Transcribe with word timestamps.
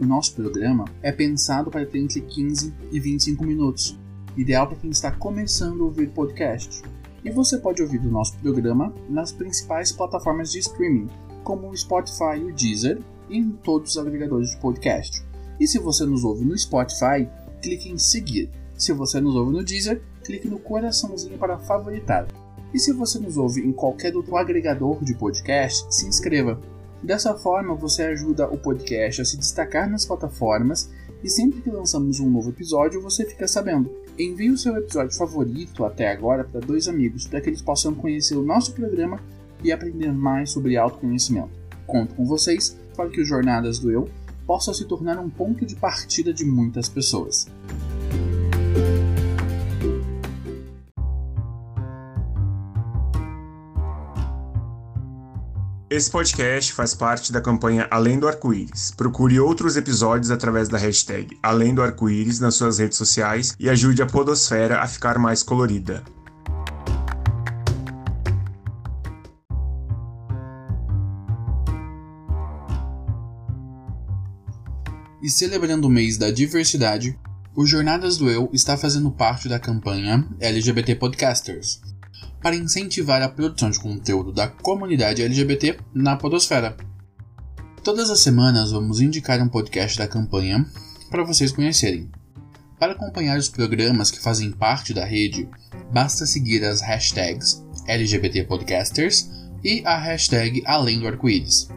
O 0.00 0.06
nosso 0.06 0.34
programa 0.34 0.86
é 1.02 1.12
pensado 1.12 1.70
para 1.70 1.84
ter 1.84 1.98
entre 1.98 2.22
15 2.22 2.72
e 2.90 2.98
25 2.98 3.44
minutos, 3.44 3.98
ideal 4.34 4.66
para 4.66 4.78
quem 4.78 4.88
está 4.88 5.10
começando 5.12 5.82
a 5.82 5.84
ouvir 5.84 6.08
podcast. 6.08 6.82
E 7.22 7.30
você 7.30 7.58
pode 7.58 7.82
ouvir 7.82 8.00
o 8.00 8.10
nosso 8.10 8.34
programa 8.38 8.94
nas 9.10 9.30
principais 9.30 9.92
plataformas 9.92 10.50
de 10.50 10.60
streaming, 10.60 11.06
como 11.44 11.68
o 11.68 11.76
Spotify 11.76 12.38
e 12.38 12.44
o 12.44 12.54
Deezer, 12.54 12.98
e 13.28 13.36
em 13.36 13.50
todos 13.50 13.90
os 13.90 13.98
agregadores 13.98 14.52
de 14.52 14.56
podcast. 14.56 15.22
E 15.60 15.66
se 15.66 15.78
você 15.78 16.06
nos 16.06 16.24
ouve 16.24 16.46
no 16.46 16.56
Spotify, 16.56 17.28
clique 17.60 17.90
em 17.90 17.98
seguir. 17.98 18.48
Se 18.78 18.94
você 18.94 19.20
nos 19.20 19.36
ouve 19.36 19.52
no 19.52 19.62
Deezer, 19.62 20.00
clique 20.24 20.48
no 20.48 20.58
coraçãozinho 20.58 21.36
para 21.36 21.58
favoritar. 21.58 22.26
E 22.72 22.78
se 22.78 22.94
você 22.94 23.18
nos 23.18 23.36
ouve 23.36 23.60
em 23.60 23.72
qualquer 23.72 24.16
outro 24.16 24.34
agregador 24.38 25.04
de 25.04 25.12
podcast, 25.14 25.94
se 25.94 26.06
inscreva. 26.06 26.58
Dessa 27.02 27.34
forma, 27.34 27.74
você 27.74 28.02
ajuda 28.02 28.46
o 28.46 28.58
podcast 28.58 29.22
a 29.22 29.24
se 29.24 29.38
destacar 29.38 29.88
nas 29.88 30.04
plataformas 30.04 30.90
e 31.22 31.28
sempre 31.28 31.60
que 31.60 31.70
lançamos 31.70 32.20
um 32.20 32.30
novo 32.30 32.50
episódio, 32.50 33.00
você 33.00 33.24
fica 33.24 33.48
sabendo. 33.48 33.90
Envie 34.18 34.50
o 34.50 34.58
seu 34.58 34.76
episódio 34.76 35.16
favorito 35.16 35.84
até 35.84 36.10
agora 36.10 36.44
para 36.44 36.60
dois 36.60 36.88
amigos, 36.88 37.26
para 37.26 37.40
que 37.40 37.48
eles 37.48 37.62
possam 37.62 37.94
conhecer 37.94 38.36
o 38.36 38.42
nosso 38.42 38.72
programa 38.72 39.20
e 39.62 39.72
aprender 39.72 40.12
mais 40.12 40.50
sobre 40.50 40.76
autoconhecimento. 40.76 41.50
Conto 41.86 42.14
com 42.14 42.24
vocês 42.24 42.76
para 42.94 43.08
que 43.08 43.20
o 43.20 43.24
Jornadas 43.24 43.78
do 43.78 43.90
Eu 43.90 44.08
possa 44.46 44.74
se 44.74 44.84
tornar 44.84 45.18
um 45.18 45.30
ponto 45.30 45.64
de 45.64 45.76
partida 45.76 46.32
de 46.32 46.44
muitas 46.44 46.88
pessoas. 46.88 47.46
Esse 55.90 56.08
podcast 56.08 56.72
faz 56.72 56.94
parte 56.94 57.32
da 57.32 57.40
campanha 57.40 57.88
Além 57.90 58.16
do 58.16 58.28
Arco-Íris. 58.28 58.92
Procure 58.96 59.40
outros 59.40 59.76
episódios 59.76 60.30
através 60.30 60.68
da 60.68 60.78
hashtag 60.78 61.36
Além 61.42 61.74
do 61.74 61.82
Arco-Íris 61.82 62.38
nas 62.38 62.54
suas 62.54 62.78
redes 62.78 62.96
sociais 62.96 63.56
e 63.58 63.68
ajude 63.68 64.00
a 64.00 64.06
Podosfera 64.06 64.82
a 64.82 64.86
ficar 64.86 65.18
mais 65.18 65.42
colorida. 65.42 66.04
E 75.20 75.28
celebrando 75.28 75.88
o 75.88 75.90
mês 75.90 76.16
da 76.16 76.30
diversidade, 76.30 77.18
o 77.52 77.66
Jornadas 77.66 78.16
do 78.16 78.30
Eu 78.30 78.48
está 78.52 78.76
fazendo 78.76 79.10
parte 79.10 79.48
da 79.48 79.58
campanha 79.58 80.24
LGBT 80.38 80.94
Podcasters, 80.94 81.80
para 82.42 82.56
incentivar 82.56 83.22
a 83.22 83.28
produção 83.28 83.70
de 83.70 83.78
conteúdo 83.78 84.32
da 84.32 84.48
comunidade 84.48 85.22
LGBT 85.22 85.78
na 85.94 86.16
Podosfera. 86.16 86.76
Todas 87.82 88.10
as 88.10 88.20
semanas 88.20 88.72
vamos 88.72 89.00
indicar 89.00 89.40
um 89.40 89.48
podcast 89.48 89.98
da 89.98 90.06
campanha 90.08 90.66
para 91.10 91.24
vocês 91.24 91.52
conhecerem. 91.52 92.10
Para 92.78 92.92
acompanhar 92.92 93.38
os 93.38 93.48
programas 93.48 94.10
que 94.10 94.22
fazem 94.22 94.50
parte 94.50 94.94
da 94.94 95.04
rede, 95.04 95.48
basta 95.92 96.24
seguir 96.24 96.64
as 96.64 96.80
hashtags 96.80 97.62
LGBT 97.86 98.44
Podcasters 98.44 99.30
e 99.62 99.82
a 99.84 99.98
hashtag 99.98 100.62
Além 100.64 101.00
do 101.00 101.06
Arco-Íris. 101.06 101.68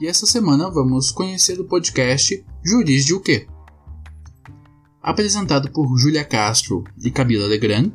E 0.00 0.06
essa 0.06 0.24
semana 0.24 0.70
vamos 0.70 1.10
conhecer 1.10 1.60
o 1.60 1.64
podcast 1.64 2.42
Juris 2.64 3.04
de 3.04 3.12
o 3.12 3.20
quê? 3.20 3.46
Apresentado 5.02 5.70
por 5.70 5.98
Julia 5.98 6.24
Castro 6.24 6.82
e 7.04 7.10
Camila 7.10 7.46
Legrand, 7.46 7.92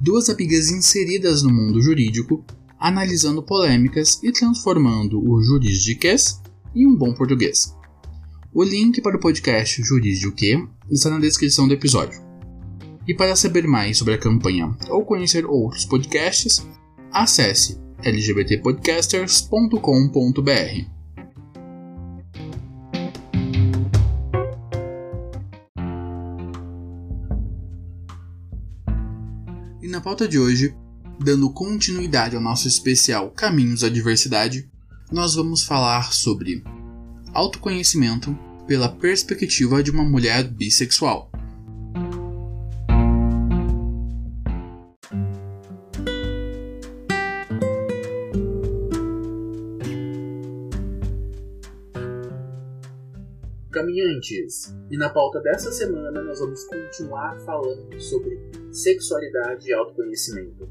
duas 0.00 0.28
amigas 0.28 0.70
inseridas 0.70 1.44
no 1.44 1.52
mundo 1.52 1.80
jurídico, 1.80 2.44
analisando 2.80 3.44
polêmicas 3.44 4.20
e 4.24 4.32
transformando 4.32 5.20
o 5.20 5.40
juridiquês 5.40 6.42
em 6.74 6.84
um 6.84 6.96
bom 6.96 7.14
português. 7.14 7.72
O 8.52 8.64
link 8.64 9.00
para 9.00 9.16
o 9.16 9.20
podcast 9.20 9.80
Juris 9.84 10.18
de 10.18 10.26
o 10.26 10.32
quê 10.32 10.60
está 10.90 11.10
na 11.10 11.20
descrição 11.20 11.68
do 11.68 11.74
episódio. 11.74 12.20
E 13.06 13.14
para 13.14 13.36
saber 13.36 13.68
mais 13.68 13.98
sobre 13.98 14.14
a 14.14 14.18
campanha 14.18 14.76
ou 14.88 15.04
conhecer 15.04 15.46
outros 15.46 15.84
podcasts, 15.84 16.66
acesse 17.12 17.78
lgbtpodcasters.com.br. 18.04 20.95
pauta 30.06 30.28
de 30.28 30.38
hoje, 30.38 30.72
dando 31.18 31.50
continuidade 31.50 32.36
ao 32.36 32.40
nosso 32.40 32.68
especial 32.68 33.28
Caminhos 33.32 33.82
à 33.82 33.88
Diversidade, 33.88 34.70
nós 35.10 35.34
vamos 35.34 35.64
falar 35.64 36.12
sobre 36.12 36.62
autoconhecimento 37.34 38.32
pela 38.68 38.88
perspectiva 38.88 39.82
de 39.82 39.90
uma 39.90 40.04
mulher 40.04 40.44
bissexual. 40.44 41.28
E 54.90 54.96
na 54.96 55.08
pauta 55.10 55.40
dessa 55.40 55.70
semana 55.70 56.22
nós 56.22 56.40
vamos 56.40 56.64
continuar 56.64 57.38
falando 57.40 58.00
sobre 58.00 58.40
sexualidade 58.72 59.68
e 59.68 59.72
autoconhecimento. 59.72 60.68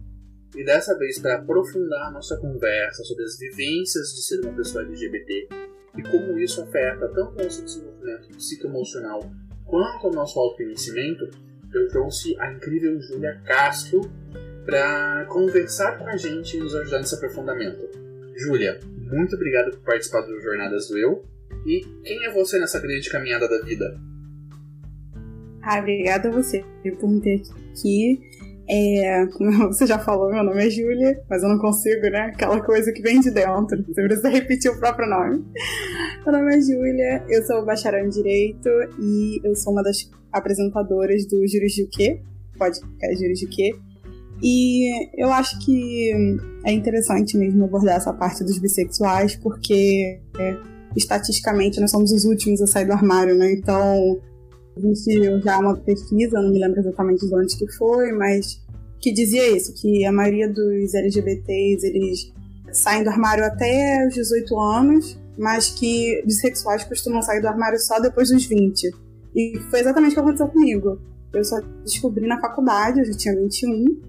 E 0.55 0.63
dessa 0.63 0.97
vez, 0.97 1.19
para 1.19 1.35
aprofundar 1.35 2.13
nossa 2.13 2.37
conversa 2.37 3.03
sobre 3.03 3.25
as 3.25 3.37
vivências 3.37 4.13
de 4.13 4.23
ser 4.23 4.39
uma 4.41 4.53
pessoa 4.53 4.83
LGBT 4.83 5.49
e 5.97 6.03
como 6.03 6.37
isso 6.39 6.61
afeta 6.61 7.07
tanto 7.09 7.39
o 7.39 7.43
nosso 7.43 7.63
desenvolvimento 7.63 8.29
psicoemocional 8.29 9.19
quanto 9.65 10.07
o 10.07 10.11
nosso 10.11 10.39
autoconhecimento, 10.39 11.29
eu 11.73 11.87
trouxe 11.89 12.35
a 12.39 12.53
incrível 12.53 12.99
Júlia 13.01 13.41
Castro 13.45 14.01
para 14.65 15.25
conversar 15.25 15.97
com 15.97 16.07
a 16.07 16.15
gente 16.15 16.57
e 16.57 16.59
nos 16.59 16.73
ajudar 16.75 16.99
nesse 16.99 17.15
aprofundamento. 17.15 17.89
Júlia, 18.35 18.79
muito 18.85 19.35
obrigado 19.35 19.71
por 19.71 19.81
participar 19.81 20.21
do 20.21 20.39
Jornadas 20.41 20.87
do 20.87 20.97
Eu. 20.97 21.34
E 21.65 21.81
quem 22.03 22.25
é 22.25 22.31
você 22.31 22.59
nessa 22.59 22.79
grande 22.79 23.09
caminhada 23.09 23.49
da 23.49 23.65
vida? 23.65 23.99
Ah, 25.63 25.79
obrigada 25.79 26.29
a 26.29 26.31
você 26.31 26.63
por 26.99 27.09
me 27.09 27.19
ter 27.21 27.41
aqui. 27.71 28.19
É, 28.69 29.25
você 29.67 29.87
já 29.87 29.97
falou, 29.97 30.31
meu 30.31 30.43
nome 30.43 30.63
é 30.63 30.69
Júlia, 30.69 31.19
mas 31.27 31.41
eu 31.41 31.49
não 31.49 31.57
consigo, 31.57 32.01
né? 32.03 32.31
Aquela 32.33 32.63
coisa 32.63 32.91
que 32.91 33.01
vem 33.01 33.19
de 33.19 33.31
dentro. 33.31 33.83
Você 33.83 34.03
precisa 34.03 34.29
repetir 34.29 34.69
o 34.71 34.79
próprio 34.79 35.09
nome. 35.09 35.43
Meu 36.23 36.33
nome 36.33 36.55
é 36.55 36.61
Júlia, 36.61 37.25
eu 37.29 37.43
sou 37.43 37.65
bacharel 37.65 38.05
em 38.05 38.09
Direito 38.09 38.69
e 38.99 39.41
eu 39.43 39.55
sou 39.55 39.73
uma 39.73 39.81
das 39.81 40.09
apresentadoras 40.31 41.25
do 41.25 41.47
Juros 41.47 41.71
de 41.71 41.87
Quê? 41.87 42.21
Podcast 42.59 43.19
Juros 43.19 43.39
de 43.39 43.47
Quê? 43.47 43.71
E 44.43 45.21
eu 45.21 45.31
acho 45.31 45.57
que 45.65 46.11
é 46.65 46.71
interessante 46.71 47.37
mesmo 47.37 47.63
abordar 47.63 47.95
essa 47.95 48.13
parte 48.13 48.43
dos 48.43 48.59
bissexuais, 48.59 49.35
porque 49.35 50.19
é, 50.37 50.57
estatisticamente 50.95 51.79
nós 51.79 51.91
somos 51.91 52.11
os 52.11 52.25
últimos 52.25 52.61
a 52.61 52.67
sair 52.67 52.85
do 52.85 52.93
armário, 52.93 53.35
né? 53.35 53.51
Então, 53.53 54.19
existe 54.77 55.41
já 55.41 55.59
uma 55.59 55.75
pesquisa, 55.75 56.41
não 56.41 56.51
me 56.51 56.59
lembro 56.59 56.79
exatamente 56.79 57.27
de 57.27 57.35
onde 57.35 57.57
que 57.57 57.71
foi, 57.73 58.11
mas 58.11 58.61
que 58.99 59.11
dizia 59.11 59.55
isso, 59.55 59.73
que 59.73 60.05
a 60.05 60.11
maioria 60.11 60.49
dos 60.49 60.93
LGBTs, 60.93 61.85
eles 61.85 62.33
saem 62.71 63.03
do 63.03 63.09
armário 63.09 63.43
até 63.45 64.05
os 64.07 64.13
18 64.15 64.59
anos, 64.59 65.19
mas 65.37 65.69
que 65.69 66.21
bissexuais 66.25 66.83
costumam 66.83 67.21
sair 67.21 67.41
do 67.41 67.47
armário 67.47 67.79
só 67.79 67.99
depois 67.99 68.29
dos 68.29 68.45
20. 68.45 68.89
E 69.35 69.59
foi 69.69 69.81
exatamente 69.81 70.11
o 70.11 70.15
que 70.15 70.19
aconteceu 70.21 70.47
comigo. 70.47 70.99
Eu 71.33 71.43
só 71.43 71.59
descobri 71.83 72.25
na 72.25 72.39
faculdade, 72.39 72.99
eu 72.99 73.05
já 73.05 73.13
tinha 73.13 73.35
21. 73.35 74.01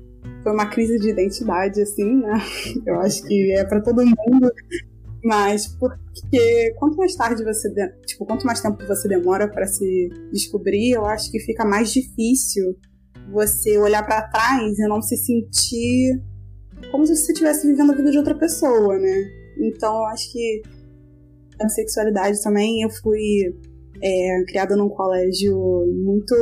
Foi 0.43 0.53
uma 0.53 0.67
crise 0.67 0.99
de 0.99 1.11
identidade, 1.11 1.83
assim, 1.83 2.21
né? 2.21 2.41
Eu 2.87 3.01
acho 3.01 3.25
que 3.25 3.53
é 3.53 3.65
para 3.65 3.81
todo 3.81 4.05
mundo. 4.05 4.53
Mas 5.27 5.67
porque 5.67 6.73
quanto 6.79 6.97
mais 6.97 7.17
tarde 7.17 7.43
você, 7.43 7.69
de... 7.69 7.89
tipo, 8.07 8.25
quanto 8.25 8.47
mais 8.47 8.61
tempo 8.61 8.87
você 8.87 9.09
demora 9.09 9.49
para 9.49 9.67
se 9.67 10.09
descobrir, 10.33 10.93
eu 10.93 11.05
acho 11.05 11.33
que 11.33 11.41
fica 11.41 11.65
mais 11.65 11.93
difícil 11.93 12.77
você 13.33 13.77
olhar 13.77 14.07
para 14.07 14.23
trás 14.29 14.79
e 14.79 14.87
não 14.87 15.03
se 15.03 15.17
sentir 15.17 16.23
como 16.93 17.05
se 17.05 17.17
você 17.17 17.33
estivesse 17.33 17.67
vivendo 17.67 17.91
a 17.91 17.97
vida 17.97 18.13
de 18.13 18.19
outra 18.19 18.37
pessoa, 18.37 18.97
né? 18.99 19.25
Então, 19.59 19.97
eu 19.97 20.05
acho 20.05 20.31
que 20.31 20.63
a 21.61 21.69
sexualidade 21.71 22.41
também, 22.41 22.83
eu 22.83 22.91
fui 22.91 23.53
é, 24.01 24.45
criada 24.47 24.77
num 24.77 24.89
colégio 24.89 25.59
muito. 26.05 26.37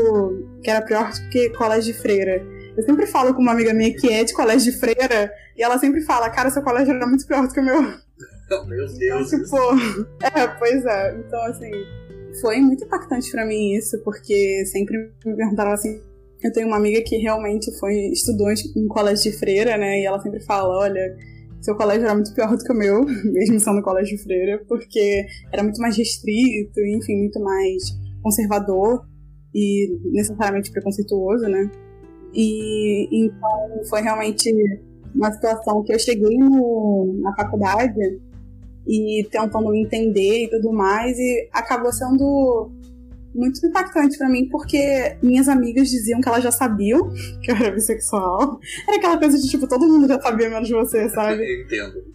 que 0.63 0.69
era 0.69 0.85
pior 0.85 1.11
do 1.11 1.31
que 1.31 1.49
colégio 1.51 1.95
de 1.95 1.99
freira. 1.99 2.45
Eu 2.77 2.83
sempre 2.83 3.07
falo 3.07 3.33
com 3.33 3.41
uma 3.41 3.53
amiga 3.53 3.73
minha 3.73 3.97
que 3.97 4.13
é 4.13 4.25
de 4.25 4.35
colégio 4.35 4.71
de 4.71 4.79
freira, 4.79 5.33
e 5.57 5.63
ela 5.63 5.79
sempre 5.79 6.03
fala, 6.03 6.29
cara, 6.29 6.51
seu 6.51 6.63
colégio 6.63 6.93
era 6.93 7.07
muito 7.07 7.27
pior 7.27 7.47
do 7.47 7.55
que 7.55 7.61
o 7.61 7.65
meu. 7.65 8.05
Meu 8.67 8.87
Deus. 8.87 9.33
Então, 9.33 9.41
tipo, 9.41 9.57
é, 10.23 10.47
pois 10.59 10.85
é. 10.85 11.17
Então, 11.19 11.43
assim, 11.45 11.71
foi 12.41 12.61
muito 12.61 12.85
impactante 12.85 13.31
para 13.31 13.47
mim 13.47 13.75
isso, 13.75 13.99
porque 14.05 14.65
sempre 14.67 14.99
me 15.25 15.37
perguntaram 15.37 15.73
assim. 15.73 16.01
Eu 16.43 16.53
tenho 16.53 16.67
uma 16.67 16.77
amiga 16.77 17.01
que 17.03 17.17
realmente 17.17 17.73
foi 17.79 17.95
estudou 18.13 18.49
em 18.51 18.87
colégio 18.89 19.31
de 19.31 19.39
freira, 19.39 19.79
né? 19.79 20.01
E 20.01 20.05
ela 20.05 20.21
sempre 20.21 20.41
fala, 20.41 20.77
olha, 20.77 21.17
seu 21.63 21.75
colégio 21.75 22.05
era 22.05 22.15
muito 22.15 22.35
pior 22.35 22.55
do 22.55 22.63
que 22.63 22.73
o 22.73 22.77
meu, 22.77 23.05
mesmo 23.25 23.59
sendo 23.59 23.83
colégio 23.83 24.17
de 24.17 24.23
freira, 24.23 24.63
porque 24.69 25.25
era 25.51 25.63
muito 25.63 25.81
mais 25.81 25.97
restrito, 25.97 26.81
enfim, 26.81 27.17
muito 27.17 27.41
mais 27.41 27.83
conservador 28.23 29.07
e 29.55 29.89
necessariamente 30.13 30.71
preconceituoso, 30.71 31.45
né? 31.45 31.71
E 32.35 33.09
então 33.11 33.85
foi 33.89 34.03
realmente 34.03 34.53
uma 35.15 35.33
situação 35.33 35.83
que 35.85 35.95
eu 35.95 35.99
cheguei 35.99 36.37
no, 36.37 37.15
na 37.23 37.35
faculdade 37.37 38.21
e 38.87 39.27
tentando 39.31 39.71
me 39.71 39.83
entender 39.83 40.45
e 40.45 40.51
tudo 40.51 40.73
mais, 40.73 41.19
e 41.19 41.49
acabou 41.53 41.93
sendo 41.93 42.71
muito 43.35 43.67
impactante 43.67 44.17
para 44.17 44.29
mim, 44.29 44.49
porque 44.49 45.17
minhas 45.23 45.49
amigas 45.49 45.91
diziam 45.91 46.21
que 46.21 46.29
elas 46.29 46.43
já 46.43 46.53
sabiam 46.53 47.11
que 47.43 47.51
eu 47.51 47.57
era 47.57 47.73
bissexual. 47.73 48.61
Era 48.87 48.97
aquela 48.97 49.19
coisa 49.19 49.39
de 49.39 49.49
tipo, 49.49 49.67
todo 49.67 49.89
mundo 49.89 50.07
já 50.07 50.21
sabia 50.21 50.49
menos 50.49 50.71
você, 50.71 51.09
sabe? 51.09 51.43
Eu 51.43 51.63
entendo. 51.63 52.15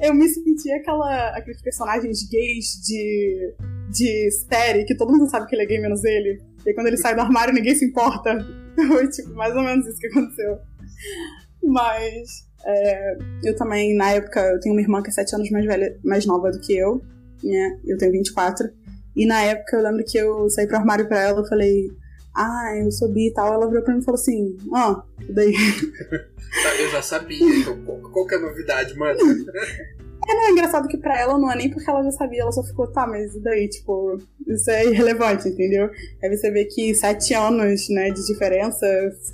Eu 0.00 0.14
me 0.14 0.26
sentia 0.28 0.76
aquela, 0.76 1.36
aqueles 1.36 1.60
personagens 1.60 2.26
gays 2.30 2.80
de, 2.82 3.54
de 3.90 4.30
série, 4.48 4.84
que 4.84 4.96
todo 4.96 5.12
mundo 5.12 5.28
sabe 5.28 5.46
que 5.46 5.54
ele 5.54 5.64
é 5.64 5.66
gay 5.66 5.78
menos 5.80 6.02
ele. 6.04 6.40
E 6.64 6.72
quando 6.72 6.86
ele 6.86 6.96
sai 6.96 7.14
do 7.14 7.20
armário, 7.20 7.52
ninguém 7.52 7.74
se 7.74 7.84
importa. 7.84 8.38
Foi 8.88 9.08
tipo, 9.08 9.34
mais 9.34 9.54
ou 9.54 9.62
menos 9.62 9.86
isso 9.86 9.98
que 9.98 10.06
aconteceu. 10.06 10.58
Mas 11.62 12.48
é, 12.64 13.16
eu 13.44 13.56
também, 13.56 13.94
na 13.96 14.12
época, 14.12 14.40
eu 14.40 14.60
tenho 14.60 14.74
uma 14.74 14.82
irmã 14.82 15.02
que 15.02 15.10
é 15.10 15.12
7 15.12 15.34
anos 15.34 15.50
mais 15.50 15.64
velha, 15.64 15.98
mais 16.04 16.26
nova 16.26 16.50
do 16.50 16.60
que 16.60 16.76
eu, 16.76 17.02
né? 17.42 17.78
Eu 17.86 17.96
tenho 17.96 18.12
24. 18.12 18.68
E 19.16 19.26
na 19.26 19.42
época 19.42 19.76
eu 19.76 19.82
lembro 19.82 20.04
que 20.04 20.18
eu 20.18 20.48
saí 20.50 20.66
pro 20.66 20.76
armário 20.76 21.08
pra 21.08 21.20
ela, 21.20 21.40
eu 21.40 21.46
falei, 21.46 21.90
ah, 22.34 22.72
eu 22.76 22.90
sou 22.90 23.08
bi 23.12 23.28
e 23.28 23.32
tal. 23.32 23.52
Ela 23.52 23.68
virou 23.68 23.82
pra 23.82 23.94
mim 23.94 24.00
e 24.00 24.04
falou 24.04 24.20
assim, 24.20 24.56
ó, 24.72 24.92
oh, 24.92 25.32
daí. 25.32 25.52
eu 26.78 26.90
já 26.90 27.02
sabia, 27.02 27.56
então 27.56 27.76
qual 27.84 28.26
que 28.26 28.34
é 28.34 28.38
a 28.38 28.40
novidade, 28.40 28.96
mano? 28.96 29.18
É, 30.28 30.34
não, 30.34 30.48
é 30.48 30.50
engraçado 30.50 30.86
que 30.86 30.98
pra 30.98 31.18
ela 31.18 31.38
não 31.38 31.50
é 31.50 31.56
nem 31.56 31.70
porque 31.70 31.88
ela 31.88 32.02
já 32.02 32.10
sabia, 32.12 32.42
ela 32.42 32.52
só 32.52 32.62
ficou, 32.62 32.86
tá, 32.86 33.06
mas 33.06 33.34
e 33.34 33.40
daí, 33.40 33.68
tipo, 33.68 34.18
isso 34.46 34.70
é 34.70 34.86
irrelevante, 34.86 35.48
entendeu? 35.48 35.90
Aí 36.22 36.36
você 36.36 36.50
vê 36.50 36.64
que 36.66 36.94
sete 36.94 37.34
anos, 37.34 37.88
né, 37.88 38.10
de 38.10 38.24
diferença 38.26 38.86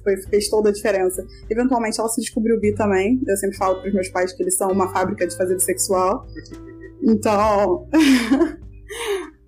foi, 0.03 0.17
fez 0.29 0.49
toda 0.49 0.71
a 0.71 0.73
diferença. 0.73 1.27
Eventualmente 1.51 1.99
ela 1.99 2.09
se 2.09 2.21
descobriu 2.21 2.61
bi 2.61 2.75
também. 2.75 3.21
Eu 3.27 3.37
sempre 3.37 3.57
falo 3.57 3.81
pros 3.81 3.93
meus 3.93 4.09
pais 4.09 4.33
que 4.33 4.43
eles 4.43 4.57
são 4.57 4.71
uma 4.71 4.93
fábrica 4.93 5.27
de 5.27 5.37
fazer 5.37 5.59
sexual. 5.59 6.25
Então. 7.03 7.89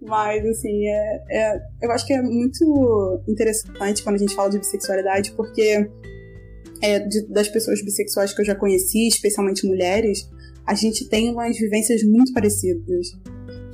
Mas, 0.00 0.44
assim, 0.46 0.86
é, 0.86 1.22
é, 1.30 1.60
eu 1.82 1.90
acho 1.90 2.06
que 2.06 2.12
é 2.12 2.22
muito 2.22 3.20
interessante 3.28 4.02
quando 4.02 4.14
a 4.14 4.18
gente 4.18 4.34
fala 4.34 4.48
de 4.48 4.58
bissexualidade, 4.58 5.32
porque 5.32 5.88
é, 6.80 7.00
de, 7.00 7.26
das 7.28 7.48
pessoas 7.48 7.82
bissexuais 7.82 8.32
que 8.32 8.40
eu 8.40 8.46
já 8.46 8.54
conheci, 8.54 9.08
especialmente 9.08 9.66
mulheres, 9.66 10.28
a 10.68 10.74
gente 10.74 11.08
tem 11.08 11.30
umas 11.32 11.56
vivências 11.56 12.02
muito 12.02 12.30
parecidas. 12.34 13.08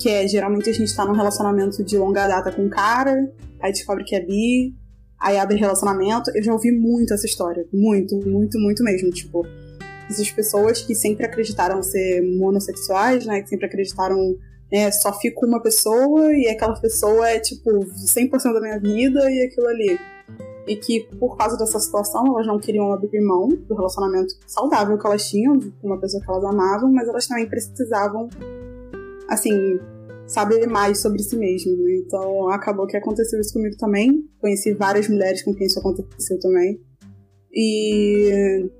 Que 0.00 0.08
é, 0.08 0.28
geralmente 0.28 0.70
a 0.70 0.72
gente 0.72 0.94
tá 0.94 1.04
num 1.04 1.12
relacionamento 1.12 1.82
de 1.82 1.98
longa 1.98 2.28
data 2.28 2.52
com 2.52 2.62
um 2.62 2.70
cara, 2.70 3.16
aí 3.60 3.72
descobre 3.72 4.04
que 4.04 4.14
é 4.14 4.20
bi, 4.20 4.72
aí 5.20 5.36
abre 5.36 5.56
relacionamento. 5.56 6.30
Eu 6.36 6.42
já 6.42 6.52
ouvi 6.52 6.70
muito 6.70 7.12
essa 7.12 7.26
história. 7.26 7.66
Muito, 7.72 8.14
muito, 8.24 8.60
muito 8.60 8.84
mesmo. 8.84 9.10
Tipo, 9.10 9.44
essas 10.08 10.30
pessoas 10.30 10.82
que 10.82 10.94
sempre 10.94 11.26
acreditaram 11.26 11.82
ser 11.82 12.22
monossexuais, 12.38 13.26
né? 13.26 13.42
Que 13.42 13.48
sempre 13.48 13.66
acreditaram 13.66 14.36
é, 14.70 14.88
só 14.92 15.12
fico 15.18 15.46
uma 15.46 15.60
pessoa 15.60 16.32
e 16.32 16.46
aquela 16.46 16.78
pessoa 16.80 17.28
é 17.28 17.40
tipo 17.40 17.70
100% 17.70 18.52
da 18.52 18.60
minha 18.60 18.78
vida 18.78 19.28
e 19.32 19.42
aquilo 19.42 19.66
ali. 19.66 19.98
E 20.66 20.76
que 20.76 21.08
por 21.18 21.36
causa 21.36 21.56
dessa 21.58 21.78
situação 21.78 22.26
elas 22.26 22.46
não 22.46 22.58
queriam 22.58 22.92
abrir 22.92 23.20
mão 23.20 23.48
do 23.48 23.74
relacionamento 23.74 24.34
saudável 24.46 24.98
que 24.98 25.06
elas 25.06 25.28
tinham 25.28 25.58
com 25.58 25.88
uma 25.88 26.00
pessoa 26.00 26.22
que 26.22 26.30
elas 26.30 26.44
amavam, 26.44 26.90
mas 26.90 27.06
elas 27.06 27.26
também 27.26 27.46
precisavam, 27.46 28.28
assim, 29.28 29.78
saber 30.26 30.66
mais 30.66 31.00
sobre 31.00 31.22
si 31.22 31.36
mesmas. 31.36 31.76
Né? 31.78 31.96
Então 31.96 32.48
acabou 32.48 32.86
que 32.86 32.96
aconteceu 32.96 33.40
isso 33.40 33.52
comigo 33.52 33.76
também. 33.76 34.28
Conheci 34.40 34.72
várias 34.72 35.08
mulheres 35.08 35.42
com 35.42 35.54
quem 35.54 35.66
isso 35.66 35.78
aconteceu 35.78 36.38
também. 36.40 36.80
E 37.52 38.70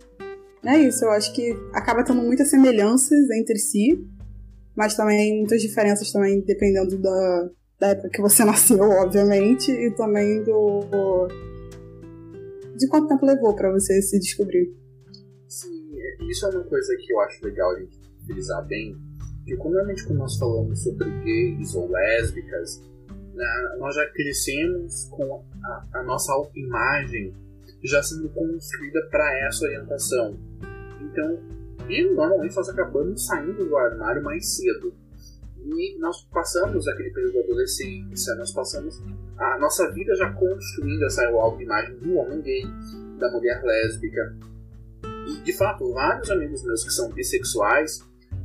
é 0.65 0.79
isso, 0.79 1.05
eu 1.05 1.11
acho 1.11 1.33
que 1.33 1.55
acaba 1.73 2.03
tendo 2.03 2.23
muitas 2.23 2.49
semelhanças 2.49 3.31
entre 3.31 3.59
si, 3.59 4.03
mas 4.75 4.97
também 4.97 5.39
muitas 5.39 5.61
diferenças 5.61 6.11
também 6.11 6.41
dependendo 6.41 6.99
da, 6.99 7.51
da 7.79 7.89
época 7.89 8.09
que 8.09 8.21
você 8.21 8.43
nasceu, 8.45 8.83
obviamente, 8.83 9.71
e 9.71 9.91
também 9.91 10.43
do 10.43 11.29
de 12.77 12.89
quanto 12.89 13.09
tempo 13.09 13.27
levou 13.27 13.55
para 13.55 13.71
você 13.73 14.01
se 14.03 14.19
descobrir. 14.19 14.75
Sim, 15.49 15.93
isso 16.29 16.47
é 16.47 16.51
uma 16.51 16.65
coisa 16.65 16.97
que 16.97 17.13
eu 17.13 17.21
acho 17.21 17.45
legal 17.45 17.71
a 17.71 17.79
gente 17.79 17.99
frisar 18.27 18.67
bem, 18.67 18.97
que 19.45 19.55
normalmente 19.57 20.05
quando 20.07 20.19
nós 20.19 20.37
falamos 20.37 20.83
sobre 20.83 21.11
gays 21.23 21.75
ou 21.75 21.91
lésbicas, 21.91 22.83
né, 23.35 23.77
nós 23.79 23.95
já 23.95 24.07
crescemos 24.13 25.09
com 25.11 25.45
a, 25.65 25.87
a 25.95 26.03
nossa 26.03 26.33
autoimagem 26.33 27.35
já 27.85 28.03
sendo 28.03 28.29
construída 28.31 29.01
para 29.11 29.47
essa 29.47 29.65
orientação. 29.65 30.39
Então, 31.03 31.39
e 31.89 32.15
normalmente 32.15 32.57
nós 32.57 32.69
acabamos 32.69 33.27
saindo 33.27 33.65
do 33.65 33.77
armário 33.77 34.23
mais 34.23 34.57
cedo. 34.57 34.95
E 35.65 35.99
nós 35.99 36.23
passamos 36.33 36.87
aquele 36.89 37.11
período 37.11 37.35
da 37.35 37.41
adolescência, 37.41 38.35
nós 38.35 38.53
passamos 38.53 39.03
a 39.39 39.59
nossa 39.59 39.91
vida 39.93 40.15
já 40.17 40.33
construindo 40.33 41.05
essa 41.05 41.27
autoimagem 41.29 41.97
do 41.97 42.15
homem 42.17 42.41
gay, 42.43 42.63
da 43.19 43.31
mulher 43.31 43.63
lésbica. 43.63 44.37
E 45.27 45.43
de 45.43 45.57
fato, 45.57 45.93
vários 45.93 46.31
amigos 46.31 46.63
meus 46.65 46.85
que 46.85 46.91
são 46.91 47.11
bissexuais 47.11 48.01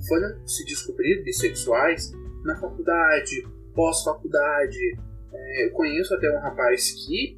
foram 0.07 0.47
se 0.47 0.65
descobrir 0.65 1.23
bissexuais 1.23 2.13
na 2.43 2.55
faculdade, 2.55 3.45
pós-faculdade. 3.75 4.97
É, 5.33 5.65
eu 5.65 5.71
conheço 5.71 6.13
até 6.13 6.31
um 6.31 6.39
rapaz 6.39 6.91
que 6.91 7.35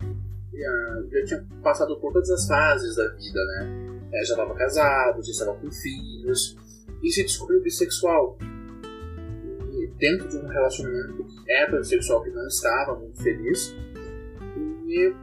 já, 0.54 1.04
já 1.12 1.26
tinha 1.26 1.48
passado 1.64 2.00
por 2.00 2.14
todas 2.14 2.30
as 2.30 2.48
fases 2.48 2.96
da 2.96 3.08
vida, 3.08 3.44
né? 3.46 3.92
é, 4.14 4.26
já 4.26 4.34
estava 4.34 4.54
casado, 4.56 5.24
já 5.24 5.32
estava 5.32 5.54
com 5.56 5.72
filhos, 5.72 6.58
e 7.02 7.12
se 7.12 7.24
descobriu 7.24 7.62
bissexual. 7.62 8.38
Dentro 10.02 10.28
de 10.28 10.38
um 10.38 10.48
relacionamento 10.48 11.28
heterossexual 11.48 12.24
que 12.24 12.32
não 12.32 12.48
estava 12.48 12.98
muito 13.00 13.22
feliz, 13.22 13.76
e 14.88 15.14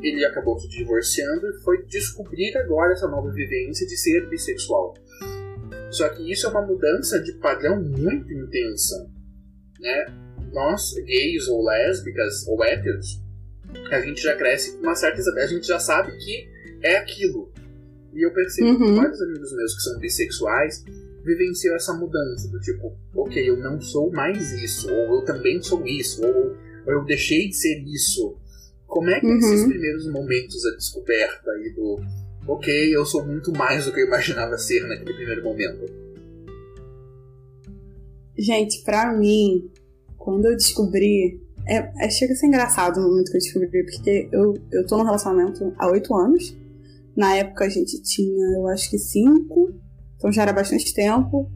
ele 0.00 0.24
acabou 0.24 0.56
se 0.58 0.68
divorciando 0.68 1.48
e 1.48 1.60
foi 1.64 1.84
descobrir 1.84 2.56
agora 2.56 2.92
essa 2.92 3.08
nova 3.08 3.30
vivência 3.32 3.84
de 3.86 3.96
ser 3.96 4.28
bissexual. 4.28 4.94
Só 5.90 6.08
que 6.10 6.30
isso 6.30 6.46
é 6.46 6.50
uma 6.50 6.62
mudança 6.62 7.20
de 7.20 7.32
padrão 7.32 7.82
muito 7.82 8.32
intensa. 8.32 9.10
Né? 9.80 10.06
Nós, 10.52 10.94
gays 11.04 11.48
ou 11.48 11.64
lésbicas 11.64 12.46
ou 12.46 12.62
héteros, 12.64 13.20
a 13.90 14.00
gente 14.00 14.22
já 14.22 14.36
cresce 14.36 14.76
com 14.76 14.82
uma 14.84 14.94
certa. 14.94 15.20
A 15.42 15.46
gente 15.46 15.66
já 15.66 15.78
sabe 15.78 16.16
que 16.18 16.48
é 16.82 16.98
aquilo. 16.98 17.52
E 18.14 18.24
eu 18.24 18.32
percebo 18.32 18.70
uhum. 18.70 18.78
que 18.78 19.00
vários 19.00 19.20
amigos 19.20 19.56
meus 19.56 19.74
que 19.74 19.82
são 19.82 19.98
bissexuais 19.98 20.84
vivenciam 21.28 21.76
essa 21.76 21.92
mudança 21.92 22.48
do 22.48 22.58
tipo, 22.60 22.96
ok, 23.14 23.48
eu 23.48 23.58
não 23.58 23.80
sou 23.80 24.10
mais 24.10 24.52
isso, 24.52 24.90
ou 24.90 25.16
eu 25.16 25.24
também 25.24 25.62
sou 25.62 25.86
isso, 25.86 26.24
ou, 26.26 26.56
eu 26.86 27.04
deixei 27.04 27.48
de 27.48 27.54
ser 27.54 27.84
isso. 27.86 28.36
Como 28.86 29.10
é 29.10 29.20
que 29.20 29.26
uhum. 29.26 29.36
esses 29.36 29.66
primeiros 29.66 30.10
momentos, 30.10 30.64
a 30.64 30.74
descoberta 30.76 31.50
aí 31.50 31.74
do 31.74 32.00
ok, 32.46 32.96
eu 32.96 33.04
sou 33.04 33.26
muito 33.26 33.52
mais 33.52 33.84
do 33.84 33.92
que 33.92 34.00
eu 34.00 34.06
imaginava 34.06 34.56
ser 34.56 34.80
naquele 34.88 35.12
primeiro 35.12 35.44
momento? 35.44 35.84
Gente, 38.38 38.82
pra 38.84 39.12
mim, 39.12 39.70
quando 40.16 40.46
eu 40.46 40.56
descobri. 40.56 41.40
É, 41.66 42.06
é, 42.06 42.08
chega 42.08 42.32
a 42.32 42.36
ser 42.36 42.46
engraçado 42.46 42.98
o 42.98 43.02
momento 43.02 43.30
que 43.30 43.36
eu 43.36 43.40
descobri, 43.40 43.84
porque 43.84 44.28
eu, 44.32 44.54
eu 44.72 44.86
tô 44.86 44.96
num 44.96 45.04
relacionamento 45.04 45.74
há 45.76 45.90
oito 45.90 46.14
anos. 46.14 46.56
Na 47.14 47.36
época 47.36 47.66
a 47.66 47.68
gente 47.68 48.00
tinha, 48.02 48.56
eu 48.56 48.66
acho 48.68 48.88
que 48.88 48.96
cinco, 48.96 49.74
então 50.18 50.30
já 50.30 50.42
era 50.42 50.52
bastante 50.52 50.92
tempo. 50.92 51.50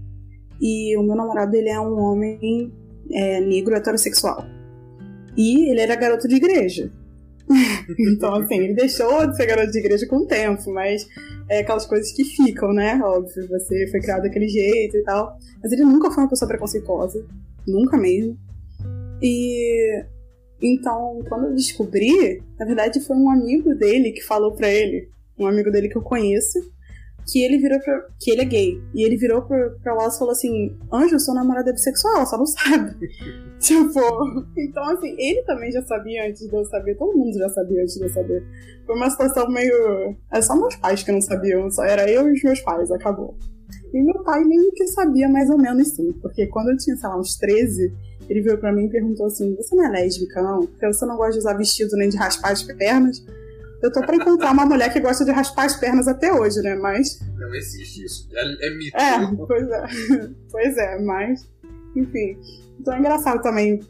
E 0.61 0.97
o 0.97 1.03
meu 1.03 1.17
namorado, 1.17 1.55
ele 1.55 1.69
é 1.69 1.81
um 1.81 1.99
homem 1.99 2.73
é, 3.11 3.41
negro 3.41 3.75
heterossexual. 3.75 4.47
E 5.37 5.71
ele 5.71 5.81
era 5.81 5.97
garoto 5.97 6.29
de 6.29 6.37
igreja. 6.37 6.91
então, 7.99 8.35
assim, 8.37 8.59
ele 8.61 8.75
deixou 8.75 9.27
de 9.27 9.37
ser 9.37 9.47
garoto 9.47 9.73
de 9.73 9.79
igreja 9.79 10.07
com 10.07 10.19
o 10.19 10.27
tempo, 10.27 10.73
mas 10.73 11.07
é 11.49 11.59
aquelas 11.59 11.85
coisas 11.85 12.13
que 12.13 12.25
ficam, 12.25 12.73
né? 12.73 13.01
Óbvio, 13.03 13.49
você 13.49 13.89
foi 13.91 14.01
criado 14.01 14.23
daquele 14.23 14.49
jeito 14.49 14.97
e 14.97 15.03
tal. 15.03 15.37
Mas 15.61 15.73
ele 15.73 15.83
nunca 15.83 16.11
foi 16.11 16.23
uma 16.23 16.31
pessoa 16.31 16.49
preconceituosa, 16.49 17.27
nunca 17.67 17.99
mesmo. 17.99 18.39
E 19.21 20.05
então, 20.63 21.21
quando 21.29 21.47
eu 21.47 21.55
descobri, 21.55 22.41
na 22.59 22.65
verdade 22.65 23.01
foi 23.01 23.17
um 23.17 23.29
amigo 23.29 23.75
dele 23.75 24.13
que 24.13 24.23
falou 24.23 24.53
para 24.53 24.71
ele, 24.71 25.09
um 25.37 25.47
amigo 25.47 25.73
dele 25.73 25.89
que 25.89 25.97
eu 25.97 26.03
conheço, 26.03 26.59
que 27.27 27.45
ele 27.45 27.59
virou 27.59 27.79
pra. 27.81 28.07
que 28.21 28.31
ele 28.31 28.43
é 28.43 28.45
gay. 28.45 28.83
E 28.95 29.05
ele 29.05 29.17
virou 29.17 29.43
pra, 29.43 29.71
pra 29.83 29.95
Wallace 29.95 30.17
e 30.17 30.19
falou 30.19 30.33
assim: 30.33 30.79
Anjo, 30.93 31.19
sou 31.21 31.35
namorada 31.35 31.73
bissexual, 31.73 32.27
só 32.27 32.37
não 32.37 32.47
sabe. 32.47 32.95
tipo, 33.59 34.01
então 34.57 34.83
assim, 34.85 35.15
ele 35.19 35.43
também 35.43 35.71
já 35.71 35.83
sabia 35.83 36.29
antes 36.29 36.49
de 36.49 36.55
eu 36.55 36.65
saber, 36.65 36.97
todo 36.97 37.17
mundo 37.17 37.39
já 37.39 37.49
sabia 37.49 37.83
antes 37.83 37.95
de 37.95 38.03
eu 38.03 38.11
saber. 38.11 38.45
Foi 38.87 38.97
uma 38.97 39.11
situação 39.11 39.49
meio. 39.49 40.17
É 40.33 40.43
só 40.43 40.57
meus 40.57 40.77
pais 40.77 41.03
que 41.03 41.13
não 41.13 41.21
sabiam, 41.21 41.71
só 41.71 41.85
era 41.85 42.11
eu 42.11 42.29
e 42.29 42.33
os 42.33 42.43
meus 42.43 42.61
pais, 42.61 42.91
acabou. 42.91 43.37
E 43.93 44.01
meu 44.01 44.23
pai 44.23 44.43
nem 44.45 44.71
que 44.71 44.87
sabia 44.89 45.29
mais 45.29 45.51
ou 45.51 45.59
menos 45.59 45.89
sim, 45.89 46.13
porque 46.21 46.47
quando 46.47 46.71
eu 46.71 46.77
tinha, 46.77 46.97
sei 46.97 47.09
lá, 47.09 47.19
uns 47.19 47.37
13, 47.37 47.93
ele 48.29 48.41
veio 48.41 48.59
pra 48.59 48.73
mim 48.73 48.87
e 48.87 48.91
perguntou 48.91 49.27
assim: 49.27 49.55
Você 49.57 49.75
não 49.75 49.87
é 49.87 49.91
lésbica, 49.91 50.43
não? 50.43 50.61
Porque 50.61 50.87
você 50.87 51.05
não 51.05 51.17
gosta 51.17 51.33
de 51.33 51.39
usar 51.39 51.55
vestido 51.55 51.97
nem 51.97 52.09
de 52.09 52.17
raspar 52.17 52.53
as 52.53 52.63
pernas. 52.63 53.25
Eu 53.83 53.93
tô 53.93 54.01
pra 54.01 54.15
encontrar 54.15 54.53
uma 54.53 54.65
mulher 54.65 54.93
que 54.93 55.01
gosta 55.01 55.25
de 55.25 55.33
raspar 55.33 55.65
as 55.65 55.77
pernas 55.77 56.07
até 56.07 56.33
hoje, 56.33 56.61
né? 56.63 56.77
Mas. 56.77 57.19
Não 57.37 57.53
existe 57.55 58.05
isso. 58.05 58.29
É, 58.33 58.67
é 58.67 58.71
mito. 58.77 58.97
É, 58.97 59.47
pois 59.47 59.69
é. 59.69 59.85
pois 60.51 60.77
é, 60.77 61.03
mas. 61.03 61.51
Enfim. 61.97 62.39
Então 62.79 62.95
é 62.95 62.99
engraçado 62.99 63.43
também 63.43 63.81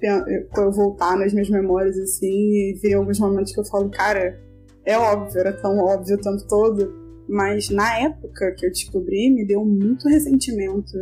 eu 0.57 0.73
voltar 0.73 1.17
nas 1.17 1.33
minhas 1.33 1.49
memórias 1.49 1.99
assim 1.99 2.27
e 2.27 2.79
ver 2.83 2.95
alguns 2.95 3.19
momentos 3.19 3.53
que 3.53 3.61
eu 3.61 3.65
falo, 3.65 3.89
cara, 3.91 4.39
é 4.85 4.99
óbvio, 4.99 5.39
era 5.39 5.53
tão 5.53 5.79
óbvio 5.79 6.17
o 6.17 6.21
tempo 6.21 6.47
todo. 6.49 7.03
Mas 7.29 7.71
na 7.71 7.99
época 7.99 8.53
que 8.57 8.67
eu 8.67 8.71
descobri, 8.71 9.31
me 9.31 9.47
deu 9.47 9.65
muito 9.65 10.09
ressentimento 10.09 10.93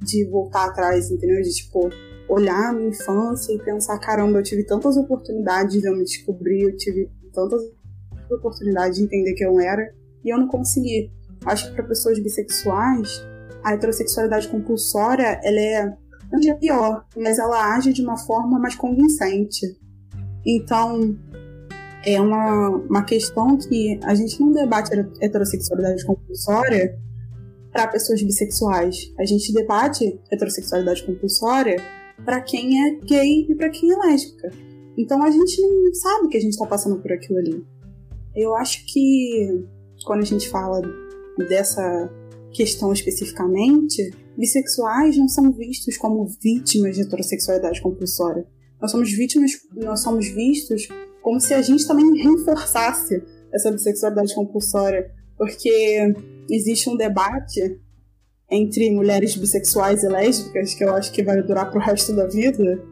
de 0.00 0.24
voltar 0.28 0.66
atrás, 0.66 1.10
entendeu? 1.10 1.40
De 1.40 1.50
tipo, 1.50 1.88
olhar 2.28 2.70
a 2.70 2.72
minha 2.72 2.88
infância 2.88 3.52
e 3.52 3.58
pensar, 3.58 3.98
caramba, 3.98 4.38
eu 4.38 4.42
tive 4.42 4.64
tantas 4.64 4.96
oportunidades 4.96 5.80
de 5.80 5.88
eu 5.88 5.96
me 5.96 6.04
descobrir, 6.04 6.62
eu 6.62 6.76
tive 6.76 7.10
tantas 7.32 7.62
oportunidade 8.30 8.96
de 8.96 9.02
entender 9.02 9.34
que 9.34 9.44
eu 9.44 9.58
era 9.60 9.82
e 10.24 10.32
eu 10.32 10.38
não 10.38 10.48
consegui. 10.48 11.10
Acho 11.44 11.68
que 11.68 11.74
para 11.74 11.84
pessoas 11.84 12.18
bissexuais, 12.18 13.22
a 13.62 13.74
heterossexualidade 13.74 14.48
compulsória, 14.48 15.40
ela 15.42 15.60
é 15.60 15.96
não 16.32 16.50
é 16.50 16.54
pior, 16.54 17.04
mas 17.16 17.38
ela 17.38 17.74
age 17.76 17.92
de 17.92 18.02
uma 18.02 18.16
forma 18.16 18.58
mais 18.58 18.74
convincente. 18.74 19.78
Então, 20.44 21.16
é 22.04 22.20
uma, 22.20 22.68
uma 22.68 23.04
questão 23.04 23.56
que 23.56 23.98
a 24.02 24.14
gente 24.14 24.40
não 24.40 24.52
debate 24.52 24.92
a 24.94 25.06
heterossexualidade 25.20 26.04
compulsória 26.04 26.98
para 27.72 27.88
pessoas 27.88 28.22
bissexuais. 28.22 29.12
A 29.18 29.24
gente 29.24 29.52
debate 29.52 30.20
heterossexualidade 30.30 31.04
compulsória 31.04 31.76
para 32.24 32.40
quem 32.40 32.86
é 32.86 33.00
gay 33.00 33.46
e 33.48 33.54
para 33.54 33.68
quem 33.70 33.92
é 33.92 33.96
lésbica. 33.96 34.50
Então 34.96 35.22
a 35.22 35.30
gente 35.30 35.60
não 35.60 35.94
sabe 35.94 36.28
que 36.28 36.36
a 36.36 36.40
gente 36.40 36.52
está 36.52 36.66
passando 36.66 37.00
por 37.00 37.12
aquilo 37.12 37.38
ali. 37.38 37.64
Eu 38.34 38.54
acho 38.54 38.84
que 38.86 39.64
quando 40.04 40.20
a 40.20 40.26
gente 40.26 40.48
fala 40.48 40.80
dessa 41.48 42.10
questão 42.52 42.92
especificamente, 42.92 44.10
bissexuais 44.36 45.16
não 45.16 45.28
são 45.28 45.52
vistos 45.52 45.96
como 45.96 46.26
vítimas 46.42 46.96
de 46.96 47.02
heterossexualidade 47.02 47.80
compulsória. 47.80 48.46
Nós 48.80 48.90
somos 48.90 49.10
vítimas, 49.12 49.52
nós 49.74 50.02
somos 50.02 50.28
vistos 50.28 50.88
como 51.22 51.40
se 51.40 51.54
a 51.54 51.62
gente 51.62 51.86
também 51.86 52.22
reforçasse 52.22 53.22
essa 53.52 53.70
bissexualidade 53.70 54.34
compulsória, 54.34 55.10
porque 55.38 56.12
existe 56.50 56.90
um 56.90 56.96
debate 56.96 57.80
entre 58.50 58.90
mulheres 58.90 59.34
bissexuais 59.34 60.02
e 60.02 60.08
lésbicas 60.08 60.74
que 60.74 60.84
eu 60.84 60.92
acho 60.94 61.12
que 61.12 61.22
vai 61.22 61.40
durar 61.42 61.70
pro 61.70 61.80
resto 61.80 62.14
da 62.14 62.26
vida, 62.26 62.82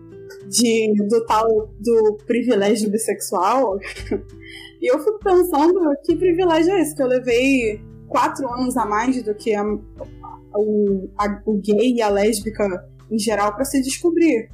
de 0.49 0.95
do 1.09 1.27
tal 1.27 1.47
do 1.79 2.17
privilégio 2.27 2.91
bissexual 2.91 3.79
E 4.83 4.93
eu 4.93 4.99
fico 4.99 5.21
pensando 5.21 5.81
que 6.05 6.17
privilégio 6.17 6.73
é 6.73 6.81
esse, 6.81 6.93
que 6.93 7.03
eu 7.03 7.07
levei 7.07 7.81
quatro 8.09 8.53
anos 8.53 8.77
a 8.77 8.85
mais 8.85 9.23
do 9.23 9.33
que 9.33 9.55
a, 9.55 9.65
o, 9.65 11.09
a, 11.17 11.41
o 11.47 11.57
gay 11.59 11.95
e 11.95 12.03
a 12.03 12.09
lésbica 12.09 12.85
em 13.09 13.17
geral 13.17 13.55
para 13.55 13.65
se 13.65 13.81
descobrir. 13.81 14.51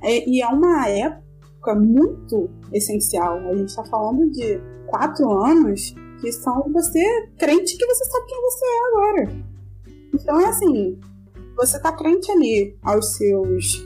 É, 0.00 0.28
e 0.28 0.40
é 0.40 0.46
uma 0.46 0.88
época 0.88 1.74
muito 1.74 2.48
essencial. 2.72 3.38
A 3.38 3.56
gente 3.56 3.70
está 3.70 3.84
falando 3.84 4.30
de 4.30 4.60
quatro 4.86 5.28
anos 5.30 5.92
que 6.20 6.30
são 6.30 6.72
você 6.72 7.02
crente 7.36 7.76
que 7.76 7.86
você 7.86 8.04
sabe 8.04 8.26
quem 8.26 8.40
você 8.42 8.64
é 8.64 8.86
agora. 8.86 9.46
Então 10.14 10.40
é 10.40 10.46
assim, 10.46 10.98
você 11.56 11.80
tá 11.80 11.90
crente 11.90 12.30
ali 12.30 12.78
aos 12.84 13.16
seus 13.16 13.84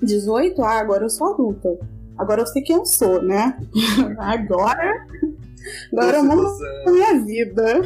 18, 0.00 0.62
ah, 0.62 0.78
agora 0.78 1.04
eu 1.04 1.10
sou 1.10 1.34
adulta. 1.34 1.76
Agora 2.22 2.42
eu 2.42 2.46
sei 2.46 2.62
quem 2.62 2.76
eu 2.76 2.86
sou, 2.86 3.20
né? 3.20 3.58
agora. 4.16 5.06
Agora 5.92 6.16
eu 6.18 6.24
mando 6.24 6.42
na 6.84 6.92
minha 6.92 7.24
vida. 7.24 7.80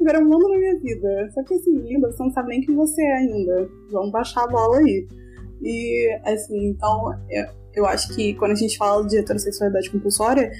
agora 0.00 0.18
eu 0.18 0.24
mando 0.24 0.48
na 0.48 0.58
minha 0.58 0.78
vida. 0.80 1.30
Só 1.32 1.44
que 1.44 1.54
assim, 1.54 1.72
linda, 1.76 2.10
você 2.10 2.22
não 2.22 2.32
sabe 2.32 2.48
nem 2.48 2.60
quem 2.62 2.74
você 2.74 3.00
é 3.00 3.16
ainda. 3.18 3.70
Vamos 3.92 4.10
baixar 4.10 4.42
a 4.42 4.48
bola 4.48 4.78
aí. 4.78 5.06
E, 5.62 6.20
assim, 6.24 6.70
então, 6.70 7.14
eu, 7.74 7.86
acho 7.86 8.12
que 8.14 8.34
quando 8.34 8.52
a 8.52 8.56
gente 8.56 8.76
fala 8.76 9.06
de 9.06 9.18
heterossexualidade 9.18 9.90
compulsória, 9.90 10.50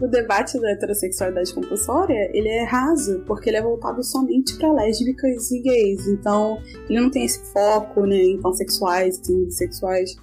o 0.00 0.06
debate 0.06 0.58
da 0.58 0.70
heterossexualidade 0.70 1.52
compulsória, 1.52 2.30
ele 2.32 2.48
é 2.48 2.62
raso, 2.62 3.22
porque 3.26 3.50
ele 3.50 3.58
é 3.58 3.62
voltado 3.62 4.02
somente 4.02 4.56
para 4.56 4.72
lésbicas 4.72 5.50
e 5.50 5.60
gays. 5.60 6.06
Então, 6.08 6.62
ele 6.88 7.00
não 7.00 7.10
tem 7.10 7.26
esse 7.26 7.40
foco, 7.52 8.06
né, 8.06 8.16
em 8.16 8.40
pansexuais 8.40 9.20
e 9.28 9.44
bissexuais 9.44 10.16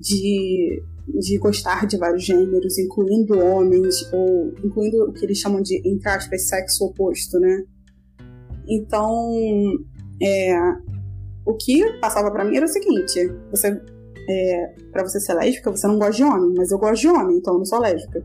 de, 0.00 0.82
de 1.20 1.38
gostar 1.38 1.86
de 1.86 1.98
vários 1.98 2.24
gêneros, 2.24 2.78
incluindo 2.78 3.38
homens, 3.38 4.10
ou 4.12 4.52
incluindo 4.64 5.04
o 5.04 5.12
que 5.12 5.24
eles 5.24 5.38
chamam 5.38 5.60
de, 5.60 5.76
entre 5.86 6.08
aspas, 6.08 6.48
sexo 6.48 6.84
oposto, 6.86 7.38
né? 7.38 7.64
Então, 8.66 9.30
é, 10.22 10.56
o 11.44 11.54
que 11.54 11.98
passava 12.00 12.30
para 12.30 12.44
mim 12.44 12.56
era 12.56 12.66
o 12.66 12.68
seguinte: 12.68 13.28
você, 13.50 13.80
é, 14.28 14.74
para 14.90 15.02
você 15.02 15.20
ser 15.20 15.34
lésbica, 15.34 15.70
você 15.70 15.86
não 15.86 15.98
gosta 15.98 16.16
de 16.16 16.24
homem, 16.24 16.54
mas 16.56 16.70
eu 16.70 16.78
gosto 16.78 17.02
de 17.02 17.08
homem, 17.08 17.36
então 17.36 17.54
eu 17.54 17.58
não 17.58 17.66
sou 17.66 17.80
lésbica. 17.80 18.24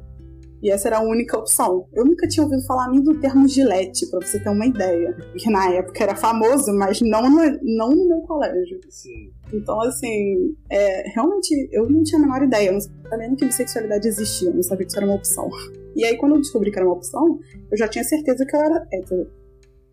E 0.61 0.71
essa 0.71 0.87
era 0.87 0.97
a 0.97 1.01
única 1.01 1.37
opção. 1.37 1.87
Eu 1.93 2.05
nunca 2.05 2.27
tinha 2.27 2.43
ouvido 2.43 2.65
falar 2.65 2.89
nem 2.89 3.01
do 3.01 3.19
termo 3.19 3.47
gilete, 3.47 4.09
pra 4.09 4.19
você 4.19 4.39
ter 4.39 4.49
uma 4.49 4.65
ideia. 4.65 5.15
Que 5.37 5.49
na 5.49 5.71
época 5.71 6.03
era 6.03 6.15
famoso, 6.15 6.73
mas 6.73 7.01
não 7.01 7.29
no, 7.29 7.59
não 7.61 7.89
no 7.91 8.07
meu 8.07 8.21
colégio. 8.21 8.79
Sim. 8.89 9.31
Então, 9.53 9.79
assim, 9.81 10.55
é, 10.69 11.09
realmente 11.09 11.69
eu 11.71 11.89
não 11.89 12.03
tinha 12.03 12.19
a 12.19 12.21
menor 12.21 12.43
ideia. 12.43 12.69
Eu 12.69 12.73
não 12.73 12.81
sabia 12.81 13.17
nem 13.17 13.35
que 13.35 13.45
bissexualidade 13.45 14.07
existia, 14.07 14.49
eu 14.49 14.55
não 14.55 14.63
sabia 14.63 14.85
que 14.85 14.91
isso 14.91 14.99
era 14.99 15.07
uma 15.07 15.15
opção. 15.15 15.49
E 15.95 16.03
aí, 16.03 16.17
quando 16.17 16.35
eu 16.35 16.41
descobri 16.41 16.71
que 16.71 16.77
era 16.77 16.87
uma 16.87 16.95
opção, 16.95 17.39
eu 17.71 17.77
já 17.77 17.87
tinha 17.87 18.03
certeza 18.03 18.45
que 18.45 18.55
eu 18.55 18.59
era 18.59 18.87
hétero. 18.91 19.29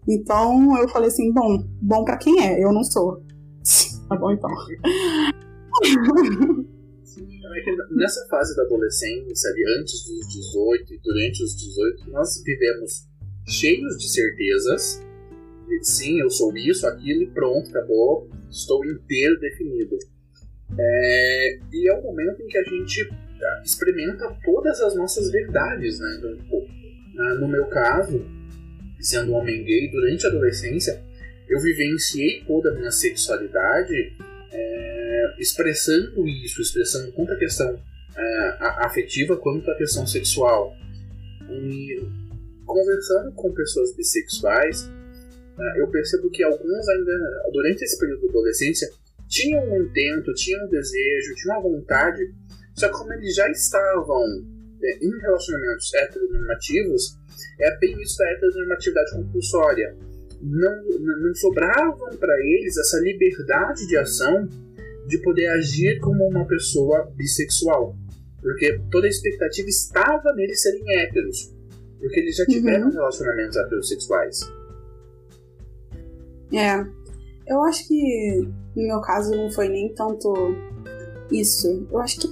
Então, 0.08 0.76
eu 0.78 0.88
falei 0.88 1.08
assim: 1.08 1.32
bom, 1.32 1.64
bom 1.80 2.04
para 2.04 2.16
quem 2.16 2.44
é, 2.44 2.62
eu 2.62 2.72
não 2.72 2.82
sou. 2.82 3.20
tá 4.08 4.16
bom, 4.16 4.32
então. 4.32 4.50
é 7.54 7.60
que 7.60 7.70
nessa 7.90 8.26
fase 8.28 8.56
da 8.56 8.62
adolescência, 8.62 9.50
ali, 9.50 9.62
antes 9.80 10.04
dos 10.04 10.28
18 10.28 10.94
e 10.94 10.98
durante 10.98 11.42
os 11.42 11.56
18, 11.56 12.10
nós 12.10 12.42
vivemos 12.44 13.08
cheios 13.48 13.96
de 13.98 14.08
certezas. 14.08 15.02
De, 15.66 15.84
Sim, 15.84 16.20
eu 16.20 16.30
sou 16.30 16.56
isso, 16.56 16.86
aquilo 16.86 17.22
e 17.22 17.30
pronto, 17.30 17.70
acabou. 17.70 18.28
Estou 18.50 18.84
inteiro 18.84 19.38
definido. 19.40 19.96
É, 20.78 21.58
e 21.72 21.90
é 21.90 21.94
o 21.94 22.02
momento 22.02 22.42
em 22.42 22.46
que 22.46 22.58
a 22.58 22.64
gente 22.64 23.08
tá, 23.08 23.62
experimenta 23.64 24.36
todas 24.44 24.80
as 24.80 24.94
nossas 24.94 25.30
verdades, 25.30 25.98
né? 25.98 26.16
Então, 26.18 26.36
tipo, 26.36 26.66
no 27.40 27.48
meu 27.48 27.66
caso, 27.66 28.24
sendo 29.00 29.32
um 29.32 29.34
homem 29.34 29.64
gay, 29.64 29.90
durante 29.90 30.26
a 30.26 30.28
adolescência, 30.30 31.02
eu 31.48 31.60
vivenciei 31.60 32.42
toda 32.46 32.70
a 32.70 32.74
minha 32.74 32.90
sexualidade 32.90 34.16
é, 34.52 35.34
expressando 35.38 36.26
isso, 36.28 36.60
expressando 36.60 37.12
tanto 37.12 37.32
a 37.32 37.36
questão 37.36 37.80
é, 38.16 38.56
afetiva 38.84 39.36
quanto 39.36 39.70
a 39.70 39.76
questão 39.76 40.06
sexual. 40.06 40.74
E 41.50 42.02
conversando 42.66 43.32
com 43.32 43.52
pessoas 43.52 43.94
bissexuais, 43.96 44.88
é, 45.58 45.80
eu 45.80 45.88
percebo 45.88 46.30
que 46.30 46.42
alguns 46.42 46.88
ainda, 46.88 47.12
durante 47.52 47.82
esse 47.82 47.98
período 47.98 48.20
de 48.20 48.28
adolescência, 48.28 48.90
tinham 49.28 49.64
um 49.64 49.82
intento, 49.82 50.34
tinham 50.34 50.64
um 50.66 50.68
desejo, 50.68 51.34
tinham 51.36 51.58
uma 51.58 51.62
vontade, 51.62 52.22
só 52.74 52.88
que 52.88 52.94
como 52.94 53.12
eles 53.14 53.34
já 53.34 53.48
estavam 53.50 54.22
é, 54.82 55.04
em 55.04 55.18
relacionamentos 55.20 55.92
heteronormativos, 55.94 57.16
é 57.60 57.76
bem 57.78 58.00
isso 58.02 58.18
da 58.18 58.30
heteronormatividade 58.30 59.12
compulsória. 59.12 59.96
Não, 60.42 60.72
não 61.22 61.34
sobravam 61.34 62.10
para 62.18 62.34
eles 62.40 62.76
essa 62.76 62.98
liberdade 62.98 63.86
de 63.86 63.96
ação 63.96 64.48
de 65.06 65.18
poder 65.18 65.48
agir 65.50 66.00
como 66.00 66.26
uma 66.28 66.44
pessoa 66.46 67.10
bissexual. 67.14 67.96
Porque 68.40 68.80
toda 68.90 69.06
a 69.06 69.10
expectativa 69.10 69.68
estava 69.68 70.32
neles 70.34 70.60
serem 70.60 70.82
héteros. 70.98 71.54
Porque 72.00 72.18
eles 72.18 72.36
já 72.36 72.44
tiveram 72.46 72.88
uhum. 72.88 72.92
relacionamentos 72.92 73.56
heterossexuais. 73.56 74.40
É. 76.52 76.84
Eu 77.46 77.62
acho 77.62 77.86
que 77.86 78.48
no 78.76 78.86
meu 78.86 79.00
caso 79.00 79.34
não 79.34 79.50
foi 79.50 79.68
nem 79.68 79.94
tanto 79.94 80.32
isso. 81.30 81.86
Eu 81.90 81.98
acho 82.00 82.20
que, 82.20 82.28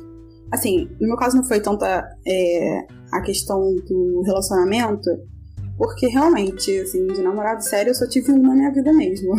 assim, 0.50 0.88
no 1.00 1.08
meu 1.08 1.16
caso 1.16 1.36
não 1.36 1.44
foi 1.44 1.60
tanto 1.60 1.84
a, 1.84 2.08
é, 2.26 2.86
a 3.12 3.20
questão 3.22 3.74
do 3.76 4.22
relacionamento, 4.22 5.10
porque 5.80 6.08
realmente, 6.08 6.78
assim, 6.78 7.06
de 7.06 7.22
namorado 7.22 7.64
sério 7.64 7.88
eu 7.88 7.94
só 7.94 8.06
tive 8.06 8.30
um 8.32 8.42
na 8.42 8.54
minha 8.54 8.70
vida 8.70 8.92
mesmo. 8.92 9.32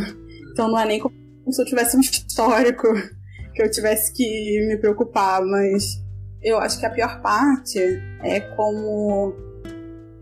Então 0.51 0.67
não 0.67 0.79
é 0.79 0.87
nem 0.87 0.99
como 0.99 1.13
se 1.51 1.61
eu 1.61 1.65
tivesse 1.65 1.95
um 1.95 1.99
histórico 1.99 2.87
que 3.53 3.61
eu 3.61 3.69
tivesse 3.69 4.11
que 4.11 4.67
me 4.67 4.75
preocupar, 4.75 5.45
mas 5.45 6.01
eu 6.41 6.57
acho 6.57 6.79
que 6.79 6.85
a 6.87 6.89
pior 6.89 7.21
parte 7.21 7.77
é 8.23 8.39
como 8.39 9.35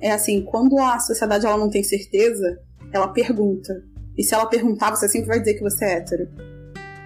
é 0.01 0.11
assim, 0.11 0.43
quando 0.43 0.77
a 0.77 0.99
sociedade 0.99 1.45
ela 1.45 1.57
não 1.57 1.69
tem 1.69 1.83
certeza, 1.83 2.59
ela 2.91 3.07
pergunta. 3.07 3.81
E 4.17 4.21
se 4.21 4.33
ela 4.33 4.45
perguntar, 4.45 4.93
você 4.93 5.07
sempre 5.07 5.29
vai 5.29 5.39
dizer 5.39 5.53
que 5.53 5.63
você 5.63 5.85
é 5.85 5.93
hétero. 5.99 6.27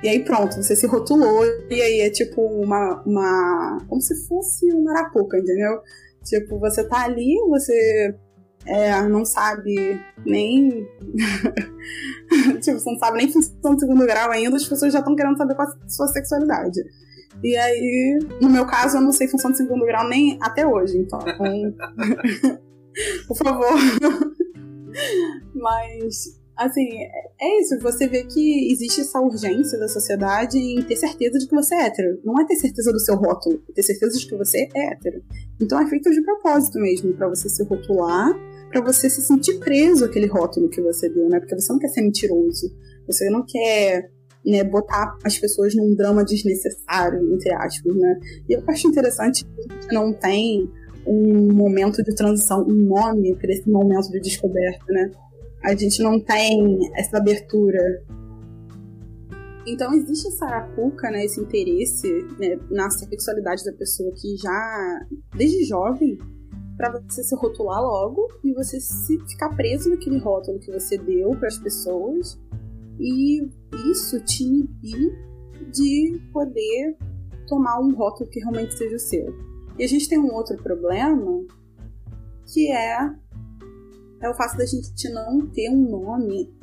E 0.01 0.09
aí 0.09 0.23
pronto, 0.23 0.55
você 0.55 0.75
se 0.75 0.87
rotulou 0.87 1.45
e 1.69 1.81
aí 1.81 2.01
é 2.01 2.09
tipo 2.09 2.41
uma. 2.41 3.03
uma 3.05 3.77
como 3.87 4.01
se 4.01 4.27
fosse 4.27 4.73
uma 4.73 4.91
arapuca, 4.91 5.37
entendeu? 5.37 5.79
Tipo, 6.23 6.57
você 6.57 6.83
tá 6.83 7.03
ali, 7.03 7.35
você 7.47 8.15
é, 8.65 9.01
não 9.07 9.25
sabe 9.25 9.99
nem. 10.25 10.69
tipo, 12.61 12.79
você 12.79 12.91
não 12.91 12.99
sabe 12.99 13.17
nem 13.17 13.31
função 13.31 13.75
de 13.75 13.81
segundo 13.81 14.05
grau 14.05 14.31
ainda, 14.31 14.55
as 14.55 14.65
pessoas 14.65 14.93
já 14.93 14.99
estão 14.99 15.15
querendo 15.15 15.37
saber 15.37 15.55
qual 15.55 15.67
é 15.67 15.71
a 15.71 15.89
sua 15.89 16.07
sexualidade. 16.07 16.81
E 17.43 17.57
aí, 17.57 18.19
no 18.41 18.49
meu 18.49 18.65
caso, 18.65 18.97
eu 18.97 19.01
não 19.01 19.11
sei 19.11 19.27
função 19.27 19.51
de 19.51 19.57
segundo 19.57 19.85
grau 19.85 20.07
nem 20.07 20.37
até 20.41 20.65
hoje, 20.65 20.97
então. 20.97 21.19
por 23.27 23.37
favor. 23.37 23.73
Mas, 25.53 26.39
assim, 26.55 26.87
é 27.39 27.61
isso. 27.61 27.79
Você 27.79 28.07
vê 28.07 28.23
que 28.23 28.71
existe 28.71 29.01
essa 29.01 29.19
urgência 29.19 29.77
da 29.79 29.87
sociedade 29.87 30.57
em 30.57 30.81
ter 30.83 30.95
certeza 30.95 31.39
de 31.39 31.47
que 31.47 31.55
você 31.55 31.75
é 31.75 31.85
hétero. 31.87 32.19
Não 32.23 32.39
é 32.39 32.45
ter 32.45 32.55
certeza 32.55 32.91
do 32.91 32.99
seu 32.99 33.15
rótulo, 33.15 33.61
é 33.69 33.73
ter 33.73 33.83
certeza 33.83 34.17
de 34.17 34.27
que 34.27 34.37
você 34.37 34.69
é 34.73 34.91
hétero. 34.91 35.21
Então 35.59 35.81
é 35.81 35.87
feito 35.87 36.09
de 36.11 36.21
propósito 36.21 36.79
mesmo, 36.79 37.13
para 37.13 37.27
você 37.27 37.49
se 37.49 37.63
rotular, 37.63 38.31
para 38.73 38.81
você 38.81 39.07
se 39.07 39.21
sentir 39.21 39.59
preso 39.59 40.03
àquele 40.03 40.25
rótulo 40.25 40.67
que 40.67 40.81
você 40.81 41.07
deu, 41.07 41.29
né? 41.29 41.39
Porque 41.39 41.53
você 41.53 41.71
não 41.71 41.79
quer 41.79 41.89
ser 41.89 42.01
mentiroso. 42.01 42.75
Você 43.05 43.29
não 43.29 43.45
quer 43.45 44.09
né, 44.43 44.63
botar 44.63 45.15
as 45.23 45.37
pessoas 45.37 45.75
num 45.75 45.93
drama 45.93 46.25
desnecessário, 46.25 47.21
entre 47.35 47.53
aspas, 47.53 47.95
né? 47.95 48.19
E 48.49 48.53
eu 48.53 48.63
acho 48.67 48.87
interessante 48.87 49.45
que 49.45 49.51
a 49.59 49.73
gente 49.73 49.93
não 49.93 50.11
tem 50.11 50.67
um 51.05 51.53
momento 51.53 52.01
de 52.01 52.15
transição, 52.15 52.65
um 52.67 52.73
nome 52.73 53.35
para 53.35 53.51
esse 53.51 53.69
momento 53.69 54.09
de 54.09 54.19
descoberta, 54.19 54.85
né? 54.89 55.11
A 55.63 55.75
gente 55.75 56.01
não 56.01 56.19
tem 56.19 56.79
essa 56.95 57.17
abertura. 57.17 57.79
Então 59.67 59.93
existe 59.93 60.27
essa 60.27 60.45
arapuca, 60.45 61.11
né, 61.11 61.23
esse 61.23 61.39
interesse 61.39 62.07
né, 62.37 62.57
na 62.69 62.89
sexualidade 62.89 63.63
da 63.63 63.71
pessoa 63.71 64.11
que 64.11 64.35
já, 64.35 64.99
desde 65.37 65.63
jovem, 65.63 66.17
para 66.77 66.91
você 66.91 67.23
se 67.23 67.35
rotular 67.35 67.81
logo 67.81 68.27
e 68.43 68.53
você 68.53 68.79
se 68.79 69.19
ficar 69.27 69.49
preso 69.55 69.89
naquele 69.89 70.17
rótulo 70.17 70.59
que 70.59 70.71
você 70.71 70.97
deu 70.97 71.31
para 71.31 71.47
as 71.47 71.57
pessoas 71.57 72.39
e 72.99 73.47
isso 73.91 74.19
te 74.23 74.43
inibir 74.43 75.13
de 75.71 76.19
poder 76.31 76.97
tomar 77.47 77.79
um 77.79 77.93
rótulo 77.93 78.29
que 78.29 78.39
realmente 78.39 78.73
seja 78.73 78.95
o 78.95 78.99
seu. 78.99 79.33
E 79.77 79.83
a 79.83 79.87
gente 79.87 80.07
tem 80.07 80.19
um 80.19 80.33
outro 80.33 80.57
problema 80.61 81.45
que 82.51 82.71
é, 82.71 82.97
é 84.21 84.29
o 84.29 84.33
fato 84.33 84.57
da 84.57 84.65
gente 84.65 85.09
não 85.09 85.47
ter 85.47 85.69
um 85.69 85.89
nome 85.89 86.53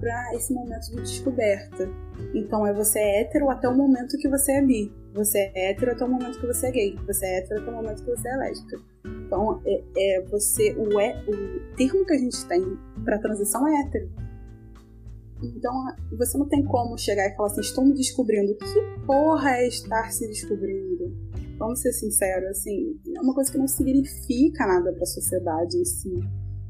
para 0.00 0.34
esse 0.34 0.52
momento 0.52 0.90
de 0.90 0.96
descoberta. 0.96 1.88
Então 2.34 2.66
é 2.66 2.72
você 2.72 2.98
é 2.98 3.20
hétero 3.20 3.50
até 3.50 3.68
o 3.68 3.76
momento 3.76 4.16
que 4.18 4.28
você 4.28 4.52
é 4.52 4.62
bi. 4.62 4.92
Você 5.14 5.38
é 5.54 5.70
hétero 5.70 5.92
até 5.92 6.04
o 6.04 6.08
momento 6.08 6.38
que 6.40 6.46
você 6.46 6.66
é 6.66 6.70
gay. 6.70 6.96
Você 7.06 7.26
é 7.26 7.38
hétero 7.38 7.62
até 7.62 7.70
o 7.70 7.74
momento 7.74 8.04
que 8.04 8.10
você 8.10 8.28
é 8.28 8.36
lésbica. 8.36 8.80
Então 9.26 9.60
é, 9.64 9.82
é 9.96 10.22
você 10.22 10.74
o, 10.74 10.98
é, 11.00 11.22
o 11.26 11.76
termo 11.76 12.04
que 12.04 12.14
a 12.14 12.18
gente 12.18 12.44
tem 12.46 12.62
para 13.04 13.18
transição 13.18 13.66
é 13.68 13.82
hétero. 13.82 14.10
Então, 15.42 15.72
você 16.16 16.36
não 16.36 16.48
tem 16.48 16.64
como 16.64 16.98
chegar 16.98 17.28
e 17.28 17.36
falar 17.36 17.48
assim: 17.48 17.60
estou 17.60 17.84
me 17.84 17.94
descobrindo. 17.94 18.56
Que 18.56 19.06
porra 19.06 19.50
é 19.50 19.68
estar 19.68 20.10
se 20.10 20.26
descobrindo? 20.26 21.12
Vamos 21.58 21.80
ser 21.80 21.92
sinceros, 21.92 22.50
assim, 22.50 22.96
é 23.16 23.20
uma 23.20 23.34
coisa 23.34 23.50
que 23.50 23.58
não 23.58 23.66
significa 23.66 24.66
nada 24.66 24.92
para 24.92 25.02
a 25.02 25.06
sociedade 25.06 25.76
em 25.76 25.84
si, 25.84 26.14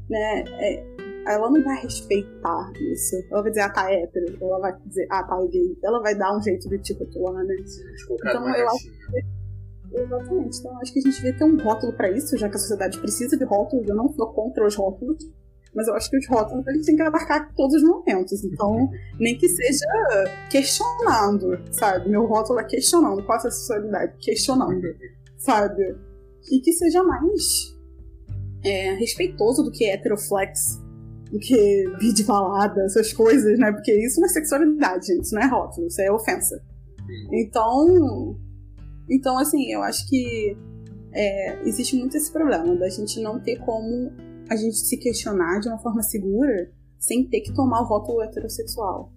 né? 0.09 0.43
É, 0.47 0.83
ela 1.27 1.49
não 1.49 1.63
vai 1.63 1.81
respeitar 1.81 2.71
isso. 2.91 3.15
Ela 3.29 3.41
vai 3.43 3.51
dizer, 3.51 3.61
ah, 3.61 3.69
tá 3.69 3.91
hétero. 3.91 4.37
Ela 4.41 4.59
vai 4.59 4.75
dizer, 4.87 5.07
ah, 5.11 5.23
tá 5.23 5.37
gay. 5.45 5.77
Ela 5.83 6.01
vai 6.01 6.15
dar 6.15 6.35
um 6.35 6.41
jeito 6.41 6.67
de 6.69 6.79
te 6.79 6.93
rotular, 6.93 7.43
né? 7.43 7.55
Então, 8.11 8.55
eu 8.55 8.69
acho 8.69 8.83
que... 8.83 8.98
Exatamente. 9.93 10.59
Então, 10.59 10.79
acho 10.79 10.93
que 10.93 10.99
a 10.99 11.01
gente 11.01 11.15
devia 11.15 11.37
ter 11.37 11.43
um 11.43 11.57
rótulo 11.57 11.93
para 11.93 12.11
isso, 12.11 12.37
já 12.37 12.49
que 12.49 12.55
a 12.55 12.59
sociedade 12.59 12.99
precisa 12.99 13.37
de 13.37 13.43
rótulos. 13.43 13.87
Eu 13.87 13.95
não 13.95 14.11
sou 14.13 14.27
contra 14.33 14.65
os 14.65 14.75
rótulos. 14.75 15.17
Mas 15.73 15.87
eu 15.87 15.93
acho 15.93 16.09
que 16.09 16.17
os 16.17 16.27
rótulos 16.27 16.65
eles 16.67 16.85
têm 16.85 16.95
que 16.95 17.01
abarcar 17.01 17.53
todos 17.55 17.75
os 17.75 17.83
momentos. 17.83 18.43
Então, 18.43 18.89
nem 19.19 19.37
que 19.37 19.47
seja 19.47 19.85
questionando, 20.49 21.59
sabe? 21.71 22.09
Meu 22.09 22.25
rótulo 22.25 22.59
é 22.59 22.63
questionando. 22.63 23.23
Qual 23.23 23.37
é 23.37 23.47
a 23.47 23.51
sexualidade? 23.51 24.13
Questionando, 24.19 24.87
sabe? 25.37 25.95
E 26.51 26.59
que 26.59 26.73
seja 26.73 27.03
mais 27.03 27.77
é, 28.63 28.93
respeitoso 28.95 29.63
do 29.63 29.71
que 29.71 29.85
heteroflex, 29.85 30.81
do 31.31 31.37
que 31.37 31.85
vídeo 31.99 32.25
balada, 32.25 32.81
essas 32.83 33.13
coisas, 33.13 33.59
né? 33.59 33.71
Porque 33.71 33.93
isso 33.93 34.19
não 34.19 34.25
é 34.25 34.29
sexualidade, 34.29 35.07
gente. 35.07 35.23
Isso 35.23 35.35
não 35.35 35.41
é 35.41 35.47
rótulo, 35.47 35.87
isso 35.87 36.01
é 36.01 36.11
ofensa. 36.11 36.59
Então, 37.31 38.35
então 39.09 39.37
assim, 39.37 39.71
eu 39.71 39.81
acho 39.81 40.07
que 40.07 40.57
é, 41.13 41.67
existe 41.67 41.95
muito 41.95 42.15
esse 42.15 42.31
problema 42.31 42.75
da 42.75 42.89
gente 42.89 43.19
não 43.19 43.39
ter 43.39 43.57
como 43.59 44.11
a 44.49 44.55
gente 44.55 44.77
se 44.77 44.97
questionar 44.97 45.59
de 45.59 45.67
uma 45.67 45.77
forma 45.79 46.01
segura 46.01 46.71
sem 46.97 47.27
ter 47.27 47.41
que 47.41 47.53
tomar 47.53 47.81
o 47.81 47.85
rótulo 47.85 48.21
heterossexual. 48.21 49.11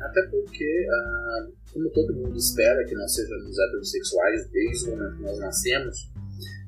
Até 0.00 0.22
porque, 0.30 0.86
ah, 0.90 1.46
como 1.72 1.88
todo 1.90 2.14
mundo 2.14 2.36
espera 2.36 2.84
que 2.84 2.94
nós 2.94 3.14
sejamos 3.14 3.56
heterossexuais 3.58 4.48
desde 4.50 4.88
o 4.88 4.96
momento 4.96 5.16
que 5.16 5.22
nós 5.22 5.38
nascemos, 5.38 6.10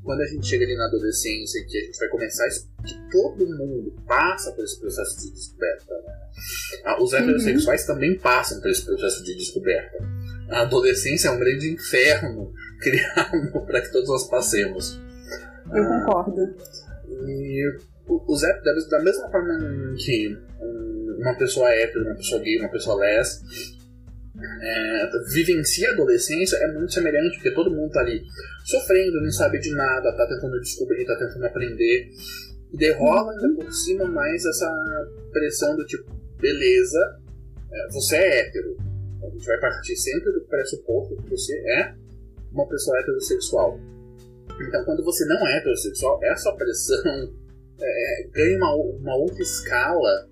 quando 0.05 0.21
a 0.21 0.27
gente 0.27 0.47
chega 0.47 0.65
ali 0.65 0.77
na 0.77 0.87
adolescência 0.87 1.65
que 1.67 1.77
a 1.77 1.85
gente 1.85 1.99
vai 1.99 2.09
começar 2.09 2.49
isso, 2.49 2.69
que 2.85 2.95
todo 3.11 3.47
mundo 3.47 3.93
passa 4.07 4.53
por 4.53 4.65
esse 4.65 4.79
processo 4.79 5.21
de 5.21 5.33
descoberta. 5.33 5.95
Né? 6.07 6.15
Ah, 6.85 7.03
os 7.03 7.13
heterossexuais 7.13 7.81
uhum. 7.83 7.95
também 7.95 8.19
passam 8.19 8.61
por 8.61 8.71
esse 8.71 8.85
processo 8.85 9.25
de 9.25 9.35
descoberta. 9.35 9.99
A 10.51 10.63
adolescência 10.63 11.29
é 11.29 11.31
um 11.31 11.39
grande 11.39 11.73
inferno 11.73 12.53
criado 12.81 13.67
para 13.67 13.81
que 13.81 13.93
todos 13.93 14.09
nós 14.09 14.29
passemos. 14.29 15.01
Eu 15.73 15.85
ah, 15.85 16.05
concordo. 16.05 16.57
E 17.27 17.65
o 18.09 18.37
Zé, 18.37 18.61
da 18.91 19.01
mesma 19.01 19.31
forma 19.31 19.95
que 19.97 20.37
uma 21.19 21.35
pessoa 21.37 21.71
hétero, 21.71 22.05
uma 22.05 22.17
pessoa 22.17 22.41
gay, 22.41 22.59
uma 22.59 22.71
pessoa 22.71 22.97
lés, 22.97 23.41
é, 24.63 25.11
vivencia 25.33 25.91
a 25.91 25.93
adolescência 25.93 26.57
é 26.57 26.73
muito 26.73 26.93
semelhante, 26.93 27.37
porque 27.37 27.53
todo 27.53 27.71
mundo 27.71 27.91
tá 27.91 28.01
ali 28.01 28.23
sofrendo, 28.65 29.23
não 29.23 29.31
sabe 29.31 29.59
de 29.59 29.71
nada, 29.73 30.17
tá 30.17 30.27
tentando 30.27 30.59
descobrir, 30.61 31.05
tá 31.05 31.17
tentando 31.17 31.45
aprender. 31.45 32.09
E 32.73 32.77
derrola 32.77 33.33
ainda 33.33 33.55
por 33.55 33.73
cima 33.73 34.07
mais 34.07 34.45
essa 34.45 34.71
pressão 35.33 35.77
do 35.77 35.85
tipo, 35.85 36.05
beleza, 36.39 37.21
é, 37.73 37.93
você 37.93 38.17
é 38.17 38.41
hétero. 38.41 38.90
A 39.23 39.31
gente 39.31 39.47
vai 39.47 39.61
partir 39.61 39.97
sempre 39.97 40.33
do 40.33 40.41
pressuposto 40.43 41.17
que 41.17 41.31
você 41.31 41.55
é 41.79 41.95
uma 42.53 42.67
pessoa 42.69 42.99
heterossexual. 42.99 43.79
Então, 44.61 44.85
quando 44.85 45.05
você 45.05 45.25
não 45.27 45.47
é 45.47 45.59
heterossexual, 45.59 46.19
essa 46.23 46.53
pressão 46.53 47.03
é, 47.81 48.29
ganha 48.33 48.57
uma, 48.59 48.75
uma 48.75 49.17
outra 49.17 49.43
escala 49.43 50.29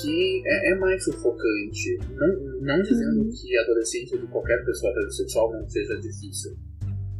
que 0.00 0.42
é, 0.46 0.72
é 0.72 0.74
mais 0.76 1.04
sufocante. 1.04 1.98
Não, 2.10 2.60
não 2.60 2.82
dizendo 2.82 3.22
uhum. 3.22 3.30
que 3.30 3.58
a 3.58 3.62
adolescência 3.62 4.18
de 4.18 4.26
qualquer 4.26 4.64
pessoa 4.64 4.92
heterossexual 4.92 5.52
não 5.52 5.68
seja 5.68 5.96
difícil. 5.96 6.56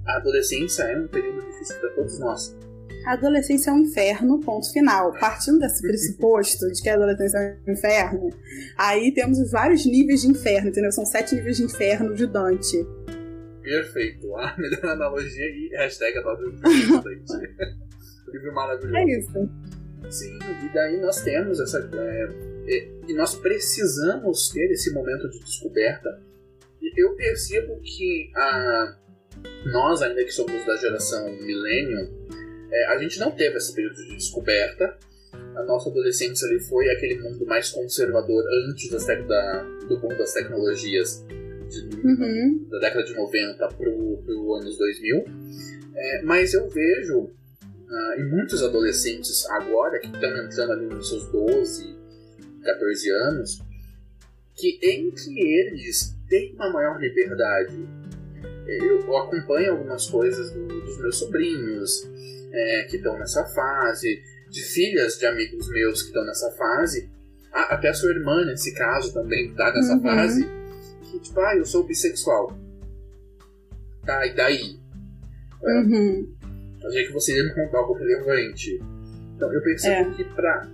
a 0.07 0.17
adolescência 0.17 0.83
é 0.85 0.99
um 0.99 1.09
período 1.09 1.41
difícil 1.47 1.77
para 1.81 1.91
todos 1.91 2.19
nós. 2.19 2.57
A 3.05 3.13
adolescência 3.13 3.71
é 3.71 3.73
um 3.73 3.81
inferno, 3.81 4.41
ponto 4.41 4.73
final. 4.73 5.13
Partindo 5.19 5.59
desse 5.59 5.83
pressuposto 5.83 6.67
de 6.73 6.83
que 6.83 6.89
a 6.89 6.95
adolescência 6.95 7.39
é 7.39 7.59
um 7.69 7.73
inferno, 7.73 8.31
aí 8.79 9.13
temos 9.13 9.51
vários 9.51 9.85
níveis 9.85 10.23
de 10.23 10.29
inferno, 10.29 10.71
entendeu? 10.71 10.91
São 10.91 11.05
sete 11.05 11.35
níveis 11.35 11.59
de 11.59 11.65
inferno 11.65 12.15
de 12.15 12.27
Dante. 12.27 12.87
Perfeito. 13.63 14.35
A 14.37 14.57
melhor 14.59 14.87
analogia 14.87 15.47
e 15.47 15.69
hashtag 15.77 16.23
Dante. 16.23 16.45
Livro 18.33 18.55
maravilhoso. 18.55 18.97
É 18.97 19.19
isso. 19.19 19.51
Sim, 20.11 20.39
e 20.65 20.75
daí 20.75 21.01
nós 21.01 21.21
temos 21.23 21.61
essa. 21.61 21.79
É, 21.79 22.29
é, 22.69 22.89
e 23.09 23.15
nós 23.15 23.35
precisamos 23.35 24.49
ter 24.49 24.71
esse 24.73 24.93
momento 24.93 25.29
de 25.29 25.41
descoberta. 25.41 26.23
E 26.81 27.03
eu 27.03 27.15
percebo 27.17 27.81
que 27.83 28.31
a, 28.35 28.97
nós, 29.67 30.03
ainda 30.03 30.23
que 30.25 30.31
somos 30.31 30.65
da 30.67 30.77
geração 30.77 31.25
millennium, 31.41 32.11
é, 32.75 32.87
a 32.87 32.99
gente 32.99 33.21
não 33.21 33.31
teve 33.31 33.57
esse 33.57 33.73
período 33.73 33.95
de 33.95 34.17
descoberta. 34.17 34.99
A 35.55 35.63
nossa 35.63 35.89
adolescência 35.89 36.49
ali 36.49 36.59
foi 36.61 36.91
aquele 36.91 37.21
mundo 37.21 37.47
mais 37.47 37.71
conservador 37.71 38.43
antes 38.69 38.91
das 38.91 39.07
da, 39.07 39.63
do 39.89 40.01
mundo 40.01 40.19
das 40.19 40.33
tecnologias 40.33 41.25
de, 41.69 41.97
uhum. 42.05 42.67
da 42.69 42.79
década 42.81 43.05
de 43.05 43.15
90 43.15 43.69
para 43.69 43.91
os 43.91 44.63
anos 44.63 44.79
2000. 44.79 45.25
É, 45.97 46.23
mas 46.23 46.53
eu 46.53 46.69
vejo 46.69 47.19
uh, 47.21 48.21
em 48.21 48.25
muitos 48.29 48.63
adolescentes 48.65 49.49
agora, 49.51 50.01
que 50.01 50.09
estão 50.09 50.37
entrando 50.45 50.73
ali 50.73 50.87
nos 50.87 51.09
seus 51.09 51.31
12, 51.31 51.97
14 52.65 53.11
anos, 53.11 53.63
que 54.57 54.79
entre 54.83 55.39
eles 55.39 56.17
tem 56.29 56.53
uma 56.55 56.71
maior 56.71 57.01
liberdade. 57.01 57.77
Eu 58.67 59.17
acompanho 59.17 59.73
algumas 59.73 60.07
coisas 60.09 60.51
dos 60.51 60.99
meus 60.99 61.19
sobrinhos, 61.19 62.09
é, 62.55 62.87
que 62.89 62.97
estão 62.97 63.19
nessa 63.19 63.45
fase, 63.47 64.23
de 64.51 64.63
filhas 64.63 65.19
de 65.19 65.27
amigos 65.27 65.69
meus 65.69 66.03
que 66.03 66.09
estão 66.09 66.25
nessa 66.25 66.51
fase, 66.53 67.11
até 67.53 67.89
a 67.89 67.95
sua 67.95 68.11
irmã, 68.11 68.45
nesse 68.45 68.75
caso, 68.75 69.13
também 69.13 69.51
está 69.51 69.73
nessa 69.73 69.95
uhum. 69.95 70.03
fase, 70.03 70.49
que 71.03 71.21
tipo, 71.21 71.41
ah, 71.41 71.57
eu 71.57 71.65
sou 71.65 71.85
bissexual. 71.85 72.57
Tá, 74.05 74.27
e 74.27 74.35
daí? 74.35 74.79
Uhum. 75.63 76.35
Eu 76.83 76.89
achei 76.89 77.07
que 77.07 77.13
você 77.13 77.37
ia 77.37 77.45
me 77.45 77.55
contar 77.55 77.79
algo 77.79 77.95
relevante. 77.95 78.79
Então, 79.37 79.53
eu 79.53 79.63
percebo 79.63 80.11
é. 80.11 80.15
que 80.15 80.25
para 80.25 80.69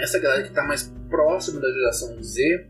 essa 0.00 0.18
galera 0.18 0.42
que 0.42 0.48
está 0.48 0.64
mais 0.64 0.92
próxima 1.08 1.60
da 1.60 1.70
geração 1.70 2.22
Z, 2.22 2.67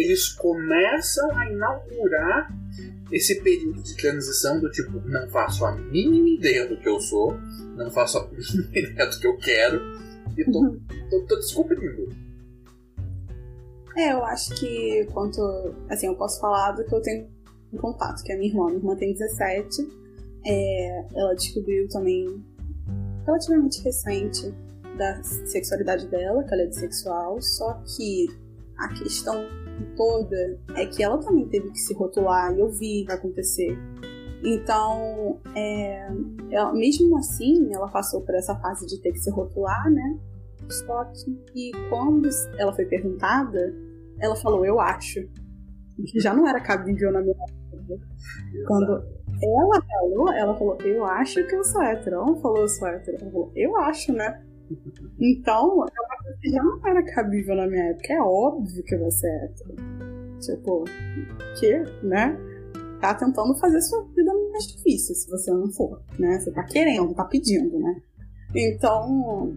eles 0.00 0.28
começam 0.30 1.30
a 1.36 1.50
inaugurar 1.50 2.52
esse 3.12 3.42
período 3.42 3.82
de 3.82 3.96
transição 3.96 4.60
do 4.60 4.70
tipo, 4.70 5.00
não 5.06 5.28
faço 5.28 5.64
a 5.64 5.72
mínima 5.72 6.28
ideia 6.28 6.66
do 6.66 6.76
que 6.76 6.88
eu 6.88 7.00
sou, 7.00 7.34
não 7.76 7.90
faço 7.90 8.18
a 8.18 8.28
mínima 8.30 8.78
ideia 8.78 9.10
do 9.10 9.18
que 9.18 9.26
eu 9.26 9.36
quero, 9.36 9.80
e 10.38 10.44
tô, 10.44 10.76
tô, 11.10 11.26
tô 11.26 11.36
descobrindo. 11.36 12.08
É, 13.96 14.12
eu 14.12 14.24
acho 14.24 14.54
que 14.54 15.04
quanto. 15.12 15.40
Assim, 15.88 16.06
eu 16.06 16.14
posso 16.14 16.40
falar 16.40 16.72
do 16.72 16.84
que 16.84 16.94
eu 16.94 17.02
tenho 17.02 17.28
em 17.72 17.76
contato, 17.76 18.22
que 18.22 18.32
é 18.32 18.36
a 18.36 18.38
minha 18.38 18.50
irmã. 18.50 18.66
Minha 18.66 18.78
irmã 18.78 18.96
tem 18.96 19.12
17. 19.12 19.88
É, 20.46 21.04
ela 21.14 21.34
descobriu 21.34 21.88
também, 21.88 22.42
relativamente 23.26 23.82
recente, 23.82 24.54
da 24.96 25.22
sexualidade 25.22 26.06
dela, 26.06 26.44
que 26.44 26.54
ela 26.54 26.62
é 26.62 26.66
bissexual, 26.66 27.40
só 27.42 27.82
que 27.84 28.28
a 28.78 28.88
questão 28.88 29.44
toda 29.96 30.58
é 30.74 30.86
que 30.86 31.02
ela 31.02 31.18
também 31.18 31.48
teve 31.48 31.70
que 31.70 31.78
se 31.78 31.94
rotular 31.94 32.54
e 32.54 32.60
eu 32.60 32.70
vi 32.70 33.06
acontecer. 33.08 33.76
Então, 34.42 35.38
é, 35.54 36.08
ela, 36.50 36.72
mesmo 36.72 37.16
assim, 37.18 37.74
ela 37.74 37.88
passou 37.88 38.22
por 38.22 38.34
essa 38.34 38.54
fase 38.56 38.86
de 38.86 39.00
ter 39.00 39.12
que 39.12 39.18
se 39.18 39.30
rotular, 39.30 39.90
né? 39.90 40.18
Só 40.68 41.04
que 41.04 41.72
quando 41.88 42.28
ela 42.56 42.72
foi 42.72 42.86
perguntada, 42.86 43.74
ela 44.18 44.36
falou, 44.36 44.64
eu 44.64 44.80
acho. 44.80 45.20
Que 46.06 46.18
já 46.18 46.32
não 46.32 46.48
era 46.48 46.60
cabível 46.60 47.12
na 47.12 47.20
minha 47.20 47.34
vida. 47.72 47.98
Quando 48.66 49.04
ela 49.42 49.82
falou, 49.82 50.32
ela 50.32 50.56
falou, 50.56 50.78
eu 50.80 51.04
acho 51.04 51.46
que 51.46 51.54
eu 51.54 51.64
sou 51.64 51.82
hétero. 51.82 52.16
Ela 52.16 52.36
falou 52.36 52.58
eu 52.58 52.68
sou 52.68 52.88
hétero. 52.88 53.18
Ela 53.20 53.30
falou, 53.30 53.52
eu 53.54 53.76
acho, 53.76 54.12
né? 54.12 54.42
Então, 55.18 55.66
é 55.66 56.00
uma 56.00 56.16
coisa 56.22 56.38
que 56.40 56.50
já 56.50 56.62
não 56.62 56.86
era 56.86 57.04
cabível 57.14 57.56
na 57.56 57.66
minha 57.66 57.84
época. 57.90 58.12
É 58.12 58.22
óbvio 58.22 58.82
que 58.84 58.96
você 58.96 59.26
é 59.26 59.44
hétero. 59.44 59.76
Tipo, 60.40 60.84
que, 61.58 62.06
né? 62.06 62.38
Tá 63.00 63.14
tentando 63.14 63.54
fazer 63.58 63.80
sua 63.82 64.04
vida 64.14 64.32
mais 64.52 64.66
difícil 64.66 65.14
se 65.14 65.30
você 65.30 65.50
não 65.50 65.70
for, 65.70 66.02
né? 66.18 66.38
Você 66.38 66.50
tá 66.50 66.62
querendo, 66.64 67.14
tá 67.14 67.24
pedindo, 67.24 67.78
né? 67.78 68.02
Então, 68.54 69.56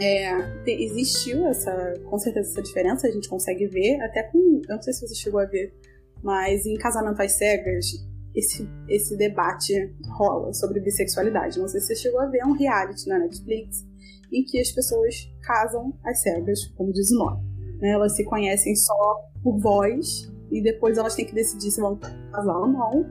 é, 0.00 0.30
existiu 0.66 1.46
essa, 1.46 1.94
com 2.04 2.18
certeza 2.18 2.50
essa 2.50 2.62
diferença, 2.62 3.06
a 3.06 3.10
gente 3.10 3.28
consegue 3.28 3.66
ver, 3.66 4.00
até 4.00 4.22
com, 4.24 4.38
eu 4.68 4.74
não 4.74 4.82
sei 4.82 4.92
se 4.92 5.06
você 5.06 5.14
chegou 5.14 5.40
a 5.40 5.44
ver, 5.44 5.74
mas 6.22 6.66
em 6.66 6.76
Casamento 6.76 7.20
às 7.20 7.32
Cegas, 7.32 7.86
esse, 8.34 8.68
esse 8.88 9.16
debate 9.16 9.94
rola 10.18 10.52
sobre 10.52 10.80
bissexualidade. 10.80 11.58
Não 11.58 11.68
sei 11.68 11.80
se 11.80 11.86
você 11.88 11.96
chegou 11.96 12.20
a 12.20 12.26
ver, 12.26 12.38
é 12.38 12.46
um 12.46 12.52
reality 12.52 13.08
na 13.08 13.18
Netflix, 13.18 13.84
em 14.32 14.44
que 14.44 14.60
as 14.60 14.70
pessoas 14.70 15.30
casam 15.42 15.94
às 16.04 16.20
cegas, 16.20 16.66
como 16.76 16.92
diz 16.92 17.10
o 17.10 17.18
nome. 17.18 17.42
Né? 17.80 17.90
Elas 17.90 18.14
se 18.14 18.24
conhecem 18.24 18.74
só 18.74 19.24
por 19.42 19.58
voz 19.58 20.30
e 20.50 20.62
depois 20.62 20.98
elas 20.98 21.14
têm 21.14 21.26
que 21.26 21.34
decidir 21.34 21.70
se 21.70 21.80
vão 21.80 21.96
casar 21.96 22.58
ou 22.58 22.66
não. 22.66 23.06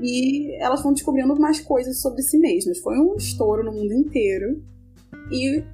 E 0.00 0.54
elas 0.62 0.82
vão 0.82 0.92
descobrindo 0.92 1.34
mais 1.40 1.60
coisas 1.60 2.00
sobre 2.00 2.22
si 2.22 2.38
mesmas. 2.38 2.78
Foi 2.78 2.98
um 2.98 3.16
estouro 3.16 3.64
no 3.64 3.72
mundo 3.72 3.92
inteiro 3.92 4.62
e 5.30 5.64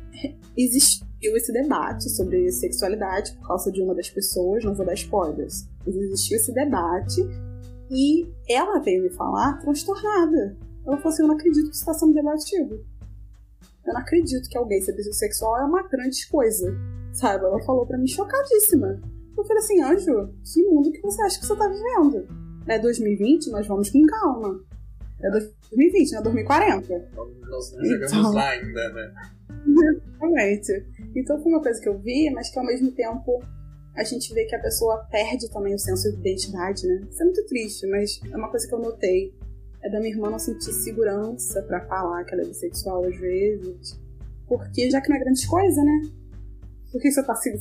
existiu 0.57 1.37
esse 1.37 1.53
debate 1.53 2.09
sobre 2.11 2.51
sexualidade 2.51 3.33
por 3.35 3.49
causa 3.49 3.71
de 3.71 3.83
uma 3.83 3.95
das 3.95 4.09
pessoas, 4.09 4.65
não 4.65 4.75
vou 4.75 4.87
dar 4.87 4.95
spoilers. 4.95 5.67
Existiu 5.87 6.37
esse 6.37 6.53
debate 6.53 7.21
e 7.91 8.27
ela 8.49 8.79
veio 8.81 9.03
me 9.03 9.11
falar 9.11 9.59
transtornada. 9.61 10.57
Ela 10.87 10.97
falou 10.99 11.13
assim: 11.13 11.23
Eu 11.23 11.29
não 11.29 11.35
acredito 11.35 11.69
que 11.69 11.75
isso 11.75 11.81
está 11.81 11.95
sendo 11.95 12.13
debatido. 12.13 12.85
Eu 13.87 13.93
não 13.93 14.01
acredito 14.01 14.49
que 14.49 14.57
alguém 14.57 14.81
ser 14.81 14.93
bissexual 14.93 15.59
é 15.59 15.65
uma 15.65 15.87
grande 15.89 16.27
coisa. 16.29 16.75
Sabe? 17.13 17.45
Ela 17.45 17.63
falou 17.63 17.87
para 17.87 17.99
mim 17.99 18.07
chocadíssima. 18.07 19.01
Eu 19.37 19.45
falei 19.45 19.63
assim, 19.63 19.83
Anjo, 19.83 20.35
que 20.43 20.63
mundo 20.65 20.91
que 20.91 21.01
você 21.03 21.23
acha 21.23 21.39
que 21.39 21.47
você 21.47 21.57
tá 21.57 21.69
vivendo? 21.69 22.27
É 22.67 22.79
2020, 22.79 23.51
nós 23.51 23.67
vamos 23.67 23.91
com 23.91 24.03
calma. 24.07 24.61
É 25.23 25.31
2020, 25.31 26.13
não 26.13 26.19
é 26.19 26.23
2040. 26.23 27.11
Nós 27.49 27.73
não 27.73 27.85
chegamos 27.85 28.13
então... 28.13 28.33
lá 28.33 28.49
ainda, 28.51 28.89
né? 28.93 29.15
Exatamente. 29.67 30.87
Então 31.15 31.43
foi 31.43 31.53
uma 31.53 31.63
coisa 31.63 31.81
que 31.81 31.89
eu 31.89 31.99
vi, 31.99 32.31
mas 32.31 32.51
que 32.51 32.59
ao 32.59 32.65
mesmo 32.65 32.91
tempo 32.93 33.43
a 33.95 34.03
gente 34.03 34.33
vê 34.35 34.45
que 34.45 34.57
a 34.57 34.61
pessoa 34.61 35.07
perde 35.11 35.49
também 35.51 35.75
o 35.75 35.79
senso 35.79 36.11
de 36.11 36.19
identidade, 36.19 36.87
né? 36.87 37.07
Isso 37.09 37.23
é 37.23 37.25
muito 37.25 37.47
triste, 37.47 37.87
mas 37.87 38.21
é 38.31 38.37
uma 38.37 38.51
coisa 38.51 38.67
que 38.67 38.75
eu 38.75 38.81
notei 38.81 39.33
é 39.85 39.91
da 39.91 40.01
minha 40.01 40.13
irmã 40.13 40.31
não 40.31 40.39
sentir 40.39 40.73
segurança 40.73 41.63
para 41.63 41.87
falar 41.87 42.25
que 42.25 42.35
ela 42.35 42.43
é 42.43 42.47
bissexual 42.47 43.05
às 43.05 43.17
vezes. 43.17 44.01
Porque 44.49 44.91
já 44.91 45.01
que 45.01 45.11
não 45.11 45.17
é 45.17 45.21
grande 45.21 45.47
coisa, 45.47 45.83
né? 45.85 46.03
Por 46.91 47.01
que 47.01 47.11
você 47.11 47.23
tá 47.23 47.35
se 47.35 47.53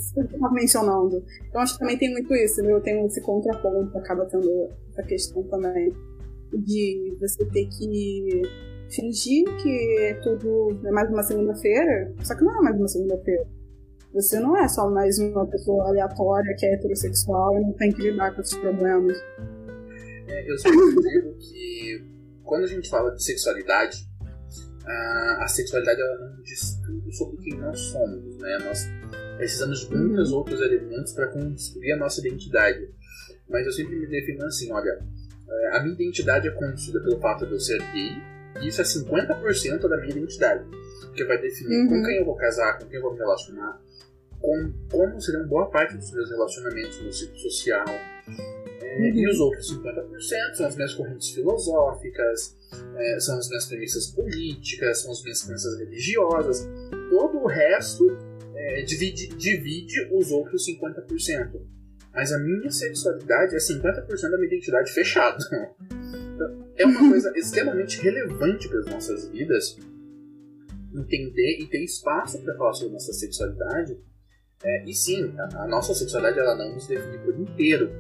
mencionando? 0.52 1.24
Então 1.50 1.62
acho 1.62 1.74
que 1.74 1.80
também 1.80 1.98
tem 1.98 2.12
muito 2.12 2.34
isso, 2.34 2.62
né? 2.62 2.72
Eu 2.72 2.82
tenho 2.82 3.06
esse 3.06 3.20
contraponto, 3.22 3.98
acaba 3.98 4.26
tendo 4.26 4.70
essa 4.92 5.04
questão 5.04 5.44
também 5.44 5.92
de 6.54 7.18
você 7.20 7.44
ter 7.46 7.66
que 7.66 8.42
fingir 8.90 9.44
que 9.58 9.98
é 10.00 10.14
tudo 10.22 10.80
é 10.86 10.92
mais 10.92 11.10
uma 11.10 11.24
segunda-feira, 11.24 12.14
só 12.24 12.36
que 12.36 12.44
não 12.44 12.60
é 12.60 12.62
mais 12.62 12.78
uma 12.78 12.88
segunda-feira. 12.88 13.46
Você 14.14 14.40
não 14.40 14.56
é 14.56 14.68
só 14.68 14.88
mais 14.90 15.18
uma 15.18 15.48
pessoa 15.48 15.88
aleatória 15.88 16.56
que 16.58 16.66
é 16.68 16.76
heterossexual 16.76 17.58
e 17.58 17.62
não 17.62 17.74
tem 17.74 17.92
que 17.92 18.04
lidar 18.04 18.36
com 18.36 18.42
esses 18.42 18.56
problemas. 18.56 19.18
É, 20.28 20.52
eu 20.52 20.58
sempre 20.60 20.96
digo 21.02 21.34
que 21.40 22.13
quando 22.44 22.64
a 22.64 22.68
gente 22.68 22.90
fala 22.90 23.12
de 23.12 23.24
sexualidade, 23.24 24.08
a 25.40 25.48
sexualidade 25.48 26.02
ela 26.02 26.30
não 26.30 26.42
diz 26.42 26.80
tudo 26.86 27.12
sobre 27.14 27.38
quem 27.38 27.58
nós 27.58 27.80
somos, 27.80 28.38
né? 28.38 28.58
Nós 28.66 28.86
precisamos 29.38 29.88
de 29.88 29.96
muitos 29.96 30.32
outros 30.32 30.60
elementos 30.62 31.14
para 31.14 31.28
construir 31.28 31.92
a 31.94 31.98
nossa 31.98 32.20
identidade. 32.20 32.90
Mas 33.50 33.66
eu 33.66 33.72
sempre 33.72 33.96
me 33.96 34.08
defino 34.08 34.46
assim, 34.46 34.72
olha, 34.72 35.00
é, 35.50 35.78
a 35.78 35.82
minha 35.82 35.94
identidade 35.94 36.48
é 36.48 36.52
construída 36.52 37.04
pelo 37.04 37.20
fato 37.20 37.46
de 37.46 37.54
eu 37.54 37.60
ser 37.60 37.80
gay, 37.92 38.12
e 38.62 38.68
isso 38.68 38.82
é 38.82 38.84
50% 38.84 39.88
da 39.88 39.98
minha 39.98 40.12
identidade, 40.12 40.66
que 41.14 41.24
vai 41.26 41.40
definir 41.40 41.82
uhum. 41.82 41.90
com 41.90 42.04
quem 42.04 42.18
eu 42.18 42.26
vou 42.26 42.36
casar, 42.36 42.80
com 42.80 42.86
quem 42.86 42.96
eu 42.96 43.02
vou 43.02 43.14
me 43.14 43.20
relacionar, 43.20 43.80
com 44.40 44.74
como 44.92 45.22
serão 45.22 45.48
boa 45.48 45.70
parte 45.70 45.98
dos 45.98 46.12
meus 46.12 46.30
relacionamentos 46.30 47.02
no 47.02 47.12
ciclo 47.12 47.38
social. 47.38 47.86
E 49.00 49.28
os 49.30 49.40
outros 49.40 49.72
50% 49.72 50.56
são 50.56 50.68
as 50.68 50.76
minhas 50.76 50.94
correntes 50.94 51.30
filosóficas, 51.30 52.58
é, 52.96 53.20
são 53.20 53.38
as 53.38 53.48
minhas 53.48 53.66
premissas 53.66 54.08
políticas, 54.08 55.02
são 55.02 55.12
as 55.12 55.24
minhas 55.24 55.44
crenças 55.44 55.80
religiosas. 55.80 56.68
Todo 57.10 57.38
o 57.40 57.48
resto 57.48 58.08
é, 58.56 58.82
divide, 58.84 59.28
divide 59.30 60.10
os 60.12 60.32
outros 60.32 60.66
50%. 60.68 61.62
Mas 62.14 62.32
a 62.32 62.40
minha 62.40 62.70
sexualidade 62.70 63.56
é 63.56 63.58
50% 63.58 64.06
da 64.30 64.38
minha 64.38 64.48
identidade 64.48 64.92
fechada. 64.92 65.38
Então, 66.36 66.68
é 66.78 66.86
uma 66.86 67.10
coisa 67.10 67.32
extremamente 67.38 68.00
relevante 68.02 68.70
para 68.70 68.80
as 68.80 68.86
nossas 68.86 69.30
vidas 69.30 69.78
entender 70.94 71.60
e 71.60 71.68
ter 71.68 71.84
espaço 71.84 72.40
para 72.44 72.56
falar 72.56 72.74
sobre 72.74 72.94
nossa 72.94 73.14
sexualidade. 73.14 73.98
É, 74.64 74.86
e 74.86 74.94
sim, 74.94 75.34
a, 75.38 75.64
a, 75.64 75.68
nossa 75.68 75.94
sexualidade 75.94 76.40
ela 76.40 76.56
não 76.56 76.74
nos 76.74 76.88
define 76.88 77.18
por 77.18 77.38
inteiro, 77.38 77.92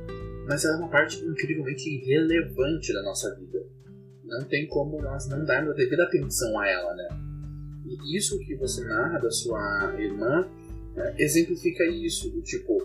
mas 0.47 0.65
ela 0.65 0.75
é 0.75 0.77
uma 0.77 0.89
parte 0.89 1.23
incrivelmente 1.23 1.89
irrelevante 1.89 2.93
da 2.93 3.03
nossa 3.03 3.33
vida. 3.35 3.59
Não 4.23 4.43
tem 4.45 4.67
como 4.67 5.01
nós 5.01 5.27
não 5.27 5.45
darmos 5.45 5.73
a 5.73 5.75
devida 5.75 6.03
atenção 6.03 6.59
a 6.59 6.67
ela, 6.67 6.93
né? 6.95 7.07
E 7.85 8.17
isso 8.17 8.39
que 8.39 8.55
você 8.55 8.83
narra 8.83 9.19
da 9.19 9.29
sua 9.29 9.93
irmã 9.99 10.47
é, 10.95 11.23
exemplifica 11.23 11.85
isso, 11.85 12.29
do 12.29 12.41
tipo, 12.41 12.81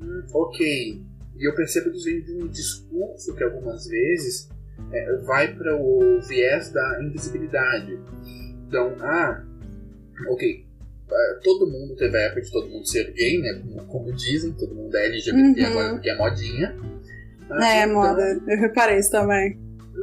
hum, 0.00 0.26
ok, 0.32 1.02
e 1.36 1.48
eu 1.48 1.54
percebo 1.54 1.90
que 1.90 1.96
isso 1.96 2.04
vem 2.04 2.22
de 2.22 2.32
um 2.32 2.48
discurso 2.48 3.34
que 3.34 3.42
algumas 3.42 3.86
vezes 3.86 4.48
é, 4.92 5.16
vai 5.18 5.54
para 5.54 5.76
o 5.76 6.20
viés 6.20 6.70
da 6.72 7.02
invisibilidade. 7.02 7.98
Então, 8.66 8.94
ah, 9.00 9.44
ok, 10.28 10.66
é, 11.10 11.40
todo 11.42 11.70
mundo 11.70 11.96
teve 11.96 12.16
a 12.16 12.20
época 12.22 12.42
de 12.42 12.50
todo 12.50 12.68
mundo 12.68 12.86
ser 12.86 13.12
gay, 13.12 13.38
né? 13.38 13.54
Como, 13.54 13.86
como 13.86 14.12
dizem, 14.12 14.52
todo 14.52 14.74
mundo 14.74 14.94
é 14.96 15.06
LGBT 15.06 15.60
uhum. 15.60 15.66
agora 15.66 15.92
porque 15.94 16.10
é 16.10 16.16
modinha. 16.16 16.76
É, 17.50 17.84
então, 17.84 17.94
moda, 17.94 18.40
eu 18.46 18.58
reparei 18.58 18.98
isso 18.98 19.10
também. 19.10 19.58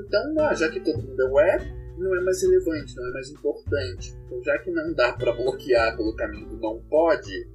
Então, 0.08 0.56
já 0.56 0.70
que 0.70 0.80
todo 0.80 1.02
mundo 1.02 1.40
é 1.40 1.80
não 2.00 2.16
é 2.16 2.22
mais 2.22 2.42
relevante, 2.42 2.96
não 2.96 3.10
é 3.10 3.14
mais 3.14 3.30
importante. 3.30 4.18
Então, 4.26 4.42
já 4.44 4.58
que 4.60 4.72
não 4.72 4.94
dá 4.94 5.14
para 5.14 5.34
bloquear 5.34 5.96
pelo 5.98 6.16
caminho 6.16 6.48
do 6.48 6.58
não 6.58 6.82
pode, 6.90 7.48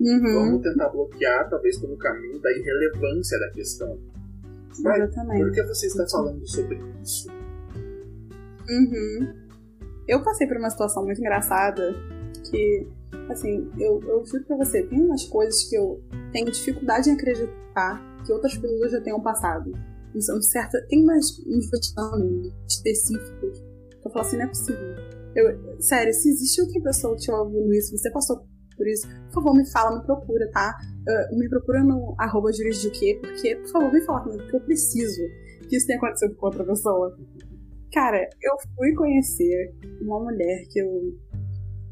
uhum. 0.00 0.32
vamos 0.32 0.62
tentar 0.62 0.88
bloquear 0.88 1.48
talvez 1.50 1.78
pelo 1.78 1.96
caminho 1.96 2.40
da 2.40 2.50
irrelevância 2.52 3.38
da 3.38 3.50
questão. 3.50 3.98
Exatamente. 4.70 5.44
Por 5.44 5.52
que 5.52 5.62
você 5.64 5.86
está 5.86 6.06
falando 6.06 6.46
sobre 6.46 6.80
isso? 7.02 7.28
Uhum. 8.68 9.34
Eu 10.06 10.22
passei 10.22 10.46
por 10.46 10.56
uma 10.56 10.70
situação 10.70 11.04
muito 11.04 11.20
engraçada 11.20 11.94
que, 12.50 12.86
assim, 13.30 13.70
eu, 13.78 14.00
eu 14.06 14.24
juro 14.24 14.44
pra 14.44 14.56
você, 14.56 14.82
tem 14.82 15.00
umas 15.00 15.24
coisas 15.24 15.64
que 15.64 15.76
eu 15.76 16.00
tenho 16.32 16.50
dificuldade 16.50 17.08
em 17.08 17.14
acreditar 17.14 18.13
que 18.24 18.32
outras 18.32 18.56
pessoas 18.56 18.92
já 18.92 19.00
tenham 19.00 19.20
passado. 19.20 19.70
São 20.20 20.40
certa, 20.40 20.80
tem 20.88 21.02
umas, 21.02 21.38
uns 21.46 21.70
veteranos 21.70 22.54
específicos 22.68 23.58
que 24.00 24.08
eu 24.08 24.12
falo 24.12 24.24
assim, 24.24 24.36
não 24.36 24.44
é 24.44 24.48
possível. 24.48 24.96
Eu, 25.34 25.82
sério, 25.82 26.12
se 26.12 26.28
existe 26.28 26.60
outra 26.60 26.80
pessoa 26.82 27.16
te 27.16 27.30
ouvindo 27.32 27.72
isso, 27.74 27.96
você 27.96 28.10
passou 28.12 28.46
por 28.76 28.88
isso, 28.88 29.08
por 29.26 29.34
favor, 29.34 29.56
me 29.56 29.70
fala, 29.70 29.98
me 29.98 30.04
procura, 30.04 30.50
tá? 30.50 30.76
Uh, 31.08 31.38
me 31.38 31.48
procura 31.48 31.82
no 31.82 32.14
arroba 32.18 32.50
quê? 32.92 33.18
porque, 33.20 33.56
por 33.56 33.68
favor, 33.68 33.92
me 33.92 34.00
fala 34.02 34.22
comigo, 34.22 34.42
porque 34.42 34.56
eu 34.56 34.60
preciso 34.60 35.22
que 35.68 35.76
isso 35.76 35.86
tenha 35.86 35.98
acontecido 35.98 36.34
com 36.36 36.46
outra 36.46 36.64
pessoa. 36.64 37.16
Cara, 37.92 38.18
eu 38.18 38.52
fui 38.76 38.92
conhecer 38.94 39.74
uma 40.00 40.20
mulher 40.20 40.64
que 40.70 40.80
eu 40.80 40.90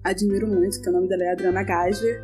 admiro 0.03 0.49
muito, 0.49 0.81
que 0.81 0.89
o 0.89 0.93
nome 0.93 1.09
dela 1.09 1.25
é 1.25 1.33
Adriana 1.33 1.63
Gager, 1.63 2.21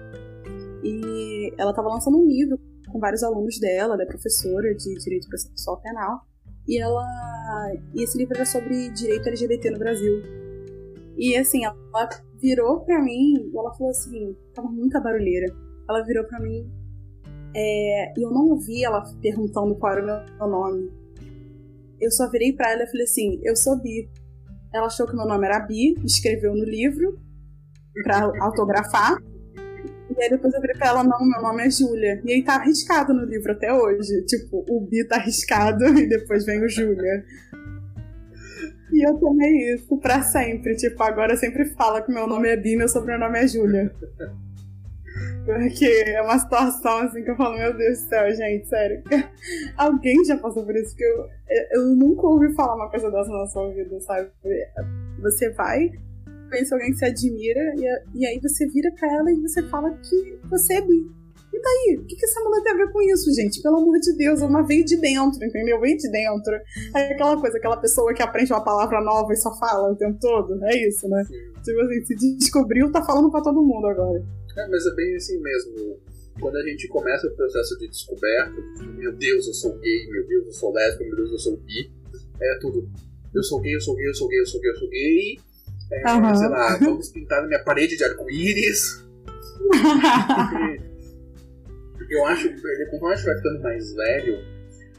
e 0.83 1.53
ela 1.57 1.71
estava 1.71 1.88
lançando 1.88 2.18
um 2.18 2.27
livro 2.27 2.59
com 2.90 2.98
vários 2.98 3.22
alunos 3.22 3.59
dela, 3.59 3.94
ela 3.94 4.03
é 4.03 4.07
professora 4.07 4.74
de 4.74 4.94
Direito 4.94 5.29
Processual 5.29 5.81
Penal, 5.81 6.20
e 6.66 6.81
ela 6.81 7.05
e 7.94 8.03
esse 8.03 8.18
livro 8.18 8.35
era 8.35 8.44
sobre 8.44 8.90
direito 8.90 9.29
LGBT 9.29 9.70
no 9.70 9.79
Brasil. 9.79 10.22
E 11.16 11.37
assim, 11.37 11.64
ela 11.64 11.77
virou 12.40 12.81
pra 12.81 13.03
mim, 13.03 13.51
ela 13.55 13.74
falou 13.74 13.90
assim, 13.90 14.37
tava 14.55 14.68
muita 14.68 15.01
barulheira. 15.01 15.46
Ela 15.88 16.03
virou 16.03 16.24
pra 16.24 16.38
mim 16.38 16.70
é, 17.55 18.12
e 18.16 18.22
eu 18.22 18.31
não 18.31 18.46
ouvi 18.51 18.85
ela 18.85 19.03
perguntando 19.20 19.74
qual 19.77 19.92
era 19.94 20.03
o 20.03 20.38
meu 20.38 20.48
nome. 20.48 20.92
Eu 22.01 22.11
só 22.11 22.31
virei 22.31 22.53
pra 22.53 22.70
ela 22.70 22.85
e 22.85 22.87
falei 22.87 23.05
assim: 23.05 23.40
Eu 23.42 23.57
sou 23.57 23.81
Bi. 23.81 24.09
Ela 24.72 24.87
achou 24.87 25.07
que 25.07 25.16
meu 25.16 25.27
nome 25.27 25.46
era 25.46 25.61
Bi, 25.61 25.94
escreveu 26.05 26.55
no 26.55 26.64
livro 26.64 27.18
pra 28.05 28.31
autografar. 28.40 29.16
E 30.16 30.23
aí 30.23 30.31
depois 30.31 30.53
eu 30.55 30.61
virei 30.61 30.77
pra 30.77 30.88
ela: 30.88 31.05
Não, 31.05 31.18
meu 31.21 31.42
nome 31.42 31.66
é 31.66 31.71
Júlia. 31.71 32.21
E 32.25 32.33
aí 32.33 32.42
tá 32.42 32.55
arriscado 32.57 33.12
no 33.12 33.25
livro 33.25 33.53
até 33.53 33.73
hoje. 33.73 34.25
Tipo, 34.27 34.64
o 34.68 34.81
Bi 34.81 35.05
tá 35.05 35.16
arriscado 35.16 35.85
e 35.99 36.09
depois 36.09 36.44
vem 36.44 36.64
o 36.64 36.68
Júlia. 36.68 37.25
E 38.92 39.07
eu 39.07 39.14
tomei 39.18 39.75
isso 39.75 39.97
pra 39.99 40.23
sempre. 40.23 40.75
Tipo, 40.77 41.03
agora 41.03 41.37
sempre 41.37 41.66
fala 41.66 42.03
que 42.03 42.12
meu 42.12 42.27
nome 42.27 42.49
é 42.49 42.57
Bi, 42.57 42.77
meu 42.77 42.88
sobrenome 42.88 43.38
é 43.38 43.47
Júlia. 43.47 43.92
Porque 45.44 45.87
é 46.07 46.21
uma 46.21 46.38
situação 46.38 46.99
assim 46.99 47.23
que 47.25 47.31
eu 47.31 47.37
falo, 47.37 47.57
meu 47.57 47.75
Deus 47.77 48.03
do 48.03 48.09
céu, 48.09 48.31
gente, 48.35 48.68
sério. 48.68 49.03
Alguém 49.77 50.23
já 50.25 50.37
passou 50.37 50.64
por 50.64 50.77
isso? 50.77 50.94
que 50.94 51.03
eu, 51.03 51.27
eu 51.73 51.87
nunca 51.97 52.27
ouvi 52.27 52.53
falar 52.55 52.77
uma 52.77 52.90
coisa 52.90 53.11
dessa 53.11 53.31
na 53.31 53.47
sua 53.47 53.73
vida, 53.73 53.99
sabe? 54.01 54.31
Você 55.21 55.51
vai, 55.53 55.90
conhece 56.49 56.75
alguém 56.75 56.91
que 56.91 56.99
você 56.99 57.07
admira, 57.07 57.75
e, 57.77 58.19
e 58.21 58.27
aí 58.27 58.41
você 58.41 58.67
vira 58.69 58.91
pra 58.99 59.13
ela 59.13 59.31
e 59.31 59.41
você 59.41 59.63
fala 59.65 59.91
que 59.99 60.39
você 60.49 60.75
é 60.75 60.81
bi. 60.81 61.19
E 61.53 61.61
daí? 61.61 61.99
O 61.99 62.07
que, 62.07 62.15
que 62.15 62.25
essa 62.25 62.41
mulher 62.41 62.63
tem 62.63 62.73
a 62.73 62.77
ver 62.77 62.93
com 62.93 63.03
isso, 63.03 63.35
gente? 63.35 63.63
Pelo 63.63 63.79
amor 63.79 63.99
de 63.99 64.17
Deus, 64.17 64.41
uma 64.43 64.63
veio 64.67 64.85
de 64.85 64.97
dentro, 65.01 65.43
entendeu? 65.43 65.81
Veio 65.81 65.97
de 65.97 66.11
dentro. 66.11 66.55
É 66.95 67.13
aquela 67.13 67.41
coisa, 67.41 67.57
aquela 67.57 67.77
pessoa 67.77 68.15
que 68.15 68.23
aprende 68.23 68.53
uma 68.53 68.63
palavra 68.63 69.01
nova 69.01 69.33
e 69.33 69.37
só 69.37 69.57
fala 69.59 69.93
o 69.93 69.97
tempo 69.97 70.19
todo. 70.21 70.63
É 70.65 70.89
isso, 70.89 71.09
né? 71.09 71.25
Tipo 71.65 71.81
assim, 71.81 72.05
se 72.05 72.37
descobriu, 72.37 72.93
tá 72.93 73.05
falando 73.05 73.31
pra 73.31 73.41
todo 73.41 73.65
mundo 73.65 73.87
agora. 73.87 74.23
É, 74.57 74.69
mas 74.69 74.87
é 74.87 74.95
bem 74.95 75.17
assim 75.17 75.41
mesmo. 75.41 75.99
Quando 76.41 76.57
a 76.57 76.63
gente 76.63 76.87
começa 76.89 77.27
o 77.27 77.35
processo 77.35 77.77
de 77.79 77.89
descoberta, 77.89 78.55
meu 78.97 79.13
Deus, 79.13 79.47
eu 79.47 79.55
sou 79.55 79.77
gay, 79.79 80.09
meu 80.11 80.27
Deus, 80.27 80.47
eu 80.47 80.53
sou 80.53 80.73
lésbica, 80.73 81.05
meu 81.05 81.17
Deus, 81.17 81.33
eu 81.33 81.39
sou 81.39 81.57
bi, 81.57 81.91
é 82.41 82.59
tudo. 82.61 82.89
Eu 83.35 83.43
sou 83.43 83.61
gay, 83.61 83.75
eu 83.75 83.81
sou 83.81 83.97
gay, 83.97 84.09
eu 84.09 84.15
sou 84.15 84.29
gay, 84.29 84.41
eu 84.41 84.47
sou 84.47 84.61
gay, 84.61 84.71
eu 84.71 84.77
sou 84.77 84.89
gay. 84.89 85.39
É, 85.90 86.12
uhum. 86.12 86.35
Sei 86.35 86.48
lá, 86.48 86.77
vamos 86.77 87.11
pintar 87.11 87.46
minha 87.46 87.62
parede 87.62 87.96
de 87.96 88.05
arco-íris. 88.05 89.07
eu 92.11 92.27
acho 92.27 92.48
que 92.48 92.61
conforme 92.90 93.14
a 93.14 93.16
gente 93.16 93.27
vai 93.27 93.37
ficando 93.37 93.62
mais 93.62 93.94
velho, 93.94 94.38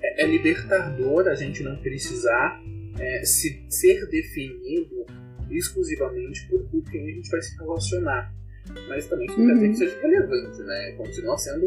é, 0.02 0.24
é 0.24 0.28
libertador 0.28 1.28
a 1.28 1.36
gente 1.36 1.64
não 1.64 1.76
precisar 1.78 2.62
é, 3.00 3.26
se, 3.26 3.66
ser 3.70 4.08
definido 4.08 5.06
exclusivamente 5.50 6.48
por 6.48 6.84
quem 6.92 7.10
a 7.10 7.12
gente 7.16 7.30
vai 7.30 7.42
se 7.42 7.56
relacionar 7.58 8.32
mas 8.88 9.08
também 9.08 9.28
que 9.28 9.42
uhum. 9.42 9.60
que 9.60 9.76
seja 9.76 10.00
relevante, 10.02 10.62
né? 10.64 10.92
Continua 10.94 11.38
sendo 11.38 11.66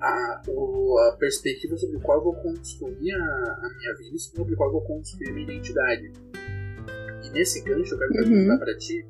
a, 0.00 0.42
a 0.42 1.16
perspectiva 1.18 1.76
sobre 1.76 1.98
qual 2.00 2.18
eu 2.18 2.24
vou 2.24 2.34
construir 2.34 3.12
a, 3.12 3.18
a 3.18 3.74
minha 3.76 3.94
vida 3.96 4.16
e 4.16 4.18
sobre 4.18 4.56
qual 4.56 4.68
eu 4.68 4.72
vou 4.74 4.82
construir 4.82 5.28
a 5.28 5.32
minha 5.32 5.44
identidade. 5.44 6.12
E 7.28 7.32
nesse 7.32 7.62
gancho 7.62 7.94
eu 7.94 7.98
quero 7.98 8.12
uhum. 8.12 8.28
perguntar 8.28 8.58
para 8.58 8.76
ti. 8.76 9.06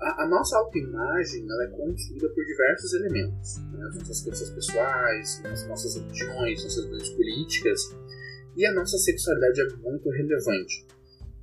A, 0.00 0.24
a, 0.24 0.28
nossa 0.28 0.56
autoimagem 0.56 1.46
ela 1.48 1.64
é 1.64 1.68
construída 1.68 2.28
por 2.30 2.44
diversos 2.44 2.92
elementos. 2.94 3.58
Né? 3.72 3.86
As 3.86 3.96
nossas 3.98 4.22
crenças 4.22 4.50
pessoais, 4.50 5.42
as 5.44 5.68
nossas 5.68 5.94
religiões, 5.94 6.64
nossas 6.64 6.84
religiões 6.84 7.08
políticas. 7.10 7.96
E 8.56 8.66
a 8.66 8.74
nossa 8.74 8.98
sexualidade 8.98 9.60
é 9.60 9.76
muito 9.76 10.10
relevante 10.10 10.86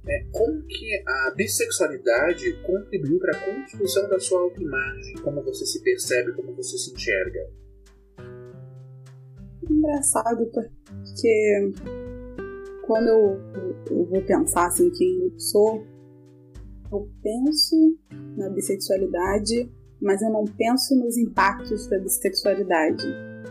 é, 0.07 0.25
como 0.31 0.63
que 0.63 1.03
a 1.05 1.31
bissexualidade 1.35 2.53
contribuiu 2.63 3.19
para 3.19 3.37
a 3.37 3.45
construção 3.45 4.09
da 4.09 4.19
sua 4.19 4.41
autoimagem, 4.41 5.15
como 5.23 5.43
você 5.43 5.65
se 5.65 5.81
percebe, 5.83 6.33
como 6.33 6.55
você 6.55 6.77
se 6.77 6.93
enxerga? 6.93 7.49
Engraçado, 9.69 10.45
porque 10.47 11.71
quando 12.89 13.07
eu, 13.07 13.39
eu 13.91 14.05
vou 14.07 14.19
pensar 14.23 14.65
assim 14.65 14.89
quem 14.89 15.21
eu 15.21 15.39
sou, 15.39 15.85
eu 16.91 17.07
penso 17.21 17.75
na 18.35 18.49
bissexualidade, 18.49 19.71
mas 20.01 20.23
eu 20.23 20.31
não 20.31 20.43
penso 20.43 20.95
nos 20.95 21.15
impactos 21.15 21.85
da 21.85 21.99
bissexualidade. 21.99 23.05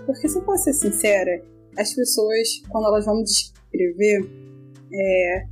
Porque 0.05 0.29
se 0.29 0.37
eu 0.37 0.42
posso 0.42 0.64
ser 0.64 0.72
sincera, 0.72 1.40
as 1.77 1.94
pessoas, 1.94 2.48
quando 2.68 2.88
elas 2.88 3.05
vão 3.05 3.18
me 3.18 3.22
descrever, 3.22 4.29
é, 4.92 5.46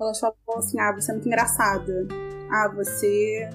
elas 0.00 0.20
falam 0.20 0.34
assim: 0.58 0.78
ah, 0.78 0.92
você 0.92 1.10
é 1.10 1.14
muito 1.14 1.26
engraçada. 1.26 2.06
Ah, 2.52 2.72
você. 2.72 3.50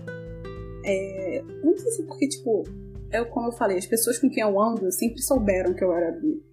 É... 0.83 1.39
Eu 1.39 1.63
não 1.63 1.77
sei 1.77 1.91
se 1.91 2.01
é 2.01 2.05
porque, 2.05 2.27
tipo, 2.27 2.63
eu, 3.13 3.25
como 3.27 3.47
eu 3.47 3.53
falei, 3.53 3.77
as 3.77 3.85
pessoas 3.85 4.19
com 4.19 4.29
quem 4.29 4.43
eu 4.43 4.61
ando 4.61 4.91
sempre 4.91 5.21
souberam 5.21 5.73
que 5.73 5.85
eu 5.85 5.93
era 5.93 6.11
bi. 6.11 6.43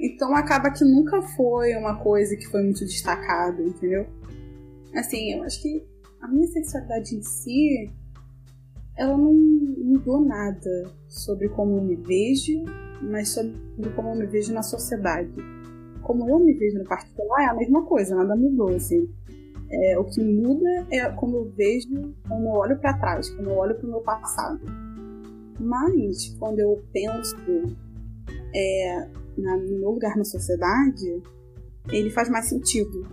Então 0.00 0.34
acaba 0.34 0.70
que 0.70 0.84
nunca 0.84 1.20
foi 1.22 1.74
uma 1.74 1.96
coisa 1.96 2.36
que 2.36 2.46
foi 2.46 2.62
muito 2.62 2.80
destacada, 2.80 3.62
entendeu? 3.62 4.06
Assim, 4.94 5.32
eu 5.32 5.42
acho 5.42 5.60
que 5.60 5.84
a 6.20 6.28
minha 6.28 6.46
sexualidade 6.46 7.16
em 7.16 7.22
si, 7.22 7.90
ela 8.96 9.16
não 9.16 9.34
mudou 9.34 10.20
nada 10.20 10.90
sobre 11.08 11.48
como 11.48 11.78
eu 11.78 11.82
me 11.82 11.96
vejo, 11.96 12.64
mas 13.02 13.30
sobre 13.30 13.90
como 13.94 14.10
eu 14.10 14.16
me 14.16 14.26
vejo 14.26 14.52
na 14.52 14.62
sociedade 14.62 15.32
como 16.08 16.26
eu 16.26 16.38
me 16.38 16.54
vejo 16.54 16.78
no 16.78 16.84
particular, 16.86 17.42
é 17.42 17.46
a 17.48 17.54
mesma 17.54 17.84
coisa, 17.84 18.16
nada 18.16 18.34
mudou, 18.34 18.70
assim. 18.74 19.06
É, 19.70 19.98
o 19.98 20.04
que 20.04 20.22
muda 20.22 20.86
é 20.90 21.06
como 21.10 21.36
eu 21.36 21.52
vejo, 21.54 22.14
como 22.26 22.48
eu 22.48 22.52
olho 22.52 22.78
para 22.78 22.94
trás, 22.94 23.28
como 23.28 23.50
eu 23.50 23.56
olho 23.56 23.74
para 23.74 23.86
o 23.86 23.90
meu 23.90 24.00
passado. 24.00 24.58
Mas, 25.60 26.34
quando 26.38 26.60
eu 26.60 26.82
penso 26.94 27.36
é, 28.54 29.06
na, 29.40 29.56
no 29.56 29.78
meu 29.78 29.90
lugar 29.90 30.16
na 30.16 30.24
sociedade, 30.24 31.22
ele 31.90 32.10
faz 32.10 32.28
mais 32.28 32.46
sentido, 32.46 33.06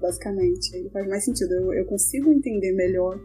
basicamente. 0.00 0.74
Ele 0.76 0.90
faz 0.90 1.06
mais 1.06 1.24
sentido. 1.24 1.52
Eu, 1.52 1.72
eu 1.72 1.84
consigo 1.86 2.32
entender 2.32 2.72
melhor 2.72 3.18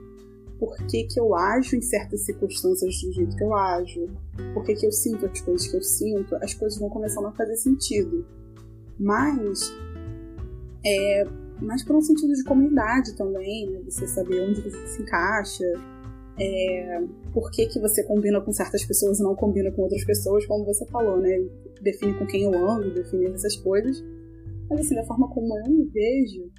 por 0.59 0.75
que, 0.87 1.05
que 1.05 1.19
eu 1.19 1.33
ajo 1.33 1.75
em 1.75 1.81
certas 1.81 2.25
circunstâncias 2.25 3.01
do 3.01 3.13
jeito 3.13 3.35
que 3.35 3.43
eu 3.43 3.53
ajo, 3.53 4.09
por 4.53 4.63
que, 4.65 4.75
que 4.75 4.85
eu 4.85 4.91
sinto 4.91 5.25
as 5.25 5.39
coisas 5.39 5.67
que 5.67 5.77
eu 5.77 5.81
sinto, 5.81 6.35
as 6.35 6.53
coisas 6.53 6.77
vão 6.77 6.89
começando 6.89 7.27
a 7.27 7.31
fazer 7.31 7.55
sentido. 7.55 8.25
Mas, 8.99 9.73
é, 10.85 11.23
mas 11.61 11.81
por 11.83 11.95
um 11.95 12.01
sentido 12.01 12.33
de 12.33 12.43
comunidade 12.43 13.15
também, 13.15 13.69
né? 13.69 13.79
você 13.85 14.05
saber 14.05 14.41
onde 14.41 14.61
você 14.61 14.87
se 14.87 15.01
encaixa, 15.01 15.63
é, 16.37 17.01
por 17.33 17.49
que, 17.51 17.65
que 17.67 17.79
você 17.79 18.03
combina 18.03 18.41
com 18.41 18.51
certas 18.51 18.83
pessoas 18.83 19.19
e 19.19 19.23
não 19.23 19.35
combina 19.35 19.71
com 19.71 19.83
outras 19.83 20.03
pessoas, 20.03 20.45
como 20.45 20.65
você 20.65 20.85
falou, 20.87 21.17
né? 21.17 21.37
Define 21.81 22.13
com 22.17 22.25
quem 22.25 22.43
eu 22.43 22.69
ando, 22.69 22.93
define 22.93 23.27
essas 23.27 23.55
coisas. 23.57 24.03
Mas 24.69 24.81
assim, 24.81 24.95
da 24.95 25.05
forma 25.05 25.29
como 25.29 25.57
eu 25.57 25.71
me 25.71 25.85
vejo, 25.85 26.51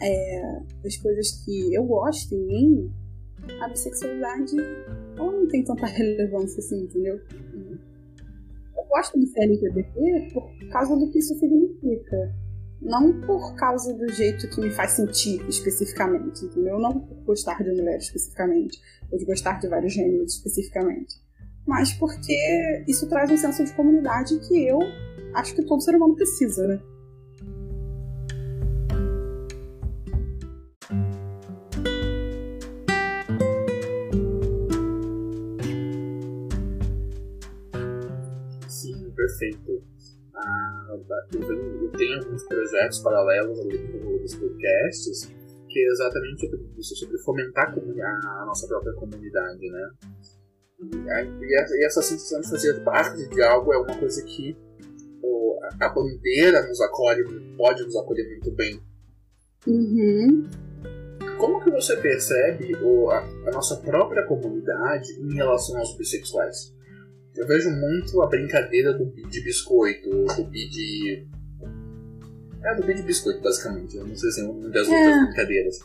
é, 0.00 0.62
as 0.84 0.96
coisas 0.96 1.44
que 1.44 1.74
eu 1.74 1.84
gosto 1.84 2.34
em 2.34 2.46
mim, 2.46 2.92
a 3.60 3.68
bissexualidade 3.68 4.56
não 5.16 5.46
tem 5.48 5.62
tanta 5.64 5.86
relevância 5.86 6.58
assim, 6.58 6.82
entendeu? 6.82 7.20
Eu 8.76 8.84
gosto 8.88 9.18
de 9.18 9.26
ser 9.26 9.42
LGBT 9.42 10.30
por 10.32 10.68
causa 10.70 10.96
do 10.96 11.10
que 11.10 11.18
isso 11.18 11.34
significa. 11.38 12.34
Não 12.80 13.20
por 13.20 13.54
causa 13.54 13.94
do 13.94 14.08
jeito 14.08 14.48
que 14.50 14.60
me 14.60 14.70
faz 14.70 14.92
sentir 14.92 15.40
especificamente, 15.48 16.44
entendeu? 16.44 16.80
Não 16.80 16.98
por 16.98 17.16
gostar 17.24 17.62
de 17.62 17.70
mulher 17.70 17.98
especificamente, 17.98 18.80
ou 19.10 19.18
de 19.18 19.24
gostar 19.24 19.60
de 19.60 19.68
vários 19.68 19.92
gêneros 19.92 20.34
especificamente. 20.34 21.21
Mas 21.66 21.92
porque 21.92 22.84
isso 22.88 23.08
traz 23.08 23.30
um 23.30 23.36
senso 23.36 23.64
de 23.64 23.72
comunidade 23.74 24.38
que 24.40 24.66
eu 24.66 24.78
acho 25.34 25.54
que 25.54 25.62
todo 25.62 25.80
ser 25.80 25.94
humano 25.94 26.14
precisa, 26.14 26.66
né? 26.66 26.80
perfeito. 39.22 39.82
Ah, 40.34 40.86
eu 40.90 41.90
tenho 41.96 42.18
alguns 42.18 42.42
projetos 42.44 42.98
paralelos 43.00 43.58
ali 43.60 43.78
nos 44.20 44.34
podcasts 44.34 45.32
que 45.68 45.80
é 45.80 45.86
exatamente 45.86 46.40
sobre 46.40 46.60
isso, 46.78 46.96
sobre 46.96 47.18
fomentar 47.18 47.72
a 47.72 48.44
nossa 48.44 48.66
própria 48.66 48.92
comunidade, 48.92 49.70
né? 49.70 49.90
E 51.40 51.84
essa 51.84 52.02
sensação 52.02 52.40
de 52.40 52.50
fazer 52.50 52.82
parte 52.84 53.28
de 53.28 53.42
algo 53.42 53.72
é 53.72 53.78
uma 53.78 53.98
coisa 53.98 54.22
que 54.24 54.56
a 55.80 55.88
bandeira 55.88 56.66
nos 56.66 56.80
acolhe, 56.80 57.24
pode 57.56 57.82
nos 57.84 57.96
acolher 57.96 58.28
muito 58.28 58.50
bem. 58.52 58.80
Uhum. 59.66 60.48
Como 61.38 61.62
que 61.62 61.70
você 61.70 61.96
percebe 61.96 62.74
a, 63.10 63.48
a 63.48 63.52
nossa 63.52 63.76
própria 63.76 64.24
comunidade 64.26 65.12
em 65.20 65.34
relação 65.34 65.78
aos 65.78 65.96
bissexuais? 65.96 66.74
Eu 67.34 67.46
vejo 67.46 67.70
muito 67.70 68.20
a 68.22 68.26
brincadeira 68.26 68.92
do 68.92 69.06
bi 69.06 69.22
de 69.28 69.42
biscoito, 69.42 70.10
do 70.10 70.44
bi 70.44 70.68
de. 70.68 71.26
É, 72.64 72.74
do 72.74 72.82
de 72.82 73.02
biscoito, 73.02 73.40
basicamente. 73.40 73.96
Eu 73.96 74.06
não 74.06 74.16
sei 74.16 74.30
se 74.30 74.40
é 74.40 74.44
uma 74.44 74.68
das 74.68 74.88
é. 74.88 74.90
outras 74.90 75.26
brincadeiras. 75.26 75.78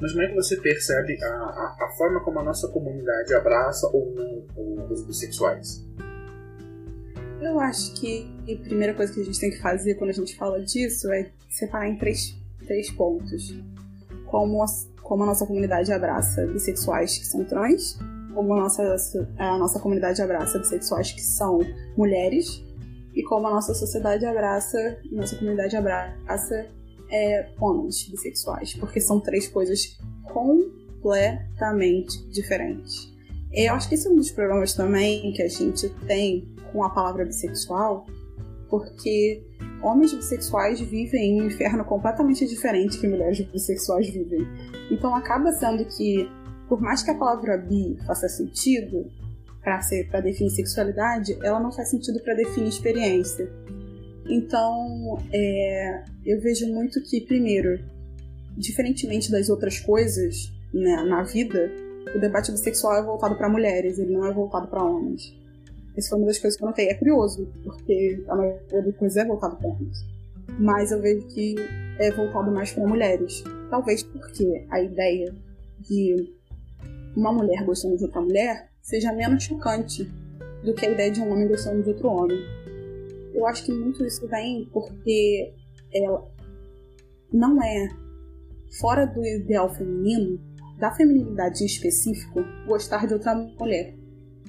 Mas 0.00 0.12
como 0.12 0.22
é 0.24 0.28
que 0.28 0.34
você 0.34 0.56
percebe 0.56 1.22
a, 1.22 1.26
a, 1.26 1.76
a 1.80 1.88
forma 1.96 2.20
como 2.20 2.38
a 2.40 2.42
nossa 2.42 2.68
comunidade 2.68 3.34
abraça 3.34 3.88
ou 3.88 4.12
não 4.14 4.92
os 4.92 5.04
bissexuais? 5.04 5.84
Eu 7.40 7.60
acho 7.60 7.92
que 7.94 8.28
a 8.52 8.64
primeira 8.64 8.94
coisa 8.94 9.12
que 9.12 9.20
a 9.20 9.24
gente 9.24 9.38
tem 9.38 9.50
que 9.50 9.60
fazer 9.60 9.94
quando 9.94 10.10
a 10.10 10.14
gente 10.14 10.36
fala 10.36 10.60
disso 10.60 11.10
é 11.12 11.30
separar 11.48 11.88
em 11.88 11.96
três, 11.96 12.36
três 12.66 12.90
pontos. 12.90 13.54
Como 14.26 14.62
a, 14.62 14.66
como 15.02 15.22
a 15.22 15.26
nossa 15.26 15.46
comunidade 15.46 15.92
abraça 15.92 16.46
bissexuais 16.46 17.16
que 17.18 17.26
são 17.26 17.44
trans, 17.44 17.98
como 18.34 18.52
a 18.54 18.56
nossa, 18.60 19.28
a 19.38 19.58
nossa 19.58 19.80
comunidade 19.80 20.20
abraça 20.20 20.58
bissexuais 20.58 21.12
que 21.12 21.22
são 21.22 21.60
mulheres 21.96 22.62
e 23.18 23.22
como 23.24 23.48
a 23.48 23.50
nossa 23.50 23.74
sociedade 23.74 24.24
abraça, 24.24 24.96
nossa 25.10 25.34
comunidade 25.34 25.76
abraça 25.76 26.68
é, 27.10 27.48
homens 27.60 28.08
bissexuais, 28.08 28.74
porque 28.74 29.00
são 29.00 29.18
três 29.18 29.48
coisas 29.48 29.98
completamente 30.32 32.24
diferentes. 32.30 33.12
Eu 33.52 33.74
acho 33.74 33.88
que 33.88 33.96
esse 33.96 34.06
é 34.06 34.10
um 34.10 34.14
dos 34.14 34.30
problemas 34.30 34.72
também 34.72 35.32
que 35.32 35.42
a 35.42 35.48
gente 35.48 35.88
tem 36.06 36.54
com 36.70 36.84
a 36.84 36.90
palavra 36.90 37.24
bissexual, 37.24 38.06
porque 38.70 39.44
homens 39.82 40.14
bissexuais 40.14 40.80
vivem 40.80 41.38
em 41.38 41.42
um 41.42 41.46
inferno 41.48 41.84
completamente 41.84 42.46
diferente 42.46 43.00
que 43.00 43.08
mulheres 43.08 43.40
bissexuais 43.40 44.08
vivem. 44.10 44.46
Então 44.92 45.12
acaba 45.12 45.50
sendo 45.50 45.84
que 45.84 46.30
por 46.68 46.80
mais 46.80 47.02
que 47.02 47.10
a 47.10 47.16
palavra 47.16 47.58
bi 47.58 47.98
faça 48.06 48.28
sentido 48.28 49.10
para 50.10 50.20
definir 50.20 50.50
sexualidade, 50.50 51.36
ela 51.42 51.60
não 51.60 51.72
faz 51.72 51.90
sentido 51.90 52.20
para 52.20 52.34
definir 52.34 52.68
experiência. 52.68 53.50
Então, 54.28 55.18
é, 55.32 56.04
eu 56.24 56.40
vejo 56.40 56.66
muito 56.72 57.02
que, 57.02 57.20
primeiro, 57.20 57.78
diferentemente 58.56 59.30
das 59.30 59.48
outras 59.48 59.80
coisas 59.80 60.52
né, 60.72 61.02
na 61.04 61.22
vida, 61.22 61.70
o 62.14 62.18
debate 62.18 62.50
bissexual 62.50 62.96
é 62.96 63.02
voltado 63.02 63.36
para 63.36 63.48
mulheres, 63.48 63.98
ele 63.98 64.12
não 64.12 64.26
é 64.26 64.32
voltado 64.32 64.68
para 64.68 64.84
homens. 64.84 65.34
Essa 65.96 66.10
foi 66.10 66.18
uma 66.18 66.26
das 66.26 66.38
coisas 66.38 66.56
que 66.56 66.64
eu 66.64 66.68
notei. 66.68 66.88
É 66.88 66.94
curioso, 66.94 67.50
porque 67.64 68.22
a 68.28 68.36
maioria 68.36 68.82
das 68.82 68.96
coisas 68.96 69.16
é 69.16 69.24
voltado 69.24 69.56
para 69.56 69.68
homens. 69.68 69.98
Mas 70.58 70.92
eu 70.92 71.00
vejo 71.00 71.26
que 71.28 71.56
é 71.98 72.12
voltado 72.12 72.50
mais 72.52 72.72
para 72.72 72.86
mulheres. 72.86 73.42
Talvez 73.70 74.02
porque 74.02 74.66
a 74.70 74.80
ideia 74.80 75.34
de 75.80 76.32
uma 77.16 77.32
mulher 77.32 77.64
gostando 77.64 77.96
de 77.96 78.04
outra 78.04 78.20
mulher 78.20 78.67
seja 78.88 79.12
menos 79.12 79.42
chocante 79.42 80.10
do 80.64 80.74
que 80.74 80.86
a 80.86 80.90
ideia 80.90 81.10
de 81.10 81.20
um 81.20 81.30
homem 81.30 81.46
gostando 81.46 81.82
de 81.82 81.90
outro 81.90 82.08
homem. 82.08 82.38
Eu 83.34 83.46
acho 83.46 83.62
que 83.64 83.70
muito 83.70 84.04
isso 84.04 84.26
vem 84.26 84.66
porque 84.72 85.54
ela 85.92 86.26
não 87.30 87.62
é 87.62 87.88
fora 88.80 89.04
do 89.06 89.22
ideal 89.24 89.68
feminino, 89.68 90.40
da 90.78 90.90
feminilidade 90.90 91.62
em 91.62 91.66
específico, 91.66 92.40
gostar 92.66 93.06
de 93.06 93.12
outra 93.12 93.34
mulher. 93.34 93.94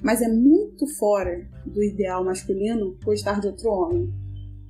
Mas 0.02 0.22
é 0.22 0.28
muito 0.28 0.86
fora 0.98 1.46
do 1.66 1.82
ideal 1.84 2.24
masculino 2.24 2.96
gostar 3.04 3.40
de 3.40 3.46
outro 3.46 3.68
homem. 3.68 4.10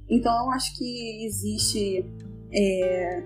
Então 0.08 0.32
eu 0.44 0.50
acho 0.50 0.76
que 0.76 1.24
existe. 1.24 2.04
É, 2.52 3.22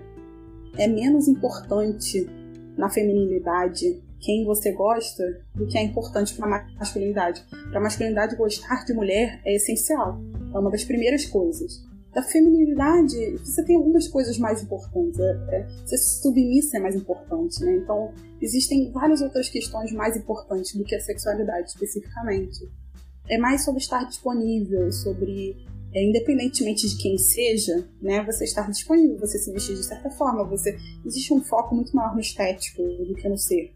é 0.77 0.87
menos 0.87 1.27
importante 1.27 2.29
na 2.77 2.89
feminilidade 2.89 4.04
quem 4.25 4.43
você 4.43 4.71
gosta 4.71 5.23
do 5.53 5.67
que 5.67 5.77
é 5.77 5.83
importante 5.83 6.33
para 6.33 6.47
a 6.47 6.67
masculinidade. 6.79 7.45
Para 7.69 7.79
a 7.79 7.83
masculinidade, 7.83 8.35
gostar 8.35 8.83
de 8.83 8.91
mulher 8.91 9.39
é 9.45 9.55
essencial. 9.55 10.19
É 10.51 10.57
uma 10.57 10.71
das 10.71 10.83
primeiras 10.83 11.25
coisas. 11.27 11.85
Da 12.11 12.23
feminilidade, 12.23 13.37
você 13.37 13.63
tem 13.63 13.75
algumas 13.75 14.07
coisas 14.07 14.39
mais 14.39 14.63
importantes. 14.63 15.19
É, 15.19 15.31
é, 15.51 15.67
ser 15.85 15.97
submissa 15.97 16.77
é 16.77 16.79
mais 16.79 16.95
importante, 16.95 17.63
né? 17.63 17.75
Então, 17.75 18.11
existem 18.41 18.91
várias 18.91 19.21
outras 19.21 19.47
questões 19.47 19.91
mais 19.91 20.17
importantes 20.17 20.73
do 20.75 20.83
que 20.83 20.95
a 20.95 20.99
sexualidade, 20.99 21.69
especificamente. 21.69 22.67
É 23.29 23.37
mais 23.37 23.63
sobre 23.63 23.81
estar 23.81 24.05
disponível, 24.05 24.91
sobre 24.91 25.55
é, 25.93 26.03
independentemente 26.03 26.89
de 26.89 26.97
quem 26.97 27.17
seja, 27.17 27.87
né, 28.01 28.23
você 28.23 28.43
estar 28.43 28.69
disponível, 28.69 29.19
você 29.19 29.37
se 29.37 29.51
vestir 29.51 29.75
de 29.75 29.83
certa 29.83 30.09
forma, 30.09 30.43
você 30.43 30.77
existe 31.05 31.33
um 31.33 31.41
foco 31.41 31.73
muito 31.73 31.95
maior 31.95 32.13
no 32.13 32.19
estético 32.19 32.83
do 32.83 33.15
que 33.15 33.29
no 33.29 33.37
ser. 33.37 33.71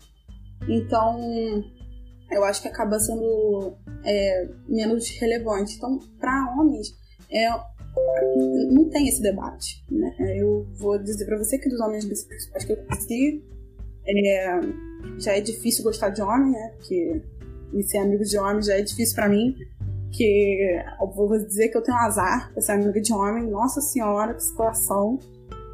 Então, 0.67 1.63
eu 2.31 2.43
acho 2.43 2.61
que 2.61 2.67
acaba 2.67 2.99
sendo 2.99 3.73
é, 4.03 4.47
menos 4.67 5.09
relevante. 5.19 5.75
Então, 5.77 5.99
para 6.19 6.55
homens, 6.57 6.95
é, 7.31 7.49
não 8.71 8.89
tem 8.89 9.07
esse 9.07 9.21
debate. 9.21 9.83
Né? 9.89 10.15
Eu 10.37 10.67
vou 10.77 10.97
dizer 10.97 11.25
para 11.25 11.37
você 11.37 11.57
que 11.57 11.69
dos 11.69 11.79
homens 11.79 12.05
bissexuais 12.05 12.65
que 12.65 12.73
eu 12.73 12.77
conheci, 12.77 13.43
é, 14.07 14.59
já 15.19 15.33
é 15.33 15.41
difícil 15.41 15.83
gostar 15.83 16.09
de 16.09 16.21
homem, 16.21 16.51
né? 16.51 16.73
Porque 16.77 17.21
e 17.73 17.83
ser 17.83 17.99
amigo 17.99 18.23
de 18.23 18.37
homem 18.37 18.61
já 18.61 18.75
é 18.75 18.81
difícil 18.81 19.15
para 19.15 19.29
mim. 19.29 19.55
Que 20.11 20.83
eu 20.99 21.07
vou 21.11 21.37
dizer 21.37 21.69
que 21.69 21.77
eu 21.77 21.83
tenho 21.83 21.97
azar 21.97 22.51
pra 22.51 22.61
ser 22.61 22.71
amiga 22.73 22.99
de 22.99 23.13
homem. 23.13 23.47
Nossa 23.47 23.79
senhora, 23.79 24.33
que 24.33 24.43
situação. 24.43 25.19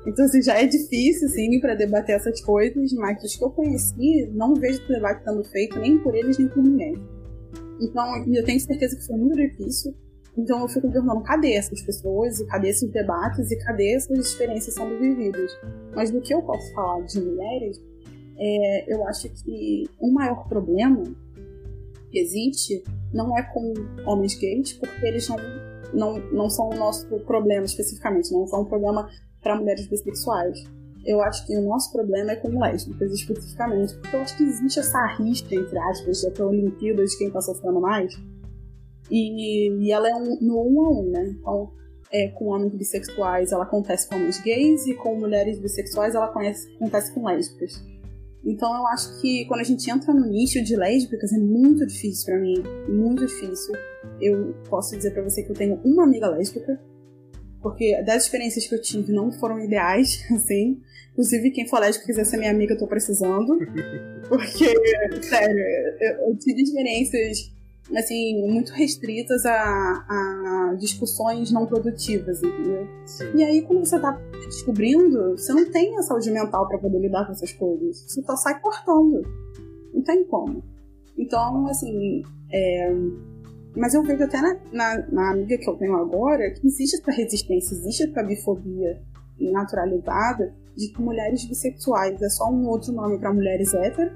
Então, 0.05 0.25
assim, 0.25 0.41
já 0.41 0.59
é 0.59 0.67
difícil, 0.67 1.27
assim, 1.27 1.59
para 1.59 1.73
debater 1.73 2.15
essas 2.15 2.39
coisas, 2.41 2.93
mas 2.93 3.23
os 3.23 3.35
que 3.35 3.43
eu 3.43 3.49
conheci, 3.49 4.29
não 4.33 4.53
vejo 4.53 4.83
o 4.83 4.87
debate 4.87 5.23
sendo 5.23 5.43
feito 5.45 5.79
nem 5.79 5.97
por 5.97 6.13
eles, 6.13 6.37
nem 6.37 6.47
por 6.47 6.63
ninguém. 6.63 6.93
Então, 7.81 8.23
eu 8.27 8.45
tenho 8.45 8.59
certeza 8.59 8.95
que 8.95 9.05
foi 9.05 9.17
muito 9.17 9.35
difícil. 9.35 9.95
Então, 10.37 10.61
eu 10.61 10.67
fico 10.67 10.91
perguntando, 10.91 11.23
cadê 11.23 11.53
essas 11.53 11.81
pessoas? 11.81 12.39
E 12.39 12.45
cadê 12.45 12.69
esses 12.69 12.89
debates? 12.91 13.49
E 13.51 13.57
cadê 13.57 13.95
essas 13.95 14.19
experiências 14.19 14.75
sendo 14.75 14.99
vividas? 14.99 15.51
Mas 15.95 16.11
do 16.11 16.21
que 16.21 16.33
eu 16.33 16.41
posso 16.43 16.71
falar 16.73 17.01
de 17.01 17.19
mulheres, 17.21 17.81
é, 18.37 18.93
eu 18.93 19.07
acho 19.07 19.29
que 19.29 19.89
o 19.99 20.11
maior 20.11 20.47
problema 20.47 21.03
que 22.11 22.19
existe 22.19 22.83
não 23.11 23.35
é 23.37 23.41
com 23.41 23.73
homens 24.05 24.37
gays, 24.37 24.73
porque 24.73 25.05
eles 25.05 25.27
não 25.29 25.37
não, 25.93 26.19
não 26.31 26.49
são 26.49 26.69
o 26.69 26.75
nosso 26.75 27.07
problema 27.21 27.65
especificamente, 27.65 28.31
não 28.31 28.45
são 28.47 28.61
um 28.61 28.65
problema 28.65 29.09
para 29.45 29.55
mulheres 29.55 29.87
bissexuais. 29.87 30.63
Eu 31.05 31.21
acho 31.21 31.45
que 31.45 31.55
o 31.55 31.61
nosso 31.61 31.93
problema 31.93 32.31
é 32.31 32.35
com 32.35 32.59
lésbicas 32.59 33.13
especificamente, 33.13 33.93
porque 33.93 34.15
eu 34.15 34.21
acho 34.21 34.35
que 34.35 34.43
existe 34.43 34.79
essa 34.79 35.05
rixa, 35.17 35.45
entre 35.53 35.77
aspas, 35.77 36.23
da 36.33 36.47
Olimpíada 36.47 37.05
de 37.05 37.15
quem 37.15 37.29
tá 37.29 37.39
sofrendo 37.41 37.79
mais. 37.79 38.11
E, 39.11 39.69
e 39.69 39.91
ela 39.91 40.09
é 40.09 40.15
um, 40.15 40.39
no 40.41 40.67
um 40.67 40.81
a 40.81 40.89
um, 40.89 41.11
né? 41.11 41.35
Então, 41.39 41.71
é, 42.11 42.29
com 42.29 42.45
homens 42.45 42.73
bissexuais 42.75 43.51
ela 43.51 43.65
acontece 43.65 44.09
com 44.09 44.15
homens 44.15 44.41
gays 44.41 44.87
e 44.87 44.95
com 44.95 45.15
mulheres 45.15 45.59
bissexuais 45.59 46.15
ela 46.15 46.27
conhece, 46.29 46.73
acontece 46.75 47.13
com 47.13 47.27
lésbicas. 47.27 47.83
Então 48.43 48.75
eu 48.75 48.87
acho 48.87 49.21
que 49.21 49.45
quando 49.45 49.59
a 49.59 49.63
gente 49.63 49.89
entra 49.89 50.11
no 50.11 50.25
nicho 50.27 50.63
de 50.63 50.75
lésbicas 50.75 51.33
é 51.33 51.37
muito 51.37 51.85
difícil 51.85 52.25
para 52.25 52.39
mim, 52.39 52.63
muito 52.87 53.25
difícil. 53.27 53.75
Eu 54.19 54.55
posso 54.69 54.95
dizer 54.95 55.11
para 55.11 55.23
você 55.23 55.43
que 55.43 55.51
eu 55.51 55.55
tenho 55.55 55.79
uma 55.83 56.03
amiga 56.03 56.29
lésbica, 56.29 56.79
porque 57.65 57.99
das 58.03 58.25
experiências 58.25 58.67
que 58.67 58.75
eu 58.75 58.79
tive 58.79 59.11
não 59.11 59.31
foram 59.31 59.59
ideais, 59.59 60.23
assim. 60.31 60.79
Inclusive, 61.13 61.49
quem 61.49 61.67
for 61.67 61.79
lésbico 61.79 62.05
quiser 62.05 62.23
ser 62.23 62.37
minha 62.37 62.51
amiga, 62.51 62.75
eu 62.75 62.77
tô 62.77 62.85
precisando. 62.85 63.57
Porque, 64.29 64.65
sério, 65.23 65.63
eu, 65.99 66.29
eu 66.29 66.37
tive 66.37 66.61
experiências 66.61 67.51
assim, 67.95 68.47
muito 68.47 68.71
restritas 68.71 69.45
a, 69.45 69.53
a 69.53 70.75
discussões 70.77 71.51
não 71.51 71.65
produtivas, 71.65 72.43
entendeu? 72.43 72.87
Sim. 73.05 73.31
E 73.35 73.43
aí, 73.43 73.61
quando 73.63 73.85
você 73.85 73.99
tá 73.99 74.11
descobrindo, 74.45 75.31
você 75.31 75.51
não 75.53 75.71
tem 75.71 75.97
a 75.97 76.03
saúde 76.03 76.29
mental 76.29 76.67
para 76.67 76.77
poder 76.77 76.99
lidar 76.99 77.25
com 77.25 77.31
essas 77.31 77.53
coisas. 77.53 78.03
Você 78.07 78.21
só 78.21 78.35
sai 78.35 78.59
cortando. 78.59 79.23
Não 79.91 80.03
tem 80.03 80.23
como. 80.25 80.63
Então, 81.17 81.65
assim, 81.67 82.21
é... 82.51 82.93
mas 83.75 83.93
eu 83.93 84.03
vejo 84.03 84.23
até 84.23 84.41
na, 84.41 84.57
na, 84.71 85.07
na, 85.11 85.31
amiga 85.31 85.57
que 85.57 85.69
eu 85.69 85.75
tenho 85.75 85.95
agora 85.95 86.51
que 86.51 86.65
existe 86.65 86.95
essa 86.95 87.11
resistência, 87.11 87.75
existe 87.75 88.03
essa 88.03 88.23
bifobia 88.23 89.01
naturalizada 89.39 90.53
de 90.75 90.89
que 90.89 91.01
mulheres 91.01 91.45
bissexuais 91.45 92.21
é 92.21 92.29
só 92.29 92.49
um 92.49 92.67
outro 92.67 92.93
nome 92.93 93.17
para 93.19 93.33
mulheres 93.33 93.73
héteras 93.73 94.13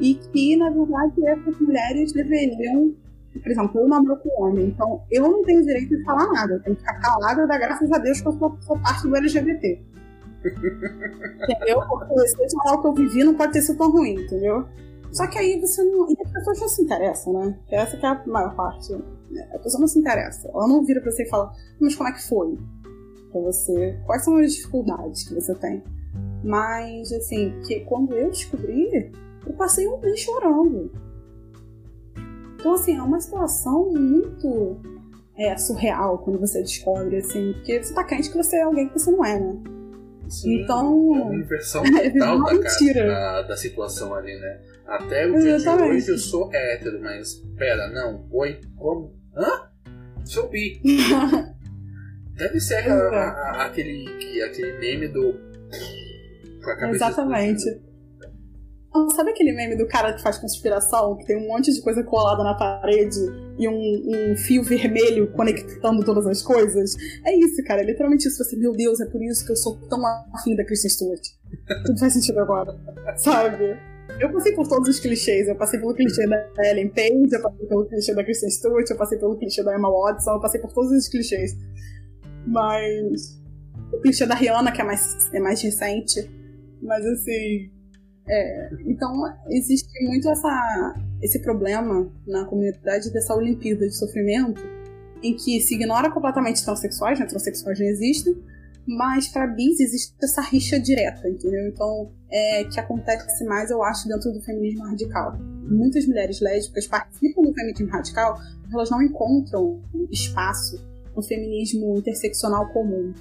e 0.00 0.14
que, 0.14 0.56
na 0.56 0.70
verdade, 0.70 1.26
essas 1.26 1.60
mulheres 1.60 2.12
deveriam. 2.12 2.94
Por 3.32 3.50
exemplo, 3.50 3.80
eu 3.80 3.88
namoro 3.88 4.16
com 4.20 4.44
homem, 4.44 4.66
então 4.68 5.02
eu 5.10 5.22
não 5.22 5.42
tenho 5.42 5.62
direito 5.62 5.88
de 5.88 6.04
falar 6.04 6.30
nada, 6.32 6.54
eu 6.54 6.62
tenho 6.62 6.76
que 6.76 6.82
ficar 6.82 7.00
calada, 7.00 7.46
dar 7.48 7.58
graças 7.58 7.90
a 7.90 7.98
Deus 7.98 8.20
que 8.20 8.28
eu 8.28 8.32
sou, 8.32 8.56
sou 8.60 8.78
parte 8.78 9.08
do 9.08 9.16
LGBT. 9.16 9.82
entendeu? 10.44 11.80
Porque 11.88 12.28
se 12.28 12.56
falar 12.56 12.76
o 12.76 12.80
que 12.82 12.86
eu 12.86 12.94
vivi 12.94 13.24
não 13.24 13.34
pode 13.34 13.54
ter 13.54 13.62
sido 13.62 13.78
tão 13.78 13.90
ruim, 13.90 14.14
entendeu? 14.14 14.68
Só 15.14 15.28
que 15.28 15.38
aí 15.38 15.60
você 15.60 15.82
não. 15.84 16.10
E 16.10 16.16
as 16.24 16.32
pessoas 16.32 16.60
não 16.60 16.68
se 16.68 16.82
interessam, 16.82 17.32
né? 17.32 17.58
Essa 17.70 17.96
que 17.96 18.04
é 18.04 18.08
a 18.08 18.26
maior 18.26 18.54
parte. 18.56 18.92
Né? 18.92 19.48
A 19.54 19.58
pessoa 19.60 19.80
não 19.80 19.86
se 19.86 19.98
interessa. 19.98 20.48
Ela 20.48 20.66
não 20.66 20.84
vira 20.84 21.00
pra 21.00 21.12
você 21.12 21.22
e 21.22 21.28
fala, 21.28 21.52
mas 21.80 21.94
como 21.94 22.08
é 22.08 22.12
que 22.12 22.28
foi? 22.28 22.58
Pra 23.30 23.40
você. 23.40 23.96
Quais 24.04 24.24
são 24.24 24.36
as 24.36 24.52
dificuldades 24.52 25.28
que 25.28 25.34
você 25.34 25.54
tem? 25.54 25.84
Mas, 26.42 27.12
assim, 27.12 27.54
que 27.64 27.80
quando 27.80 28.12
eu 28.12 28.28
descobri, 28.28 29.12
eu 29.46 29.52
passei 29.54 29.86
um 29.86 30.00
mês 30.00 30.18
chorando. 30.18 30.90
Então, 32.58 32.74
assim, 32.74 32.96
é 32.96 33.02
uma 33.02 33.20
situação 33.20 33.90
muito 33.92 34.80
é, 35.36 35.56
surreal 35.56 36.18
quando 36.18 36.40
você 36.40 36.60
descobre, 36.60 37.18
assim, 37.18 37.52
porque 37.54 37.82
você 37.82 37.94
tá 37.94 38.02
crente 38.02 38.30
que 38.30 38.36
você 38.36 38.56
é 38.56 38.62
alguém 38.62 38.88
que 38.88 38.98
você 38.98 39.10
não 39.12 39.24
é, 39.24 39.38
né? 39.38 39.62
Sim, 40.28 40.62
então. 40.62 40.86
É 41.16 41.22
uma 41.22 41.34
inversão 41.36 41.82
total 41.84 42.42
da, 42.44 42.54
mentira. 42.54 43.06
Da, 43.06 43.42
da 43.42 43.56
situação 43.56 44.14
ali, 44.14 44.38
né? 44.38 44.73
Até 44.86 45.26
o 45.26 45.38
dia 45.38 45.58
de 45.58 45.68
hoje 45.68 46.10
eu 46.10 46.18
sou 46.18 46.50
hétero, 46.52 47.00
mas 47.00 47.34
pera, 47.56 47.88
não, 47.88 48.26
oi, 48.30 48.60
como? 48.76 49.14
Hã? 49.34 49.68
Sou 50.24 50.48
bi. 50.48 50.80
Deve 52.36 52.60
ser 52.60 52.76
aquela, 52.76 53.10
a, 53.10 53.66
aquele, 53.66 54.42
aquele 54.42 54.78
meme 54.78 55.08
do. 55.08 55.34
Exatamente. 56.92 57.62
Sabe 59.16 59.30
aquele 59.30 59.52
meme 59.52 59.76
do 59.76 59.88
cara 59.88 60.12
que 60.12 60.22
faz 60.22 60.38
conspiração, 60.38 61.16
que 61.16 61.26
tem 61.26 61.36
um 61.36 61.48
monte 61.48 61.72
de 61.72 61.80
coisa 61.82 62.04
colada 62.04 62.44
na 62.44 62.54
parede 62.54 63.18
e 63.58 63.68
um, 63.68 63.72
um, 63.72 64.36
fio 64.36 64.62
vermelho 64.62 65.32
conectando 65.32 66.04
todas 66.04 66.26
as 66.26 66.42
coisas? 66.42 66.94
É 67.24 67.36
isso, 67.36 67.62
cara. 67.64 67.82
É 67.82 67.84
literalmente 67.84 68.28
isso. 68.28 68.42
Você, 68.42 68.56
meu 68.56 68.72
Deus, 68.72 69.00
é 69.00 69.06
por 69.06 69.20
isso 69.22 69.44
que 69.44 69.50
eu 69.50 69.56
sou 69.56 69.76
tão 69.88 70.00
afim 70.32 70.54
da 70.54 70.64
Kristen 70.64 70.90
Stewart. 70.90 71.22
Tudo 71.84 71.98
faz 71.98 72.12
sentido 72.12 72.38
agora. 72.38 72.76
Sabe? 73.16 73.76
Eu 74.20 74.32
passei 74.32 74.52
por 74.52 74.68
todos 74.68 74.88
os 74.88 75.00
clichês. 75.00 75.48
Eu 75.48 75.56
passei 75.56 75.80
pelo 75.80 75.94
clichê 75.94 76.26
da 76.26 76.70
Ellen 76.70 76.88
Page, 76.88 77.32
eu 77.32 77.42
passei 77.42 77.66
pelo 77.66 77.86
clichê 77.86 78.14
da 78.14 78.24
Kristen 78.24 78.50
Stewart, 78.50 78.88
eu 78.88 78.96
passei 78.96 79.18
pelo 79.18 79.36
clichê 79.36 79.62
da 79.62 79.76
Emma 79.76 79.90
Watson, 79.90 80.32
eu 80.32 80.40
passei 80.40 80.60
por 80.60 80.72
todos 80.72 80.92
os 80.92 81.08
clichês. 81.08 81.56
Mas. 82.46 83.42
O 83.92 84.00
clichê 84.00 84.26
da 84.26 84.34
Rihanna, 84.34 84.72
que 84.72 84.80
é 84.80 84.84
mais, 84.84 85.32
é 85.32 85.40
mais 85.40 85.62
recente. 85.62 86.30
Mas 86.82 87.04
assim 87.06 87.70
é, 88.26 88.70
então, 88.86 89.12
existe 89.50 89.88
muito 90.04 90.28
essa, 90.30 90.94
esse 91.22 91.40
problema 91.40 92.10
na 92.26 92.44
comunidade 92.46 93.12
dessa 93.12 93.34
Olimpíada 93.34 93.86
de 93.86 93.94
sofrimento, 93.94 94.62
em 95.22 95.34
que 95.34 95.60
se 95.60 95.74
ignora 95.74 96.10
completamente 96.10 96.64
transexuais, 96.64 97.18
né? 97.18 97.26
Transexuais 97.26 97.78
não 97.78 97.86
existem, 97.86 98.34
mas 98.86 99.28
para 99.28 99.46
bis 99.46 99.80
existe 99.80 100.14
essa 100.22 100.42
rixa 100.42 100.78
direta, 100.78 101.28
entendeu? 101.28 101.68
Então, 101.68 102.10
é 102.30 102.64
que 102.64 102.78
acontece 102.78 103.44
mais, 103.44 103.70
eu 103.70 103.82
acho, 103.82 104.08
dentro 104.08 104.32
do 104.32 104.40
feminismo 104.42 104.84
radical. 104.84 105.36
Muitas 105.38 106.06
mulheres 106.06 106.40
lésbicas 106.40 106.86
participam 106.86 107.42
do 107.42 107.54
feminismo 107.54 107.88
radical, 107.88 108.38
mas 108.62 108.72
elas 108.72 108.90
não 108.90 109.02
encontram 109.02 109.80
espaço 110.10 110.84
no 111.14 111.22
feminismo 111.22 111.96
interseccional 111.96 112.68
comum. 112.72 113.12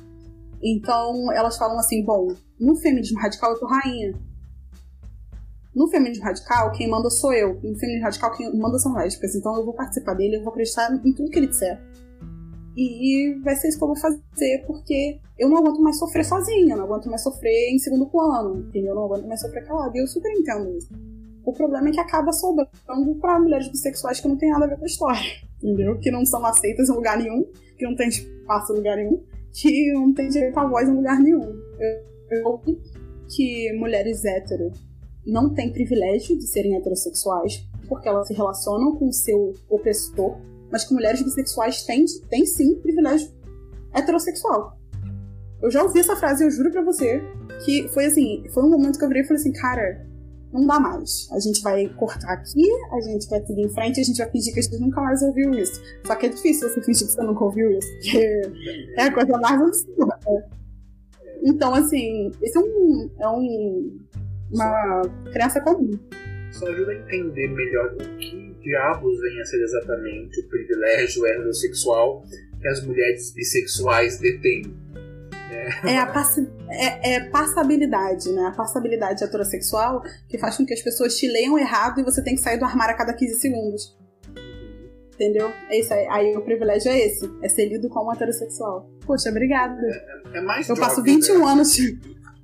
Então, 0.62 1.32
elas 1.32 1.58
falam 1.58 1.80
assim: 1.80 2.04
bom, 2.04 2.36
no 2.60 2.76
feminismo 2.76 3.20
radical 3.20 3.52
eu 3.52 3.60
tô 3.60 3.68
rainha, 3.68 4.14
no 5.76 5.88
feminismo 5.88 6.24
radical, 6.24 6.72
quem 6.72 6.88
manda 6.88 7.10
sou 7.10 7.34
eu. 7.34 7.60
No 7.64 7.76
feminismo 7.76 8.04
radical, 8.04 8.32
quem 8.38 8.56
manda 8.56 8.78
são 8.78 8.94
lésbicas. 8.94 9.34
Então 9.34 9.56
eu 9.58 9.66
vou 9.66 9.74
participar 9.74 10.14
dele, 10.14 10.36
eu 10.36 10.44
vou 10.44 10.52
acreditar 10.52 10.94
em 10.94 11.14
tudo 11.14 11.32
que 11.32 11.40
ele 11.40 11.48
disser. 11.48 11.82
E 12.76 13.40
vai 13.44 13.56
ser 13.56 13.70
isso 13.70 13.78
que 13.78 13.84
eu 13.84 13.88
vou 13.88 13.98
fazer, 13.98 14.64
porque 14.66 15.20
eu 15.38 15.50
não 15.50 15.58
aguento 15.58 15.82
mais 15.82 15.98
sofrer 16.00 16.26
sozinha, 16.26 16.76
não 16.76 16.86
aguento 16.86 17.10
mais 17.10 17.22
sofrer 17.22 17.72
em 17.72 17.78
segundo 17.78 18.08
plano, 18.08 18.62
entendeu? 18.68 18.90
Eu 18.92 18.96
não 18.96 19.06
aguento 19.06 19.28
mais 19.28 19.42
sofrer 19.42 19.66
calada. 19.66 19.96
E 19.96 20.02
eu 20.02 20.08
super 20.08 20.32
entendo 20.32 20.76
isso. 20.78 20.90
O 21.46 21.54
problema 21.54 21.90
é 21.90 21.92
que 21.92 22.00
acaba 22.00 22.32
sobrando 22.32 23.16
para 23.20 23.40
mulheres 23.40 23.68
bissexuais 23.68 24.20
que 24.20 24.28
não 24.28 24.38
tem 24.38 24.50
nada 24.50 24.66
a 24.66 24.68
ver 24.70 24.78
com 24.78 24.84
a 24.84 24.88
história, 24.88 25.22
entendeu? 25.62 26.00
Que 26.00 26.10
não 26.10 26.26
são 26.26 26.44
aceitas 26.46 26.90
em 26.90 26.94
lugar 26.94 27.18
nenhum, 27.18 27.46
que 27.78 27.86
não 27.86 27.96
tem 27.96 28.08
espaço 28.08 28.74
em 28.74 28.78
lugar 28.78 28.98
nenhum, 28.98 29.22
que 29.52 29.92
não 29.94 30.14
tem 30.14 30.30
direito 30.30 30.58
à 30.58 30.68
voz 30.68 30.88
em 30.88 30.94
lugar 30.94 31.20
nenhum. 31.20 31.42
Eu, 31.80 32.40
eu 32.40 32.62
que 33.28 33.74
mulheres 33.74 34.24
hétero 34.26 34.72
não 35.26 35.54
têm 35.54 35.72
privilégio 35.72 36.38
de 36.38 36.46
serem 36.48 36.76
heterossexuais, 36.76 37.66
porque 37.88 38.08
elas 38.08 38.28
se 38.28 38.34
relacionam 38.34 38.96
com 38.96 39.08
o 39.08 39.14
seu 39.14 39.54
opressor, 39.70 40.38
mas 40.74 40.84
que 40.84 40.94
mulheres 40.94 41.22
bissexuais 41.22 41.84
têm, 41.84 42.04
têm 42.32 42.48
sim 42.48 42.74
privilégio 42.82 43.30
heterossexual. 43.94 44.76
Eu 45.62 45.70
já 45.70 45.84
ouvi 45.84 46.00
essa 46.00 46.16
frase, 46.16 46.44
eu 46.44 46.50
juro 46.50 46.72
pra 46.72 46.82
você, 46.82 47.22
que 47.64 47.88
foi 47.90 48.06
assim, 48.06 48.44
foi 48.52 48.64
um 48.64 48.72
momento 48.72 48.98
que 48.98 49.06
eu 49.06 49.08
virei 49.08 49.22
e 49.22 49.26
falei 49.28 49.40
assim, 49.40 49.54
cara, 49.54 50.04
não 50.52 50.66
dá 50.66 50.80
mais. 50.80 51.30
A 51.32 51.40
gente 51.40 51.62
vai 51.62 51.88
cortar 51.90 52.34
aqui, 52.34 52.68
a 52.92 53.00
gente 53.02 53.30
vai 53.30 53.46
seguir 53.46 53.62
em 53.62 53.70
frente, 53.70 54.02
a 54.02 54.04
gente 54.04 54.18
vai 54.18 54.32
fingir 54.32 54.52
que 54.52 54.60
a 54.60 54.64
gente 54.64 54.80
nunca 54.80 55.00
mais 55.00 55.22
ouviu 55.22 55.52
isso. 55.52 55.80
Só 56.06 56.16
que 56.16 56.26
é 56.26 56.30
difícil 56.30 56.68
você 56.68 56.82
fingir 56.82 57.06
que 57.06 57.14
você 57.14 57.22
nunca 57.22 57.44
ouviu 57.46 57.72
isso, 57.72 57.88
porque 57.94 58.42
é 58.98 59.04
a 59.04 59.14
coisa 59.14 59.38
mais 59.38 59.62
absurda. 59.62 60.20
Então, 61.44 61.74
assim, 61.76 62.32
esse 62.42 62.58
é 62.58 62.62
um, 62.62 63.10
é 63.20 63.28
um 63.30 64.00
uma 64.52 65.02
crença 65.32 65.62
comum. 65.62 65.92
Só 66.52 66.68
ajuda 66.68 66.92
a 66.92 66.96
entender 66.96 67.48
melhor 67.48 67.94
o 67.94 68.18
que 68.18 68.43
diabos 68.64 69.20
vem 69.20 69.42
a 69.42 69.46
ser 69.46 69.62
exatamente 69.62 70.40
o 70.40 70.48
privilégio 70.48 71.26
heterossexual 71.26 72.24
que 72.60 72.68
as 72.68 72.84
mulheres 72.84 73.34
bissexuais 73.34 74.18
detêm. 74.20 74.64
É, 75.52 75.94
é 75.94 76.00
a 76.00 76.08
passi 76.08 76.50
é, 76.70 77.16
é, 77.16 77.20
passabilidade, 77.30 78.32
né? 78.32 78.48
A 78.48 78.52
passabilidade 78.52 79.24
heterossexual 79.24 80.02
que 80.28 80.38
faz 80.38 80.58
com 80.58 80.66
que 80.66 80.74
as 80.74 80.82
pessoas 80.82 81.16
te 81.16 81.28
leiam 81.28 81.60
errado 81.60 82.00
e 82.00 82.04
você 82.04 82.24
tem 82.24 82.36
que 82.36 82.42
sair 82.42 82.58
do 82.58 82.66
armário 82.66 82.96
a 82.96 82.98
cada 82.98 83.14
15 83.14 83.40
segundos. 83.40 83.98
Entendeu? 85.14 85.52
É 85.70 85.80
isso 85.80 85.94
aí. 85.94 86.08
Aí 86.10 86.36
o 86.36 86.42
privilégio 86.42 86.92
é 86.92 87.00
esse: 87.00 87.30
é 87.42 87.50
ser 87.50 87.68
lido 87.68 87.88
como 87.90 88.12
heterossexual. 88.12 88.90
Poxa, 89.06 89.30
obrigada. 89.30 89.80
É, 90.34 90.40
é 90.40 90.42
mais 90.42 90.68
Eu 90.68 90.76
passo 90.76 91.04
21 91.04 91.38
né? 91.38 91.52
anos. 91.52 91.78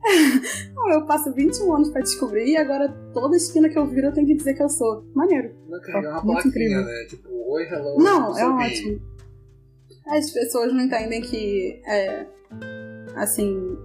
eu 0.93 1.05
passo 1.05 1.33
21 1.33 1.75
anos 1.75 1.89
pra 1.89 2.01
descobrir 2.01 2.51
e 2.51 2.57
agora 2.57 2.89
toda 3.13 3.35
esquina 3.35 3.69
que 3.69 3.77
eu 3.77 3.85
viro 3.85 4.07
eu 4.07 4.13
tenho 4.13 4.27
que 4.27 4.35
dizer 4.35 4.53
que 4.53 4.63
eu 4.63 4.69
sou. 4.69 5.03
Maneiro. 5.13 5.51
Não, 5.69 6.01
é 6.01 6.19
uma 6.19 6.41
incrível. 6.41 6.83
né? 6.83 7.05
Tipo, 7.09 7.29
oi, 7.51 7.63
hello. 7.65 7.97
Não, 7.97 8.37
é 8.37 8.47
ótimo. 8.47 9.01
As 10.07 10.31
pessoas 10.31 10.73
não 10.73 10.81
entendem 10.81 11.21
que, 11.21 11.81
é, 11.85 12.25
assim, 13.15 13.77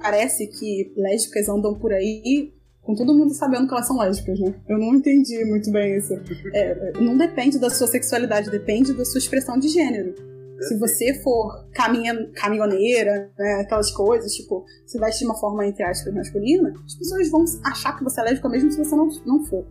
parece 0.00 0.46
que 0.46 0.92
lésbicas 0.96 1.48
andam 1.48 1.74
por 1.74 1.92
aí 1.92 2.54
com 2.86 2.94
todo 2.94 3.12
mundo 3.12 3.34
sabendo 3.34 3.66
que 3.66 3.74
elas 3.74 3.86
são 3.86 3.98
lésbicas, 3.98 4.38
né? 4.38 4.54
Eu 4.68 4.78
não 4.78 4.94
entendi 4.94 5.44
muito 5.44 5.70
bem 5.72 5.96
isso. 5.96 6.14
É, 6.54 6.92
não 7.00 7.16
depende 7.16 7.58
da 7.58 7.68
sua 7.68 7.88
sexualidade, 7.88 8.48
depende 8.48 8.94
da 8.94 9.04
sua 9.04 9.18
expressão 9.18 9.58
de 9.58 9.68
gênero. 9.68 10.14
Se 10.60 10.78
você 10.78 11.14
for 11.22 11.66
caminha, 11.72 12.30
caminhoneira, 12.34 13.30
né, 13.38 13.60
aquelas 13.60 13.90
coisas, 13.90 14.32
tipo, 14.32 14.64
se 14.86 14.98
veste 14.98 15.20
de 15.20 15.26
uma 15.26 15.34
forma, 15.34 15.66
entre 15.66 15.84
aspas, 15.84 16.14
masculina, 16.14 16.72
as 16.84 16.94
pessoas 16.94 17.30
vão 17.30 17.44
achar 17.64 17.96
que 17.96 18.04
você 18.04 18.20
é 18.20 18.24
lésbica 18.24 18.48
mesmo 18.48 18.70
se 18.70 18.78
você 18.78 18.96
não, 18.96 19.08
não 19.26 19.44
for. 19.44 19.66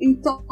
Então, 0.00 0.44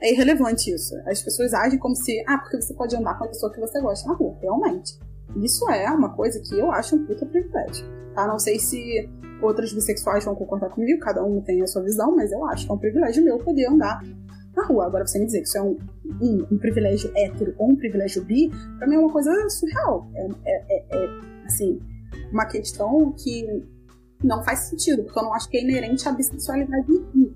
é 0.00 0.12
irrelevante 0.12 0.72
isso. 0.72 0.94
As 1.06 1.22
pessoas 1.22 1.54
agem 1.54 1.78
como 1.78 1.94
se, 1.94 2.22
ah, 2.26 2.38
porque 2.38 2.60
você 2.60 2.74
pode 2.74 2.96
andar 2.96 3.16
com 3.16 3.24
a 3.24 3.28
pessoa 3.28 3.52
que 3.52 3.60
você 3.60 3.80
gosta 3.80 4.08
na 4.08 4.14
rua. 4.14 4.36
Realmente. 4.40 4.98
Isso 5.36 5.68
é 5.70 5.88
uma 5.90 6.12
coisa 6.14 6.40
que 6.40 6.58
eu 6.58 6.72
acho 6.72 6.96
um 6.96 7.06
puta 7.06 7.24
privilégio. 7.24 7.86
Tá? 8.14 8.26
Não 8.26 8.38
sei 8.38 8.58
se 8.58 9.08
outros 9.40 9.72
bissexuais 9.72 10.24
vão 10.24 10.34
concordar 10.34 10.70
comigo, 10.70 11.00
cada 11.00 11.24
um 11.24 11.40
tem 11.40 11.62
a 11.62 11.66
sua 11.66 11.82
visão, 11.82 12.14
mas 12.14 12.32
eu 12.32 12.44
acho 12.46 12.66
que 12.66 12.72
é 12.72 12.74
um 12.74 12.78
privilégio 12.78 13.24
meu 13.24 13.38
poder 13.38 13.66
andar 13.66 14.02
na 14.54 14.64
rua. 14.66 14.86
Agora, 14.86 15.06
você 15.06 15.18
me 15.18 15.26
dizer 15.26 15.40
que 15.40 15.48
isso 15.48 15.58
é 15.58 15.62
um, 15.62 15.78
um, 16.20 16.46
um 16.50 16.58
privilégio 16.58 17.10
hétero 17.16 17.54
ou 17.58 17.70
um 17.70 17.76
privilégio 17.76 18.24
bi, 18.24 18.50
pra 18.78 18.86
mim 18.86 18.96
é 18.96 18.98
uma 18.98 19.12
coisa 19.12 19.30
surreal. 19.48 20.10
É, 20.14 20.28
é, 20.44 20.64
é, 20.70 20.86
é, 20.90 21.46
assim, 21.46 21.80
uma 22.32 22.46
questão 22.46 23.12
que 23.12 23.64
não 24.22 24.42
faz 24.44 24.60
sentido, 24.60 25.04
porque 25.04 25.18
eu 25.18 25.22
não 25.22 25.34
acho 25.34 25.48
que 25.48 25.56
é 25.56 25.62
inerente 25.62 26.08
à 26.08 26.12
bissexualidade 26.12 26.92
em 27.14 27.34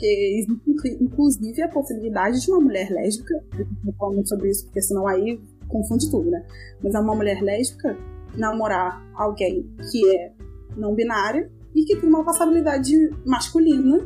porque 0.00 0.06
existe 0.06 1.02
inclusive 1.02 1.62
a 1.62 1.68
possibilidade 1.68 2.40
de 2.40 2.50
uma 2.50 2.60
mulher 2.60 2.90
lésbica, 2.90 3.34
eu 3.58 3.92
falo 3.98 4.14
muito 4.14 4.30
sobre 4.30 4.48
isso, 4.48 4.64
porque 4.64 4.80
senão 4.80 5.06
aí 5.06 5.38
confunde 5.68 6.10
tudo, 6.10 6.30
né? 6.30 6.42
Mas 6.82 6.94
é 6.94 7.00
uma 7.00 7.14
mulher 7.14 7.42
lésbica 7.42 7.98
namorar 8.34 9.04
alguém 9.14 9.68
que 9.90 10.16
é 10.16 10.32
não 10.76 10.94
binária 10.94 11.50
e 11.74 11.84
que 11.84 11.96
tem 11.96 12.08
uma 12.08 12.24
passabilidade 12.24 13.10
masculina 13.26 13.98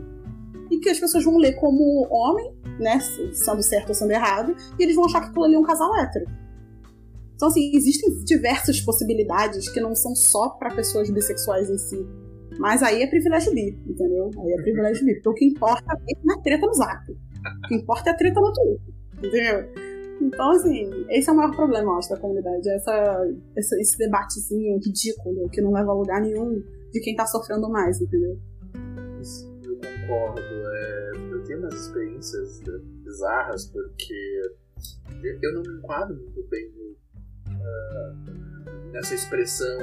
e 0.75 0.81
que 0.81 0.89
as 0.89 0.99
pessoas 0.99 1.25
vão 1.25 1.37
ler 1.37 1.55
como 1.55 2.07
homem, 2.11 2.53
né? 2.79 2.99
Sendo 3.33 3.63
certo 3.63 3.91
ou 3.91 3.95
sendo 3.95 4.11
errado, 4.11 4.55
e 4.79 4.83
eles 4.83 4.97
vão 4.97 5.05
achar 5.05 5.21
que 5.21 5.29
aquilo 5.29 5.45
ali 5.45 5.55
é 5.55 5.59
um 5.59 5.63
casal 5.63 5.95
hétero. 5.97 6.27
Então, 7.35 7.49
assim, 7.49 7.71
existem 7.75 8.25
diversas 8.25 8.81
possibilidades 8.81 9.69
que 9.69 9.81
não 9.81 9.95
são 9.95 10.15
só 10.15 10.51
para 10.51 10.75
pessoas 10.75 11.11
bissexuais 11.11 11.69
em 11.69 11.79
si. 11.79 12.07
Mas 12.59 12.83
aí 12.83 13.03
é 13.03 13.07
privilégio 13.07 13.53
bi, 13.53 13.77
entendeu? 13.87 14.31
Aí 14.39 14.53
é 14.53 14.63
privilégio 14.63 15.05
bi. 15.05 15.15
Porque 15.15 15.29
o 15.29 15.35
que 15.35 15.45
importa 15.45 15.85
é 15.93 16.33
a 16.33 16.43
treta 16.43 16.67
no 16.67 16.75
zap. 16.75 17.11
O 17.11 17.69
que 17.69 17.75
importa 17.75 18.11
é 18.11 18.13
a 18.13 18.17
treta 18.17 18.41
no 18.41 18.53
Twitter, 18.53 18.95
entendeu? 19.19 19.85
Então, 20.23 20.51
assim, 20.53 20.89
esse 21.11 21.29
é 21.29 21.33
o 21.33 21.37
maior 21.37 21.55
problema, 21.55 21.91
eu 21.91 21.97
acho, 21.97 22.09
da 22.09 22.17
comunidade. 22.17 22.69
Essa, 22.71 23.27
esse 23.57 23.99
debatezinho 23.99 24.79
ridículo, 24.79 25.49
que 25.51 25.61
não 25.61 25.73
leva 25.73 25.91
a 25.91 25.95
lugar 25.95 26.21
nenhum 26.21 26.63
de 26.93 27.01
quem 27.01 27.17
tá 27.17 27.27
sofrendo 27.27 27.69
mais, 27.69 28.01
entendeu? 28.01 28.39
Concordo. 30.07 30.41
É, 30.41 31.13
eu 31.31 31.45
tenho 31.45 31.61
umas 31.61 31.75
experiências 31.75 32.61
bizarras, 33.05 33.67
porque 33.67 34.43
eu 35.23 35.55
não 35.55 35.63
me 35.63 35.79
enquadro 35.79 36.17
muito 36.17 36.43
bem 36.49 36.69
uh, 37.49 38.91
nessa 38.93 39.15
expressão 39.15 39.79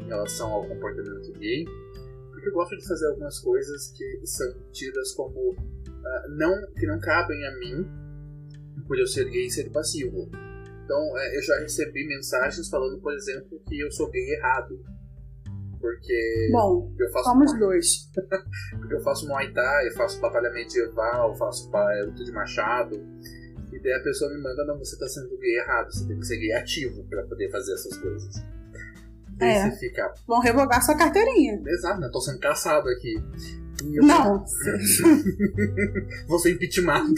em 0.00 0.06
relação 0.06 0.50
ao 0.52 0.66
comportamento 0.66 1.32
gay 1.38 1.64
eu 2.46 2.52
gosto 2.52 2.76
de 2.76 2.86
fazer 2.86 3.06
algumas 3.06 3.38
coisas 3.40 3.88
que 3.88 4.26
são 4.26 4.54
tidas 4.72 5.12
como 5.14 5.52
uh, 5.52 6.36
não 6.36 6.72
que 6.72 6.86
não 6.86 6.98
cabem 7.00 7.46
a 7.46 7.58
mim 7.58 7.86
por 8.86 8.98
eu 8.98 9.06
ser 9.06 9.30
gay 9.30 9.46
e 9.46 9.50
ser 9.50 9.70
passivo. 9.70 10.30
Então, 10.84 11.12
uh, 11.12 11.34
eu 11.34 11.42
já 11.42 11.58
recebi 11.60 12.06
mensagens 12.06 12.68
falando, 12.68 13.00
por 13.00 13.14
exemplo, 13.14 13.58
que 13.66 13.80
eu 13.80 13.90
sou 13.90 14.10
gay 14.10 14.34
errado. 14.34 14.78
Porque 15.84 16.48
Bom, 16.50 16.90
eu 16.98 17.10
faço 17.10 17.24
somos 17.28 17.58
dois. 17.58 18.10
porque 18.78 18.94
eu 18.96 19.00
faço 19.00 19.28
Muay 19.28 19.52
Thai, 19.52 19.88
eu 19.88 19.92
faço 19.92 20.18
batalha 20.18 20.50
medieval, 20.50 21.32
eu 21.32 21.34
faço 21.34 21.70
luta 22.06 22.24
de 22.24 22.32
machado. 22.32 22.96
E 23.70 23.78
daí 23.78 23.92
a 23.92 24.02
pessoa 24.02 24.32
me 24.32 24.40
manda, 24.40 24.64
não, 24.64 24.78
você 24.78 24.98
tá 24.98 25.06
sendo 25.06 25.36
gay 25.36 25.58
errado, 25.58 25.92
você 25.92 26.08
tem 26.08 26.18
que 26.18 26.24
ser 26.24 26.38
gay 26.38 26.54
ativo 26.54 27.04
para 27.04 27.22
poder 27.24 27.50
fazer 27.50 27.74
essas 27.74 27.98
coisas. 27.98 28.34
É. 29.38 29.68
você 29.68 29.76
fica. 29.76 30.14
Vão 30.26 30.40
revogar 30.40 30.82
sua 30.82 30.96
carteirinha. 30.96 31.60
Exato, 31.66 32.00
né? 32.00 32.08
Tô 32.10 32.20
sendo 32.22 32.38
caçado 32.38 32.88
aqui. 32.88 33.22
Não. 33.82 34.42
Vou 36.26 36.38
ser 36.38 36.52
impeachmentado. 36.52 37.12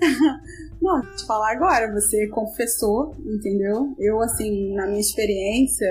Não, 0.80 1.00
te 1.00 1.26
falar 1.26 1.52
agora, 1.52 1.92
você 1.92 2.28
confessou, 2.28 3.16
entendeu? 3.24 3.96
Eu, 3.98 4.20
assim, 4.20 4.74
na 4.74 4.86
minha 4.86 5.00
experiência 5.00 5.88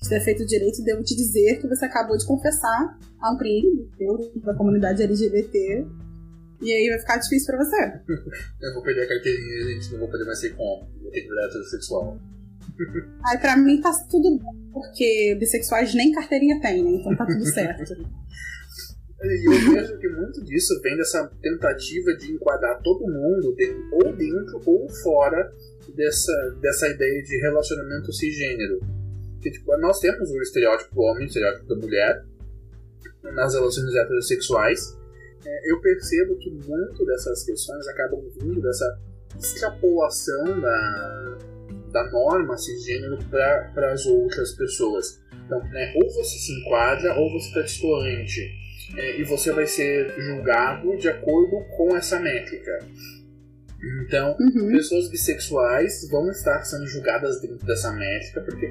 de 0.00 0.08
ter 0.08 0.20
feito 0.20 0.46
direito, 0.46 0.82
devo 0.82 1.02
te 1.02 1.14
dizer 1.14 1.60
que 1.60 1.68
você 1.68 1.84
acabou 1.84 2.16
de 2.16 2.26
confessar 2.26 2.98
a 3.20 3.32
um 3.32 3.36
crime 3.36 3.88
da 4.36 4.54
comunidade 4.54 5.02
LGBT. 5.02 5.86
E 6.62 6.72
aí 6.72 6.88
vai 6.90 6.98
ficar 6.98 7.18
difícil 7.18 7.54
pra 7.54 7.64
você. 7.64 8.00
Eu 8.62 8.74
vou 8.74 8.82
perder 8.82 9.04
a 9.04 9.08
carteirinha, 9.08 9.74
gente, 9.74 9.92
não 9.92 10.00
vou 10.00 10.10
poder 10.10 10.24
mais 10.24 10.40
ser 10.40 10.50
como. 10.56 10.88
Vou 11.02 11.10
ter 11.10 11.20
que 11.22 11.28
virar 11.28 11.50
sexual. 11.70 12.18
Aí 13.26 13.38
pra 13.40 13.56
mim 13.56 13.80
tá 13.80 13.90
tudo 14.10 14.38
bom, 14.38 14.54
porque 14.72 15.36
bissexuais 15.38 15.94
nem 15.94 16.12
carteirinha 16.12 16.60
tem, 16.60 16.82
né? 16.82 16.90
Então 16.92 17.16
tá 17.16 17.26
tudo 17.26 17.44
certo. 17.52 17.92
E 19.22 19.46
eu 19.46 19.74
vejo 19.74 19.98
que 19.98 20.08
muito 20.08 20.42
disso 20.44 20.80
vem 20.82 20.96
dessa 20.96 21.30
tentativa 21.42 22.14
de 22.14 22.32
enquadrar 22.32 22.80
todo 22.82 23.06
mundo 23.06 23.54
ou 23.92 24.16
dentro 24.16 24.62
ou 24.64 24.88
fora 25.02 25.52
dessa, 25.94 26.56
dessa 26.62 26.88
ideia 26.88 27.22
de 27.22 27.38
relacionamento 27.38 28.10
cisgênero. 28.14 28.80
Que, 29.40 29.50
tipo, 29.50 29.76
nós 29.78 29.98
temos 30.00 30.30
o 30.30 30.42
estereótipo 30.42 30.94
do 30.94 31.00
homem, 31.02 31.24
o 31.24 31.26
estereótipo 31.26 31.66
da 31.66 31.76
mulher 31.76 32.24
nas 33.22 33.54
relações 33.54 33.94
heterossexuais. 33.94 34.98
É, 35.44 35.72
eu 35.72 35.80
percebo 35.80 36.36
que 36.36 36.50
muito 36.50 37.04
dessas 37.06 37.44
questões 37.44 37.86
acabam 37.88 38.22
vindo 38.38 38.60
dessa 38.60 39.00
extrapolação 39.38 40.60
da, 40.60 41.38
da 41.92 42.10
norma 42.10 42.56
cisgênero 42.58 43.18
para 43.30 43.92
as 43.92 44.04
outras 44.06 44.52
pessoas. 44.52 45.20
Então, 45.46 45.58
né, 45.70 45.92
ou 45.96 46.10
você 46.10 46.38
se 46.38 46.52
enquadra 46.60 47.14
ou 47.14 47.30
você 47.32 47.48
está 47.48 47.62
distoante. 47.62 48.60
É, 48.96 49.20
e 49.20 49.24
você 49.24 49.52
vai 49.52 49.66
ser 49.66 50.12
julgado 50.20 50.96
de 50.96 51.08
acordo 51.08 51.64
com 51.76 51.96
essa 51.96 52.18
métrica. 52.18 52.78
Então, 54.04 54.36
uhum. 54.38 54.72
pessoas 54.72 55.08
bissexuais 55.08 56.08
vão 56.10 56.28
estar 56.30 56.62
sendo 56.64 56.86
julgadas 56.86 57.40
dentro 57.40 57.64
dessa 57.64 57.90
métrica, 57.92 58.40
porque, 58.42 58.70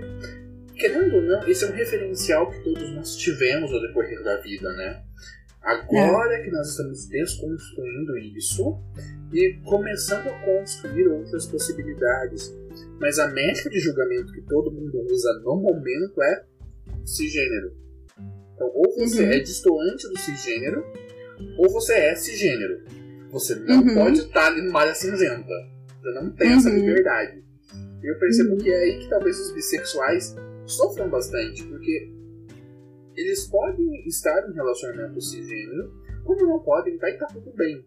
querendo 0.80 1.18
ou 1.18 1.22
não, 1.22 1.48
esse 1.48 1.66
é 1.66 1.68
um 1.68 1.74
referencial 1.74 2.50
que 2.50 2.64
todos 2.64 2.90
nós 2.94 3.16
tivemos 3.18 3.72
ao 3.72 3.82
decorrer 3.82 4.24
da 4.24 4.38
vida, 4.38 4.72
né? 4.74 5.04
Agora 5.62 6.36
é. 6.36 6.44
que 6.44 6.52
nós 6.52 6.70
estamos 6.70 7.06
desconstruindo 7.08 8.18
isso 8.18 8.82
e 9.34 9.60
começando 9.66 10.28
a 10.28 10.40
construir 10.40 11.08
outras 11.10 11.46
possibilidades. 11.48 12.56
Mas 13.00 13.20
a 13.20 13.28
métrica 13.28 13.70
de 13.70 13.80
julgamento 13.80 14.32
que 14.32 14.42
todo 14.44 14.72
mundo 14.72 15.06
usa 15.12 15.34
no 15.44 15.58
momento 15.58 16.24
é 16.24 16.46
cisgênero. 17.06 17.76
Então, 18.56 18.72
ou 18.74 18.96
você 18.98 19.24
uhum. 19.24 19.32
é 19.32 19.40
distoante 19.40 20.08
do 20.08 20.18
cisgênero, 20.18 20.84
ou 21.58 21.70
você 21.70 21.94
é 21.94 22.16
cisgênero. 22.16 22.82
Você 23.32 23.56
não 23.56 23.82
uhum. 23.82 23.96
pode 23.96 24.20
estar 24.20 24.48
ali 24.48 24.62
numa 24.62 24.80
área 24.82 24.96
cinzenta. 24.96 25.54
Você 26.02 26.12
não 26.14 26.32
tem 26.32 26.52
uhum. 26.52 26.58
essa 26.58 26.70
liberdade. 26.70 27.44
E 28.02 28.10
eu 28.10 28.18
percebo 28.18 28.52
uhum. 28.52 28.58
que 28.58 28.72
é 28.72 28.78
aí 28.78 29.00
que 29.00 29.10
talvez 29.10 29.40
os 29.40 29.52
bissexuais 29.54 30.36
sofram 30.70 31.10
bastante, 31.10 31.64
porque 31.66 32.12
eles 33.16 33.48
podem 33.48 34.08
estar 34.08 34.50
em 34.50 34.54
relacionamento 34.54 35.20
cisgênero, 35.22 35.94
como 36.24 36.48
não 36.48 36.60
podem 36.60 36.96
estar 36.96 37.10
e 37.10 37.18
tá 37.18 37.28
tudo 37.28 37.52
bem. 37.54 37.86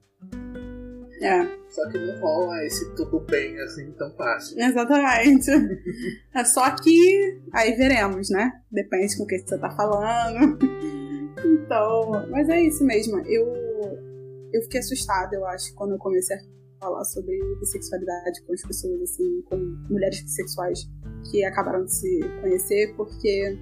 É. 1.23 1.47
Só 1.69 1.89
que 1.89 1.99
não 1.99 2.21
rola 2.21 2.65
esse 2.65 2.95
tudo 2.97 3.21
bem 3.21 3.59
assim 3.61 3.93
tão 3.93 4.13
fácil. 4.17 4.59
Exatamente. 4.61 5.51
é 6.35 6.45
só 6.45 6.75
que 6.75 7.41
aí 7.53 7.77
veremos, 7.77 8.29
né? 8.29 8.53
Depende 8.71 9.17
com 9.17 9.23
o 9.23 9.27
que 9.27 9.39
você 9.39 9.57
tá 9.57 9.71
falando. 9.71 10.59
então, 11.45 12.29
mas 12.29 12.49
é 12.49 12.61
isso 12.61 12.85
mesmo. 12.85 13.21
Eu, 13.21 13.47
eu 14.53 14.63
fiquei 14.63 14.81
assustada, 14.81 15.37
eu 15.37 15.47
acho, 15.47 15.73
quando 15.75 15.93
eu 15.93 15.99
comecei 15.99 16.37
a 16.37 16.41
falar 16.83 17.05
sobre 17.05 17.39
bissexualidade 17.61 18.43
com 18.43 18.53
as 18.53 18.63
pessoas, 18.63 19.01
assim, 19.03 19.43
com 19.43 19.57
mulheres 19.89 20.21
bissexuais 20.23 20.91
que 21.31 21.45
acabaram 21.45 21.85
de 21.85 21.95
se 21.95 22.21
conhecer, 22.41 22.95
porque. 22.97 23.59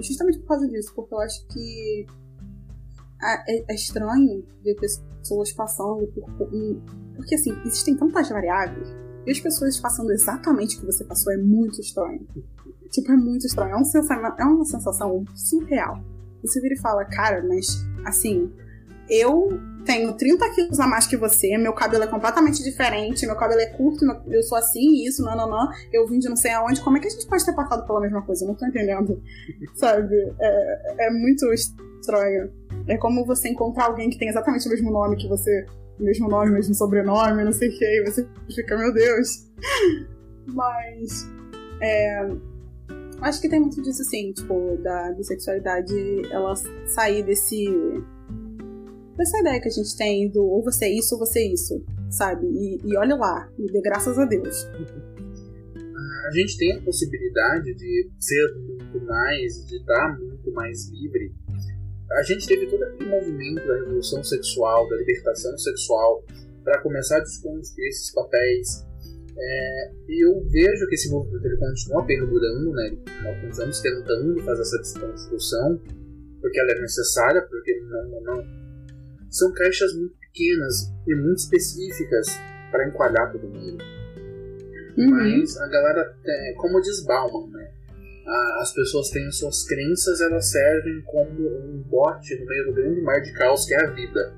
Justamente 0.00 0.38
por 0.38 0.48
causa 0.48 0.68
disso, 0.68 0.92
porque 0.94 1.12
eu 1.12 1.18
acho 1.18 1.46
que 1.48 2.06
é, 3.20 3.72
é 3.72 3.74
estranho 3.74 4.44
ver 4.62 4.76
pessoas 4.76 5.52
passando 5.52 6.06
por, 6.08 6.30
por, 6.36 6.48
Porque, 7.16 7.34
assim, 7.34 7.50
existem 7.66 7.96
tantas 7.96 8.28
variáveis 8.28 8.88
e 9.26 9.30
as 9.30 9.40
pessoas 9.40 9.78
passando 9.80 10.12
exatamente 10.12 10.76
o 10.76 10.80
que 10.80 10.86
você 10.86 11.04
passou 11.04 11.32
é 11.32 11.36
muito 11.36 11.80
estranho. 11.80 12.26
Tipo, 12.90 13.12
é 13.12 13.16
muito 13.16 13.44
estranho. 13.46 13.72
É, 13.72 13.76
um 13.76 14.36
é 14.38 14.44
uma 14.44 14.64
sensação 14.64 15.24
surreal. 15.34 16.00
Você 16.42 16.60
vira 16.60 16.74
e 16.74 16.78
fala, 16.78 17.04
cara, 17.04 17.44
mas, 17.46 17.66
assim, 18.06 18.52
eu 19.10 19.48
tenho 19.88 20.12
30 20.12 20.50
quilos 20.50 20.78
a 20.78 20.86
mais 20.86 21.06
que 21.06 21.16
você, 21.16 21.56
meu 21.56 21.72
cabelo 21.72 22.04
é 22.04 22.06
completamente 22.06 22.62
diferente, 22.62 23.24
meu 23.24 23.34
cabelo 23.34 23.62
é 23.62 23.66
curto, 23.66 24.04
eu 24.26 24.42
sou 24.42 24.58
assim, 24.58 25.02
isso, 25.06 25.22
não, 25.22 25.34
não, 25.34 25.48
não, 25.48 25.70
eu 25.90 26.06
vim 26.06 26.18
de 26.18 26.28
não 26.28 26.36
sei 26.36 26.50
aonde, 26.50 26.82
como 26.82 26.98
é 26.98 27.00
que 27.00 27.06
a 27.06 27.10
gente 27.10 27.26
pode 27.26 27.42
ter 27.42 27.54
passado 27.54 27.86
pela 27.86 27.98
mesma 27.98 28.20
coisa? 28.20 28.44
Eu 28.44 28.48
não 28.48 28.54
tô 28.54 28.66
entendendo, 28.66 29.18
sabe? 29.74 30.14
É, 30.38 31.06
é 31.06 31.10
muito 31.10 31.50
estranho. 31.54 32.52
É 32.86 32.98
como 32.98 33.24
você 33.24 33.48
encontrar 33.48 33.86
alguém 33.86 34.10
que 34.10 34.18
tem 34.18 34.28
exatamente 34.28 34.66
o 34.66 34.70
mesmo 34.70 34.90
nome 34.90 35.16
que 35.16 35.26
você, 35.26 35.64
o 35.98 36.04
mesmo 36.04 36.28
nome, 36.28 36.50
o 36.50 36.54
mesmo 36.54 36.74
sobrenome, 36.74 37.42
não 37.42 37.52
sei 37.52 37.70
o 37.70 37.78
que, 37.78 37.84
e 37.84 38.04
você 38.04 38.28
fica, 38.54 38.76
meu 38.76 38.92
Deus. 38.92 39.48
Mas. 40.48 41.26
É, 41.80 42.28
acho 43.22 43.40
que 43.40 43.48
tem 43.48 43.60
muito 43.60 43.80
disso, 43.80 44.02
assim, 44.02 44.34
tipo, 44.34 44.76
da 44.82 45.12
bissexualidade 45.12 45.94
ela 46.30 46.54
sair 46.84 47.22
desse. 47.22 47.66
Dessa 49.18 49.38
ideia 49.40 49.60
que 49.60 49.68
a 49.68 49.72
gente 49.72 49.96
tem 49.96 50.30
do 50.30 50.42
ou 50.42 50.62
você 50.62 50.86
é 50.86 50.96
isso 50.96 51.16
ou 51.16 51.18
você 51.18 51.40
é 51.40 51.52
isso, 51.52 51.84
sabe? 52.08 52.46
E, 52.46 52.80
e 52.84 52.96
olha 52.96 53.16
lá, 53.16 53.50
e 53.58 53.66
dê 53.70 53.82
graças 53.82 54.16
a 54.18 54.24
Deus. 54.24 54.66
A 56.26 56.30
gente 56.30 56.58
tem 56.58 56.76
a 56.76 56.82
possibilidade 56.82 57.74
de 57.74 58.10
ser 58.20 58.54
muito 58.54 59.00
mais, 59.06 59.66
de 59.66 59.78
estar 59.78 60.18
muito 60.18 60.52
mais 60.52 60.90
livre. 60.90 61.32
A 62.12 62.22
gente 62.22 62.46
teve 62.46 62.66
todo 62.66 62.82
aquele 62.82 63.08
movimento 63.08 63.66
da 63.66 63.76
revolução 63.76 64.22
sexual, 64.22 64.86
da 64.90 64.96
libertação 64.96 65.56
sexual, 65.56 66.22
para 66.62 66.82
começar 66.82 67.16
a 67.16 67.20
desconstruir 67.20 67.88
esses 67.88 68.12
papéis. 68.12 68.86
É, 69.38 69.92
eu 70.06 70.44
vejo 70.50 70.86
que 70.88 70.96
esse 70.96 71.10
movimento 71.10 71.46
ele 71.46 71.56
continua 71.56 72.04
perdurando, 72.04 72.72
né? 72.72 72.98
Nós 73.22 73.40
continuamos 73.40 73.80
tentando 73.80 74.42
fazer 74.42 74.62
essa 74.62 74.78
desconstrução, 74.78 75.80
porque 76.42 76.60
ela 76.60 76.72
é 76.72 76.80
necessária, 76.80 77.40
porque 77.48 77.80
não, 77.80 78.20
não 78.20 78.57
são 79.30 79.52
caixas 79.52 79.92
muito 79.94 80.14
pequenas 80.18 80.92
e 81.06 81.14
muito 81.14 81.38
específicas 81.38 82.26
para 82.70 82.88
enquadrar 82.88 83.32
todo 83.32 83.48
mundo. 83.48 83.82
Uhum. 84.96 85.10
Mas 85.10 85.56
a 85.58 85.66
galera, 85.68 86.14
é, 86.24 86.54
como 86.54 86.80
diz 86.80 87.04
Bauman, 87.04 87.48
né? 87.50 87.70
as 88.60 88.72
pessoas 88.72 89.08
têm 89.10 89.30
suas 89.30 89.64
crenças, 89.64 90.20
elas 90.20 90.50
servem 90.50 91.00
como 91.06 91.48
um 91.48 91.82
bote 91.88 92.38
no 92.38 92.46
meio 92.46 92.66
do 92.66 92.74
grande 92.74 93.00
mar 93.00 93.20
de 93.22 93.32
caos 93.32 93.64
que 93.64 93.74
é 93.74 93.84
a 93.84 93.90
vida. 93.90 94.34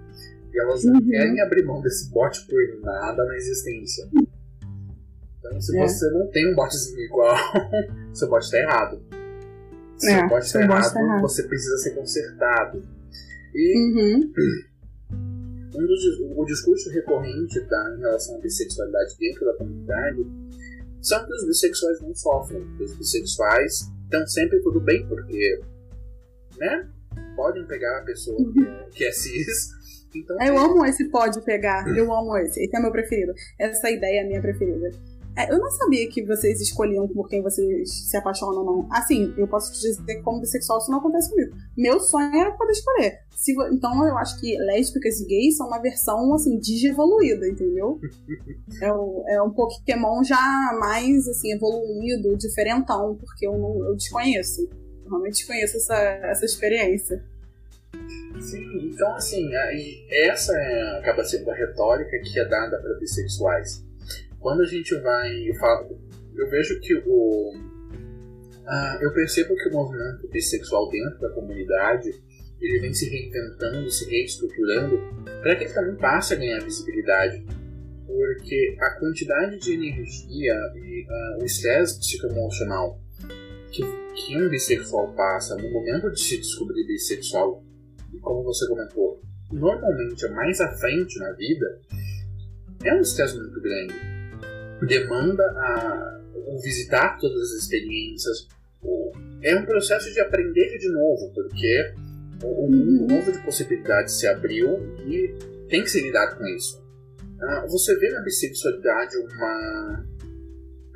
E 0.53 0.61
elas 0.61 0.85
não 0.85 0.95
uhum. 0.95 1.09
querem 1.09 1.41
abrir 1.41 1.65
mão 1.65 1.81
desse 1.81 2.11
bote 2.11 2.47
por 2.47 2.81
nada 2.83 3.25
na 3.25 3.37
existência. 3.37 4.09
Então, 5.39 5.61
se 5.61 5.77
é. 5.77 5.81
você 5.81 6.11
não 6.11 6.27
tem 6.29 6.53
um 6.53 6.55
botezinho 6.55 7.01
igual, 7.01 7.37
seu 8.15 8.29
bote 8.29 8.45
está 8.45 8.59
errado. 8.59 9.03
Se 9.97 10.11
é, 10.11 10.25
o 10.25 10.29
bote 10.29 10.47
está 10.47 10.61
errado, 10.61 10.93
tá 10.93 11.01
errado, 11.01 11.21
você 11.23 11.43
precisa 11.45 11.77
ser 11.79 11.91
consertado. 11.91 12.85
E 13.55 13.79
uhum. 13.79 14.33
Um 15.75 15.87
dos, 15.87 16.21
o 16.37 16.45
discurso 16.45 16.91
recorrente 16.91 17.61
tá, 17.67 17.95
em 17.97 18.01
relação 18.01 18.37
à 18.37 18.41
bissexualidade 18.41 19.17
dentro 19.19 19.45
da 19.47 19.55
comunidade 19.55 20.27
são 21.01 21.25
que 21.25 21.33
os 21.33 21.47
bissexuais 21.47 22.01
não 22.01 22.15
sofrem. 22.15 22.63
Os 22.81 22.97
bissexuais 22.97 23.81
estão 24.05 24.27
sempre 24.27 24.61
tudo 24.61 24.81
bem, 24.81 25.07
porque 25.07 25.61
né, 26.59 26.89
podem 27.37 27.67
pegar 27.67 27.99
a 27.99 28.03
pessoa 28.03 28.37
que 28.53 28.61
é, 28.61 28.89
que 28.93 29.05
é 29.05 29.13
cis 29.13 29.81
então, 30.15 30.37
eu 30.43 30.59
amo 30.59 30.85
esse 30.85 31.09
pode 31.09 31.41
pegar. 31.43 31.87
Eu 31.97 32.13
amo 32.13 32.37
esse. 32.39 32.63
Esse 32.63 32.77
é 32.77 32.81
meu 32.81 32.91
preferido. 32.91 33.33
Essa 33.59 33.91
ideia 33.91 34.21
é 34.21 34.25
a 34.25 34.27
minha 34.27 34.41
preferida. 34.41 34.91
É, 35.41 35.51
eu 35.51 35.59
não 35.59 35.71
sabia 35.71 36.07
que 36.07 36.23
vocês 36.23 36.61
escolhiam 36.61 37.09
por 37.09 37.27
quem 37.27 37.41
vocês 37.43 38.11
se 38.11 38.17
apaixonam 38.17 38.59
ou 38.59 38.65
não. 38.65 38.89
Assim, 38.93 39.33
eu 39.39 39.49
posso 39.49 39.73
te 39.73 39.81
dizer 39.81 40.17
que 40.17 40.23
como 40.23 40.41
bissexual 40.41 40.79
isso 40.79 40.91
não 40.91 40.99
acontece 40.99 41.31
comigo. 41.31 41.57
Meu 41.77 41.99
sonho 41.99 42.35
era 42.37 42.53
poder 42.53 42.73
escolher. 42.73 43.19
Se, 43.35 43.53
então 43.73 44.07
eu 44.07 44.19
acho 44.19 44.39
que 44.39 44.55
lésbicas 44.59 45.19
e 45.21 45.27
gays 45.27 45.57
são 45.57 45.67
uma 45.67 45.81
versão, 45.81 46.35
assim, 46.35 46.59
digievoluída, 46.59 47.49
entendeu? 47.49 47.99
é, 48.83 48.93
o, 48.93 49.25
é 49.29 49.43
um 49.43 49.51
Pokémon 49.51 50.23
já 50.23 50.77
mais, 50.79 51.27
assim, 51.27 51.53
evoluído, 51.53 52.37
diferentão, 52.37 53.17
porque 53.19 53.47
eu, 53.47 53.57
não, 53.57 53.87
eu 53.87 53.97
desconheço. 53.97 54.69
Eu 55.05 55.11
realmente 55.11 55.39
desconheço 55.39 55.79
essa, 55.79 55.97
essa 55.97 56.45
experiência. 56.45 57.25
Sim, 58.39 58.91
então 58.93 59.15
assim, 59.15 59.51
essa 60.11 60.53
é, 60.55 60.99
acaba 60.99 61.25
sendo 61.25 61.51
a 61.51 61.55
retórica 61.55 62.11
que 62.23 62.39
é 62.39 62.45
dada 62.47 62.79
para 62.79 62.99
bissexuais. 62.99 63.90
Quando 64.41 64.63
a 64.63 64.67
gente 64.67 64.95
vai. 65.01 65.31
Eu 66.35 66.49
vejo 66.51 66.81
que 66.81 66.95
o. 67.07 67.53
Ah, 68.67 68.99
eu 69.01 69.13
percebo 69.13 69.55
que 69.55 69.69
o 69.69 69.73
movimento 69.73 70.29
bissexual 70.29 70.89
dentro 70.91 71.21
da 71.21 71.31
comunidade 71.31 72.11
ele 72.61 72.81
vem 72.81 72.93
se 72.93 73.09
reinventando, 73.09 73.91
se 73.91 74.09
reestruturando, 74.11 74.99
para 75.43 75.57
que 75.57 75.65
ele 75.65 75.73
também 75.73 75.97
passe 75.97 76.35
a 76.35 76.37
ganhar 76.37 76.63
visibilidade. 76.63 77.45
Porque 78.07 78.77
a 78.81 78.91
quantidade 78.99 79.59
de 79.59 79.73
energia 79.73 80.55
e 80.75 81.07
uh, 81.07 81.43
o 81.43 81.45
estresse 81.45 81.99
psicoemocional 81.99 83.01
que, 83.71 83.83
que 84.15 84.37
um 84.37 84.49
bissexual 84.49 85.15
passa 85.15 85.57
no 85.57 85.71
momento 85.71 86.11
de 86.11 86.21
se 86.21 86.37
descobrir 86.37 86.85
bissexual 86.87 87.65
e 88.13 88.19
como 88.19 88.43
você 88.43 88.67
comentou, 88.67 89.23
normalmente 89.53 90.27
é 90.27 90.29
mais 90.31 90.61
à 90.61 90.69
frente 90.77 91.19
na 91.21 91.33
vida, 91.33 91.81
é 92.85 92.95
um 92.95 93.01
estresse 93.01 93.37
muito 93.37 93.61
grande. 93.61 94.10
Demanda 94.87 95.43
a, 95.43 96.21
o 96.47 96.61
visitar 96.61 97.19
todas 97.19 97.41
as 97.43 97.63
experiências. 97.63 98.49
é 99.43 99.57
um 99.57 99.65
processo 99.65 100.13
de 100.13 100.21
aprender 100.21 100.79
de 100.79 100.89
novo, 100.91 101.33
porque 101.35 101.95
o, 102.43 102.69
mundo 102.69 103.13
novo 103.13 103.33
de 103.33 103.39
possibilidades 103.45 104.19
se 104.19 104.27
abriu 104.27 104.69
e 105.07 105.35
tem 105.69 105.83
que 105.83 105.91
se 105.91 106.01
lidar 106.01 106.37
com 106.37 106.47
isso. 106.47 106.83
Ah, 107.41 107.67
você 107.69 107.97
vê 107.99 108.11
na 108.11 108.21
bissexualidade 108.23 109.17
uma. 109.17 110.07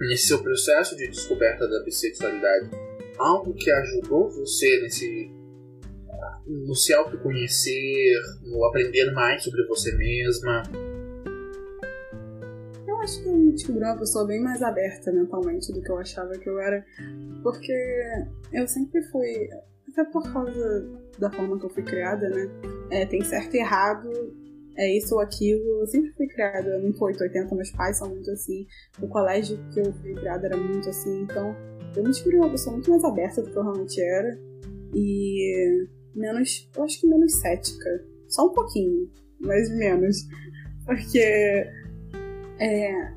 nesse 0.00 0.28
seu 0.28 0.42
processo 0.42 0.96
de 0.96 1.08
descoberta 1.08 1.66
da 1.68 1.82
bissexualidade 1.82 2.70
algo 3.18 3.54
que 3.54 3.70
ajudou 3.70 4.30
você 4.30 4.80
nesse 4.82 5.30
no 6.46 6.74
se 6.74 6.92
autoconhecer, 6.92 8.16
no 8.42 8.64
aprender 8.66 9.10
mais 9.12 9.42
sobre 9.42 9.66
você 9.66 9.92
mesma? 9.96 10.62
Acho 13.04 13.22
que 13.22 13.28
eu 13.28 13.52
descobri 13.52 13.84
uma 13.84 13.98
pessoa 13.98 14.26
bem 14.26 14.40
mais 14.40 14.62
aberta 14.62 15.12
mentalmente 15.12 15.70
do 15.70 15.82
que 15.82 15.90
eu 15.90 15.98
achava 15.98 16.32
que 16.38 16.48
eu 16.48 16.58
era, 16.58 16.82
porque 17.42 17.70
eu 18.50 18.66
sempre 18.66 19.02
fui, 19.10 19.46
até 19.90 20.04
por 20.04 20.22
causa 20.32 20.90
da 21.18 21.30
forma 21.30 21.58
que 21.58 21.66
eu 21.66 21.70
fui 21.70 21.82
criada, 21.82 22.30
né? 22.30 22.48
É, 22.90 23.04
tem 23.04 23.22
certo 23.22 23.54
e 23.56 23.58
errado, 23.58 24.10
é 24.74 24.96
isso 24.96 25.14
ou 25.16 25.20
aquilo. 25.20 25.82
Eu 25.82 25.86
sempre 25.86 26.12
fui 26.12 26.26
criada 26.28 26.78
muito 26.78 27.04
880, 27.04 27.54
meus 27.54 27.70
pais 27.72 27.98
são 27.98 28.08
muito 28.08 28.30
assim. 28.30 28.66
O 28.98 29.06
colégio 29.06 29.58
que 29.70 29.80
eu 29.80 29.92
fui 29.92 30.14
criada 30.14 30.46
era 30.46 30.56
muito 30.56 30.88
assim. 30.88 31.24
Então, 31.24 31.54
eu 31.94 32.02
me 32.02 32.08
descobri 32.08 32.38
uma 32.38 32.50
pessoa 32.50 32.72
muito 32.72 32.90
mais 32.90 33.04
aberta 33.04 33.42
do 33.42 33.50
que 33.50 33.56
eu 33.56 33.62
realmente 33.62 34.00
era. 34.00 34.38
E 34.94 35.86
menos. 36.14 36.70
Eu 36.74 36.84
acho 36.84 37.00
que 37.00 37.06
menos 37.06 37.34
cética. 37.34 38.04
Só 38.28 38.46
um 38.46 38.52
pouquinho, 38.52 39.10
mas 39.40 39.68
menos. 39.76 40.26
Porque. 40.86 41.83
É. 42.58 43.12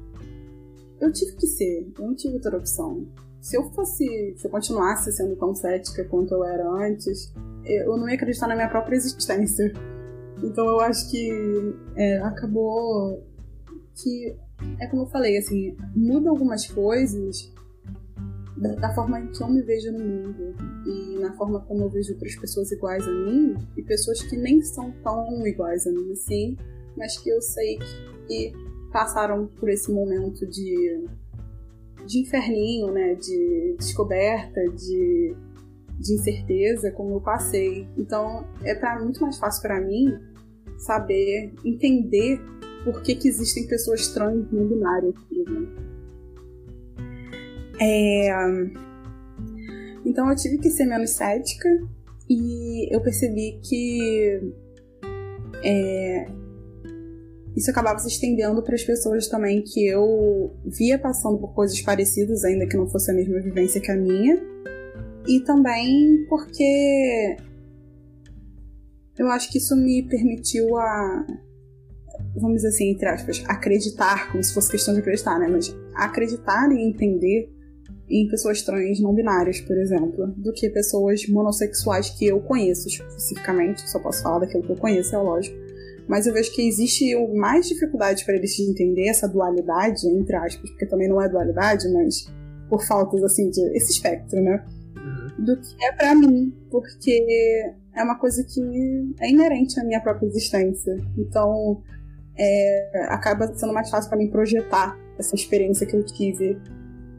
Eu 0.99 1.11
tive 1.11 1.33
que 1.33 1.45
ser, 1.45 1.91
eu 1.97 2.05
não 2.05 2.15
tive 2.15 2.35
outra 2.35 2.57
opção. 2.57 3.07
Se 3.39 3.55
eu 3.55 3.63
fosse. 3.71 4.35
Se 4.38 4.47
eu 4.47 4.51
continuasse 4.51 5.11
sendo 5.11 5.35
tão 5.35 5.53
cética 5.53 6.03
quanto 6.05 6.33
eu 6.33 6.43
era 6.43 6.67
antes, 6.69 7.33
eu 7.63 7.95
não 7.97 8.09
ia 8.09 8.15
acreditar 8.15 8.47
na 8.47 8.55
minha 8.55 8.69
própria 8.69 8.95
existência. 8.95 9.71
Então 10.43 10.65
eu 10.65 10.79
acho 10.79 11.09
que 11.09 11.75
é, 11.95 12.17
acabou 12.19 13.23
que. 13.95 14.35
É 14.79 14.88
como 14.88 15.03
eu 15.03 15.07
falei, 15.07 15.38
assim, 15.38 15.77
muda 15.95 16.31
algumas 16.31 16.65
coisas 16.65 17.53
da, 18.57 18.73
da, 18.73 18.93
forma 18.95 19.19
em 19.19 19.27
que 19.27 19.41
eu 19.41 19.47
me 19.47 19.61
vejo 19.61 19.91
no 19.91 19.99
mundo 19.99 20.55
e 20.85 21.19
na 21.19 21.31
forma 21.33 21.59
como 21.61 21.83
eu 21.83 21.89
vejo 21.89 22.13
outras 22.13 22.35
pessoas 22.35 22.71
iguais 22.71 23.07
a 23.07 23.11
mim 23.11 23.55
e 23.75 23.83
pessoas 23.83 24.21
que 24.23 24.35
nem 24.35 24.61
são 24.63 24.91
tão 25.03 25.45
iguais 25.45 25.85
a 25.85 25.91
mim 25.91 26.11
assim, 26.11 26.57
mas 26.95 27.17
que 27.19 27.29
eu 27.29 27.39
sei 27.39 27.77
que 28.27 28.51
passaram 28.98 29.45
por 29.45 29.70
esse 29.70 29.91
momento 29.91 30.43
de, 30.48 31.06
de 32.08 32.20
inferninho, 32.20 32.91
né, 32.91 33.14
de 33.14 33.76
descoberta, 33.78 34.60
de, 34.72 35.36
de 36.00 36.14
incerteza, 36.16 36.91
como 36.93 37.14
eu 37.14 37.22
passei. 37.22 37.88
Então 37.95 38.48
é 38.64 38.74
pra, 38.74 39.00
muito 39.00 39.22
mais 39.22 39.38
fácil 39.38 39.62
para 39.62 39.80
mim 39.80 40.18
saber, 40.80 41.54
entender 41.64 42.41
por 42.84 43.04
que, 43.04 43.14
que 43.14 43.28
existem 43.28 43.68
pessoas 43.68 44.08
trans 44.08 44.48
binárias, 44.48 45.14
por 45.14 45.38
exemplo 45.38 45.88
é... 47.80 48.30
Então 50.04 50.28
eu 50.28 50.36
tive 50.36 50.58
que 50.58 50.72
ser 50.72 50.86
menos 50.86 51.12
cética 51.12 51.70
e 52.28 52.91
eu 52.91 53.00
percebi 53.00 53.60
que 53.62 54.41
é... 55.64 56.36
isso 57.58 57.72
acabava 57.72 57.97
se 57.97 58.08
estendendo 58.08 58.62
para 58.62 58.76
as 58.76 58.84
pessoas 58.84 59.28
também 59.28 59.64
que 59.64 59.88
eu 59.88 60.55
via 60.64 60.99
passando 60.99 61.39
por 61.39 61.55
coisas 61.55 61.82
parecidas, 61.82 62.43
ainda 62.43 62.68
que 62.68 62.78
não 62.78 62.88
fosse 62.88 63.10
a 63.10 63.16
mesma 63.16 63.41
vivência 63.41 63.82
que 63.82 63.91
a 63.91 63.95
minha. 63.95 64.39
E 65.28 65.39
também 65.39 66.24
porque 66.30 67.36
eu 69.18 69.28
acho 69.30 69.51
que 69.51 69.58
isso 69.58 69.76
me 69.76 70.03
permitiu 70.03 70.78
a 70.78 71.26
vamos 72.36 72.58
dizer 72.58 72.68
assim, 72.68 72.91
entre 72.91 73.10
aspas, 73.10 73.43
acreditar, 73.47 74.32
como 74.32 74.43
se 74.43 74.53
fosse 74.53 74.70
questão 74.70 74.93
de 74.93 74.99
acreditar, 74.99 75.39
né? 75.39 75.47
Mas 75.47 75.76
acreditar 75.95 76.72
e 76.72 76.88
entender 76.88 77.51
em 78.08 78.28
pessoas 78.28 78.62
trans 78.62 78.99
não 78.99 79.16
binárias, 79.16 79.60
por 79.62 79.76
exemplo, 79.76 80.28
do 80.38 80.53
que 80.53 80.70
pessoas 80.70 81.28
monossexuais 81.28 82.12
que 82.12 82.28
eu 82.28 82.39
conheço 82.39 82.88
especificamente, 82.88 83.89
só 83.89 83.99
posso 83.99 84.22
falar 84.22 84.39
daquilo 84.39 84.62
que 84.62 84.72
eu 84.72 84.78
conheço, 84.78 85.16
é 85.16 85.18
lógico. 85.18 85.66
Mas 86.08 86.26
eu 86.26 86.34
vejo 86.34 86.53
que 86.53 86.68
existe 86.68 87.16
mais 87.36 87.68
dificuldade 87.68 88.24
para 88.26 88.36
eles 88.36 88.58
entender 88.60 89.08
essa 89.08 89.28
dualidade, 89.28 90.08
entre 90.08 90.36
aspas, 90.36 90.70
porque 90.70 90.86
também 90.86 91.08
não 91.08 91.22
é 91.22 91.28
dualidade, 91.28 91.88
mas 91.91 92.32
por 92.70 92.86
faltas 92.86 93.24
assim 93.24 93.49
de 93.49 93.62
esse 93.76 93.91
espectro, 93.91 94.41
né? 94.41 94.64
Uhum. 94.95 95.45
Do 95.45 95.58
que 95.58 95.86
é 95.86 95.91
para 95.91 96.16
mim, 96.16 96.53
porque 96.72 97.74
é 97.93 98.03
uma 98.03 98.18
coisa 98.18 98.43
que 98.43 98.62
é 99.20 99.30
inerente 99.30 99.80
à 99.80 99.84
minha 99.84 100.01
própria 100.01 100.28
existência. 100.28 100.95
Então, 101.18 101.82
é, 102.38 103.05
acaba 103.10 103.53
sendo 103.53 103.74
mais 103.74 103.89
fácil 103.89 104.10
para 104.10 104.20
mim 104.20 104.30
projetar 104.30 104.97
essa 105.18 105.36
experiência 105.36 105.86
que 105.88 105.95
eu 105.95 106.05
tive 106.05 106.58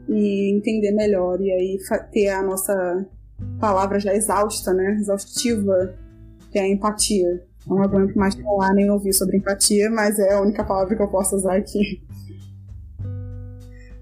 e 0.07 0.55
entender 0.55 0.91
melhor 0.91 1.39
e 1.41 1.51
aí 1.51 1.77
ter 2.11 2.29
a 2.29 2.41
nossa 2.41 3.05
palavra 3.59 3.99
já 3.99 4.13
exausta, 4.15 4.73
né? 4.73 4.97
Exaustiva, 4.99 5.95
que 6.51 6.57
é 6.57 6.63
a 6.63 6.67
empatia. 6.67 7.45
Não 7.69 7.83
aguento 7.83 8.15
mais 8.15 8.33
falar 8.33 8.73
nem 8.73 8.89
ouvir 8.89 9.13
sobre 9.13 9.37
empatia, 9.37 9.89
mas 9.91 10.17
é 10.17 10.33
a 10.33 10.41
única 10.41 10.63
palavra 10.63 10.95
que 10.95 11.01
eu 11.01 11.07
posso 11.07 11.35
usar 11.35 11.55
aqui. 11.55 12.01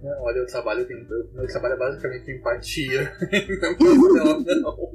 Não, 0.02 0.22
olha, 0.22 0.38
eu 0.38 0.48
trabalho, 0.48 0.88
eu, 0.90 1.30
meu 1.34 1.48
trabalho 1.48 1.74
é 1.74 1.78
basicamente 1.78 2.32
empatia. 2.32 3.12
não, 3.82 4.40
não, 4.40 4.62
não. 4.62 4.92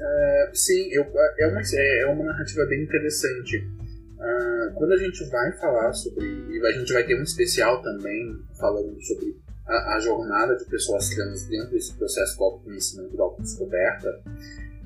é, 0.00 0.50
sim, 0.54 0.88
eu, 0.90 1.02
é, 1.38 1.46
uma, 1.48 1.60
é 1.60 2.06
uma 2.06 2.24
narrativa 2.24 2.64
bem 2.64 2.82
interessante. 2.82 3.58
Uh, 3.58 4.72
quando 4.74 4.92
a 4.92 4.96
gente 4.96 5.22
vai 5.28 5.52
falar 5.58 5.92
sobre. 5.92 6.24
E 6.24 6.66
a 6.66 6.72
gente 6.72 6.92
vai 6.92 7.04
ter 7.04 7.14
um 7.20 7.22
especial 7.22 7.82
também 7.82 8.36
falando 8.58 9.00
sobre 9.02 9.36
a, 9.66 9.96
a 9.96 10.00
jornada 10.00 10.56
de 10.56 10.64
pessoas 10.64 11.10
trans 11.10 11.46
dentro 11.46 11.70
desse 11.70 11.94
processo 11.94 12.38
do 12.38 12.44
autoconhecimento 12.44 13.16
da 13.16 13.22
autodescoberta. 13.22 14.08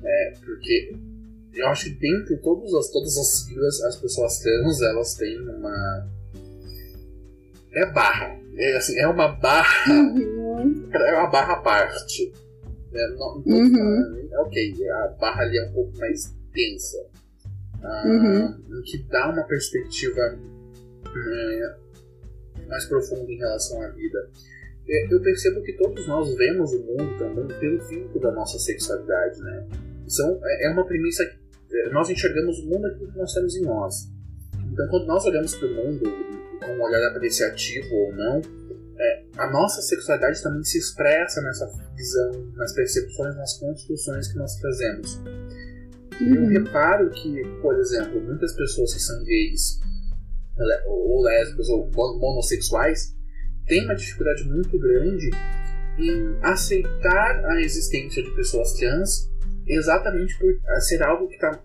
É, 0.03 0.33
porque 0.43 0.93
eu 1.53 1.67
acho 1.67 1.85
que 1.85 1.99
dentro 1.99 2.35
de 2.35 2.41
todas 2.41 2.73
as, 2.73 2.89
todas 2.89 3.17
as 3.17 3.27
siglas, 3.27 3.81
as 3.83 3.95
pessoas 3.97 4.39
trans 4.39 4.81
elas 4.81 5.15
têm 5.15 5.39
uma. 5.39 6.09
É 7.73 7.85
barra. 7.91 8.39
É, 8.55 8.77
assim, 8.77 8.99
é 8.99 9.07
uma 9.07 9.29
barra. 9.29 9.91
Uhum. 9.91 10.89
É 10.93 11.13
uma 11.13 11.29
barra 11.29 11.53
à 11.53 11.61
parte. 11.61 12.31
É, 12.93 13.07
não, 13.15 13.43
uhum. 13.45 14.29
ok, 14.39 14.89
a 14.89 15.07
barra 15.19 15.41
ali 15.41 15.57
é 15.57 15.69
um 15.69 15.73
pouco 15.73 15.97
mais 15.97 16.31
densa 16.53 17.13
uhum. 18.05 18.81
que 18.85 18.97
dá 19.09 19.29
uma 19.29 19.43
perspectiva 19.43 20.21
né, 21.15 21.75
mais 22.67 22.85
profunda 22.85 23.31
em 23.31 23.37
relação 23.37 23.81
à 23.81 23.89
vida. 23.89 24.29
É, 24.87 25.13
eu 25.13 25.21
percebo 25.21 25.61
que 25.61 25.73
todos 25.73 26.05
nós 26.07 26.33
vemos 26.35 26.73
o 26.73 26.79
mundo 26.79 27.17
também 27.17 27.47
pelo 27.59 27.79
filtro 27.81 28.19
da 28.19 28.31
nossa 28.31 28.59
sexualidade, 28.59 29.39
né? 29.41 29.67
São, 30.07 30.39
é, 30.43 30.67
é 30.67 30.69
uma 30.69 30.85
premissa 30.85 31.25
que 31.25 31.42
nós 31.91 32.09
enxergamos 32.09 32.59
o 32.59 32.65
mundo 32.67 32.87
aquilo 32.87 33.11
que 33.11 33.17
nós 33.17 33.33
temos 33.33 33.55
em 33.55 33.61
nós. 33.61 33.95
Então, 34.71 34.87
quando 34.89 35.05
nós 35.05 35.25
olhamos 35.25 35.55
para 35.55 35.67
o 35.67 35.73
mundo 35.73 36.03
com 36.59 36.71
um 36.71 36.83
olhar 36.83 37.07
apreciativo 37.09 37.93
ou 37.93 38.15
não, 38.15 38.41
é, 38.97 39.23
a 39.37 39.51
nossa 39.51 39.81
sexualidade 39.81 40.41
também 40.41 40.63
se 40.63 40.77
expressa 40.77 41.41
nessa 41.41 41.67
visão, 41.95 42.31
nas 42.55 42.73
percepções, 42.73 43.35
nas 43.35 43.59
construções 43.59 44.27
que 44.31 44.37
nós 44.37 44.55
trazemos. 44.55 45.15
Uhum. 46.21 46.35
Eu 46.35 46.45
reparo 46.47 47.09
que, 47.09 47.41
por 47.61 47.77
exemplo, 47.79 48.21
muitas 48.21 48.53
pessoas 48.53 48.93
que 48.93 48.99
são 48.99 49.23
gays 49.23 49.79
ou 50.85 51.23
lésbicas 51.23 51.67
ou 51.69 51.89
monossexuais 52.19 53.15
têm 53.65 53.85
uma 53.85 53.95
dificuldade 53.95 54.43
muito 54.43 54.77
grande 54.77 55.31
em 55.97 56.37
aceitar 56.41 57.45
a 57.45 57.61
existência 57.61 58.21
de 58.23 58.31
pessoas 58.35 58.73
trans 58.73 59.32
exatamente 59.67 60.37
por 60.37 60.53
ser 60.81 61.01
algo 61.03 61.27
que 61.27 61.35
está 61.35 61.61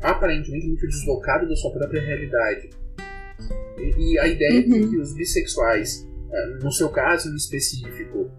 aparentemente 0.00 0.66
muito 0.66 0.86
deslocado 0.86 1.48
da 1.48 1.56
sua 1.56 1.72
própria 1.72 2.02
realidade. 2.02 2.70
E, 3.78 4.12
e 4.12 4.18
a 4.18 4.26
ideia 4.28 4.60
uhum. 4.60 4.70
de 4.70 4.88
que 4.88 4.98
os 4.98 5.14
bissexuais, 5.14 6.08
é, 6.32 6.46
no 6.62 6.72
seu 6.72 6.88
caso 6.88 7.28
em 7.28 7.36
específico, 7.36 8.30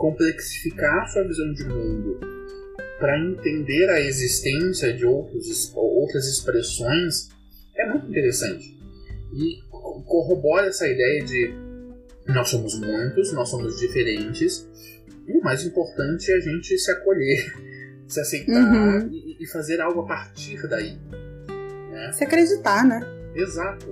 complexificar 0.00 1.06
sua 1.08 1.22
visão 1.24 1.52
de 1.52 1.64
mundo 1.64 2.18
para 2.98 3.18
entender 3.18 3.88
a 3.90 4.00
existência 4.00 4.94
de 4.94 5.04
outros, 5.04 5.72
outras 5.74 6.26
expressões 6.26 7.28
é 7.76 7.86
muito 7.86 8.08
interessante. 8.08 8.78
E 9.34 9.60
corrobora 10.06 10.68
essa 10.68 10.88
ideia 10.88 11.24
de 11.24 11.54
nós 12.28 12.48
somos 12.48 12.78
muitos, 12.80 13.32
nós 13.32 13.48
somos 13.48 13.78
diferentes, 13.78 14.66
e 15.30 15.38
o 15.38 15.42
mais 15.42 15.64
importante 15.64 16.30
é 16.30 16.36
a 16.36 16.40
gente 16.40 16.76
se 16.76 16.90
acolher, 16.90 17.52
se 18.06 18.20
aceitar 18.20 18.72
uhum. 18.72 19.08
e, 19.10 19.36
e, 19.40 19.46
fazer 19.46 19.80
algo 19.80 20.00
a 20.00 20.06
partir 20.06 20.60
daí. 20.68 20.98
Né? 21.90 22.12
Se 22.12 22.24
acreditar, 22.24 22.84
né? 22.84 23.00
Exato. 23.34 23.86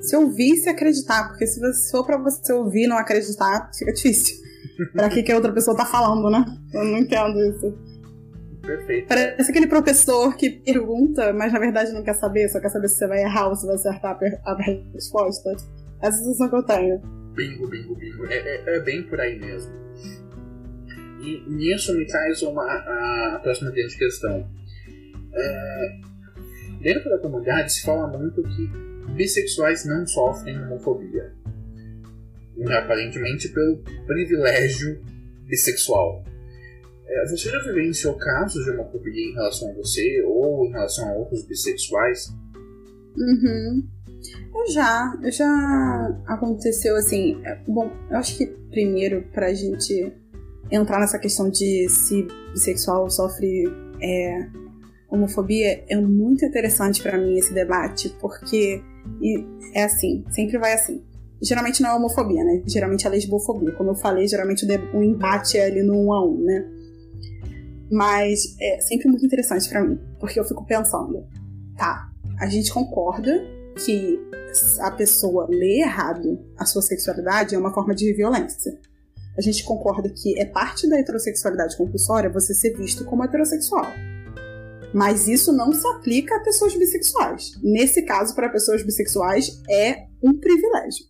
Se 0.00 0.14
ouvir 0.16 0.52
e 0.52 0.56
se 0.58 0.68
acreditar, 0.68 1.28
porque 1.28 1.46
se 1.46 1.60
for 1.90 2.04
para 2.04 2.18
você 2.18 2.52
ouvir 2.52 2.84
e 2.84 2.86
não 2.86 2.98
acreditar, 2.98 3.70
fica 3.76 3.92
difícil. 3.92 4.36
para 4.92 5.08
que, 5.08 5.22
que 5.22 5.32
a 5.32 5.36
outra 5.36 5.52
pessoa 5.52 5.76
tá 5.76 5.86
falando, 5.86 6.30
né? 6.30 6.44
Eu 6.72 6.84
não 6.84 6.98
entendo 6.98 7.38
isso. 7.40 7.74
Perfeito. 8.60 9.08
Parece 9.08 9.50
aquele 9.50 9.66
professor 9.66 10.34
que 10.36 10.50
pergunta, 10.50 11.32
mas 11.32 11.52
na 11.52 11.58
verdade 11.58 11.92
não 11.92 12.02
quer 12.02 12.14
saber, 12.14 12.48
só 12.48 12.60
quer 12.60 12.70
saber 12.70 12.88
se 12.88 12.96
você 12.96 13.06
vai 13.06 13.22
errar 13.22 13.48
ou 13.48 13.56
se 13.56 13.66
vai 13.66 13.74
acertar 13.74 14.18
a 14.44 14.62
resposta. 14.94 15.50
Essa 15.50 15.66
é 16.02 16.08
a 16.08 16.12
sensação 16.12 16.48
que 16.48 16.56
eu 16.56 16.62
tenho. 16.62 16.98
Bingo, 17.34 17.68
bingo, 17.68 17.94
bingo. 17.94 18.26
É, 18.26 18.36
é, 18.36 18.76
é 18.76 18.80
bem 18.80 19.02
por 19.02 19.20
aí 19.20 19.38
mesmo. 19.38 19.72
E 21.24 21.42
nisso 21.48 21.96
me 21.96 22.06
traz 22.06 22.42
uma, 22.42 22.62
a, 22.62 23.36
a 23.36 23.38
próxima 23.38 23.70
grande 23.70 23.96
questão. 23.96 24.46
É, 25.32 26.00
dentro 26.80 27.08
da 27.08 27.18
comunidade 27.18 27.72
se 27.72 27.82
fala 27.82 28.06
muito 28.06 28.42
que 28.42 28.70
bissexuais 29.14 29.86
não 29.86 30.06
sofrem 30.06 30.60
homofobia. 30.60 31.32
Aparentemente 32.78 33.48
pelo 33.48 33.78
privilégio 34.06 35.02
bissexual. 35.46 36.22
É, 37.06 37.26
você 37.26 37.50
já 37.50 37.58
vivenciou 37.62 38.14
casos 38.16 38.64
de 38.64 38.70
homofobia 38.70 39.30
em 39.30 39.32
relação 39.32 39.70
a 39.70 39.74
você 39.74 40.22
ou 40.22 40.66
em 40.66 40.70
relação 40.72 41.08
a 41.08 41.12
outros 41.14 41.44
bissexuais? 41.46 42.28
Uhum. 43.16 43.88
Eu 44.54 44.72
já, 44.72 45.18
eu 45.22 45.30
já 45.30 46.22
aconteceu 46.26 46.96
assim. 46.96 47.40
É, 47.44 47.56
bom, 47.66 47.90
eu 48.10 48.16
acho 48.16 48.36
que 48.36 48.46
primeiro 48.70 49.22
pra 49.32 49.52
gente 49.52 50.12
entrar 50.74 51.00
nessa 51.00 51.18
questão 51.18 51.48
de 51.48 51.88
se 51.88 52.26
bissexual 52.52 53.08
sofre 53.10 53.64
é, 54.00 54.46
homofobia 55.08 55.84
é 55.88 55.96
muito 55.96 56.44
interessante 56.44 57.02
para 57.02 57.16
mim 57.16 57.38
esse 57.38 57.52
debate, 57.54 58.14
porque 58.20 58.82
é 59.72 59.84
assim, 59.84 60.24
sempre 60.30 60.58
vai 60.58 60.74
assim. 60.74 61.02
Geralmente 61.42 61.82
não 61.82 61.90
é 61.90 61.94
homofobia, 61.94 62.42
né? 62.42 62.62
Geralmente 62.66 63.06
é 63.06 63.10
lesbofobia. 63.10 63.72
Como 63.72 63.90
eu 63.90 63.94
falei, 63.94 64.26
geralmente 64.26 64.66
o 64.94 65.02
embate 65.02 65.58
é 65.58 65.66
ali 65.66 65.82
no 65.82 66.06
um 66.06 66.12
a 66.12 66.24
um, 66.24 66.42
né? 66.42 66.64
Mas 67.90 68.56
é 68.60 68.80
sempre 68.80 69.08
muito 69.08 69.26
interessante 69.26 69.68
para 69.68 69.84
mim, 69.84 69.98
porque 70.18 70.40
eu 70.40 70.44
fico 70.44 70.64
pensando, 70.64 71.26
tá, 71.76 72.10
a 72.40 72.46
gente 72.46 72.72
concorda 72.72 73.44
que 73.84 74.18
a 74.80 74.90
pessoa 74.90 75.46
lê 75.50 75.80
errado 75.80 76.38
a 76.56 76.64
sua 76.64 76.80
sexualidade 76.80 77.54
é 77.54 77.58
uma 77.58 77.74
forma 77.74 77.94
de 77.94 78.12
violência. 78.14 78.78
A 79.36 79.40
gente 79.40 79.64
concorda 79.64 80.08
que 80.08 80.38
é 80.40 80.44
parte 80.44 80.88
da 80.88 80.98
heterossexualidade 80.98 81.76
compulsória 81.76 82.30
você 82.30 82.54
ser 82.54 82.76
visto 82.76 83.04
como 83.04 83.24
heterossexual. 83.24 83.86
Mas 84.94 85.26
isso 85.26 85.52
não 85.52 85.72
se 85.72 85.86
aplica 85.88 86.36
a 86.36 86.40
pessoas 86.40 86.76
bissexuais. 86.76 87.52
Nesse 87.62 88.02
caso, 88.02 88.34
para 88.34 88.48
pessoas 88.48 88.84
bissexuais, 88.84 89.60
é 89.68 90.06
um 90.22 90.38
privilégio. 90.38 91.04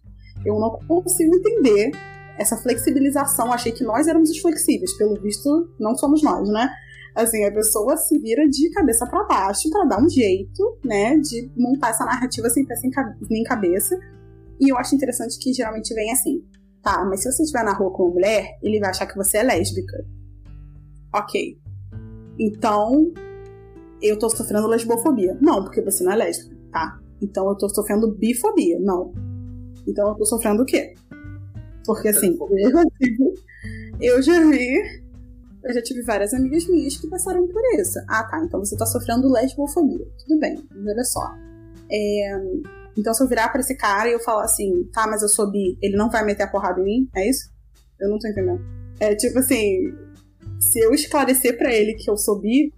Eu 0.45 0.59
não 0.59 0.79
consigo 0.87 1.37
entender 1.37 1.91
essa 2.39 2.57
flexibilização. 2.57 3.53
Achei 3.53 3.73
que 3.73 3.85
nós 3.85 4.07
éramos 4.09 4.31
os 4.31 4.39
flexíveis, 4.39 4.97
pelo 4.97 5.21
visto, 5.21 5.69
não 5.79 5.95
somos 5.95 6.23
nós, 6.23 6.49
né? 6.49 6.71
Assim, 7.15 7.45
a 7.45 7.53
pessoa 7.53 7.97
se 7.97 8.19
vira 8.19 8.49
de 8.49 8.71
cabeça 8.71 9.07
para 9.07 9.23
baixo 9.25 9.71
para 9.71 9.85
dar 9.85 10.03
um 10.03 10.09
jeito, 10.09 10.79
né, 10.85 11.17
de 11.19 11.49
montar 11.57 11.91
essa 11.91 12.05
narrativa 12.05 12.51
sem 12.51 12.67
pé 12.67 12.75
nem 13.31 13.45
cabeça. 13.45 13.97
E 14.59 14.73
eu 14.73 14.77
acho 14.77 14.97
interessante 14.97 15.39
que 15.39 15.53
geralmente 15.53 15.95
vem 15.95 16.11
assim: 16.11 16.43
tá, 16.85 17.05
mas 17.05 17.23
se 17.23 17.33
você 17.33 17.43
estiver 17.43 17.65
na 17.65 17.73
rua 17.73 17.91
com 17.91 18.05
uma 18.05 18.13
mulher, 18.13 18.59
ele 18.63 18.79
vai 18.79 18.91
achar 18.91 19.07
que 19.07 19.17
você 19.17 19.39
é 19.39 19.43
lésbica. 19.43 20.05
Ok. 21.13 21.59
Então, 22.39 23.13
eu 24.03 24.19
tô 24.19 24.29
sofrendo 24.29 24.69
lesbofobia. 24.69 25.37
Não, 25.41 25.65
porque 25.65 25.81
você 25.81 26.05
não 26.05 26.13
é 26.13 26.17
lésbica, 26.17 26.57
tá? 26.71 27.01
Então 27.23 27.49
eu 27.49 27.57
tô 27.57 27.69
sofrendo 27.69 28.15
bifobia. 28.15 28.79
Não. 28.79 29.13
Então 29.87 30.09
eu 30.09 30.15
tô 30.15 30.25
sofrendo 30.25 30.63
o 30.63 30.67
quê? 30.67 30.95
Porque 31.87 32.09
assim, 32.09 32.37
eu 34.01 34.23
já 34.23 34.41
vi, 34.49 34.83
eu 35.65 35.75
já 35.75 35.83
tive 35.83 36.03
várias 36.03 36.33
amigas 36.35 36.67
minhas 36.69 36.97
que 36.97 37.09
passaram 37.09 37.47
por 37.49 37.63
isso. 37.79 37.99
Ah, 38.09 38.25
tá, 38.25 38.43
então 38.45 38.61
você 38.61 38.77
tá 38.77 38.87
sofrendo 38.87 39.33
lesbofobia. 39.33 40.07
Tudo 40.27 40.39
bem, 40.39 40.63
mas 40.71 40.87
olha 40.87 41.05
só. 41.05 41.35
É, 41.91 42.41
então 42.97 43.13
se 43.13 43.23
eu 43.23 43.29
virar 43.29 43.49
pra 43.49 43.61
esse 43.61 43.77
cara 43.77 44.09
e 44.09 44.13
eu 44.13 44.21
falar 44.21 44.45
assim, 44.45 44.85
tá, 44.93 45.07
mas 45.07 45.23
eu 45.23 45.29
sou 45.29 45.51
bi, 45.51 45.77
ele 45.83 45.97
não 45.97 46.11
vai 46.11 46.25
meter 46.25 46.45
a 46.45 46.49
porrada 46.49 46.81
em 46.81 46.85
mim? 46.85 47.09
É 47.15 47.29
isso? 47.29 47.51
Eu 48.01 48.09
não 48.09 48.19
tô 48.19 48.29
entendendo. 48.29 48.61
É 49.01 49.15
tipo 49.15 49.39
assim, 49.39 49.93
se 50.61 50.79
eu 50.79 50.93
esclarecer 50.93 51.57
para 51.59 51.73
ele 51.73 51.95
que 51.95 52.11
eu 52.11 52.17
sou 52.17 52.41
bi, 52.41 52.73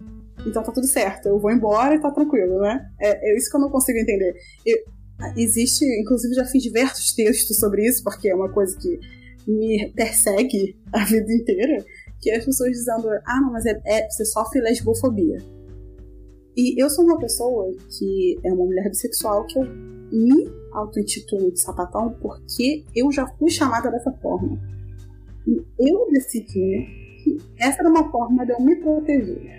então 0.45 0.63
tá 0.63 0.71
tudo 0.71 0.87
certo, 0.87 1.27
eu 1.27 1.39
vou 1.39 1.51
embora 1.51 1.95
e 1.95 2.01
tá 2.01 2.11
tranquilo, 2.11 2.59
né? 2.61 2.89
É, 2.99 3.31
é 3.31 3.37
isso 3.37 3.49
que 3.49 3.57
eu 3.57 3.61
não 3.61 3.69
consigo 3.69 3.99
entender. 3.99 4.33
Eu, 4.65 4.77
existe, 5.35 5.85
inclusive 5.99 6.33
já 6.33 6.45
fiz 6.45 6.61
diversos 6.63 7.13
textos 7.13 7.57
sobre 7.57 7.85
isso, 7.85 8.03
porque 8.03 8.29
é 8.29 8.35
uma 8.35 8.49
coisa 8.49 8.77
que 8.77 8.99
me 9.47 9.91
persegue 9.95 10.77
a 10.93 11.03
vida 11.05 11.31
inteira, 11.33 11.85
que 12.21 12.29
é 12.29 12.37
as 12.37 12.45
pessoas 12.45 12.71
dizendo, 12.71 13.07
ah, 13.25 13.41
não, 13.41 13.51
mas 13.51 13.65
é, 13.65 13.79
é, 13.85 14.09
você 14.09 14.25
sofre 14.25 14.61
lesbofobia. 14.61 15.37
E 16.55 16.81
eu 16.81 16.89
sou 16.89 17.05
uma 17.05 17.19
pessoa 17.19 17.71
que 17.97 18.39
é 18.43 18.51
uma 18.51 18.65
mulher 18.65 18.89
bissexual 18.89 19.45
que 19.45 19.59
eu 19.59 19.63
me 20.11 20.49
auto-intitulo 20.71 21.51
de 21.51 21.59
sapatão 21.59 22.15
porque 22.21 22.85
eu 22.95 23.11
já 23.11 23.27
fui 23.27 23.49
chamada 23.49 23.89
dessa 23.91 24.11
forma. 24.13 24.59
E 25.45 25.63
eu 25.79 26.07
decidi 26.11 26.41
que 27.23 27.37
essa 27.59 27.79
era 27.79 27.89
uma 27.89 28.09
forma 28.11 28.45
de 28.45 28.53
eu 28.53 28.61
me 28.61 28.75
proteger. 28.75 29.57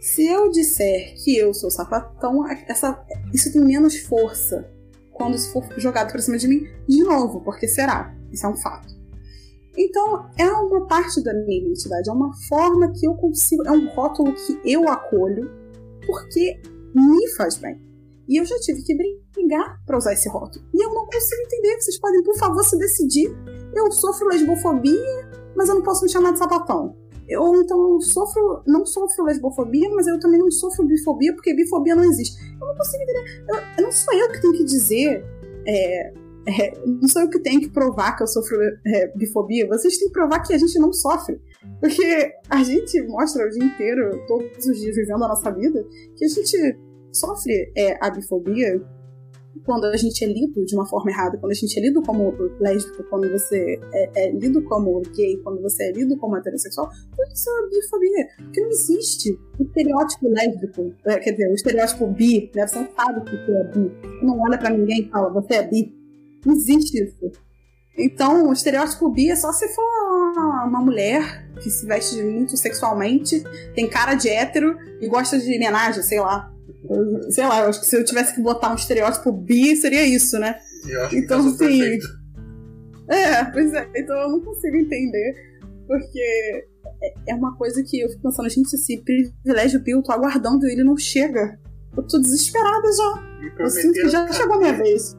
Se 0.00 0.26
eu 0.26 0.50
disser 0.50 1.14
que 1.22 1.36
eu 1.36 1.54
sou 1.54 1.70
sapatão, 1.70 2.46
essa, 2.68 3.02
isso 3.32 3.52
tem 3.52 3.64
menos 3.64 3.96
força 4.00 4.70
quando 5.12 5.34
isso 5.34 5.52
for 5.52 5.64
jogado 5.78 6.12
pra 6.12 6.20
cima 6.20 6.36
de 6.36 6.46
mim 6.46 6.66
de 6.86 7.02
novo, 7.02 7.40
porque 7.40 7.66
será. 7.66 8.14
Isso 8.30 8.44
é 8.44 8.48
um 8.48 8.56
fato. 8.56 8.92
Então, 9.76 10.28
é 10.38 10.46
uma 10.46 10.86
parte 10.86 11.22
da 11.22 11.32
minha 11.32 11.60
identidade, 11.60 12.08
é 12.08 12.12
uma 12.12 12.32
forma 12.48 12.92
que 12.92 13.06
eu 13.06 13.14
consigo, 13.14 13.66
é 13.66 13.72
um 13.72 13.88
rótulo 13.88 14.32
que 14.34 14.60
eu 14.64 14.88
acolho 14.88 15.50
porque 16.06 16.60
me 16.94 17.28
faz 17.30 17.56
bem. 17.56 17.83
E 18.28 18.40
eu 18.40 18.44
já 18.44 18.56
tive 18.58 18.82
que 18.82 18.94
brigar 19.34 19.78
para 19.86 19.98
usar 19.98 20.12
esse 20.12 20.28
rótulo. 20.28 20.64
E 20.72 20.84
eu 20.84 20.92
não 20.92 21.06
consigo 21.06 21.42
entender. 21.42 21.80
Vocês 21.80 21.98
podem, 21.98 22.22
por 22.22 22.36
favor, 22.36 22.64
se 22.64 22.78
decidir. 22.78 23.30
Eu 23.74 23.90
sofro 23.92 24.28
lesbofobia, 24.28 25.30
mas 25.56 25.68
eu 25.68 25.76
não 25.76 25.82
posso 25.82 26.04
me 26.04 26.10
chamar 26.10 26.32
de 26.32 26.38
sapatão. 26.38 26.96
Eu 27.28 27.54
então 27.56 27.98
sofro, 28.00 28.62
não 28.66 28.84
sofro 28.84 29.24
lesbofobia, 29.24 29.88
mas 29.90 30.06
eu 30.06 30.18
também 30.20 30.38
não 30.38 30.50
sofro 30.50 30.86
bifobia, 30.86 31.34
porque 31.34 31.54
bifobia 31.54 31.94
não 31.94 32.04
existe. 32.04 32.36
Eu 32.60 32.66
não 32.66 32.76
consigo 32.76 33.02
entender. 33.02 33.44
Eu, 33.78 33.84
não 33.84 33.92
sou 33.92 34.14
eu 34.14 34.30
que 34.30 34.40
tenho 34.40 34.52
que 34.52 34.64
dizer. 34.64 35.24
É, 35.66 36.12
é, 36.46 36.78
não 36.86 37.08
sou 37.08 37.22
eu 37.22 37.30
que 37.30 37.38
tenho 37.38 37.60
que 37.60 37.70
provar 37.70 38.16
que 38.16 38.22
eu 38.22 38.26
sofro 38.26 38.58
é, 38.86 39.06
bifobia. 39.16 39.66
Vocês 39.66 39.96
têm 39.96 40.08
que 40.08 40.12
provar 40.12 40.40
que 40.40 40.52
a 40.52 40.58
gente 40.58 40.78
não 40.78 40.92
sofre. 40.92 41.40
Porque 41.80 42.32
a 42.50 42.62
gente 42.62 43.00
mostra 43.06 43.46
o 43.46 43.50
dia 43.50 43.64
inteiro, 43.64 44.22
todos 44.26 44.66
os 44.66 44.78
dias 44.78 44.94
vivendo 44.94 45.24
a 45.24 45.28
nossa 45.28 45.50
vida, 45.50 45.82
que 46.16 46.24
a 46.24 46.28
gente 46.28 46.78
sofre 47.14 47.72
é, 47.76 47.98
a 48.04 48.10
bifobia 48.10 48.80
quando 49.64 49.86
a 49.86 49.96
gente 49.96 50.22
é 50.24 50.26
lido 50.26 50.64
de 50.64 50.74
uma 50.74 50.86
forma 50.86 51.10
errada, 51.10 51.38
quando 51.38 51.52
a 51.52 51.54
gente 51.54 51.78
é 51.78 51.82
lido 51.82 52.02
como 52.02 52.34
lésbico, 52.60 53.02
quando 53.04 53.30
você 53.30 53.80
é, 53.92 54.26
é 54.26 54.32
lido 54.32 54.62
como 54.64 55.00
gay, 55.14 55.38
quando 55.42 55.62
você 55.62 55.84
é 55.84 55.92
lido 55.92 56.16
como 56.18 56.36
heterossexual, 56.36 56.88
tudo 56.88 57.32
isso 57.32 57.48
é 57.50 57.68
bifobia. 57.68 58.28
Porque 58.36 58.60
não 58.60 58.68
existe 58.68 59.38
o 59.58 59.62
estereótipo 59.62 60.28
lésbico, 60.28 60.94
é, 61.06 61.18
quer 61.18 61.32
dizer, 61.32 61.48
o 61.48 61.54
estereótipo 61.54 62.06
bi, 62.08 62.50
né? 62.54 62.66
Você 62.66 62.78
não 62.78 62.88
sabe 62.94 63.24
que 63.24 63.36
você 63.36 63.52
é 63.52 63.64
bi. 63.64 63.92
Você 64.02 64.26
não 64.26 64.40
olha 64.40 64.58
pra 64.58 64.70
ninguém 64.70 65.02
e 65.02 65.08
fala, 65.08 65.30
você 65.30 65.54
é 65.54 65.62
bi. 65.62 65.94
Não 66.44 66.54
existe 66.54 67.02
isso. 67.02 67.30
Então, 67.96 68.48
o 68.48 68.52
estereótipo 68.52 69.08
bi 69.10 69.30
é 69.30 69.36
só 69.36 69.52
se 69.52 69.68
for 69.68 69.84
uma 70.66 70.80
mulher 70.80 71.48
que 71.62 71.70
se 71.70 71.86
veste 71.86 72.20
muito 72.22 72.56
sexualmente, 72.56 73.42
tem 73.74 73.88
cara 73.88 74.14
de 74.14 74.28
hétero 74.28 74.76
e 75.00 75.06
gosta 75.06 75.38
de 75.38 75.56
homenagem, 75.56 76.02
sei 76.02 76.20
lá. 76.20 76.53
Sei 77.30 77.46
lá, 77.46 77.60
eu 77.60 77.68
acho 77.68 77.80
que 77.80 77.86
se 77.86 77.96
eu 77.96 78.04
tivesse 78.04 78.34
que 78.34 78.42
botar 78.42 78.70
um 78.70 78.74
estereótipo 78.74 79.32
bi, 79.32 79.74
seria 79.76 80.06
isso, 80.06 80.38
né? 80.38 80.56
Eu 80.86 81.02
acho 81.04 81.16
então, 81.16 81.42
que 81.42 81.48
assim. 81.64 81.78
Perfeito. 81.78 82.06
É, 83.08 83.44
pois 83.44 83.72
é, 83.72 83.88
então 83.96 84.16
eu 84.16 84.28
não 84.30 84.40
consigo 84.40 84.76
entender, 84.76 85.34
porque 85.86 86.66
é, 87.02 87.32
é 87.32 87.34
uma 87.34 87.56
coisa 87.56 87.82
que 87.82 88.00
eu 88.00 88.08
fico 88.08 88.22
pensando, 88.22 88.48
gente, 88.48 88.74
esse 88.74 89.02
privilégio 89.02 89.80
bi, 89.80 89.92
eu 89.92 90.02
tô 90.02 90.12
aguardando 90.12 90.66
e 90.66 90.72
ele 90.72 90.84
não 90.84 90.96
chega. 90.96 91.58
Eu 91.96 92.02
tô 92.02 92.18
desesperada 92.18 92.88
já. 92.92 93.62
Eu 93.62 93.70
sinto 93.70 93.92
que 93.92 94.08
já 94.08 94.32
chegou 94.32 94.56
a 94.56 94.58
minha 94.58 94.72
vez. 94.72 95.16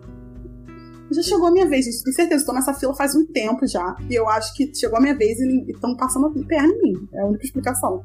Já 1.11 1.21
chegou 1.21 1.47
a 1.47 1.51
minha 1.51 1.67
vez, 1.67 1.85
gente. 1.85 2.03
Tenho 2.03 2.15
certeza, 2.15 2.41
estou 2.41 2.55
nessa 2.55 2.73
fila 2.73 2.95
faz 2.95 3.15
um 3.15 3.25
tempo 3.27 3.65
já. 3.67 3.95
E 4.09 4.15
eu 4.15 4.27
acho 4.27 4.53
que 4.55 4.73
chegou 4.75 4.97
a 4.97 5.01
minha 5.01 5.15
vez 5.15 5.39
e 5.39 5.71
estão 5.71 5.95
passando 5.95 6.31
perna 6.45 6.73
em 6.73 6.81
mim. 6.81 7.09
É 7.13 7.21
a 7.21 7.25
única 7.25 7.45
explicação. 7.45 8.03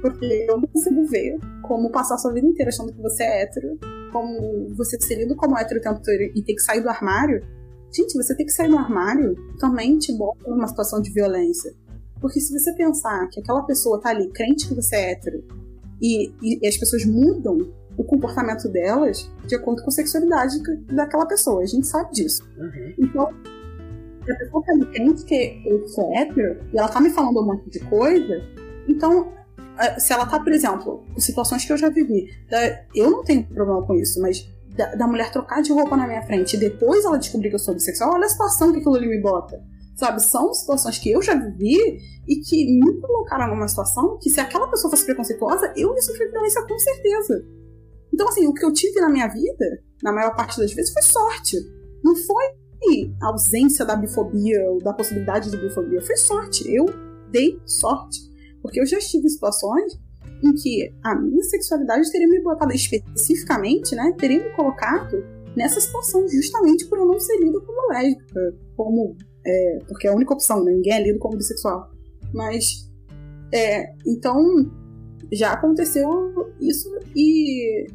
Porque 0.00 0.46
eu 0.48 0.58
não 0.58 0.68
consigo 0.68 1.04
ver 1.06 1.38
como 1.62 1.90
passar 1.90 2.16
sua 2.18 2.32
vida 2.32 2.46
inteira 2.46 2.70
achando 2.70 2.92
que 2.92 3.00
você 3.00 3.22
é 3.22 3.42
hétero, 3.42 3.78
como 4.12 4.68
você 4.74 5.00
ser 5.00 5.16
lido 5.16 5.36
como 5.36 5.56
hétero 5.56 5.80
o 5.80 5.82
tempo 5.82 6.00
todo 6.02 6.14
e 6.14 6.42
ter 6.42 6.54
que 6.54 6.62
sair 6.62 6.80
do 6.80 6.88
armário. 6.88 7.44
Gente, 7.92 8.14
você 8.14 8.34
tem 8.34 8.46
que 8.46 8.52
sair 8.52 8.68
do 8.68 8.78
armário 8.78 9.34
também 9.58 9.98
te 9.98 10.12
bota 10.16 10.48
numa 10.48 10.66
situação 10.66 11.00
de 11.00 11.12
violência. 11.12 11.74
Porque 12.20 12.40
se 12.40 12.52
você 12.52 12.72
pensar 12.74 13.28
que 13.28 13.40
aquela 13.40 13.62
pessoa 13.62 14.00
tá 14.00 14.10
ali 14.10 14.28
crente 14.28 14.68
que 14.68 14.74
você 14.74 14.96
é 14.96 15.12
hétero 15.12 15.42
e, 16.00 16.32
e, 16.42 16.66
as 16.66 16.76
pessoas 16.76 17.04
mudam 17.04 17.72
o 17.96 18.04
comportamento 18.04 18.68
delas 18.68 19.30
de 19.46 19.54
acordo 19.54 19.82
com 19.82 19.88
a 19.88 19.92
sexualidade 19.92 20.56
daquela 20.92 21.26
pessoa, 21.26 21.62
a 21.62 21.66
gente 21.66 21.86
sabe 21.86 22.12
disso. 22.12 22.42
Uhum. 22.58 22.94
Então, 22.98 23.28
se 24.24 24.32
a 24.32 24.36
pessoa 24.36 24.62
tá 24.64 24.72
ali 24.72 24.86
crente 24.86 25.24
que 25.24 25.62
eu 25.66 25.88
sou 25.88 26.12
hétero 26.14 26.58
e 26.72 26.78
ela 26.78 26.88
tá 26.88 27.00
me 27.00 27.10
falando 27.10 27.40
um 27.40 27.46
monte 27.46 27.70
de 27.70 27.80
coisa, 27.80 28.42
então 28.88 29.32
se 29.98 30.12
ela 30.12 30.26
tá, 30.26 30.38
por 30.40 30.52
exemplo, 30.52 31.04
em 31.16 31.20
situações 31.20 31.64
que 31.64 31.72
eu 31.72 31.76
já 31.76 31.88
vivi, 31.88 32.28
eu 32.94 33.10
não 33.10 33.24
tenho 33.24 33.44
problema 33.46 33.86
com 33.86 33.94
isso, 33.94 34.20
mas 34.20 34.48
da, 34.76 34.94
da, 34.94 35.06
mulher 35.06 35.30
trocar 35.30 35.62
de 35.62 35.72
roupa 35.72 35.96
na 35.96 36.06
minha 36.06 36.22
frente 36.22 36.56
e 36.56 36.58
depois 36.58 37.04
ela 37.04 37.18
descobrir 37.18 37.48
que 37.48 37.54
eu 37.54 37.58
sou 37.58 37.74
bissexual, 37.74 38.14
olha 38.14 38.26
a 38.26 38.28
situação 38.28 38.72
que 38.72 38.78
aquilo 38.78 38.94
ali 38.94 39.08
me 39.08 39.20
bota. 39.20 39.62
Sabe, 39.96 40.22
são 40.22 40.54
situações 40.54 40.98
que 40.98 41.10
eu 41.10 41.20
já 41.20 41.34
vivi 41.34 41.76
e 42.26 42.36
que 42.36 42.64
me 42.80 43.00
colocaram 43.00 43.48
numa 43.48 43.68
situação 43.68 44.18
que 44.18 44.30
se 44.30 44.40
aquela 44.40 44.68
pessoa 44.68 44.90
fosse 44.90 45.04
preconceituosa, 45.04 45.72
eu 45.76 45.94
ia 45.94 46.00
sofrer 46.00 46.30
violência 46.30 46.62
com 46.66 46.78
certeza. 46.78 47.44
Então, 48.12 48.28
assim, 48.28 48.46
o 48.46 48.54
que 48.54 48.64
eu 48.64 48.72
tive 48.72 48.98
na 49.00 49.10
minha 49.10 49.28
vida, 49.28 49.82
na 50.02 50.12
maior 50.12 50.34
parte 50.34 50.58
das 50.58 50.72
vezes, 50.72 50.92
foi 50.92 51.02
sorte. 51.02 51.56
Não 52.02 52.16
foi 52.16 52.44
ausência 53.20 53.84
da 53.84 53.94
bifobia 53.94 54.70
ou 54.70 54.78
da 54.78 54.92
possibilidade 54.92 55.50
de 55.50 55.56
bifobia, 55.56 56.00
foi 56.02 56.16
sorte. 56.16 56.64
Eu 56.72 56.86
dei 57.30 57.60
sorte. 57.66 58.29
Porque 58.62 58.80
eu 58.80 58.86
já 58.86 58.98
estive 58.98 59.26
em 59.26 59.30
situações 59.30 59.98
em 60.42 60.52
que 60.54 60.94
a 61.02 61.14
minha 61.14 61.42
sexualidade 61.44 62.10
teria 62.10 62.28
me 62.28 62.42
botado 62.42 62.72
especificamente, 62.72 63.94
né? 63.94 64.14
Teria 64.18 64.42
me 64.42 64.50
colocado 64.54 65.22
nessa 65.56 65.80
situação 65.80 66.26
justamente 66.28 66.86
por 66.86 66.98
eu 66.98 67.06
não 67.06 67.18
ser 67.18 67.38
lido 67.38 67.60
como 67.62 67.92
lésbica, 67.92 68.54
como. 68.76 69.16
É, 69.46 69.78
porque 69.88 70.06
é 70.06 70.10
a 70.10 70.14
única 70.14 70.34
opção, 70.34 70.64
né? 70.64 70.72
Ninguém 70.72 70.92
é 70.94 71.02
lido 71.02 71.18
como 71.18 71.36
bissexual. 71.36 71.90
Mas. 72.32 72.88
É, 73.52 73.92
então, 74.06 74.38
já 75.32 75.52
aconteceu 75.52 76.08
isso 76.60 76.88
e 77.16 77.86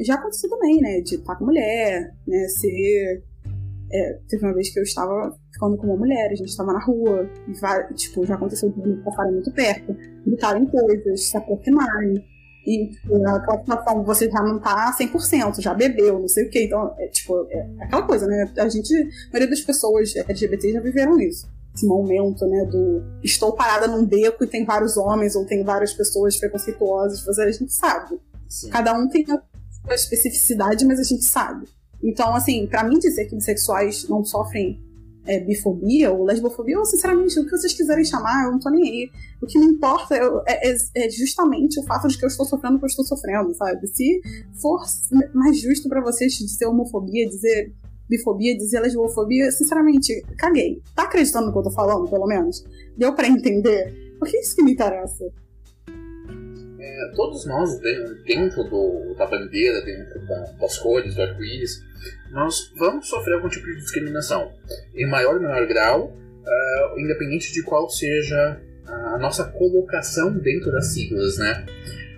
já 0.00 0.14
aconteceu 0.14 0.50
também, 0.50 0.80
né? 0.80 1.00
De 1.00 1.16
estar 1.16 1.36
com 1.36 1.46
mulher, 1.46 2.14
né? 2.26 2.48
Ser. 2.48 3.22
É, 3.92 4.18
teve 4.28 4.44
uma 4.44 4.54
vez 4.54 4.72
que 4.72 4.78
eu 4.78 4.82
estava 4.82 5.36
ficando 5.52 5.76
com 5.76 5.86
uma 5.86 5.96
mulher, 5.96 6.30
a 6.30 6.34
gente 6.34 6.48
estava 6.48 6.72
na 6.72 6.84
rua, 6.84 7.28
e 7.48 7.94
tipo, 7.94 8.26
já 8.26 8.34
aconteceu 8.34 8.70
de 8.70 8.80
me 8.80 8.96
passarem 9.02 9.32
muito 9.32 9.52
perto, 9.52 9.96
gritarem 10.26 10.66
coisas, 10.66 11.28
se 11.28 11.36
aproximarem. 11.36 12.24
E, 12.66 12.88
tipo, 12.88 13.18
naquela 13.18 13.58
situação, 13.58 14.02
você 14.02 14.30
já 14.30 14.42
não 14.42 14.58
tá 14.58 14.94
100%, 14.98 15.60
já 15.60 15.74
bebeu, 15.74 16.18
não 16.18 16.28
sei 16.28 16.46
o 16.46 16.50
quê. 16.50 16.64
Então, 16.64 16.94
é, 16.98 17.08
tipo, 17.08 17.46
é 17.50 17.68
aquela 17.80 18.02
coisa, 18.02 18.26
né? 18.26 18.50
A 18.56 18.68
gente, 18.68 18.94
a 18.94 19.32
maioria 19.32 19.50
das 19.50 19.60
pessoas 19.60 20.16
LGBT 20.16 20.72
já 20.72 20.80
viveram 20.80 21.20
isso. 21.20 21.46
Esse 21.74 21.86
momento, 21.86 22.46
né, 22.46 22.64
do 22.64 23.02
estou 23.22 23.52
parada 23.52 23.86
num 23.86 24.06
beco 24.06 24.44
e 24.44 24.46
tem 24.46 24.64
vários 24.64 24.96
homens 24.96 25.36
ou 25.36 25.44
tem 25.44 25.62
várias 25.62 25.92
pessoas 25.92 26.36
preconceituosas, 26.36 27.38
a 27.38 27.50
gente 27.50 27.72
sabe. 27.72 28.18
Sim. 28.48 28.70
Cada 28.70 28.96
um 28.96 29.08
tem 29.08 29.26
a 29.88 29.94
especificidade, 29.94 30.86
mas 30.86 31.00
a 31.00 31.02
gente 31.02 31.24
sabe. 31.24 31.66
Então, 32.04 32.34
assim, 32.36 32.66
para 32.66 32.84
mim 32.84 32.98
dizer 32.98 33.24
que 33.24 33.34
bissexuais 33.34 34.06
não 34.08 34.22
sofrem 34.22 34.78
é, 35.26 35.40
bifobia 35.40 36.12
ou 36.12 36.24
lesbofobia, 36.24 36.78
ou 36.78 36.84
sinceramente, 36.84 37.40
o 37.40 37.44
que 37.44 37.50
vocês 37.50 37.72
quiserem 37.72 38.04
chamar, 38.04 38.44
eu 38.44 38.52
não 38.52 38.58
tô 38.58 38.68
nem 38.68 38.82
aí. 38.82 39.10
O 39.42 39.46
que 39.46 39.58
me 39.58 39.64
importa 39.64 40.14
é, 40.46 40.70
é, 40.70 40.76
é 40.96 41.10
justamente 41.10 41.80
o 41.80 41.82
fato 41.84 42.06
de 42.08 42.18
que 42.18 42.24
eu 42.24 42.28
estou 42.28 42.44
sofrendo 42.44 42.76
o 42.76 42.78
que 42.78 42.84
eu 42.84 42.88
estou 42.88 43.06
sofrendo, 43.06 43.54
sabe? 43.54 43.86
Se 43.88 44.20
for 44.60 44.82
mais 45.32 45.58
justo 45.58 45.88
para 45.88 46.02
vocês 46.02 46.34
dizer 46.34 46.66
homofobia, 46.66 47.26
dizer 47.26 47.72
bifobia, 48.06 48.54
dizer 48.54 48.80
lesbofobia, 48.80 49.50
sinceramente, 49.50 50.22
caguei. 50.36 50.82
Tá 50.94 51.04
acreditando 51.04 51.46
no 51.46 51.52
que 51.52 51.58
eu 51.58 51.62
tô 51.62 51.70
falando, 51.70 52.06
pelo 52.08 52.26
menos? 52.26 52.62
Deu 52.98 53.14
para 53.14 53.26
entender? 53.26 53.94
Porque 54.18 54.36
é 54.36 54.40
isso 54.40 54.54
que 54.54 54.62
me 54.62 54.72
interessa. 54.72 55.24
É, 56.84 57.12
todos 57.14 57.46
nós, 57.46 57.80
dentro 58.24 58.62
do, 58.64 59.14
da 59.16 59.26
bandeira, 59.26 59.80
dentro 59.82 60.20
da, 60.26 60.40
das 60.60 60.76
cores, 60.78 61.14
do 61.14 61.22
arco-íris, 61.22 61.82
nós 62.30 62.70
vamos 62.76 63.08
sofrer 63.08 63.36
algum 63.36 63.48
tipo 63.48 63.64
de 63.64 63.76
discriminação, 63.76 64.52
em 64.94 65.08
maior 65.08 65.36
ou 65.36 65.40
menor 65.40 65.66
grau, 65.66 66.08
uh, 66.08 67.00
independente 67.00 67.52
de 67.54 67.62
qual 67.62 67.88
seja 67.88 68.60
a 68.86 69.18
nossa 69.18 69.44
colocação 69.44 70.36
dentro 70.38 70.70
das 70.70 70.92
siglas, 70.92 71.38
né? 71.38 71.64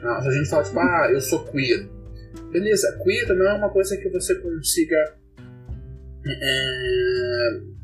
Uh, 0.03 0.23
se 0.23 0.29
a 0.29 0.33
gente 0.33 0.51
fala, 0.51 0.65
tipo, 0.65 0.81
ah, 0.81 1.09
eu 1.13 1.21
sou 1.21 1.45
queer. 1.45 1.89
Beleza, 2.51 2.99
queer 3.05 3.29
não 3.37 3.47
é 3.47 3.53
uma 3.53 3.71
coisa 3.71 3.97
que 3.97 4.09
você 4.09 4.35
consiga 4.35 5.15
uh, 6.27 7.77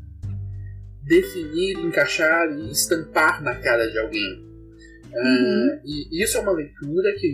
definir, 1.03 1.79
encaixar 1.79 2.51
e 2.51 2.71
estampar 2.71 3.41
na 3.41 3.55
cara 3.55 3.89
de 3.89 3.97
alguém. 3.99 4.42
Uhum. 5.15 5.79
e 5.85 6.23
isso 6.23 6.37
é 6.37 6.41
uma 6.41 6.53
leitura 6.53 7.13
que 7.19 7.27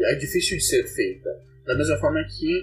é, 0.00 0.12
é 0.12 0.14
difícil 0.16 0.56
de 0.56 0.64
ser 0.64 0.86
feita. 0.86 1.30
Da 1.66 1.76
mesma 1.76 1.96
forma 1.98 2.22
que, 2.24 2.60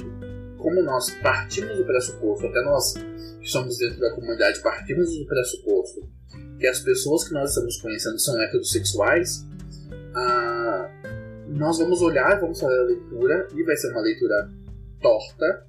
como 0.57 0.81
nós 0.81 1.09
partimos 1.21 1.77
do 1.77 1.85
pressuposto, 1.85 2.47
até 2.47 2.61
nós 2.63 2.93
que 2.93 3.47
somos 3.47 3.77
dentro 3.77 3.99
da 3.99 4.11
comunidade 4.13 4.61
partimos 4.61 5.17
do 5.17 5.25
pressuposto 5.25 6.19
que 6.59 6.67
as 6.67 6.79
pessoas 6.81 7.27
que 7.27 7.33
nós 7.33 7.49
estamos 7.49 7.81
conhecendo 7.81 8.19
são 8.19 8.39
heterossexuais, 8.41 9.45
ah, 10.13 10.91
nós 11.47 11.79
vamos 11.79 12.01
olhar, 12.01 12.39
vamos 12.39 12.59
fazer 12.59 12.79
a 12.79 12.83
leitura 12.83 13.47
e 13.55 13.63
vai 13.63 13.75
ser 13.77 13.91
uma 13.91 14.01
leitura 14.01 14.49
torta. 15.01 15.65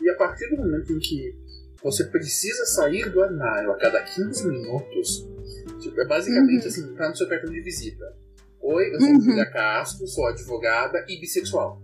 E 0.00 0.08
a 0.08 0.14
partir 0.16 0.48
do 0.48 0.56
momento 0.56 0.92
em 0.92 0.98
que 0.98 1.36
você 1.82 2.04
precisa 2.04 2.64
sair 2.64 3.10
do 3.10 3.22
armário 3.22 3.70
a 3.70 3.76
cada 3.76 4.00
15 4.00 4.48
minutos, 4.48 5.28
é 5.96 6.06
basicamente 6.06 6.62
uhum. 6.62 6.68
assim, 6.68 6.94
tá 6.94 7.08
no 7.08 7.16
seu 7.16 7.28
cartão 7.28 7.50
de 7.50 7.60
visita. 7.60 8.04
Oi, 8.60 8.94
eu 8.94 9.00
sou 9.00 9.08
uhum. 9.08 9.20
Julia 9.20 9.46
Castro, 9.50 10.06
sou 10.06 10.26
advogada 10.26 11.04
e 11.08 11.20
bissexual. 11.20 11.80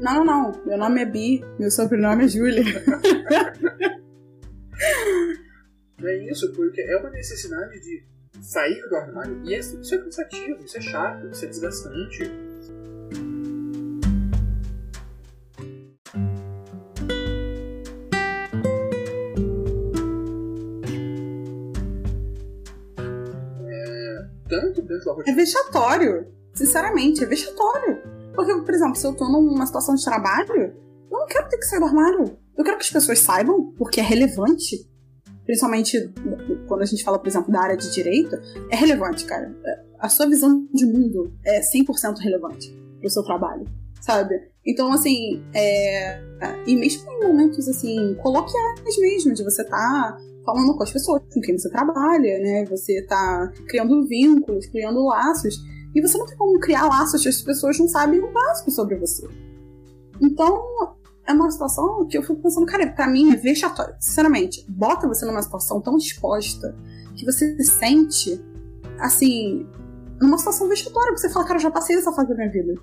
Não, 0.00 0.24
não, 0.24 0.52
meu 0.66 0.76
nome 0.76 1.00
é 1.00 1.06
Bi, 1.06 1.44
meu 1.58 1.70
sobrenome 1.70 2.24
é 2.24 2.28
Júlia. 2.28 2.62
é 6.02 6.30
isso, 6.30 6.52
porque 6.52 6.80
é 6.80 6.96
uma 6.96 7.10
necessidade 7.10 7.80
de 7.80 8.04
sair 8.42 8.80
do 8.88 8.96
armário. 8.96 9.40
E 9.44 9.54
isso 9.56 9.94
é 9.94 9.98
cansativo, 9.98 10.64
isso 10.64 10.76
é 10.76 10.80
chato, 10.80 11.28
isso 11.28 11.44
é 11.44 11.48
desgastante. 11.48 12.30
É 25.26 25.32
vexatório. 25.32 26.26
Sinceramente, 26.54 27.22
é 27.22 27.26
vexatório. 27.26 28.02
Porque, 28.34 28.54
por 28.54 28.74
exemplo, 28.74 28.96
se 28.96 29.06
eu 29.06 29.14
tô 29.14 29.28
numa 29.28 29.66
situação 29.66 29.94
de 29.94 30.04
trabalho, 30.04 30.74
eu 31.10 31.18
não 31.18 31.26
quero 31.26 31.48
ter 31.48 31.58
que 31.58 31.64
sair 31.64 31.78
do 31.78 31.86
armário. 31.86 32.36
Eu 32.56 32.64
quero 32.64 32.76
que 32.78 32.84
as 32.84 32.90
pessoas 32.90 33.18
saibam, 33.18 33.72
porque 33.76 34.00
é 34.00 34.02
relevante 34.02 34.88
principalmente 35.44 36.12
quando 36.66 36.82
a 36.82 36.86
gente 36.86 37.04
fala, 37.04 37.18
por 37.18 37.28
exemplo, 37.28 37.52
da 37.52 37.60
área 37.60 37.76
de 37.76 37.92
direito, 37.92 38.36
é 38.70 38.76
relevante, 38.76 39.24
cara. 39.24 39.54
A 39.98 40.08
sua 40.08 40.26
visão 40.28 40.66
de 40.72 40.86
mundo 40.86 41.32
é 41.44 41.60
100% 41.60 42.18
relevante 42.18 42.74
pro 43.00 43.10
seu 43.10 43.22
trabalho, 43.22 43.64
sabe? 44.00 44.34
Então, 44.66 44.92
assim, 44.92 45.42
é... 45.54 46.20
e 46.66 46.76
mesmo 46.76 47.10
em 47.10 47.26
momentos, 47.26 47.68
assim, 47.68 48.14
coloquiais 48.22 48.98
mesmo, 48.98 49.34
de 49.34 49.44
você 49.44 49.64
tá 49.64 50.16
falando 50.44 50.76
com 50.76 50.82
as 50.82 50.92
pessoas 50.92 51.22
com 51.32 51.40
quem 51.40 51.58
você 51.58 51.70
trabalha, 51.70 52.38
né? 52.38 52.64
Você 52.66 53.02
tá 53.02 53.50
criando 53.68 54.06
vínculos, 54.06 54.66
criando 54.66 55.04
laços, 55.04 55.56
e 55.94 56.00
você 56.00 56.18
não 56.18 56.26
tem 56.26 56.36
como 56.36 56.58
criar 56.60 56.86
laços 56.86 57.22
se 57.22 57.28
as 57.28 57.40
pessoas 57.42 57.78
não 57.78 57.88
sabem 57.88 58.20
o 58.20 58.32
básico 58.32 58.70
sobre 58.70 58.96
você. 58.96 59.26
Então, 60.20 60.96
é 61.26 61.32
uma 61.32 61.50
situação 61.50 62.06
que 62.06 62.18
eu 62.18 62.22
fico 62.22 62.36
pensando, 62.36 62.66
cara, 62.66 62.86
pra 62.88 63.08
mim 63.08 63.32
é 63.32 63.36
vexatório. 63.36 63.94
Sinceramente, 63.98 64.64
bota 64.68 65.08
você 65.08 65.24
numa 65.24 65.42
situação 65.42 65.80
tão 65.80 65.96
exposta 65.96 66.76
que 67.16 67.24
você 67.24 67.56
se 67.56 67.64
sente, 67.64 68.44
assim, 68.98 69.66
numa 70.20 70.36
situação 70.36 70.68
vexatória, 70.68 71.14
que 71.14 71.20
você 71.20 71.30
fala, 71.30 71.46
cara, 71.46 71.58
eu 71.58 71.62
já 71.62 71.70
passei 71.70 71.96
dessa 71.96 72.12
fase 72.12 72.28
da 72.28 72.34
minha 72.34 72.50
vida. 72.50 72.74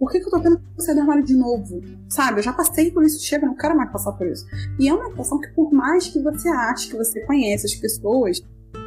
Por 0.00 0.10
que, 0.10 0.18
que 0.18 0.26
eu 0.26 0.30
tô 0.30 0.40
tendo 0.40 0.58
que 0.58 0.82
sair 0.82 0.94
do 0.94 1.02
armário 1.02 1.22
de 1.22 1.36
novo? 1.36 1.82
Sabe? 2.08 2.38
Eu 2.38 2.42
já 2.42 2.54
passei 2.54 2.90
por 2.90 3.04
isso, 3.04 3.22
chega, 3.22 3.46
não 3.46 3.54
quero 3.54 3.76
mais 3.76 3.92
passar 3.92 4.12
por 4.12 4.26
isso. 4.26 4.46
E 4.78 4.88
é 4.88 4.94
uma 4.94 5.10
situação 5.10 5.38
que, 5.38 5.48
por 5.48 5.70
mais 5.70 6.08
que 6.08 6.18
você 6.22 6.48
ache 6.48 6.88
que 6.88 6.96
você 6.96 7.20
conhece 7.26 7.66
as 7.66 7.74
pessoas, 7.74 8.40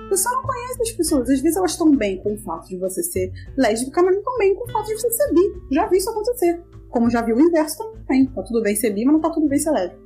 você 0.10 0.30
não 0.30 0.42
conhece 0.42 0.82
as 0.82 0.92
pessoas. 0.92 1.30
Às 1.30 1.40
vezes 1.40 1.56
elas 1.56 1.72
estão 1.72 1.96
bem 1.96 2.18
com 2.18 2.34
o 2.34 2.38
fato 2.40 2.68
de 2.68 2.78
você 2.78 3.04
ser 3.04 3.32
lésbica, 3.56 4.02
mas 4.02 4.12
não 4.12 4.22
estão 4.22 4.38
bem 4.40 4.56
com 4.56 4.64
o 4.64 4.72
fato 4.72 4.88
de 4.88 4.96
você 4.96 5.12
ser 5.12 5.34
bi. 5.34 5.62
Já 5.72 5.86
vi 5.86 5.98
isso 5.98 6.10
acontecer. 6.10 6.60
Como 6.90 7.12
já 7.12 7.22
vi 7.22 7.32
o 7.34 7.40
inverso 7.40 7.78
também. 7.78 8.26
Tá 8.26 8.42
tudo 8.42 8.64
bem 8.64 8.76
ser 8.76 8.90
bi, 8.90 9.06
mas 9.06 9.14
não 9.14 9.22
tá 9.22 9.30
tudo 9.30 9.48
bem 9.48 9.60
ser 9.60 9.70
lésbica. 9.70 10.02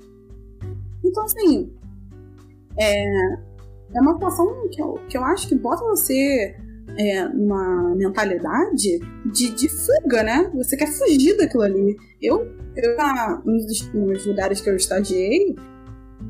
Então, 1.05 1.23
assim, 1.23 1.73
é, 2.77 3.33
é 3.93 4.01
uma 4.01 4.13
situação 4.15 4.67
que 4.69 4.81
eu, 4.81 4.99
que 5.07 5.17
eu 5.17 5.23
acho 5.23 5.47
que 5.47 5.55
bota 5.55 5.85
você 5.85 6.53
é, 6.97 7.27
numa 7.29 7.95
mentalidade 7.95 8.99
de, 9.25 9.49
de 9.51 9.69
fuga, 9.69 10.23
né? 10.23 10.49
Você 10.55 10.77
quer 10.77 10.87
fugir 10.87 11.35
daquilo 11.37 11.63
ali. 11.63 11.97
Eu, 12.21 12.47
eu 12.75 12.95
nos, 13.45 13.93
nos 13.93 14.25
lugares 14.25 14.61
que 14.61 14.69
eu 14.69 14.75
estagiei, 14.75 15.55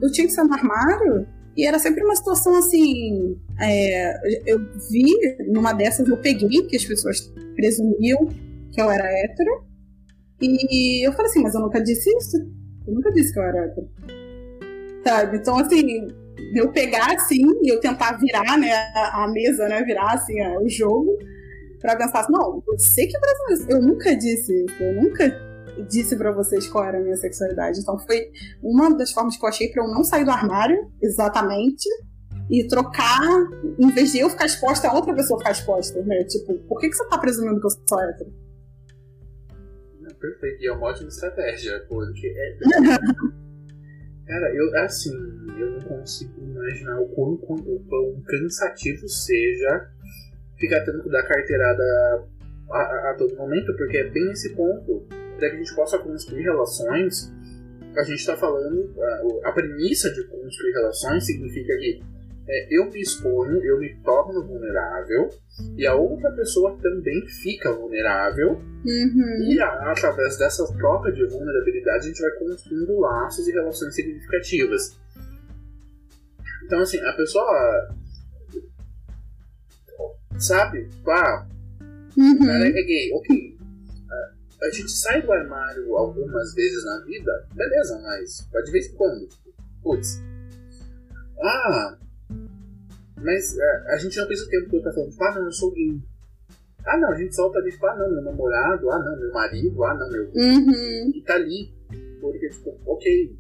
eu 0.02 0.12
tinha 0.12 0.28
que 0.28 0.34
ser 0.34 0.44
no 0.44 0.54
armário 0.54 1.28
e 1.56 1.66
era 1.66 1.80
sempre 1.80 2.04
uma 2.04 2.16
situação 2.16 2.56
assim. 2.56 3.38
É, 3.60 4.14
eu 4.46 4.60
vi 4.92 5.06
numa 5.52 5.74
dessas, 5.74 6.08
eu 6.08 6.18
peguei, 6.18 6.62
que 6.68 6.76
as 6.76 6.86
pessoas 6.86 7.34
presumiam 7.56 8.28
que 8.72 8.80
eu 8.80 8.92
era 8.92 9.06
hétero. 9.06 9.66
E 10.40 11.08
eu 11.08 11.12
falei 11.14 11.32
assim, 11.32 11.42
mas 11.42 11.56
eu 11.56 11.62
nunca 11.62 11.82
disse 11.82 12.10
isso. 12.16 12.38
Eu 12.86 12.94
nunca 12.94 13.12
disse 13.12 13.34
que 13.34 13.40
eu 13.40 13.44
era 13.44 13.66
hétero. 13.66 13.90
Sabe? 15.04 15.38
Então, 15.38 15.58
assim, 15.58 16.10
eu 16.54 16.72
pegar 16.72 17.14
assim 17.14 17.44
e 17.62 17.72
eu 17.72 17.80
tentar 17.80 18.18
virar 18.18 18.58
né, 18.58 18.72
a, 18.96 19.24
a 19.24 19.28
mesa, 19.28 19.68
né? 19.68 19.84
Virar 19.84 20.14
assim, 20.14 20.36
o 20.62 20.70
jogo, 20.70 21.18
pra 21.80 21.96
pensar 21.96 22.22
assim, 22.22 22.32
não, 22.32 22.62
você 22.66 23.08
que 23.08 23.16
é 23.16 23.20
brasileiro. 23.20 23.72
Eu 23.72 23.88
nunca 23.88 24.16
disse 24.16 24.66
isso. 24.66 24.84
Eu 24.84 25.02
nunca 25.02 25.48
disse 25.90 26.16
para 26.16 26.32
vocês 26.32 26.68
qual 26.68 26.86
era 26.86 26.98
a 26.98 27.02
minha 27.02 27.16
sexualidade. 27.16 27.80
Então 27.80 27.98
foi 28.00 28.32
uma 28.62 28.96
das 28.96 29.12
formas 29.12 29.38
que 29.38 29.44
eu 29.44 29.50
achei 29.50 29.70
para 29.70 29.84
eu 29.84 29.90
não 29.90 30.04
sair 30.04 30.24
do 30.24 30.32
armário, 30.32 30.92
exatamente, 31.02 31.88
e 32.50 32.66
trocar, 32.68 33.22
em 33.78 33.92
vez 33.92 34.12
de 34.12 34.20
eu 34.20 34.30
ficar 34.30 34.46
exposta, 34.46 34.88
a 34.88 34.94
outra 34.94 35.14
pessoa 35.14 35.40
ficar 35.40 35.52
exposta, 35.52 36.02
né? 36.04 36.24
Tipo, 36.24 36.54
por 36.68 36.80
que, 36.80 36.90
que 36.90 36.96
você 36.96 37.08
tá 37.08 37.18
presumindo 37.18 37.60
que 37.60 37.66
eu 37.66 37.72
sou 37.88 38.00
hétero? 38.02 38.34
Perfeito, 40.20 40.64
e 40.64 40.68
é 40.68 40.72
uma 40.72 40.88
ótima 40.88 41.10
estratégia, 41.10 41.86
porque 41.88 42.28
é. 42.28 42.58
Cara, 44.28 44.54
eu, 44.54 44.76
assim, 44.84 45.14
eu 45.58 45.72
não 45.72 45.82
consigo 45.82 46.34
imaginar 46.42 47.00
o 47.00 47.08
quão, 47.08 47.34
o 47.34 47.86
quão 47.88 48.22
cansativo 48.26 49.08
seja 49.08 49.90
ficar 50.58 50.84
tendo 50.84 51.02
que 51.04 51.10
dar 51.10 51.24
carteirada 51.24 51.84
a, 52.70 52.78
a, 52.78 53.12
a 53.12 53.16
todo 53.18 53.36
momento, 53.38 53.76
porque 53.78 53.98
é 53.98 54.10
bem 54.10 54.32
esse 54.32 54.54
ponto. 54.54 55.08
Para 55.38 55.52
que 55.52 55.56
a 55.56 55.60
gente 55.60 55.76
possa 55.76 56.00
construir 56.00 56.42
relações, 56.42 57.32
a 57.96 58.04
gente 58.04 58.20
está 58.20 58.36
falando, 58.36 58.92
a, 59.00 59.50
a, 59.50 59.52
premissa 59.52 60.12
de 60.12 60.24
construir 60.26 60.74
relações 60.74 61.26
significa 61.26 61.78
que 61.78 62.02
é, 62.50 62.68
eu 62.72 62.90
me 62.90 63.02
exponho, 63.02 63.64
eu 63.64 63.80
me 63.80 63.96
torno 64.04 64.46
vulnerável 64.46 65.30
e 65.76 65.86
a 65.86 65.96
outra 65.96 66.32
pessoa 66.32 66.78
também 66.82 67.28
fica 67.28 67.74
vulnerável 67.74 68.52
uhum. 68.86 69.52
e 69.52 69.60
a, 69.60 69.92
através 69.92 70.38
dessa 70.38 70.66
troca 70.78 71.12
de 71.12 71.26
vulnerabilidade 71.26 72.06
a 72.06 72.08
gente 72.08 72.22
vai 72.22 72.32
construindo 72.32 73.00
laços 73.00 73.48
e 73.48 73.52
relações 73.52 73.94
significativas. 73.94 74.98
Então 76.66 76.80
assim, 76.80 77.00
a 77.00 77.14
pessoa 77.14 77.90
sabe, 80.38 80.90
ah, 81.08 81.48
uhum. 82.16 82.46
cara 82.46 82.68
é 82.68 82.72
gay, 82.72 83.12
ok, 83.14 83.58
a 84.62 84.70
gente 84.72 84.92
sai 84.92 85.22
do 85.22 85.32
armário 85.32 85.96
algumas 85.96 86.54
vezes 86.54 86.84
na 86.84 87.00
vida, 87.06 87.48
beleza, 87.54 88.00
mas 88.02 88.48
de 88.66 88.72
vez 88.72 88.88
em 88.88 88.96
quando. 88.96 89.28
Putz. 89.84 90.22
Ah, 91.40 91.98
mas 93.22 93.58
é, 93.58 93.94
a 93.94 93.98
gente 93.98 94.18
não 94.18 94.28
pensa 94.28 94.44
o 94.44 94.50
tempo 94.50 94.70
todo 94.70 94.84
tá 94.84 94.92
falando, 94.94 95.12
tipo, 95.12 95.24
ah 95.24 95.36
não, 95.36 95.46
eu 95.46 95.52
sou 95.52 95.72
gay. 95.72 96.02
Ah 96.86 96.98
não, 96.98 97.12
a 97.12 97.16
gente 97.16 97.36
solta 97.36 97.60
ali, 97.60 97.72
tipo, 97.72 97.86
ah 97.86 97.96
não, 97.96 98.10
meu 98.10 98.22
namorado, 98.24 98.90
ah 98.90 99.00
não, 99.00 99.20
meu 99.20 99.32
marido, 99.34 99.84
ah 99.84 99.94
não, 99.94 100.10
meu. 100.10 100.24
Uhum. 100.34 101.12
E 101.16 101.22
tá 101.26 101.36
ali. 101.36 101.74
Porque, 102.22 102.50
tipo, 102.50 102.78
ok. 102.86 103.36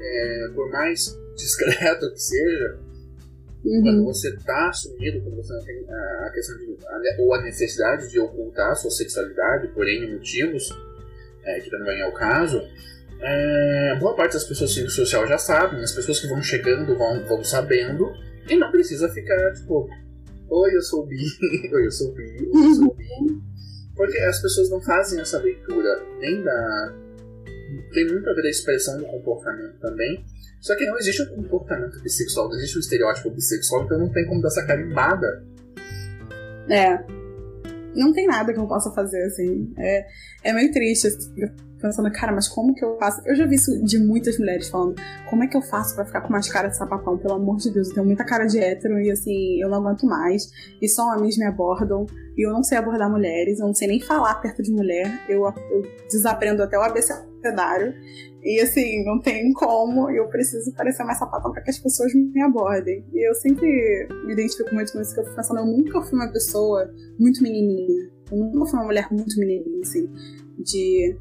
É, 0.00 0.48
por 0.54 0.70
mais 0.70 1.16
discreto 1.36 2.10
que 2.12 2.20
seja, 2.20 2.78
Uhum. 3.66 3.82
Quando 3.82 4.04
você 4.04 4.28
está 4.28 4.68
assumido, 4.68 5.20
quando 5.22 5.36
você 5.36 5.52
não 5.52 5.64
tem 5.64 5.84
a 5.90 6.30
questão 6.32 6.56
de. 6.56 6.76
ou 7.18 7.34
a 7.34 7.42
necessidade 7.42 8.08
de 8.08 8.20
ocultar 8.20 8.70
a 8.70 8.74
sua 8.76 8.92
sexualidade 8.92 9.66
por 9.68 9.88
N 9.88 10.14
motivos, 10.14 10.70
é, 11.44 11.60
que 11.60 11.68
também 11.68 12.00
é 12.00 12.06
o 12.06 12.12
caso, 12.12 12.62
é, 13.20 13.96
boa 13.98 14.14
parte 14.14 14.34
das 14.34 14.44
pessoas 14.44 14.72
do 14.72 14.90
social 14.90 15.26
já 15.26 15.36
sabem, 15.36 15.80
as 15.80 15.92
pessoas 15.92 16.20
que 16.20 16.28
vão 16.28 16.40
chegando 16.40 16.96
vão, 16.96 17.24
vão 17.26 17.42
sabendo, 17.42 18.12
e 18.48 18.56
não 18.56 18.70
precisa 18.70 19.08
ficar 19.08 19.52
tipo, 19.52 19.88
oi, 20.48 20.76
eu 20.76 20.82
sou 20.82 21.06
bi, 21.06 21.24
oi, 21.72 21.86
eu 21.86 21.90
sou 21.90 22.12
bi, 22.12 22.22
oi, 22.22 22.66
eu 22.66 22.74
sou 22.74 22.94
bi. 22.94 23.06
Porque 23.94 24.18
as 24.18 24.40
pessoas 24.42 24.70
não 24.70 24.80
fazem 24.80 25.20
essa 25.20 25.38
leitura 25.38 26.02
nem 26.20 26.42
da. 26.42 26.94
Tem 27.92 28.06
muito 28.06 28.28
a 28.28 28.34
ver 28.34 28.46
a 28.46 28.50
expressão 28.50 28.98
do 28.98 29.06
comportamento 29.06 29.78
também, 29.80 30.24
só 30.60 30.76
que 30.76 30.84
não 30.84 30.98
existe 30.98 31.22
um 31.22 31.42
comportamento 31.42 32.00
bissexual, 32.02 32.48
não 32.48 32.56
existe 32.56 32.76
um 32.76 32.80
estereótipo 32.80 33.30
bissexual, 33.30 33.84
então 33.84 33.98
não 33.98 34.10
tem 34.10 34.26
como 34.26 34.42
dar 34.42 34.48
essa 34.48 34.66
carimbada. 34.66 35.44
É. 36.68 36.98
Não 37.94 38.12
tem 38.12 38.26
nada 38.26 38.52
que 38.52 38.58
eu 38.58 38.66
possa 38.66 38.90
fazer, 38.92 39.22
assim. 39.24 39.72
É, 39.78 40.06
é 40.44 40.52
meio 40.52 40.70
triste. 40.70 41.06
Assim. 41.06 41.34
Pensando, 41.80 42.10
cara, 42.10 42.32
mas 42.32 42.48
como 42.48 42.74
que 42.74 42.84
eu 42.84 42.96
faço? 42.98 43.20
Eu 43.26 43.34
já 43.34 43.46
vi 43.46 43.56
isso 43.56 43.82
de 43.84 43.98
muitas 43.98 44.38
mulheres 44.38 44.68
falando, 44.68 44.94
como 45.28 45.44
é 45.44 45.46
que 45.46 45.56
eu 45.56 45.62
faço 45.62 45.94
para 45.94 46.04
ficar 46.04 46.20
com 46.22 46.32
mais 46.32 46.50
cara 46.50 46.68
de 46.68 46.76
sapatão? 46.76 47.18
Pelo 47.18 47.34
amor 47.34 47.56
de 47.56 47.70
Deus, 47.70 47.88
eu 47.88 47.94
tenho 47.94 48.06
muita 48.06 48.24
cara 48.24 48.46
de 48.46 48.58
hétero 48.58 48.98
e 49.00 49.10
assim, 49.10 49.60
eu 49.60 49.68
não 49.68 49.78
aguento 49.78 50.06
mais. 50.06 50.50
E 50.80 50.88
só 50.88 51.02
homens 51.14 51.36
me 51.36 51.44
abordam. 51.44 52.06
E 52.36 52.46
eu 52.46 52.52
não 52.52 52.62
sei 52.62 52.76
abordar 52.76 53.10
mulheres, 53.10 53.58
eu 53.60 53.66
não 53.66 53.74
sei 53.74 53.88
nem 53.88 54.00
falar 54.00 54.34
perto 54.36 54.62
de 54.62 54.70
mulher. 54.70 55.24
Eu, 55.28 55.44
eu 55.46 55.82
desaprendo 56.10 56.62
até 56.62 56.78
o 56.78 56.82
abecedário. 56.82 57.94
E 58.42 58.60
assim, 58.60 59.04
não 59.04 59.20
tem 59.20 59.52
como, 59.52 60.08
eu 60.10 60.28
preciso 60.28 60.72
parecer 60.74 61.02
mais 61.02 61.18
sapatão 61.18 61.50
para 61.50 61.62
que 61.62 61.70
as 61.70 61.78
pessoas 61.78 62.12
me 62.14 62.40
abordem. 62.42 63.04
E 63.12 63.28
eu 63.28 63.34
sempre 63.34 63.66
me 64.24 64.34
identifico 64.34 64.72
muito 64.72 64.92
com 64.92 65.00
isso 65.00 65.14
que 65.14 65.20
eu 65.20 65.24
fico 65.24 65.36
pensando, 65.36 65.60
eu 65.60 65.66
nunca 65.66 66.00
fui 66.02 66.16
uma 66.16 66.30
pessoa 66.30 66.88
muito 67.18 67.42
menininha. 67.42 68.08
Eu 68.30 68.38
nunca 68.38 68.66
fui 68.66 68.78
uma 68.78 68.84
mulher 68.86 69.08
muito 69.10 69.36
menininha, 69.40 69.80
assim, 69.82 70.08
de 70.58 71.16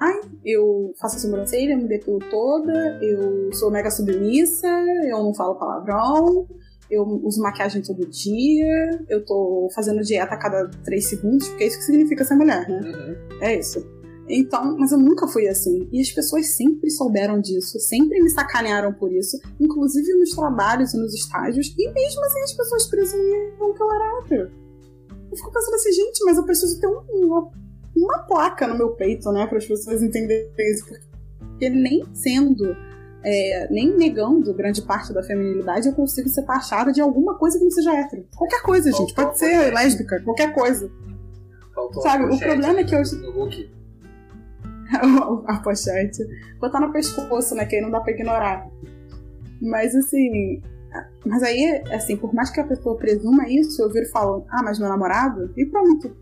Ai, 0.00 0.18
eu 0.44 0.94
faço 0.98 1.16
a 1.16 1.18
sobrancelha, 1.18 1.76
me 1.76 1.86
depilo 1.86 2.18
toda, 2.30 2.98
eu 3.02 3.52
sou 3.52 3.70
mega 3.70 3.90
submissa, 3.90 4.66
eu 5.06 5.22
não 5.22 5.34
falo 5.34 5.56
palavrão, 5.56 6.48
eu 6.90 7.02
uso 7.22 7.42
maquiagem 7.42 7.82
todo 7.82 8.08
dia, 8.08 9.04
eu 9.08 9.24
tô 9.24 9.68
fazendo 9.74 10.00
dieta 10.00 10.34
a 10.34 10.38
cada 10.38 10.68
três 10.84 11.06
segundos, 11.06 11.48
porque 11.48 11.64
é 11.64 11.66
isso 11.66 11.78
que 11.78 11.84
significa 11.84 12.24
ser 12.24 12.34
mulher, 12.34 12.66
né? 12.66 12.80
Uhum. 12.80 13.38
É 13.42 13.58
isso. 13.58 13.86
Então, 14.26 14.76
mas 14.78 14.92
eu 14.92 14.98
nunca 14.98 15.26
fui 15.26 15.48
assim. 15.48 15.88
E 15.92 16.00
as 16.00 16.10
pessoas 16.10 16.46
sempre 16.56 16.88
souberam 16.88 17.40
disso, 17.40 17.78
sempre 17.80 18.22
me 18.22 18.30
sacanearam 18.30 18.92
por 18.94 19.12
isso, 19.12 19.38
inclusive 19.60 20.14
nos 20.14 20.30
trabalhos 20.30 20.94
e 20.94 20.98
nos 20.98 21.12
estágios, 21.12 21.74
e 21.76 21.92
mesmo 21.92 22.24
assim 22.24 22.40
as 22.42 22.52
pessoas 22.54 22.86
presumiam 22.86 23.74
que 23.74 23.82
eu 23.82 23.92
era 23.92 24.18
hétero. 24.20 24.50
Eu 25.30 25.36
fico 25.36 25.52
pensando 25.52 25.74
assim, 25.74 25.92
gente, 25.92 26.24
mas 26.24 26.38
eu 26.38 26.44
preciso 26.44 26.80
ter 26.80 26.86
um, 26.86 27.26
uma 27.26 27.50
uma 28.00 28.18
placa 28.20 28.66
no 28.66 28.76
meu 28.76 28.90
peito, 28.90 29.30
né, 29.30 29.46
para 29.46 29.58
as 29.58 29.66
pessoas 29.66 30.02
entenderem 30.02 30.50
isso. 30.72 30.86
Porque 31.38 31.68
nem 31.68 32.02
sendo, 32.14 32.76
é, 33.22 33.68
nem 33.70 33.96
negando 33.96 34.54
grande 34.54 34.82
parte 34.82 35.12
da 35.12 35.22
feminilidade, 35.22 35.88
eu 35.88 35.94
consigo 35.94 36.28
ser 36.28 36.42
taxada 36.42 36.92
de 36.92 37.00
alguma 37.00 37.36
coisa 37.36 37.58
que 37.58 37.64
não 37.64 37.70
seja 37.70 37.94
hétero. 37.94 38.26
Qualquer 38.34 38.62
coisa, 38.62 38.90
gente. 38.90 39.14
Pode 39.14 39.38
ser 39.38 39.72
lésbica, 39.72 40.20
qualquer 40.22 40.54
coisa. 40.54 40.90
Faltou 41.74 42.02
Sabe, 42.02 42.24
o 42.24 42.38
problema 42.38 42.80
é 42.80 42.84
que 42.84 42.94
eu. 42.94 43.02
A 45.46 45.58
pochete. 45.58 46.26
Botar 46.58 46.80
no 46.80 46.92
pescoço, 46.92 47.54
né? 47.54 47.64
Que 47.64 47.76
aí 47.76 47.82
não 47.82 47.90
dá 47.90 48.00
pra 48.00 48.12
ignorar. 48.12 48.68
Mas 49.60 49.94
assim. 49.94 50.60
Mas 51.24 51.42
aí, 51.42 51.84
assim, 51.92 52.16
por 52.16 52.34
mais 52.34 52.50
que 52.50 52.60
a 52.60 52.66
pessoa 52.66 52.96
presuma 52.96 53.48
isso, 53.48 53.80
eu 53.80 53.88
viro 53.92 54.06
e 54.06 54.10
falo, 54.10 54.44
ah, 54.50 54.62
mas 54.62 54.78
meu 54.78 54.88
namorado? 54.88 55.52
E 55.56 55.64
pronto. 55.64 56.16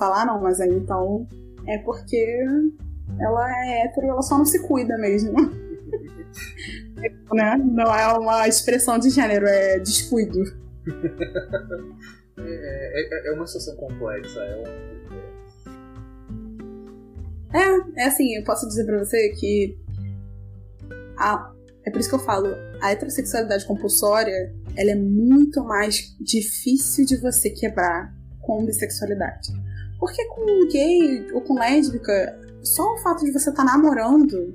Ah, 0.00 0.24
não, 0.24 0.40
mas 0.40 0.60
aí 0.60 0.72
então 0.72 1.26
é 1.66 1.78
porque 1.78 2.44
ela 3.20 3.64
é 3.64 3.84
hétero, 3.84 4.06
ela 4.08 4.22
só 4.22 4.38
não 4.38 4.44
se 4.44 4.60
cuida 4.66 4.98
mesmo. 4.98 5.32
né? 7.32 7.56
Não 7.56 7.94
é 7.94 8.12
uma 8.18 8.48
expressão 8.48 8.98
de 8.98 9.10
gênero, 9.10 9.46
é 9.46 9.78
descuido. 9.78 10.42
É, 12.38 13.00
é, 13.00 13.28
é, 13.28 13.32
uma 13.32 13.46
situação 13.46 13.74
complexa. 13.76 14.38
É, 14.38 14.56
um... 14.56 14.64
é, 17.54 18.02
é 18.02 18.04
assim, 18.04 18.36
eu 18.36 18.44
posso 18.44 18.68
dizer 18.68 18.84
pra 18.84 18.98
você 18.98 19.30
que 19.30 19.74
a, 21.16 21.50
é 21.86 21.90
por 21.90 21.98
isso 21.98 22.10
que 22.10 22.14
eu 22.14 22.20
falo, 22.20 22.48
a 22.82 22.92
heterossexualidade 22.92 23.66
compulsória 23.66 24.54
ela 24.76 24.90
é 24.90 24.94
muito 24.94 25.64
mais 25.64 26.14
difícil 26.20 27.06
de 27.06 27.16
você 27.16 27.48
quebrar 27.48 28.14
com 28.46 28.64
bissexualidade. 28.64 29.52
Porque 29.98 30.24
com 30.26 30.68
gay 30.68 31.32
ou 31.32 31.40
com 31.40 31.54
lésbica, 31.54 32.38
só 32.62 32.94
o 32.94 32.98
fato 32.98 33.24
de 33.24 33.32
você 33.32 33.50
estar 33.50 33.64
tá 33.64 33.72
namorando 33.76 34.54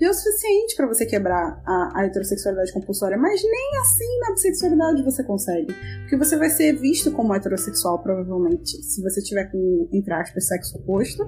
é 0.00 0.08
o 0.08 0.14
suficiente 0.14 0.76
para 0.76 0.86
você 0.86 1.04
quebrar 1.04 1.60
a, 1.66 2.00
a, 2.00 2.06
heterossexualidade 2.06 2.72
compulsória, 2.72 3.16
mas 3.16 3.42
nem 3.42 3.80
assim 3.80 4.20
na 4.20 4.32
bissexualidade 4.32 5.02
você 5.02 5.24
consegue. 5.24 5.74
Porque 6.00 6.16
você 6.16 6.36
vai 6.36 6.50
ser 6.50 6.74
visto 6.74 7.10
como 7.10 7.34
heterossexual, 7.34 7.98
provavelmente, 8.00 8.80
se 8.80 9.02
você 9.02 9.20
tiver 9.20 9.50
com, 9.50 9.88
entre 9.92 10.14
aspas, 10.14 10.46
sexo 10.46 10.78
oposto. 10.78 11.26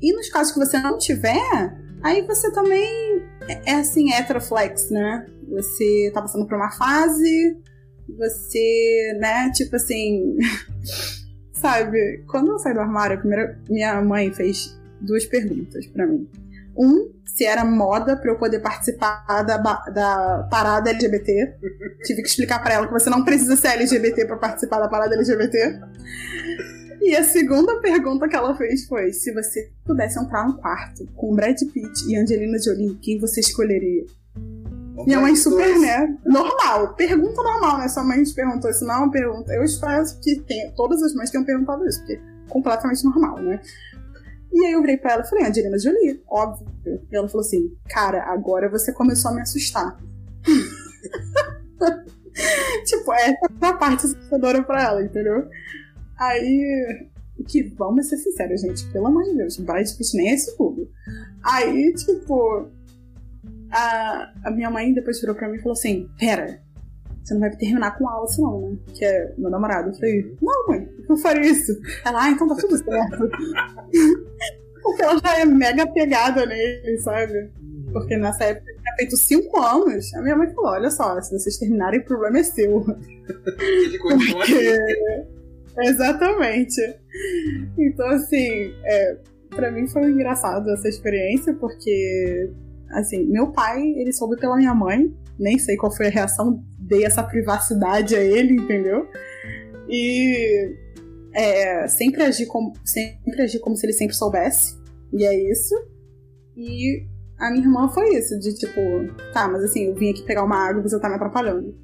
E 0.00 0.12
nos 0.12 0.28
casos 0.28 0.52
que 0.52 0.58
você 0.60 0.78
não 0.78 0.98
tiver, 0.98 1.76
aí 2.02 2.22
você 2.22 2.52
também 2.52 3.24
é, 3.48 3.72
é 3.72 3.74
assim, 3.74 4.12
heteroflex, 4.12 4.90
né? 4.90 5.26
Você 5.48 6.12
tá 6.14 6.22
passando 6.22 6.46
por 6.46 6.56
uma 6.56 6.70
fase, 6.70 7.56
você, 8.08 9.16
né, 9.20 9.50
tipo 9.52 9.76
assim. 9.76 10.36
sabe, 11.64 12.22
quando 12.28 12.52
eu 12.52 12.58
saí 12.58 12.74
do 12.74 12.80
armário, 12.80 13.18
primeira, 13.18 13.58
minha 13.70 14.00
mãe 14.02 14.30
fez 14.30 14.78
duas 15.00 15.24
perguntas 15.24 15.86
para 15.86 16.06
mim. 16.06 16.28
Um, 16.76 17.10
se 17.24 17.44
era 17.44 17.64
moda 17.64 18.16
para 18.16 18.30
eu 18.30 18.38
poder 18.38 18.60
participar 18.60 19.24
da, 19.42 19.56
da 19.56 20.48
parada 20.50 20.90
LGBT. 20.90 21.54
Tive 22.04 22.22
que 22.22 22.28
explicar 22.28 22.62
para 22.62 22.74
ela 22.74 22.86
que 22.86 22.92
você 22.92 23.08
não 23.08 23.24
precisa 23.24 23.56
ser 23.56 23.68
LGBT 23.68 24.26
para 24.26 24.36
participar 24.36 24.78
da 24.80 24.88
parada 24.88 25.14
LGBT. 25.14 25.80
E 27.00 27.16
a 27.16 27.24
segunda 27.24 27.80
pergunta 27.80 28.28
que 28.28 28.36
ela 28.36 28.54
fez 28.56 28.86
foi: 28.86 29.12
se 29.12 29.32
você 29.32 29.70
pudesse 29.84 30.18
entrar 30.18 30.46
no 30.46 30.58
quarto 30.58 31.06
com 31.14 31.34
Brad 31.34 31.58
Pitt 31.72 32.08
e 32.08 32.16
Angelina 32.16 32.58
Jolie, 32.58 32.98
quem 33.00 33.18
você 33.18 33.40
escolheria? 33.40 34.04
Minha 35.06 35.20
mãe 35.20 35.34
super, 35.34 35.78
né? 35.78 36.16
Normal. 36.24 36.94
Pergunta 36.94 37.42
normal, 37.42 37.78
né? 37.78 37.88
Sua 37.88 38.04
mãe 38.04 38.22
te 38.22 38.32
perguntou 38.32 38.70
isso, 38.70 38.84
não 38.84 39.10
pergunta. 39.10 39.52
Eu 39.52 39.64
espero 39.64 40.04
que 40.22 40.40
tenha, 40.40 40.70
todas 40.72 41.02
as 41.02 41.12
mães 41.14 41.30
tenham 41.30 41.44
perguntado 41.44 41.84
isso, 41.86 41.98
porque 41.98 42.14
é 42.14 42.20
completamente 42.48 43.04
normal, 43.04 43.40
né? 43.40 43.60
E 44.52 44.66
aí 44.66 44.72
eu 44.72 44.80
virei 44.80 44.96
pra 44.96 45.14
ela 45.14 45.24
e 45.24 45.28
falei, 45.28 45.46
Angelina 45.46 45.78
Jolie, 45.78 46.22
óbvio. 46.28 46.68
E 46.86 47.16
ela 47.16 47.28
falou 47.28 47.44
assim, 47.44 47.76
cara, 47.88 48.22
agora 48.22 48.70
você 48.70 48.92
começou 48.92 49.32
a 49.32 49.34
me 49.34 49.40
assustar. 49.40 49.98
tipo, 52.86 53.12
essa 53.12 53.48
é 53.62 53.66
a 53.66 53.72
parte 53.72 54.06
assustadora 54.06 54.62
pra 54.62 54.84
ela, 54.84 55.02
entendeu? 55.02 55.48
Aí, 56.16 57.08
que 57.48 57.64
vamos 57.76 58.08
ser 58.08 58.18
sinceros, 58.18 58.60
gente, 58.60 58.86
pelo 58.92 59.08
amor 59.08 59.24
de 59.24 59.34
Deus, 59.34 59.56
Brad 59.56 59.84
Pitt 59.96 60.16
nem 60.16 60.30
é 60.30 60.34
isso 60.34 60.56
tudo. 60.56 60.88
Aí, 61.42 61.92
tipo, 61.94 62.68
a, 63.74 64.32
a 64.44 64.50
minha 64.50 64.70
mãe 64.70 64.94
depois 64.94 65.20
virou 65.20 65.34
pra 65.34 65.48
mim 65.48 65.56
e 65.56 65.58
falou 65.58 65.72
assim: 65.72 66.08
Pera, 66.18 66.60
você 67.22 67.34
não 67.34 67.40
vai 67.40 67.50
terminar 67.56 67.98
com 67.98 68.08
aula, 68.08 68.28
senão, 68.28 68.60
né? 68.60 68.76
Que 68.94 69.04
é 69.04 69.34
meu 69.36 69.50
namorado. 69.50 69.90
Eu 69.90 69.94
falei: 69.94 70.36
Não, 70.40 70.68
mãe, 70.68 70.88
eu 71.08 71.16
faria 71.16 71.50
isso. 71.50 71.72
Ela, 72.04 72.24
ah, 72.24 72.30
então 72.30 72.48
tá 72.48 72.54
tudo 72.54 72.76
certo. 72.76 73.28
Porque 74.82 75.02
ela 75.02 75.18
já 75.18 75.40
é 75.40 75.44
mega 75.46 75.86
pegada 75.86 76.46
nele, 76.46 76.98
sabe? 76.98 77.50
Porque 77.92 78.16
nessa 78.16 78.44
época 78.44 78.72
tinha 78.72 78.94
feito 78.96 79.16
cinco 79.16 79.60
anos. 79.60 80.14
A 80.14 80.22
minha 80.22 80.36
mãe 80.36 80.54
falou: 80.54 80.70
Olha 80.70 80.90
só, 80.90 81.20
se 81.20 81.36
vocês 81.36 81.56
terminarem, 81.58 82.00
o 82.00 82.04
problema 82.04 82.38
é 82.38 82.42
seu. 82.42 82.84
Ele 83.58 83.98
continua 83.98 84.38
Porque... 84.38 84.78
Exatamente. 85.76 86.80
Então, 87.76 88.06
assim, 88.10 88.72
é, 88.84 89.16
pra 89.50 89.72
mim 89.72 89.88
foi 89.88 90.04
engraçado 90.10 90.70
essa 90.70 90.88
experiência, 90.88 91.52
porque 91.54 92.52
Assim, 92.94 93.24
meu 93.26 93.50
pai, 93.50 93.80
ele 93.80 94.12
soube 94.12 94.36
pela 94.36 94.56
minha 94.56 94.74
mãe, 94.74 95.12
nem 95.38 95.58
sei 95.58 95.76
qual 95.76 95.94
foi 95.94 96.06
a 96.06 96.10
reação, 96.10 96.62
dei 96.78 97.04
essa 97.04 97.22
privacidade 97.22 98.14
a 98.14 98.20
ele, 98.20 98.54
entendeu? 98.54 99.08
E 99.88 100.74
é, 101.34 101.88
sempre 101.88 102.22
agi 102.22 102.46
como 102.46 102.72
sempre 102.84 103.42
agi 103.42 103.58
como 103.58 103.76
se 103.76 103.86
ele 103.86 103.92
sempre 103.92 104.14
soubesse. 104.14 104.78
E 105.12 105.24
é 105.24 105.50
isso. 105.50 105.74
E 106.56 107.06
a 107.38 107.50
minha 107.50 107.64
irmã 107.64 107.88
foi 107.88 108.14
isso, 108.16 108.38
de 108.38 108.54
tipo, 108.54 108.80
tá, 109.32 109.48
mas 109.48 109.64
assim, 109.64 109.86
eu 109.86 109.94
vim 109.94 110.10
aqui 110.10 110.22
pegar 110.22 110.44
uma 110.44 110.56
água 110.56 110.80
e 110.80 110.82
você 110.82 110.98
tá 111.00 111.08
me 111.08 111.16
atrapalhando. 111.16 111.74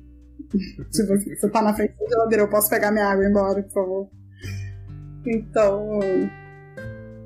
tipo, 0.93 1.17
você 1.17 1.51
tá 1.51 1.61
na 1.63 1.75
frente 1.75 1.95
da 1.99 2.09
geladeira, 2.09 2.45
eu 2.45 2.51
posso 2.51 2.71
pegar 2.71 2.93
minha 2.93 3.07
água 3.07 3.25
e 3.25 3.27
ir 3.27 3.31
embora, 3.31 3.63
por 3.63 3.73
favor. 3.73 4.11
Então. 5.27 6.01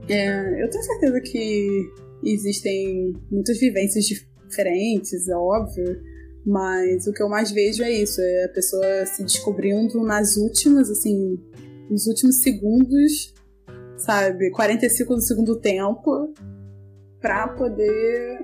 É, 0.08 0.62
eu 0.62 0.68
tenho 0.68 0.84
certeza 0.84 1.20
que 1.20 1.90
existem 2.24 3.12
muitas 3.30 3.58
vivências 3.58 4.04
diferentes, 4.04 5.28
é 5.28 5.36
óbvio, 5.36 6.00
mas 6.44 7.06
o 7.06 7.12
que 7.12 7.22
eu 7.22 7.28
mais 7.28 7.50
vejo 7.50 7.82
é 7.82 7.90
isso, 7.90 8.20
é 8.20 8.44
a 8.44 8.48
pessoa 8.48 9.06
se 9.06 9.22
descobrindo 9.22 10.02
nas 10.02 10.36
últimas, 10.36 10.90
assim, 10.90 11.38
nos 11.90 12.06
últimos 12.06 12.40
segundos, 12.40 13.34
sabe, 13.96 14.50
45 14.50 15.14
do 15.14 15.20
segundo 15.20 15.56
tempo, 15.56 16.32
pra 17.20 17.48
poder. 17.48 18.42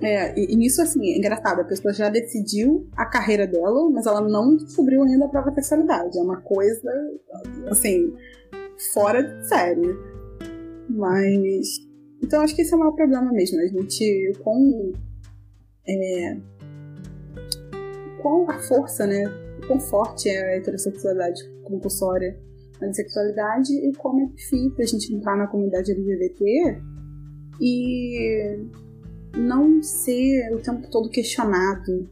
É, 0.00 0.38
e, 0.38 0.52
e 0.52 0.56
nisso, 0.56 0.80
assim, 0.82 1.12
é 1.12 1.18
engraçado, 1.18 1.60
a 1.60 1.64
pessoa 1.64 1.92
já 1.92 2.08
decidiu 2.08 2.88
a 2.96 3.06
carreira 3.06 3.46
dela, 3.46 3.90
mas 3.90 4.06
ela 4.06 4.20
não 4.20 4.56
descobriu 4.56 5.02
ainda 5.02 5.26
a 5.26 5.28
própria 5.28 5.54
sexualidade. 5.54 6.18
É 6.18 6.22
uma 6.22 6.40
coisa, 6.40 6.90
assim, 7.70 8.12
fora 8.92 9.22
de 9.22 9.48
série. 9.48 9.96
Mas 10.88 11.80
então 12.22 12.40
acho 12.42 12.54
que 12.54 12.62
esse 12.62 12.72
é 12.72 12.76
o 12.76 12.80
maior 12.80 12.92
problema 12.92 13.32
mesmo. 13.32 13.60
A 13.60 13.66
gente, 13.66 14.32
com. 14.42 14.92
É, 15.86 16.36
com 18.22 18.50
a 18.50 18.58
força, 18.60 19.06
né? 19.06 19.24
Quão 19.66 19.80
forte 19.80 20.28
é 20.28 20.54
a 20.54 20.56
heterossexualidade 20.56 21.42
compulsória. 21.64 22.38
a 22.80 22.86
bissexualidade 22.86 23.72
e 23.72 23.92
como 23.94 24.22
é 24.22 24.26
difícil 24.26 24.74
a 24.78 24.84
gente 24.84 25.14
entrar 25.14 25.36
na 25.36 25.46
comunidade 25.46 25.92
LGBT 25.92 26.80
e 27.60 28.58
não 29.36 29.82
ser 29.82 30.52
o 30.52 30.60
tempo 30.60 30.88
todo 30.90 31.08
questionado. 31.08 32.08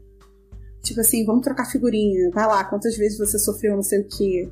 Tipo 0.82 1.00
assim, 1.00 1.24
vamos 1.24 1.42
trocar 1.42 1.66
figurinha. 1.66 2.30
Vai 2.30 2.46
lá, 2.46 2.64
quantas 2.64 2.96
vezes 2.96 3.18
você 3.18 3.38
sofreu 3.38 3.74
não 3.74 3.82
sei 3.82 4.00
o 4.00 4.08
que. 4.08 4.50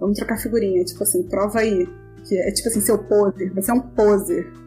Vamos 0.00 0.18
trocar 0.18 0.38
figurinha. 0.38 0.84
Tipo 0.84 1.02
assim, 1.02 1.22
prova 1.24 1.60
aí. 1.60 1.86
É 2.32 2.50
tipo 2.52 2.68
assim, 2.68 2.80
seu 2.80 2.98
poser. 2.98 3.52
Você 3.54 3.70
é 3.70 3.74
um 3.74 3.80
poser. 3.80 4.63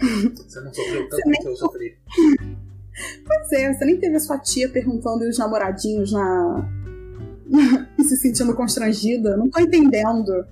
Você 0.00 0.60
não 0.60 0.74
sofreu 0.74 1.08
tanto 1.08 1.22
quanto 1.22 1.48
eu 1.48 1.56
sofri. 1.56 1.96
Pois 3.26 3.52
é, 3.52 3.72
você 3.72 3.84
nem 3.84 3.98
teve 3.98 4.16
a 4.16 4.20
sua 4.20 4.38
tia 4.38 4.68
perguntando 4.68 5.24
e 5.24 5.28
os 5.28 5.38
namoradinhos 5.38 6.12
na. 6.12 6.68
e 7.98 8.04
se 8.04 8.16
sentindo 8.16 8.54
constrangida. 8.54 9.36
Não 9.36 9.50
tô 9.50 9.60
entendendo. 9.60 10.46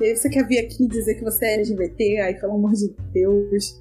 E 0.00 0.04
aí 0.04 0.16
você 0.16 0.28
quer 0.28 0.46
vir 0.46 0.58
aqui 0.58 0.86
dizer 0.86 1.14
que 1.14 1.24
você 1.24 1.46
é 1.46 1.54
LGBT, 1.54 2.20
aí 2.20 2.34
pelo 2.34 2.54
amor 2.54 2.72
de 2.72 2.94
Deus, 3.12 3.80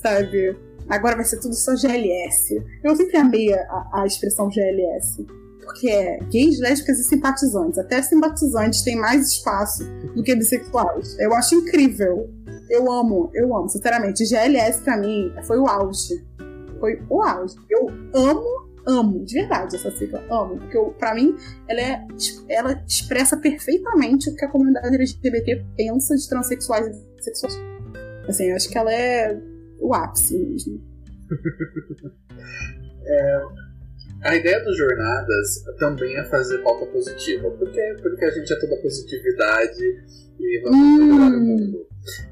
sabe? 0.00 0.56
Agora 0.88 1.16
vai 1.16 1.24
ser 1.24 1.40
tudo 1.40 1.54
só 1.54 1.74
GLS. 1.74 2.62
Eu 2.84 2.94
sempre 2.94 3.16
amei 3.16 3.52
a, 3.52 3.90
a 3.92 4.06
expressão 4.06 4.48
GLS. 4.48 5.26
Porque 5.64 5.90
é 5.90 6.20
gays, 6.30 6.60
lésbicas 6.60 7.00
e 7.00 7.04
simpatizantes. 7.04 7.78
Até 7.78 8.00
simpatizantes 8.00 8.82
têm 8.82 8.96
mais 8.96 9.28
espaço 9.28 9.84
do 10.14 10.22
que 10.22 10.36
bissexuais. 10.36 11.18
Eu 11.18 11.34
acho 11.34 11.56
incrível. 11.56 12.30
Eu 12.68 12.90
amo, 12.90 13.30
eu 13.34 13.56
amo, 13.56 13.68
sinceramente. 13.68 14.24
GLS 14.24 14.82
pra 14.82 14.96
mim 14.96 15.32
foi 15.44 15.58
o 15.58 15.66
auge. 15.66 16.24
Foi 16.80 17.00
o 17.08 17.22
auge. 17.22 17.56
Eu 17.70 17.88
amo, 18.14 18.68
amo, 18.86 19.24
de 19.24 19.34
verdade, 19.34 19.76
essa 19.76 19.90
sigla. 19.92 20.22
Amo. 20.30 20.58
Porque 20.58 20.76
eu, 20.76 20.94
pra 20.98 21.14
mim, 21.14 21.36
ela, 21.68 21.80
é, 21.80 22.06
ela 22.48 22.84
expressa 22.86 23.36
perfeitamente 23.36 24.30
o 24.30 24.34
que 24.34 24.44
a 24.44 24.50
comunidade 24.50 24.94
LGBT 24.94 25.64
pensa 25.76 26.16
de 26.16 26.28
transexuais 26.28 26.96
e 26.96 27.22
sexuais. 27.22 27.58
Assim, 28.28 28.46
eu 28.46 28.56
acho 28.56 28.68
que 28.68 28.78
ela 28.78 28.92
é 28.92 29.40
o 29.80 29.94
ápice 29.94 30.38
mesmo. 30.38 30.82
é, 33.06 33.42
a 34.22 34.34
ideia 34.34 34.62
dos 34.64 34.76
jornadas 34.76 35.64
também 35.78 36.16
é 36.16 36.24
fazer 36.24 36.58
pauta 36.58 36.86
positiva, 36.86 37.50
porque, 37.50 37.96
porque 38.02 38.24
a 38.24 38.30
gente 38.30 38.52
é 38.52 38.58
toda 38.58 38.76
positividade 38.82 39.82
e 40.38 40.60
vamos 40.62 41.00
melhorar 41.00 41.30
hum. 41.30 41.36
o 41.36 41.40
mundo. 41.40 41.86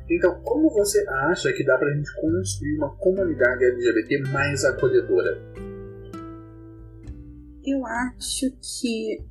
Então, 0.09 0.41
como 0.43 0.71
você 0.71 1.05
acha 1.09 1.53
que 1.53 1.65
dá 1.65 1.77
pra 1.77 1.93
gente 1.93 2.15
construir 2.21 2.77
uma 2.77 2.95
comunidade 2.97 3.65
LGBT 3.65 4.19
mais 4.31 4.65
acolhedora? 4.65 5.41
Eu 7.65 7.85
acho 7.87 8.51
que 8.61 9.25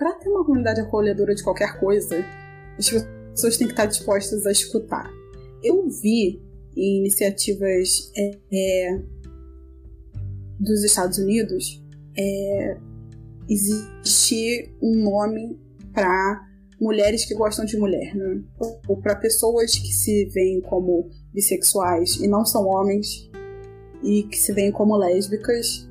para 0.00 0.12
ter 0.14 0.30
uma 0.30 0.44
comunidade 0.44 0.80
acolhedora 0.80 1.34
de 1.34 1.42
qualquer 1.42 1.78
coisa, 1.78 2.24
as 2.78 2.88
pessoas 2.88 3.58
têm 3.58 3.66
que 3.66 3.74
estar 3.74 3.84
dispostas 3.84 4.46
a 4.46 4.50
escutar. 4.50 5.10
Eu 5.62 5.86
vi 5.88 6.40
em 6.74 7.00
iniciativas 7.00 8.10
é, 8.16 8.38
é, 8.50 9.02
dos 10.60 10.84
Estados 10.84 11.18
Unidos 11.18 11.82
é, 12.16 12.76
existe 13.48 14.72
um 14.80 15.02
nome 15.02 15.58
para 15.92 16.46
mulheres 16.80 17.24
que 17.24 17.34
gostam 17.34 17.64
de 17.64 17.76
mulher, 17.76 18.14
né? 18.14 18.42
ou 18.88 18.96
para 18.96 19.16
pessoas 19.16 19.74
que 19.74 19.92
se 19.92 20.26
veem 20.26 20.60
como 20.60 21.08
bissexuais 21.32 22.16
e 22.16 22.28
não 22.28 22.44
são 22.44 22.66
homens 22.66 23.30
e 24.02 24.22
que 24.24 24.36
se 24.36 24.52
veem 24.52 24.70
como 24.70 24.96
lésbicas 24.96 25.88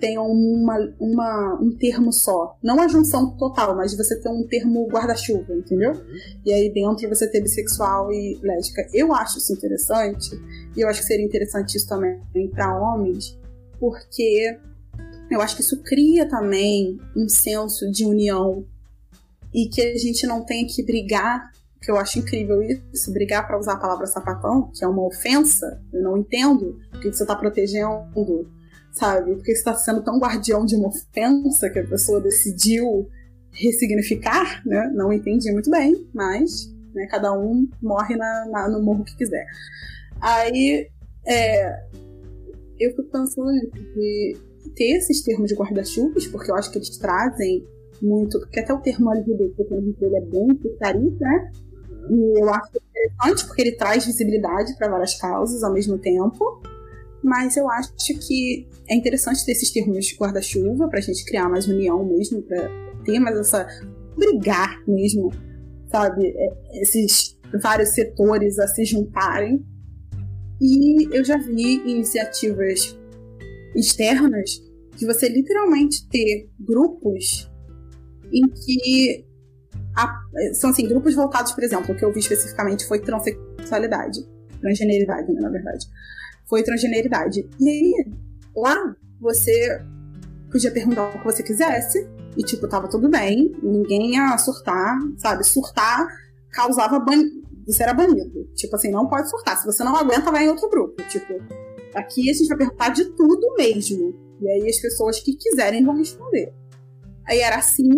tenham 0.00 0.26
uma, 0.26 0.78
uma, 0.98 1.58
um 1.60 1.76
termo 1.76 2.10
só. 2.10 2.56
Não 2.62 2.80
a 2.80 2.88
junção 2.88 3.36
total, 3.36 3.76
mas 3.76 3.94
você 3.94 4.18
ter 4.18 4.30
um 4.30 4.46
termo 4.46 4.88
guarda-chuva, 4.88 5.54
entendeu? 5.54 5.92
E 6.44 6.52
aí 6.52 6.72
dentro 6.72 7.06
você 7.08 7.28
ter 7.28 7.42
bissexual 7.42 8.10
e 8.10 8.40
lésbica. 8.42 8.88
Eu 8.94 9.14
acho 9.14 9.36
isso 9.36 9.52
interessante, 9.52 10.30
e 10.74 10.80
eu 10.80 10.88
acho 10.88 11.02
que 11.02 11.06
seria 11.06 11.24
interessante 11.24 11.76
isso 11.76 11.86
também 11.86 12.18
para 12.50 12.80
homens, 12.80 13.38
porque 13.80 14.58
eu 15.30 15.40
acho 15.40 15.56
que 15.56 15.62
isso 15.62 15.82
cria 15.82 16.28
também 16.28 17.00
um 17.16 17.28
senso 17.28 17.90
de 17.90 18.04
união 18.04 18.64
e 19.52 19.68
que 19.68 19.80
a 19.80 19.96
gente 19.96 20.26
não 20.26 20.44
tenha 20.44 20.66
que 20.66 20.84
brigar 20.84 21.50
que 21.82 21.90
eu 21.90 21.96
acho 21.96 22.18
incrível 22.18 22.62
isso, 22.62 23.10
brigar 23.10 23.46
para 23.46 23.58
usar 23.58 23.72
a 23.72 23.78
palavra 23.78 24.06
sapatão, 24.06 24.70
que 24.74 24.84
é 24.84 24.88
uma 24.88 25.02
ofensa, 25.06 25.82
eu 25.92 26.02
não 26.02 26.18
entendo, 26.18 26.78
porque 26.90 27.10
você 27.10 27.22
está 27.22 27.34
protegendo 27.34 28.46
sabe? 28.92 29.34
Porque 29.34 29.52
você 29.52 29.58
está 29.58 29.74
sendo 29.74 30.02
tão 30.02 30.18
guardião 30.18 30.66
de 30.66 30.76
uma 30.76 30.88
ofensa 30.88 31.70
que 31.70 31.78
a 31.78 31.86
pessoa 31.86 32.20
decidiu 32.20 33.08
ressignificar, 33.50 34.62
né? 34.66 34.90
Não 34.94 35.12
entendi 35.12 35.50
muito 35.52 35.70
bem, 35.70 36.06
mas 36.12 36.70
né, 36.94 37.06
cada 37.06 37.32
um 37.32 37.68
morre 37.80 38.16
na, 38.16 38.46
na, 38.46 38.68
no 38.68 38.82
morro 38.82 39.04
que 39.04 39.16
quiser. 39.16 39.46
Aí 40.20 40.88
é, 41.26 41.86
eu 42.80 42.90
fico 42.90 43.04
pensando 43.04 43.50
de 43.94 44.36
ter 44.74 44.96
esses 44.96 45.22
termos 45.22 45.48
de 45.48 45.54
guarda-chuvas, 45.54 46.26
porque 46.26 46.50
eu 46.50 46.54
acho 46.54 46.70
que 46.70 46.78
eles 46.78 46.96
trazem 46.98 47.64
muito, 48.02 48.38
porque 48.40 48.60
até 48.60 48.72
o 48.72 48.80
termo 48.80 49.12
LGBT 49.12 49.66
ele 50.00 50.16
é 50.16 50.20
bem 50.20 50.54
putaria, 50.54 51.12
né? 51.20 51.52
E 52.08 52.40
eu 52.40 52.48
acho 52.48 52.70
interessante 52.76 53.46
porque 53.46 53.62
ele 53.62 53.76
traz 53.76 54.06
visibilidade 54.06 54.76
para 54.76 54.90
várias 54.90 55.14
causas 55.18 55.62
ao 55.62 55.72
mesmo 55.72 55.98
tempo. 55.98 56.62
Mas 57.22 57.56
eu 57.56 57.68
acho 57.70 57.92
que 58.26 58.66
é 58.88 58.94
interessante 58.94 59.44
ter 59.44 59.52
esses 59.52 59.70
termos 59.70 60.06
de 60.06 60.16
guarda-chuva 60.16 60.88
pra 60.88 61.00
gente 61.00 61.24
criar 61.24 61.48
mais 61.48 61.68
união 61.68 62.04
mesmo, 62.04 62.42
pra 62.42 62.68
ter 63.04 63.18
mais 63.18 63.38
essa. 63.38 63.66
brigar 64.16 64.82
mesmo, 64.86 65.30
sabe? 65.90 66.28
É, 66.34 66.80
esses 66.80 67.38
vários 67.62 67.90
setores 67.90 68.58
a 68.58 68.66
se 68.68 68.84
juntarem. 68.84 69.64
E 70.60 71.16
eu 71.16 71.24
já 71.24 71.38
vi 71.38 71.80
iniciativas 71.90 72.98
externas 73.74 74.62
de 74.96 75.06
você 75.06 75.28
literalmente 75.28 76.06
ter 76.08 76.50
grupos 76.58 77.50
em 78.32 78.46
que 78.48 79.24
a, 79.96 80.20
são 80.54 80.70
assim, 80.70 80.86
grupos 80.86 81.14
voltados, 81.14 81.52
por 81.52 81.64
exemplo, 81.64 81.94
o 81.94 81.96
que 81.96 82.04
eu 82.04 82.12
vi 82.12 82.20
especificamente 82.20 82.86
foi 82.86 83.00
transexualidade, 83.00 84.20
transgeneridade, 84.60 85.32
né, 85.32 85.40
na 85.40 85.48
verdade 85.48 85.86
foi 86.50 86.64
transgeneridade. 86.64 87.48
E 87.60 87.68
aí, 87.68 87.94
lá, 88.54 88.76
você 89.20 89.80
podia 90.50 90.72
perguntar 90.72 91.08
o 91.08 91.18
que 91.18 91.24
você 91.24 91.44
quisesse, 91.44 92.06
e 92.36 92.42
tipo, 92.42 92.66
tava 92.66 92.88
tudo 92.88 93.08
bem, 93.08 93.54
ninguém 93.62 94.14
ia 94.14 94.36
surtar, 94.36 94.98
sabe? 95.16 95.44
Surtar 95.44 96.08
causava 96.50 96.98
ban... 96.98 97.22
Você 97.70 97.82
era 97.82 97.94
banido. 97.94 98.48
Tipo 98.54 98.76
assim, 98.76 98.90
não 98.90 99.06
pode 99.06 99.30
surtar. 99.30 99.56
Se 99.56 99.66
você 99.66 99.84
não 99.84 99.96
aguenta, 99.96 100.30
vai 100.30 100.44
em 100.44 100.48
outro 100.48 100.68
grupo. 100.68 101.02
Tipo, 101.08 101.34
aqui 101.94 102.28
a 102.28 102.32
gente 102.32 102.48
vai 102.48 102.58
perguntar 102.58 102.88
de 102.90 103.04
tudo 103.10 103.54
mesmo. 103.56 104.14
E 104.40 104.48
aí 104.48 104.68
as 104.68 104.80
pessoas 104.80 105.20
que 105.20 105.36
quiserem 105.36 105.84
vão 105.84 105.96
responder. 105.96 106.52
Aí 107.28 107.38
era 107.38 107.56
assim, 107.56 107.88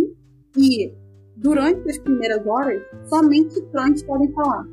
e 0.56 0.92
durante 1.36 1.88
as 1.88 1.98
primeiras 1.98 2.46
horas, 2.46 2.82
somente 3.08 3.60
trans 3.70 4.02
podem 4.02 4.30
falar. 4.32 4.66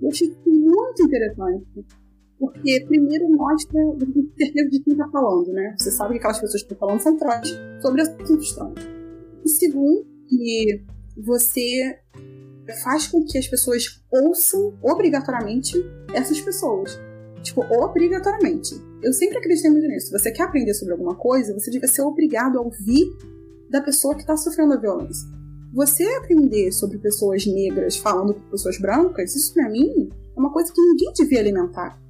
Eu 0.00 0.08
achei 0.08 0.34
muito 0.46 1.02
interessante. 1.02 1.66
Porque, 2.38 2.84
primeiro, 2.86 3.28
mostra 3.30 3.80
certeza 4.38 4.70
de 4.70 4.80
quem 4.84 4.92
está 4.92 5.08
falando, 5.10 5.52
né? 5.52 5.74
Você 5.76 5.90
sabe 5.90 6.12
que 6.12 6.18
aquelas 6.18 6.40
pessoas 6.40 6.62
que 6.62 6.72
estão 6.72 6.78
falando 6.78 7.00
são 7.00 7.16
trans 7.16 7.48
sobre 7.82 8.00
assuntos 8.00 8.52
trans. 8.52 8.74
E 9.44 9.48
segundo, 9.48 10.06
que 10.28 10.84
você 11.16 11.98
faz 12.74 13.06
com 13.06 13.24
que 13.24 13.38
as 13.38 13.46
pessoas 13.46 14.02
ouçam 14.10 14.78
obrigatoriamente 14.82 15.74
essas 16.12 16.40
pessoas. 16.40 16.98
Tipo, 17.42 17.62
obrigatoriamente. 17.62 18.74
Eu 19.02 19.12
sempre 19.12 19.38
acreditei 19.38 19.70
muito 19.70 19.86
nisso. 19.86 20.10
Você 20.10 20.30
quer 20.30 20.44
aprender 20.44 20.74
sobre 20.74 20.92
alguma 20.92 21.14
coisa, 21.14 21.54
você 21.54 21.70
deve 21.70 21.86
ser 21.86 22.02
obrigado 22.02 22.58
a 22.58 22.62
ouvir 22.62 23.06
da 23.70 23.80
pessoa 23.80 24.14
que 24.14 24.22
está 24.22 24.36
sofrendo 24.36 24.74
a 24.74 24.76
violência. 24.76 25.28
Você 25.72 26.04
aprender 26.16 26.72
sobre 26.72 26.98
pessoas 26.98 27.46
negras 27.46 27.96
falando 27.96 28.34
com 28.34 28.40
pessoas 28.50 28.78
brancas, 28.78 29.36
isso 29.36 29.52
para 29.52 29.68
mim 29.68 30.10
é 30.36 30.40
uma 30.40 30.52
coisa 30.52 30.72
que 30.72 30.80
ninguém 30.80 31.12
devia 31.12 31.40
alimentar. 31.40 32.00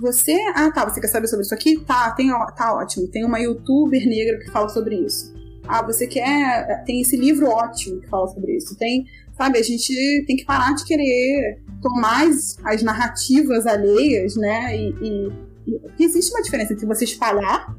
Você, 0.00 0.36
ah 0.54 0.70
tá, 0.70 0.88
você 0.88 1.00
quer 1.00 1.08
saber 1.08 1.28
sobre 1.28 1.44
isso 1.44 1.54
aqui? 1.54 1.78
Tá, 1.84 2.10
tem, 2.12 2.28
tá 2.56 2.74
ótimo. 2.74 3.08
Tem 3.08 3.24
uma 3.24 3.38
youtuber 3.38 4.06
negra 4.06 4.38
que 4.38 4.50
fala 4.50 4.68
sobre 4.68 4.96
isso. 4.96 5.32
Ah, 5.66 5.82
você 5.82 6.06
quer. 6.06 6.84
Tem 6.84 7.00
esse 7.00 7.16
livro 7.16 7.48
ótimo 7.48 8.00
que 8.00 8.08
fala 8.08 8.26
sobre 8.28 8.56
isso. 8.56 8.76
Tem, 8.76 9.06
sabe, 9.36 9.58
a 9.58 9.62
gente 9.62 10.24
tem 10.26 10.36
que 10.36 10.44
parar 10.44 10.74
de 10.74 10.84
querer 10.84 11.60
tomar 11.80 12.26
as, 12.28 12.58
as 12.64 12.82
narrativas 12.82 13.66
alheias, 13.66 14.36
né? 14.36 14.76
E, 14.76 14.94
e, 15.00 15.32
e, 15.66 16.04
existe 16.04 16.32
uma 16.32 16.42
diferença 16.42 16.72
entre 16.72 16.86
você 16.86 17.04
espalhar 17.04 17.74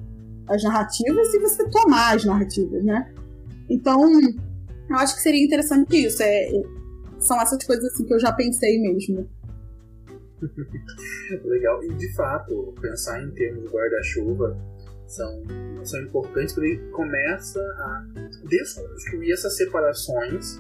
as 0.48 0.64
narrativas 0.64 1.34
e 1.34 1.40
você 1.40 1.68
tomar 1.70 2.16
as 2.16 2.26
narrativas, 2.26 2.84
né? 2.84 3.12
Então, 3.70 4.10
eu 4.90 4.96
acho 4.98 5.16
que 5.16 5.22
seria 5.22 5.44
interessante 5.44 6.06
isso. 6.06 6.22
É, 6.22 6.50
são 7.20 7.40
essas 7.42 7.64
coisas 7.64 7.86
assim 7.86 8.06
que 8.06 8.14
eu 8.14 8.20
já 8.20 8.32
pensei 8.32 8.80
mesmo. 8.82 9.28
Legal. 11.46 11.84
E 11.84 11.94
de 11.94 12.14
fato, 12.14 12.74
pensar 12.82 13.24
em 13.24 13.32
termos 13.32 13.64
de 13.64 13.70
guarda-chuva 13.70 14.75
são, 15.08 15.44
são 15.84 16.02
importantes 16.02 16.54
porque 16.54 16.70
ele 16.70 16.92
começa 16.92 17.60
a 17.60 18.06
desconstruir 18.50 19.32
essas 19.34 19.56
separações 19.58 20.60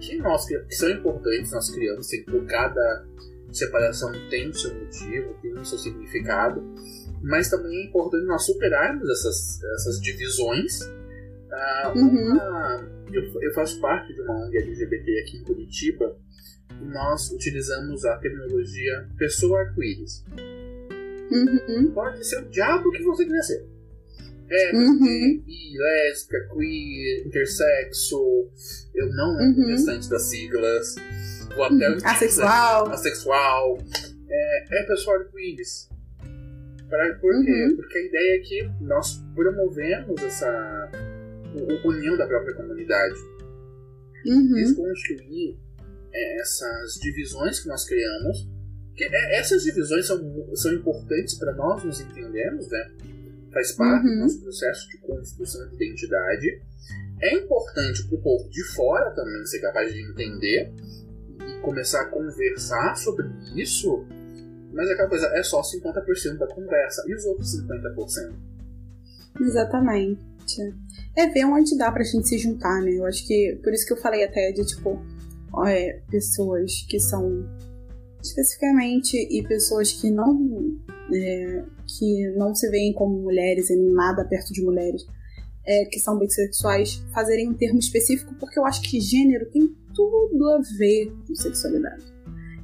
que, 0.00 0.16
nós, 0.18 0.46
que 0.46 0.74
são 0.74 0.90
importantes 0.90 1.50
nós 1.52 1.70
criamos, 1.70 2.08
tem, 2.08 2.24
por 2.24 2.44
cada 2.46 3.06
separação 3.52 4.12
tem 4.28 4.48
o 4.50 4.54
seu 4.54 4.74
motivo, 4.74 5.34
tem 5.40 5.52
o 5.54 5.64
seu 5.64 5.78
significado, 5.78 6.62
mas 7.22 7.48
também 7.48 7.74
é 7.82 7.84
importante 7.86 8.26
nós 8.26 8.44
superarmos 8.44 9.08
essas, 9.08 9.62
essas 9.74 10.00
divisões. 10.00 10.80
Ah, 11.50 11.92
Uhum. 11.96 12.32
uma- 12.32 12.88
eu, 13.12 13.22
eu 13.40 13.54
faço 13.54 13.80
parte 13.80 14.12
de 14.12 14.20
uma 14.20 14.44
ONG 14.46 14.58
LGBT 14.58 15.20
aqui 15.20 15.36
em 15.38 15.44
Curitiba 15.44 16.16
e 16.82 16.84
nós 16.84 17.30
utilizamos 17.30 18.04
a 18.04 18.16
terminologia 18.18 19.08
pessoa 19.16 19.60
arco-íris. 19.60 20.24
Uhum. 21.30 21.90
Pode 21.92 22.24
ser 22.26 22.38
o 22.42 22.48
diabo 22.48 22.90
que 22.92 23.02
você 23.02 23.24
quiser 23.24 23.42
ser. 23.42 23.66
É, 24.48 24.76
Uhum. 24.76 25.42
bi, 25.44 25.76
lésbica, 25.76 26.48
queer, 26.54 27.26
intersexo, 27.26 28.48
eu 28.94 29.08
não 29.14 29.36
lembro 29.36 29.60
Uhum. 29.62 29.66
o 29.66 29.70
restante 29.70 30.08
das 30.08 30.22
siglas, 30.22 30.94
vou 31.54 31.64
até 31.64 31.90
o 31.90 31.96
Assexual. 32.06 32.88
assexual, 32.90 33.78
é, 34.30 34.64
é 34.80 34.82
pessoal 34.84 35.16
arco-íris. 35.18 35.88
Por 37.20 37.44
quê? 37.44 37.64
Uhum. 37.64 37.76
Porque 37.76 37.98
a 37.98 38.02
ideia 38.06 38.36
é 38.36 38.38
que 38.38 38.70
nós 38.84 39.20
promovemos 39.34 40.22
essa 40.22 40.90
u- 41.56 41.88
união 41.88 42.16
da 42.16 42.26
própria 42.28 42.54
comunidade. 42.54 43.18
Uhum. 44.24 44.54
Desconstruir 44.54 45.58
é, 46.12 46.40
essas 46.40 46.94
divisões 47.00 47.58
que 47.60 47.68
nós 47.68 47.84
criamos. 47.84 48.48
É, 48.98 49.38
essas 49.38 49.62
divisões 49.62 50.06
são, 50.06 50.18
são 50.54 50.72
importantes 50.72 51.34
para 51.34 51.52
nós 51.54 51.84
nos 51.84 52.00
entendermos, 52.00 52.68
né? 52.70 52.90
Faz 53.52 53.72
parte 53.72 54.04
do 54.04 54.10
Uhum. 54.12 54.18
nosso 54.20 54.40
processo 54.40 54.88
de 54.88 54.98
construção 54.98 55.68
de 55.68 55.74
identidade. 55.76 56.60
É 57.20 57.34
importante 57.34 58.06
para 58.06 58.16
o 58.18 58.22
povo 58.22 58.48
de 58.50 58.62
fora 58.74 59.10
também 59.12 59.44
ser 59.46 59.60
capaz 59.60 59.92
de 59.92 60.00
entender 60.02 60.72
e 61.40 61.60
começar 61.62 62.02
a 62.02 62.04
conversar 62.10 62.96
sobre 62.96 63.26
isso. 63.56 64.04
Mas 64.72 64.90
aquela 64.90 65.08
coisa 65.08 65.26
é 65.34 65.42
só 65.42 65.62
50% 65.62 66.36
da 66.38 66.46
conversa. 66.46 67.02
E 67.06 67.14
os 67.14 67.24
outros 67.24 67.56
50%? 67.56 68.34
Exatamente. 69.40 70.20
É 71.16 71.26
ver 71.28 71.44
onde 71.46 71.76
dá 71.76 71.90
pra 71.90 72.02
gente 72.04 72.28
se 72.28 72.38
juntar, 72.38 72.80
né? 72.82 72.92
Eu 72.92 73.06
acho 73.06 73.26
que. 73.26 73.58
Por 73.62 73.72
isso 73.72 73.86
que 73.86 73.92
eu 73.92 73.96
falei 73.96 74.24
até 74.24 74.52
de, 74.52 74.64
tipo, 74.66 75.02
é, 75.66 76.00
pessoas 76.10 76.84
que 76.88 76.98
são. 77.00 77.48
Especificamente, 78.28 79.16
e 79.16 79.42
pessoas 79.46 79.92
que 79.92 80.10
não. 80.10 80.76
é, 81.12 81.64
que 81.86 82.30
não 82.36 82.54
se 82.54 82.68
veem 82.68 82.92
como 82.92 83.16
mulheres 83.22 83.70
e 83.70 83.76
nada 83.76 84.24
perto 84.24 84.52
de 84.52 84.60
mulheres, 84.62 85.06
é, 85.64 85.84
que 85.84 86.00
são 86.00 86.18
bissexuais, 86.18 87.02
fazerem 87.14 87.48
um 87.48 87.54
termo 87.54 87.78
específico, 87.78 88.34
porque 88.40 88.58
eu 88.58 88.66
acho 88.66 88.82
que 88.82 89.00
gênero 89.00 89.46
tem 89.50 89.72
tudo 89.94 90.48
a 90.50 90.60
ver 90.78 91.12
com 91.26 91.34
sexualidade. 91.34 92.04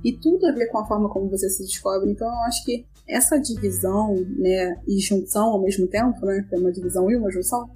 E 0.04 0.12
tudo 0.18 0.44
a 0.46 0.52
ver 0.52 0.66
com 0.66 0.78
a 0.78 0.86
forma 0.86 1.08
como 1.08 1.28
você 1.30 1.48
se 1.48 1.62
descobre. 1.62 2.10
Então 2.10 2.26
eu 2.26 2.40
acho 2.40 2.64
que 2.64 2.84
essa 3.08 3.38
divisão, 3.38 4.16
né, 4.36 4.76
e 4.88 4.98
junção 4.98 5.50
ao 5.50 5.62
mesmo 5.62 5.86
tempo, 5.86 6.24
né, 6.26 6.44
é 6.52 6.58
uma 6.58 6.72
divisão 6.72 7.08
e 7.10 7.16
uma 7.16 7.30
junção, 7.30 7.70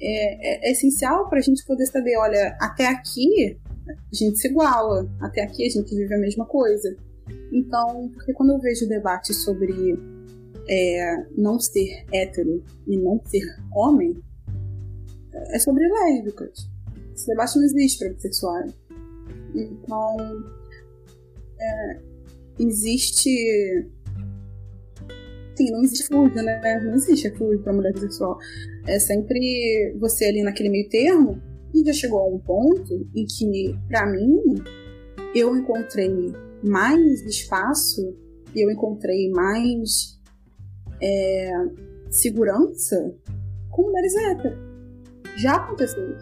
é, 0.00 0.68
é- 0.68 0.68
é 0.68 0.72
essencial 0.72 1.28
para 1.28 1.38
a 1.38 1.42
gente 1.42 1.64
poder 1.66 1.86
saber, 1.86 2.16
olha, 2.18 2.56
até 2.60 2.86
aqui 2.86 3.58
a 3.88 4.14
gente 4.14 4.38
se 4.38 4.48
iguala, 4.48 5.08
até 5.20 5.42
aqui 5.42 5.66
a 5.66 5.68
gente 5.68 5.94
vive 5.94 6.14
a 6.14 6.18
mesma 6.18 6.46
coisa. 6.46 6.96
Então, 7.52 8.10
porque 8.14 8.32
quando 8.32 8.52
eu 8.52 8.58
vejo 8.60 8.88
debate 8.88 9.32
sobre 9.32 9.98
é, 10.68 11.26
não 11.36 11.58
ser 11.58 12.04
hétero 12.12 12.62
e 12.86 12.96
não 12.96 13.20
ser 13.24 13.44
homem, 13.72 14.16
é 15.32 15.58
sobre 15.58 15.86
lésbicas. 15.88 16.68
Esse 17.14 17.26
debate 17.26 17.56
não 17.56 17.64
existe 17.64 17.98
para 17.98 18.14
bissexuais. 18.14 18.74
Então, 19.54 20.16
é, 21.60 22.00
existe 22.58 23.30
Sim, 25.56 25.70
não 25.70 25.84
existe 25.84 26.08
fluido, 26.08 26.42
né? 26.42 26.80
Não 26.84 26.94
existe 26.94 27.30
fluido 27.30 27.62
pra 27.62 27.72
mulher 27.72 27.92
bissexual. 27.92 28.38
É 28.86 28.98
sempre 28.98 29.94
você 30.00 30.24
ali 30.24 30.42
naquele 30.42 30.68
meio 30.68 30.88
termo 30.88 31.40
e 31.72 31.84
já 31.84 31.92
chegou 31.92 32.20
a 32.20 32.26
um 32.26 32.38
ponto 32.38 33.08
em 33.14 33.24
que, 33.24 33.78
pra 33.88 34.04
mim, 34.06 34.40
eu 35.34 35.56
encontrei 35.56 36.32
mais 36.64 37.22
espaço 37.22 38.16
e 38.54 38.64
eu 38.64 38.70
encontrei 38.70 39.30
mais 39.30 40.18
é, 41.02 41.50
segurança 42.10 43.14
com 43.70 43.82
mulheres 43.82 44.14
héteros. 44.14 44.58
Já 45.36 45.56
aconteceu. 45.56 46.16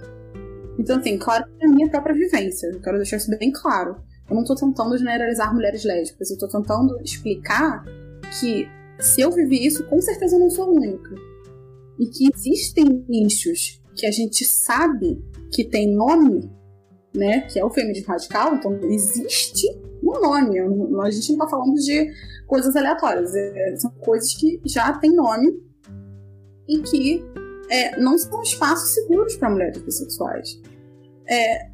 Então, 0.78 0.98
assim, 0.98 1.18
claro 1.18 1.44
que 1.44 1.64
é 1.64 1.68
a 1.68 1.70
minha 1.70 1.88
própria 1.90 2.14
vivência. 2.14 2.66
Eu 2.66 2.80
quero 2.80 2.96
deixar 2.96 3.18
isso 3.18 3.30
bem 3.38 3.52
claro. 3.52 3.96
Eu 4.28 4.36
não 4.36 4.44
tô 4.44 4.54
tentando 4.54 4.96
generalizar 4.96 5.54
mulheres 5.54 5.84
lésbicas. 5.84 6.30
Eu 6.30 6.38
tô 6.38 6.48
tentando 6.48 6.98
explicar 7.02 7.84
que 8.40 8.66
se 8.98 9.20
eu 9.20 9.30
vivi 9.30 9.66
isso, 9.66 9.84
com 9.84 10.00
certeza 10.00 10.36
eu 10.36 10.40
não 10.40 10.50
sou 10.50 10.74
única. 10.74 11.14
E 11.98 12.06
que 12.06 12.30
existem 12.34 13.04
nichos 13.08 13.80
que 13.94 14.06
a 14.06 14.10
gente 14.10 14.44
sabe 14.44 15.22
que 15.52 15.64
tem 15.64 15.94
nome, 15.94 16.50
né? 17.14 17.42
Que 17.42 17.58
é 17.58 17.64
o 17.64 17.70
feminismo 17.70 18.08
radical, 18.08 18.54
então 18.54 18.78
existe 18.84 19.66
um 20.02 20.20
nome. 20.20 20.58
Eu 20.58 21.00
A 21.00 21.10
gente 21.10 21.30
não 21.32 21.38
tá 21.38 21.48
falando 21.48 21.74
de 21.74 22.12
coisas 22.46 22.74
aleatórias. 22.74 23.34
é- 23.34 23.76
são 23.76 23.90
coisas 24.00 24.34
que 24.34 24.60
já 24.64 24.92
têm 24.94 25.14
nome 25.14 25.60
e 26.68 26.80
que 26.82 27.24
é, 27.70 27.98
não 27.98 28.18
são 28.18 28.42
espaços 28.42 28.90
seguros 28.90 29.36
para 29.36 29.50
mulheres 29.50 29.80
bissexuais. 29.80 30.60
É, 31.28 31.70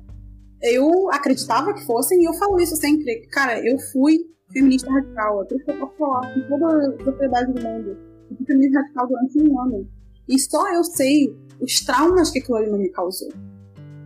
eu 0.63 1.11
acreditava 1.11 1.73
que 1.75 1.85
fossem, 1.85 2.23
e 2.23 2.25
eu 2.25 2.35
falo 2.35 2.61
isso 2.61 2.77
sempre. 2.77 3.27
Cara, 3.33 3.61
eu 3.67 3.79
fui 3.93 4.19
feminista 4.53 4.91
radical, 4.91 5.41
até 5.41 5.57
que 5.57 5.71
eu 5.71 5.79
posso 5.79 5.97
falar 5.97 6.33
com 6.35 6.41
toda 6.49 6.87
a 6.87 6.93
propriedade 6.93 7.53
do 7.53 7.61
mundo. 7.63 7.97
Eu 8.31 8.37
fui 8.37 8.47
feminista 8.47 8.81
radical 8.81 9.09
durante 9.09 9.43
um 9.43 9.61
ano. 9.61 9.89
E 10.29 10.39
só 10.39 10.73
eu 10.73 10.85
sei 10.85 11.35
os 11.61 11.81
traumas 11.85 12.31
que 12.31 12.39
aquilo 12.39 12.57
ali 12.59 12.71
me 12.71 12.89
causou. 12.91 13.31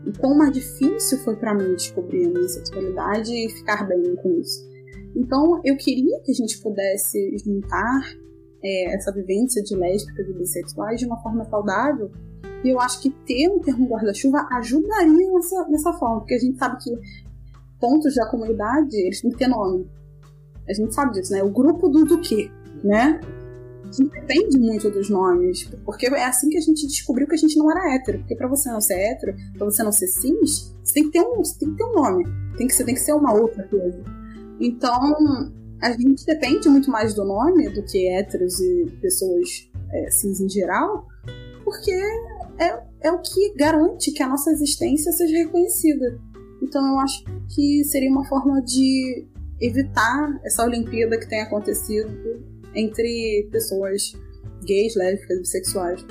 E 0.07 0.13
quão 0.19 0.37
mais 0.37 0.53
difícil 0.53 1.19
foi 1.19 1.37
pra 1.37 1.55
mim 1.55 1.75
descobrir 1.75 2.27
a 2.27 2.31
minha 2.31 2.49
sexualidade 2.49 3.33
e 3.33 3.49
ficar 3.51 3.87
bem 3.87 4.17
com 4.17 4.33
isso. 4.41 4.69
Então, 5.15 5.61
eu 5.65 5.77
queria 5.77 6.21
que 6.21 6.33
a 6.33 6.35
gente 6.35 6.61
pudesse 6.61 7.37
juntar 7.39 8.01
é, 8.63 8.95
essa 8.95 9.13
vivência 9.13 9.63
de 9.63 9.77
lésbicas 9.77 10.27
e 10.29 10.33
bissexuais 10.33 11.01
de 11.01 11.07
uma 11.07 11.21
forma 11.23 11.45
saudável. 11.45 12.11
E 12.65 12.71
eu 12.71 12.81
acho 12.81 13.01
que 13.03 13.11
ter 13.11 13.49
um 13.49 13.59
termo 13.59 13.87
guarda-chuva 13.89 14.47
ajudaria 14.53 15.33
nessa, 15.33 15.69
nessa 15.69 15.93
forma, 15.95 16.21
porque 16.21 16.35
a 16.35 16.39
gente 16.39 16.59
sabe 16.59 16.83
que 16.83 16.91
pontos 17.81 18.15
da 18.15 18.29
comunidade, 18.31 18.97
eles 18.97 19.21
têm 19.21 19.31
que 19.31 19.39
ter 19.39 19.49
nome. 19.49 19.89
A 20.69 20.73
gente 20.73 20.95
sabe 20.95 21.13
disso, 21.13 21.33
né? 21.33 21.43
O 21.43 21.51
grupo 21.51 21.89
do 21.89 22.05
do 22.05 22.21
quê, 22.21 22.49
né? 22.85 23.21
Gente 23.93 24.11
depende 24.11 24.59
muito 24.59 24.91
dos 24.91 25.11
nomes, 25.11 25.65
porque 25.85 26.07
é 26.07 26.25
assim 26.25 26.49
que 26.49 26.57
a 26.57 26.61
gente 26.61 26.87
descobriu 26.87 27.27
que 27.27 27.35
a 27.35 27.39
gente 27.39 27.57
não 27.59 27.71
era 27.71 27.95
hétero. 27.95 28.19
Porque 28.21 28.35
pra 28.35 28.49
você 28.49 28.71
não 28.71 28.81
ser 28.81 28.95
hétero, 28.95 29.37
pra 29.57 29.67
você 29.67 29.83
não 29.83 29.93
ser 29.93 30.07
cis, 30.07 30.75
você 30.83 30.95
tem 30.95 31.05
que 31.05 31.11
ter 31.11 31.21
um, 31.21 31.37
você 31.37 31.59
tem 31.59 31.71
que 31.71 31.77
ter 31.77 31.85
um 31.85 31.93
nome. 31.93 32.25
Tem 32.57 32.67
que, 32.67 32.75
ser, 32.75 32.85
tem 32.85 32.95
que 32.95 33.01
ser 33.01 33.13
uma 33.13 33.35
outra 33.35 33.63
coisa. 33.69 34.03
Então, 34.59 35.53
a 35.81 35.93
gente 35.93 36.25
depende 36.25 36.69
muito 36.69 36.91
mais 36.91 37.13
do 37.13 37.25
nome 37.25 37.69
do 37.69 37.83
que 37.85 38.09
héteros 38.09 38.59
e 38.61 38.87
pessoas 39.01 39.71
é, 39.91 40.11
cis 40.11 40.41
em 40.41 40.49
geral, 40.49 41.07
porque 41.65 41.93
é, 42.59 42.83
é 43.03 43.13
o 43.13 43.21
que 43.21 43.55
garante 43.55 44.13
que 44.13 44.23
a 44.23 44.29
nossa 44.29 44.51
existência 44.53 45.13
seja 45.13 45.37
reconhecida. 45.39 46.19
Então, 46.63 46.87
eu 46.87 46.99
acho 47.01 47.25
que 47.55 47.85
seria 47.85 48.11
uma 48.11 48.25
forma 48.27 48.63
de 48.63 49.27
evitar 49.61 50.41
essa 50.45 50.65
Olimpíada 50.65 51.19
que 51.19 51.29
tem 51.29 51.43
acontecido 51.43 52.52
entre 52.75 53.49
pessoas 53.51 54.13
gays, 54.65 54.95
lésbicas 54.97 55.39
bissexuais. 55.41 56.05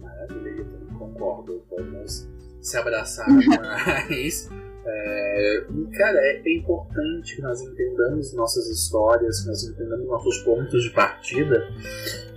Maravilha, 0.00 0.50
eu 0.58 0.64
também 0.64 0.98
concordo. 0.98 1.62
Vamos 1.70 2.28
se 2.60 2.76
abraçar 2.76 3.26
mais. 3.28 4.48
É, 4.88 5.64
cara, 5.96 6.18
é, 6.20 6.42
é 6.44 6.56
importante 6.56 7.36
que 7.36 7.42
nós 7.42 7.60
entendamos 7.60 8.32
nossas 8.34 8.68
histórias, 8.68 9.40
que 9.40 9.48
nós 9.48 9.64
entendamos 9.64 10.06
nossos 10.06 10.38
pontos 10.38 10.82
de 10.84 10.90
partida, 10.90 11.68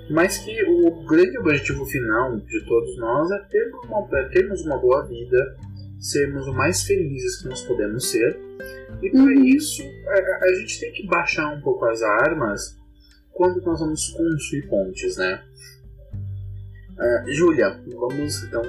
mas 0.09 0.39
que 0.39 0.63
o 0.65 1.05
grande 1.05 1.37
objetivo 1.37 1.85
final 1.85 2.37
de 2.37 2.65
todos 2.65 2.97
nós 2.97 3.29
é 3.31 3.37
termos 3.51 3.85
uma, 3.85 4.07
é 4.17 4.29
termos 4.29 4.65
uma 4.65 4.77
boa 4.79 5.05
vida, 5.05 5.57
sermos 5.99 6.47
o 6.47 6.53
mais 6.53 6.81
felizes 6.83 7.41
que 7.41 7.49
nós 7.49 7.61
podemos 7.61 8.09
ser. 8.09 8.39
E 9.03 9.11
para 9.11 9.21
Uhum. 9.21 9.45
isso, 9.45 9.83
a, 10.07 10.45
a 10.45 10.53
gente 10.55 10.79
tem 10.79 10.91
que 10.91 11.05
baixar 11.07 11.53
um 11.55 11.61
pouco 11.61 11.85
as 11.85 12.01
armas 12.01 12.78
quando 13.39 13.61
nós 13.61 13.79
vamos 13.79 14.09
construir 14.09 14.67
pontes, 14.67 15.15
né? 15.15 15.41
Ah, 16.99 17.23
Júlia, 17.29 17.79
vamos 17.87 18.43
então. 18.43 18.61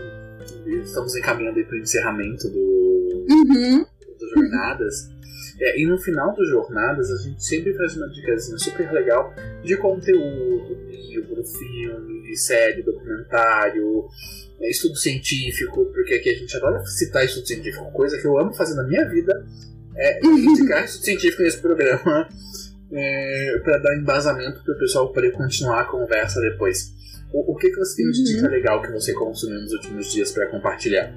Estamos 0.64 1.16
encaminhando 1.16 1.64
para 1.64 1.74
o 1.74 1.80
encerramento 1.80 2.48
do, 2.48 3.26
Uhum. 3.28 3.84
do 4.16 4.28
Jornadas. 4.32 5.10
É, 5.60 5.80
e 5.80 5.86
no 5.86 5.98
final 5.98 6.32
do 6.36 6.47
Jornadas, 6.47 7.10
a 7.10 7.16
gente 7.16 7.44
sempre 7.44 7.74
faz 7.74 7.97
uma 7.97 8.09
dicasinha 8.10 8.56
super 8.59 8.92
legal 8.92 9.34
de 9.64 9.76
conteúdo, 9.76 10.76
livro, 10.88 11.42
filme, 11.44 12.36
série, 12.36 12.84
documentário, 12.84 14.06
é, 14.60 14.70
estudo 14.70 14.94
científico, 14.94 15.86
porque 15.86 16.14
aqui 16.14 16.30
a 16.30 16.38
gente 16.38 16.56
adora 16.56 16.86
citar 16.86 17.24
estudo 17.24 17.44
científico, 17.44 17.90
coisa 17.90 18.16
que 18.20 18.26
eu 18.26 18.38
amo 18.38 18.55
fazer 18.55 18.76
na 18.76 18.84
minha 18.84 19.05
vida, 19.09 19.44
é 19.97 20.24
indicar 20.24 20.84
estudo 20.84 21.05
científico 21.06 21.42
nesse 21.42 21.59
programa 21.59 22.28
é, 22.93 23.61
para 23.62 23.79
dar 23.79 23.97
embasamento 23.97 24.62
para 24.65 24.75
o 24.75 24.79
pessoal 24.79 25.12
poder 25.12 25.33
continuar 25.33 25.81
a 25.81 25.85
conversa 25.85 26.41
depois. 26.41 26.93
O, 27.33 27.53
o 27.53 27.57
que, 27.57 27.71
que 27.71 27.77
você 27.77 28.03
tem 28.03 28.11
de 28.11 28.25
dica 28.25 28.47
uhum. 28.47 28.53
legal 28.53 28.83
que 28.83 28.91
você 28.91 29.12
consumiu 29.15 29.61
nos 29.61 29.73
últimos 29.73 30.12
dias 30.12 30.33
para 30.33 30.49
compartilhar? 30.49 31.12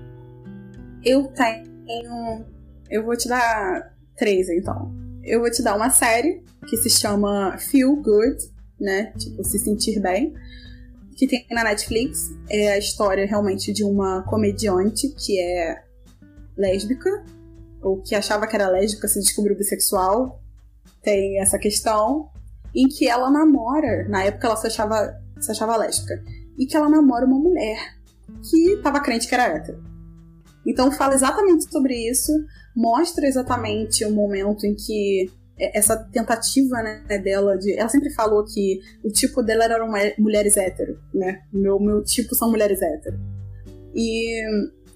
Eu 1.03 1.23
tenho. 1.27 2.45
Eu 2.89 3.03
vou 3.03 3.17
te 3.17 3.27
dar 3.27 3.93
três 4.15 4.49
então. 4.49 4.93
Eu 5.23 5.39
vou 5.39 5.49
te 5.49 5.63
dar 5.63 5.75
uma 5.75 5.89
série 5.89 6.43
que 6.67 6.77
se 6.77 6.89
chama 6.89 7.57
Feel 7.57 7.95
Good, 7.95 8.37
né? 8.79 9.11
Tipo, 9.17 9.43
se 9.43 9.57
sentir 9.57 9.99
bem. 9.99 10.33
Que 11.15 11.27
tem 11.27 11.45
na 11.51 11.63
Netflix. 11.63 12.29
É 12.49 12.73
a 12.73 12.77
história 12.77 13.25
realmente 13.25 13.73
de 13.73 13.83
uma 13.83 14.23
comediante 14.23 15.09
que 15.15 15.39
é 15.39 15.81
lésbica, 16.55 17.09
ou 17.81 18.01
que 18.01 18.15
achava 18.15 18.47
que 18.47 18.55
era 18.55 18.69
lésbica, 18.69 19.07
se 19.07 19.19
descobriu 19.19 19.57
bissexual. 19.57 20.42
Tem 21.03 21.39
essa 21.39 21.59
questão. 21.59 22.29
Em 22.75 22.87
que 22.87 23.07
ela 23.07 23.29
namora, 23.29 24.07
na 24.09 24.23
época 24.23 24.47
ela 24.47 24.55
se 24.55 24.65
achava, 24.65 25.13
se 25.39 25.51
achava 25.51 25.77
lésbica, 25.77 26.23
e 26.57 26.65
que 26.65 26.75
ela 26.75 26.89
namora 26.89 27.25
uma 27.25 27.37
mulher 27.37 27.77
que 28.49 28.77
tava 28.81 28.99
crente 28.99 29.27
que 29.27 29.35
era 29.35 29.47
hétero. 29.47 29.83
Então 30.65 30.91
fala 30.91 31.13
exatamente 31.13 31.71
sobre 31.71 31.93
isso, 32.09 32.31
mostra 32.75 33.27
exatamente 33.27 34.03
o 34.05 34.11
momento 34.11 34.65
em 34.65 34.73
que 34.73 35.29
essa 35.57 35.95
tentativa 35.95 36.81
né, 36.81 37.19
dela 37.19 37.57
de. 37.57 37.77
Ela 37.77 37.89
sempre 37.89 38.11
falou 38.11 38.43
que 38.43 38.79
o 39.03 39.09
tipo 39.09 39.43
dela 39.43 39.65
eram 39.65 39.87
mulheres 40.17 40.57
hétero, 40.57 40.99
né? 41.13 41.41
Meu, 41.51 41.79
meu 41.79 42.03
tipo 42.03 42.35
são 42.35 42.49
mulheres 42.49 42.81
hétero. 42.81 43.19
E 43.93 44.43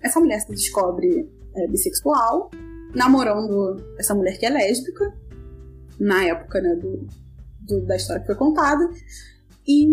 essa 0.01 0.19
mulher 0.19 0.39
se 0.41 0.49
descobre 0.49 1.29
é, 1.55 1.67
bissexual, 1.67 2.49
namorando 2.95 3.75
essa 3.99 4.15
mulher 4.15 4.37
que 4.37 4.45
é 4.45 4.49
lésbica, 4.49 5.13
na 5.99 6.23
época 6.23 6.61
né, 6.61 6.75
do, 6.75 7.07
do, 7.61 7.85
da 7.85 7.95
história 7.95 8.21
que 8.21 8.27
foi 8.27 8.35
contada. 8.35 8.89
E 9.69 9.85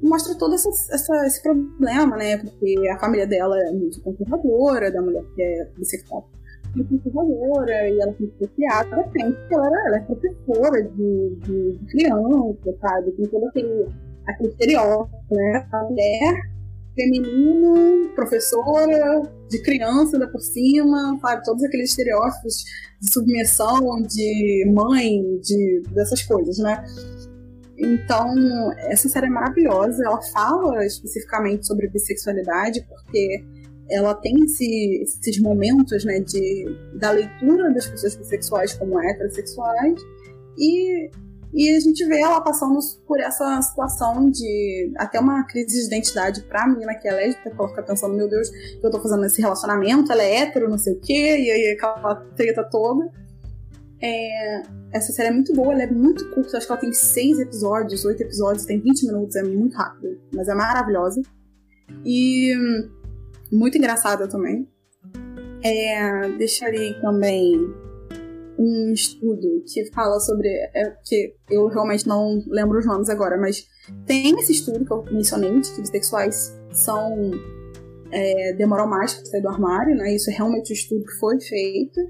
mostra 0.00 0.36
todo 0.36 0.54
essa, 0.54 0.68
essa, 0.92 1.26
esse 1.26 1.42
problema, 1.42 2.16
né? 2.16 2.36
Porque 2.36 2.88
a 2.88 3.00
família 3.00 3.26
dela 3.26 3.58
é 3.58 3.72
muito 3.72 4.00
conservadora, 4.00 4.92
da 4.92 5.02
mulher 5.02 5.24
que 5.34 5.42
é 5.42 5.64
bissexual 5.76 6.30
muito 6.74 6.98
conservadora, 6.98 7.88
e 7.88 8.00
ela 8.00 8.14
foi 8.14 8.48
criada 8.48 8.96
assim, 8.96 9.32
porque 9.32 9.54
ela, 9.54 9.66
era, 9.66 9.86
ela 9.86 9.96
é 9.96 10.00
professora 10.00 10.82
de, 10.82 11.36
de, 11.40 11.78
de 11.78 11.86
criança, 11.86 12.78
sabe? 12.80 13.12
Tem 13.12 13.26
todo 13.26 13.46
aquele, 13.46 13.88
aquele 14.26 14.48
estereótipo, 14.48 15.34
né? 15.34 15.68
A 15.72 15.84
mulher 15.84 16.34
feminina, 16.94 18.08
professora, 18.14 19.22
de 19.52 19.62
criança, 19.62 20.16
ainda 20.16 20.26
por 20.28 20.40
cima, 20.40 21.18
sabe? 21.20 21.44
Todos 21.44 21.62
aqueles 21.62 21.90
estereótipos 21.90 22.64
de 23.00 23.12
submissão, 23.12 24.02
de 24.02 24.70
mãe, 24.72 25.22
de 25.40 25.82
dessas 25.90 26.22
coisas, 26.22 26.58
né? 26.58 26.84
Então, 27.76 28.34
essa 28.88 29.08
série 29.08 29.26
é 29.26 29.30
maravilhosa. 29.30 30.04
Ela 30.04 30.20
fala 30.22 30.84
especificamente 30.86 31.66
sobre 31.66 31.88
bissexualidade, 31.88 32.86
porque 32.88 33.44
ela 33.90 34.14
tem 34.14 34.34
esse, 34.44 35.02
esses 35.02 35.40
momentos 35.40 36.04
né, 36.04 36.20
de, 36.20 36.64
da 36.94 37.10
leitura 37.10 37.72
das 37.72 37.86
pessoas 37.86 38.16
bissexuais 38.16 38.72
como 38.74 38.98
heterossexuais 39.00 40.00
e, 40.56 41.10
e 41.52 41.68
a 41.68 41.80
gente 41.80 42.04
vê 42.06 42.20
ela 42.20 42.40
passando 42.40 42.78
por 43.06 43.20
essa 43.20 43.60
situação 43.60 44.30
de 44.30 44.92
até 44.96 45.20
uma 45.20 45.44
crise 45.44 45.80
de 45.80 45.86
identidade 45.86 46.42
pra 46.44 46.66
menina 46.66 46.94
que 46.94 47.06
é 47.06 47.12
lésbica, 47.12 47.50
que 47.50 47.56
ela 47.60 47.68
fica 47.68 47.82
pensando, 47.82 48.14
meu 48.14 48.28
Deus, 48.28 48.48
eu 48.82 48.90
tô 48.90 49.00
fazendo 49.00 49.24
esse 49.26 49.40
relacionamento, 49.40 50.10
ela 50.10 50.22
é 50.22 50.36
hétero, 50.36 50.68
não 50.68 50.78
sei 50.78 50.94
o 50.94 51.00
quê, 51.00 51.36
e 51.38 51.50
aí 51.50 51.72
aquela 51.72 52.16
treta 52.36 52.64
toda. 52.64 53.10
É, 54.00 54.62
essa 54.92 55.12
série 55.12 55.28
é 55.28 55.32
muito 55.32 55.54
boa, 55.54 55.74
ela 55.74 55.82
é 55.82 55.90
muito 55.90 56.28
curta, 56.30 56.56
acho 56.56 56.66
que 56.66 56.72
ela 56.72 56.80
tem 56.80 56.92
seis 56.92 57.38
episódios, 57.38 58.04
oito 58.04 58.22
episódios, 58.22 58.64
tem 58.64 58.80
20 58.80 59.06
minutos, 59.06 59.36
é 59.36 59.42
muito 59.42 59.76
rápido, 59.76 60.18
mas 60.34 60.48
é 60.48 60.54
maravilhosa. 60.54 61.20
E 62.04 62.54
muito 63.52 63.76
engraçada 63.76 64.26
também. 64.26 64.66
É, 65.62 66.28
deixarei 66.30 66.94
também 67.00 67.72
um 68.62 68.92
estudo 68.92 69.64
que 69.66 69.84
fala 69.92 70.18
sobre. 70.20 70.48
É, 70.48 70.96
que 71.04 71.34
eu 71.50 71.66
realmente 71.66 72.06
não 72.06 72.42
lembro 72.46 72.78
os 72.78 72.86
nomes 72.86 73.08
agora, 73.08 73.36
mas 73.36 73.66
tem 74.06 74.38
esse 74.38 74.52
estudo 74.52 74.84
que 74.84 74.92
eu 74.92 75.04
mencionei 75.10 75.60
de 75.60 75.70
que 75.72 75.80
bissexuais 75.80 76.56
são. 76.70 77.30
É, 78.10 78.52
demoram 78.52 78.86
mais 78.86 79.14
para 79.14 79.24
sair 79.24 79.40
do 79.40 79.48
armário, 79.48 79.96
né? 79.96 80.14
Isso 80.14 80.30
é 80.30 80.34
realmente 80.34 80.70
um 80.70 80.74
estudo 80.74 81.04
que 81.04 81.18
foi 81.18 81.40
feito. 81.40 82.00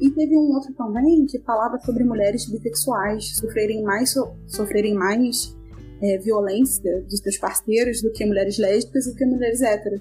E 0.00 0.10
teve 0.10 0.36
um 0.36 0.52
outro 0.52 0.74
também 0.74 1.24
que 1.26 1.38
falava 1.40 1.78
sobre 1.78 2.02
mulheres 2.02 2.50
bissexuais 2.50 3.36
sofrerem 3.36 3.84
mais, 3.84 4.10
so, 4.10 4.32
sofrerem 4.48 4.94
mais 4.94 5.56
é, 6.02 6.18
violência 6.18 7.00
dos 7.02 7.20
seus 7.20 7.38
parceiros 7.38 8.02
do 8.02 8.10
que 8.10 8.26
mulheres 8.26 8.58
lésbicas 8.58 9.06
e 9.06 9.12
do 9.12 9.16
que 9.16 9.24
mulheres 9.24 9.62
héteras. 9.62 10.00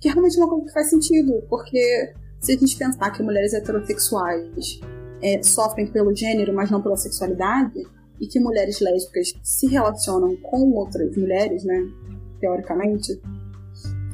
Que 0.00 0.08
é 0.08 0.12
realmente 0.12 0.38
uma 0.38 0.48
coisa 0.48 0.64
que 0.64 0.72
faz 0.72 0.88
sentido, 0.88 1.44
porque 1.50 2.14
se 2.40 2.52
a 2.52 2.56
gente 2.56 2.76
pensar 2.76 3.10
que 3.10 3.22
mulheres 3.22 3.52
heterossexuais 3.52 4.80
é, 5.22 5.42
sofrem 5.42 5.86
pelo 5.86 6.14
gênero, 6.14 6.54
mas 6.54 6.70
não 6.70 6.82
pela 6.82 6.96
sexualidade, 6.96 7.86
e 8.20 8.26
que 8.26 8.38
mulheres 8.38 8.80
lésbicas 8.80 9.32
se 9.42 9.66
relacionam 9.66 10.36
com 10.36 10.72
outras 10.72 11.16
mulheres, 11.16 11.64
né, 11.64 11.76
teoricamente, 12.40 13.20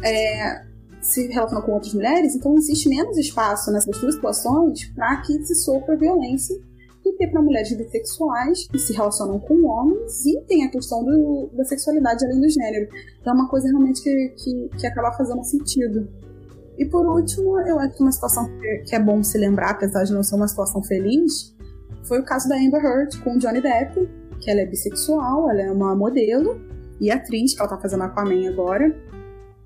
é, 0.05 0.63
se 1.01 1.27
relacionam 1.29 1.65
com 1.65 1.73
outras 1.73 1.95
mulheres, 1.95 2.35
então 2.35 2.55
existe 2.57 2.89
menos 2.89 3.17
espaço 3.17 3.71
nessas 3.71 3.99
duas 3.99 4.15
situações 4.15 4.87
para 4.95 5.21
que 5.23 5.43
se 5.45 5.55
sofra 5.55 5.97
violência 5.97 6.57
do 7.05 7.15
que 7.15 7.27
para 7.27 7.41
mulheres 7.41 7.73
bissexuais 7.77 8.67
que 8.69 8.79
se 8.79 8.93
relacionam 8.93 9.39
com 9.39 9.65
homens 9.67 10.27
e 10.27 10.41
tem 10.43 10.65
a 10.65 10.71
questão 10.71 11.05
do, 11.05 11.51
da 11.55 11.65
sexualidade 11.65 12.25
além 12.25 12.41
do 12.41 12.49
gênero. 12.49 12.89
Então 13.21 13.33
é 13.33 13.37
uma 13.37 13.49
coisa 13.49 13.69
realmente 13.69 14.03
que, 14.03 14.29
que, 14.37 14.71
que 14.79 14.87
acaba 14.87 15.13
fazendo 15.17 15.43
sentido. 15.45 16.09
E 16.79 16.85
por 16.85 17.05
último, 17.05 17.59
eu 17.61 17.79
acho 17.79 17.97
que 17.97 18.03
uma 18.03 18.13
situação 18.13 18.49
que 18.87 18.95
é 18.95 19.01
bom 19.01 19.23
se 19.23 19.37
lembrar, 19.37 19.71
apesar 19.71 20.05
de 20.05 20.13
não 20.13 20.23
ser 20.23 20.37
uma 20.37 20.47
situação 20.47 20.83
feliz, 20.83 21.55
foi 22.05 22.21
o 22.21 22.25
caso 22.25 22.49
da 22.49 22.57
Amber 22.57 22.83
Heard 22.83 23.21
com 23.23 23.37
Johnny 23.37 23.61
Depp, 23.61 24.09
que 24.41 24.51
ela 24.51 24.61
é 24.61 24.67
bissexual, 24.67 25.51
ela 25.51 25.61
é 25.61 25.73
uma 25.73 25.95
modelo 25.97 26.61
e 27.01 27.11
atriz, 27.11 27.55
que 27.55 27.61
ela 27.61 27.69
tá 27.69 27.79
fazendo 27.79 28.05
Aquaman 28.05 28.49
agora, 28.49 28.95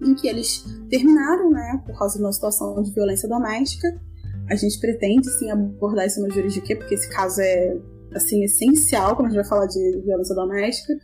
em 0.01 0.15
que 0.15 0.27
eles 0.27 0.65
terminaram, 0.89 1.51
né, 1.51 1.83
por 1.87 1.97
causa 1.97 2.17
de 2.17 2.25
uma 2.25 2.33
situação 2.33 2.83
de 2.83 2.93
violência 2.93 3.29
doméstica. 3.29 3.89
A 4.51 4.57
gente 4.57 4.79
pretende, 4.81 5.31
sim, 5.31 5.51
abordar 5.51 6.07
isso 6.07 6.21
no 6.21 6.31
juridiquê, 6.31 6.75
porque 6.75 6.95
esse 6.95 7.09
caso 7.11 7.41
é, 7.41 7.79
assim, 8.15 8.43
essencial 8.43 9.15
quando 9.15 9.27
a 9.27 9.31
gente 9.31 9.41
vai 9.41 9.49
falar 9.49 9.67
de 9.67 10.01
violência 10.05 10.35
doméstica. 10.35 10.95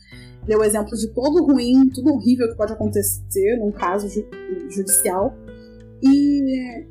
Deu 0.47 0.65
exemplo 0.65 0.97
de 0.97 1.09
todo 1.09 1.45
ruim, 1.45 1.89
tudo 1.91 2.13
horrível 2.15 2.49
que 2.49 2.57
pode 2.57 2.73
acontecer 2.73 3.57
num 3.59 3.71
caso 3.71 4.09
ju 4.09 4.25
judicial. 4.71 5.35
E 6.03 6.87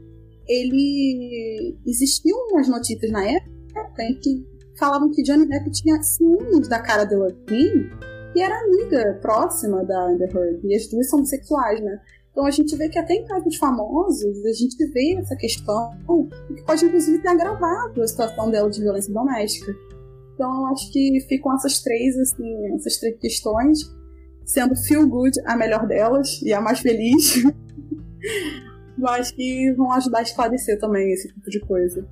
ele... 0.48 1.78
Existiam 1.86 2.38
umas 2.52 2.68
notícias 2.68 3.12
na 3.12 3.24
época 3.24 4.04
em 4.04 4.20
que 4.20 4.46
falavam 4.78 5.12
que 5.12 5.24
Johnny 5.24 5.48
Depp 5.48 5.72
tinha 5.72 6.02
ciúmes 6.02 6.68
da 6.68 6.80
cara 6.80 7.04
assim, 7.04 7.90
e 8.36 8.42
era 8.42 8.56
amiga 8.60 9.18
próxima 9.22 9.84
da 9.84 10.06
Amber 10.06 10.30
Heard. 10.30 10.60
E 10.64 10.76
as 10.76 10.88
duas 10.88 11.10
são 11.10 11.22
bissexuais, 11.22 11.82
né? 11.82 12.00
Então 12.32 12.46
a 12.46 12.52
gente 12.52 12.76
vê 12.76 12.88
que 12.88 13.00
até 13.00 13.16
em 13.16 13.26
casos 13.26 13.56
famosos 13.56 14.46
a 14.46 14.54
gente 14.54 14.78
vê 14.92 15.16
essa 15.18 15.36
questão 15.36 15.90
que 16.56 16.62
pode 16.64 16.86
inclusive 16.86 17.20
ter 17.20 17.30
agravado 17.30 18.00
a 18.04 18.08
situação 18.08 18.52
dela 18.52 18.70
de 18.70 18.80
violência 18.80 19.12
doméstica. 19.12 19.74
Então 20.36 20.68
acho 20.68 20.92
que 20.92 21.20
ficam 21.28 21.56
essas 21.56 21.82
três, 21.82 22.16
assim, 22.16 22.76
essas 22.76 22.98
três 22.98 23.18
questões, 23.18 23.80
sendo 24.46 24.76
Feel 24.76 25.08
Good 25.08 25.42
a 25.48 25.58
melhor 25.58 25.88
delas 25.88 26.40
e 26.44 26.54
a 26.54 26.62
mais 26.62 26.80
feliz. 26.80 27.42
eu 28.98 29.08
acho 29.08 29.34
que 29.36 29.72
vão 29.74 29.92
ajudar 29.94 30.20
a 30.20 30.24
esclarecer 30.24 30.80
também 30.80 31.12
esse 31.12 31.28
tipo 31.28 31.50
de 31.50 31.60
coisa. 31.60 32.08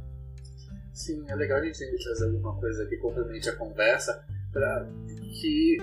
Sim, 0.93 1.25
é 1.27 1.35
legal 1.35 1.59
a 1.59 1.63
gente 1.63 2.03
trazer 2.03 2.25
alguma 2.25 2.55
coisa 2.59 2.85
que 2.85 2.97
complemente 2.97 3.49
a 3.49 3.55
conversa 3.55 4.23
para 4.53 4.87
que 5.41 5.77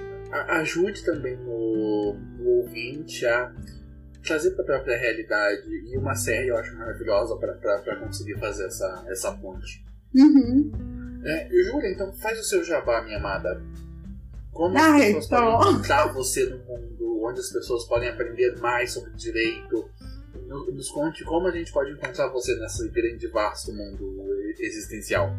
ajude 0.48 1.04
também 1.04 1.38
o, 1.46 2.16
o 2.40 2.48
ouvinte 2.58 3.26
a 3.26 3.52
trazer 4.24 4.52
para 4.52 4.62
a 4.62 4.66
própria 4.66 4.96
realidade. 4.96 5.68
E 5.68 5.98
uma 5.98 6.14
série 6.14 6.48
eu 6.48 6.56
acho 6.56 6.74
maravilhosa 6.76 7.36
para 7.36 7.96
conseguir 7.96 8.38
fazer 8.38 8.66
essa, 8.66 9.04
essa 9.08 9.32
ponte. 9.32 9.84
Uhum. 10.14 10.70
É, 11.24 11.48
Júlia, 11.64 11.92
então 11.92 12.12
faz 12.14 12.40
o 12.40 12.44
seu 12.44 12.64
jabá, 12.64 13.02
minha 13.02 13.18
amada. 13.18 13.62
Como 14.50 14.76
as 14.76 14.84
Ai, 14.84 15.00
pessoas 15.14 15.26
então. 15.26 15.52
podem 15.58 15.72
encontrar 15.72 16.12
você 16.12 16.46
no 16.46 16.58
mundo? 16.58 17.22
Onde 17.24 17.40
as 17.40 17.50
pessoas 17.50 17.84
podem 17.84 18.08
aprender 18.08 18.58
mais 18.58 18.92
sobre 18.92 19.12
direito? 19.12 19.88
Nos 20.72 20.90
conte 20.90 21.24
como 21.24 21.46
a 21.46 21.50
gente 21.50 21.72
pode 21.72 21.92
encontrar 21.92 22.28
você 22.28 22.54
nesse 22.56 22.88
grande 22.88 23.26
vasto 23.28 23.72
mundo 23.72 24.14
existencial. 24.58 25.30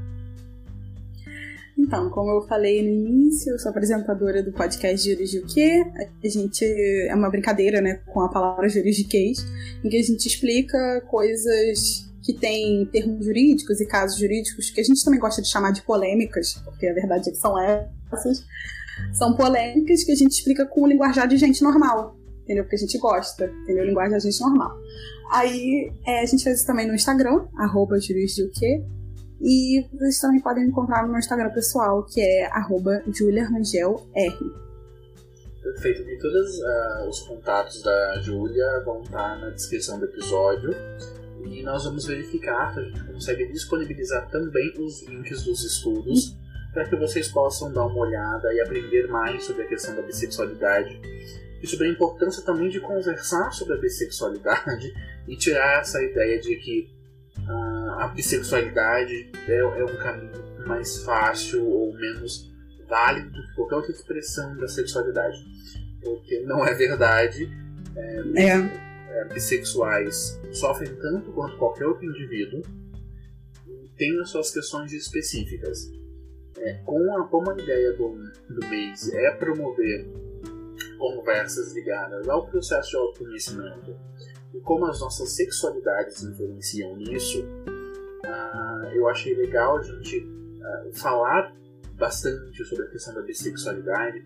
Então, 1.77 2.09
como 2.09 2.31
eu 2.31 2.41
falei 2.47 2.81
no 2.81 2.89
início, 2.89 3.51
eu 3.51 3.59
sou 3.59 3.69
apresentadora 3.69 4.43
do 4.43 4.51
podcast 4.51 5.09
Juridiquê. 5.09 5.83
A 6.23 6.27
gente 6.27 6.63
é 6.63 7.13
uma 7.15 7.29
brincadeira, 7.29 7.81
né, 7.81 7.95
com 8.07 8.21
a 8.21 8.29
palavra 8.29 8.69
juridiquês, 8.69 9.45
em 9.83 9.89
que 9.89 9.97
a 9.97 10.03
gente 10.03 10.27
explica 10.27 11.01
coisas 11.09 12.09
que 12.23 12.33
têm 12.33 12.85
termos 12.85 13.25
jurídicos 13.25 13.81
e 13.81 13.85
casos 13.85 14.17
jurídicos 14.17 14.69
que 14.69 14.79
a 14.79 14.83
gente 14.83 15.03
também 15.03 15.19
gosta 15.19 15.41
de 15.41 15.49
chamar 15.49 15.71
de 15.71 15.81
polêmicas, 15.81 16.53
porque 16.63 16.87
a 16.87 16.93
verdade 16.93 17.29
é 17.29 17.31
que 17.31 17.37
são 17.37 17.59
essas. 17.59 18.45
São 19.11 19.35
polêmicas 19.35 20.03
que 20.03 20.11
a 20.11 20.15
gente 20.15 20.31
explica 20.31 20.65
com 20.67 20.83
o 20.83 20.87
linguajar 20.87 21.27
de 21.27 21.35
gente 21.37 21.63
normal, 21.63 22.15
entendeu? 22.43 22.63
Porque 22.63 22.75
a 22.75 22.79
gente 22.79 22.97
gosta, 22.99 23.45
entendeu? 23.45 23.85
Linguagem 23.85 24.17
de 24.17 24.23
gente 24.23 24.41
normal. 24.41 24.77
Aí 25.31 25.91
é, 26.05 26.21
a 26.21 26.25
gente 26.25 26.43
fez 26.43 26.59
isso 26.59 26.67
também 26.67 26.87
no 26.87 26.93
Instagram, 26.93 27.45
arroba. 27.57 27.97
E 29.45 29.85
vocês 29.91 30.19
também 30.19 30.41
podem 30.41 30.65
encontrar 30.65 31.03
no 31.03 31.09
meu 31.09 31.19
Instagram 31.19 31.49
pessoal, 31.49 32.05
que 32.05 32.21
é 32.21 32.45
arroba 32.47 33.03
juliarangel.r. 33.07 34.37
Perfeito. 35.61 36.01
E 36.01 36.17
todos 36.19 36.59
uh, 36.59 37.09
os 37.09 37.21
contatos 37.21 37.81
da 37.81 38.21
Júlia 38.21 38.83
vão 38.85 39.01
estar 39.01 39.39
na 39.39 39.49
descrição 39.49 39.97
do 39.99 40.05
episódio. 40.05 40.71
E 41.45 41.61
nós 41.63 41.83
vamos 41.83 42.05
verificar 42.05 42.73
se 42.73 42.79
a 42.79 42.83
gente 42.83 43.03
consegue 43.05 43.51
disponibilizar 43.51 44.29
também 44.29 44.73
os 44.79 45.05
links 45.07 45.43
dos 45.43 45.63
estudos 45.63 46.37
para 46.73 46.85
que 46.85 46.95
vocês 46.95 47.27
possam 47.27 47.71
dar 47.71 47.85
uma 47.85 47.99
olhada 47.99 48.53
e 48.53 48.61
aprender 48.61 49.07
mais 49.07 49.43
sobre 49.43 49.63
a 49.63 49.67
questão 49.67 49.95
da 49.95 50.01
bissexualidade 50.01 50.99
e 51.63 51.67
sobre 51.67 51.87
a 51.87 51.91
importância 51.91 52.43
também 52.43 52.67
de 52.67 52.81
conversar 52.81 53.51
sobre 53.51 53.75
a 53.75 53.77
bissexualidade 53.77 54.93
e 55.25 55.37
tirar 55.37 55.79
essa 55.79 56.03
ideia 56.03 56.37
de 56.37 56.57
que 56.57 56.91
uh, 57.39 58.01
a 58.01 58.07
bissexualidade 58.09 59.31
é, 59.47 59.59
é, 59.59 59.83
um 59.85 59.97
caminho 59.97 60.43
mais 60.67 61.01
fácil 61.03 61.65
ou 61.65 61.93
menos 61.93 62.51
válido 62.89 63.31
do 63.31 63.47
que 63.47 63.55
qualquer 63.55 63.75
outra 63.75 63.91
expressão 63.93 64.57
da 64.57 64.67
sexualidade. 64.67 65.41
Porque 66.03 66.41
não 66.41 66.65
é 66.65 66.73
verdade. 66.73 67.49
É, 67.95 68.23
é. 68.35 69.19
é 69.21 69.25
bissexuais 69.25 70.37
sofrem 70.51 70.93
tanto 70.95 71.31
quanto 71.31 71.55
qualquer 71.57 71.85
outro 71.85 72.03
indivíduo 72.03 72.61
e 73.67 73.87
têm 73.95 74.19
as 74.19 74.29
suas 74.29 74.51
questões 74.51 74.91
específicas. 74.91 75.89
É, 76.57 76.73
com 76.85 77.17
a, 77.17 77.27
como 77.27 77.51
a 77.51 77.53
ideia 77.53 77.93
do, 77.93 78.15
do 78.49 78.67
mês 78.67 79.07
é 79.13 79.31
promover 79.31 80.05
conversas 81.03 81.73
ligadas 81.73 82.29
ao 82.29 82.47
processo 82.47 82.91
de 82.91 82.95
autoconhecimento 82.95 83.93
e 84.53 84.59
como 84.61 84.85
as 84.85 85.01
nossas 85.01 85.35
sexualidades 85.35 86.23
influenciam 86.23 86.95
nisso, 86.95 87.43
uh, 87.43 88.85
eu 88.93 89.09
achei 89.09 89.35
legal 89.35 89.77
a 89.77 89.81
gente 89.81 90.19
uh, 90.19 90.93
falar 90.93 91.53
bastante 91.95 92.63
sobre 92.63 92.85
a 92.85 92.87
questão 92.87 93.13
da 93.15 93.21
bissexualidade, 93.21 94.23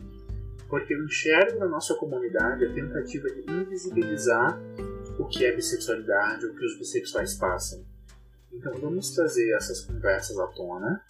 porque 0.70 0.94
eu 0.94 1.04
enxergo 1.04 1.60
na 1.60 1.68
nossa 1.68 1.96
comunidade 1.96 2.66
a 2.66 2.74
tentativa 2.74 3.28
de 3.30 3.52
invisibilizar 3.52 4.60
o 5.18 5.26
que 5.26 5.46
é 5.46 5.56
bissexualidade, 5.56 6.46
o 6.46 6.54
que 6.54 6.64
os 6.64 6.78
bissexuais 6.78 7.34
passam. 7.34 7.84
Então 8.54 8.74
vamos 8.76 9.12
trazer 9.12 9.52
essas 9.56 9.82
conversas 9.82 10.38
à 10.38 10.48
tona. 10.48 11.02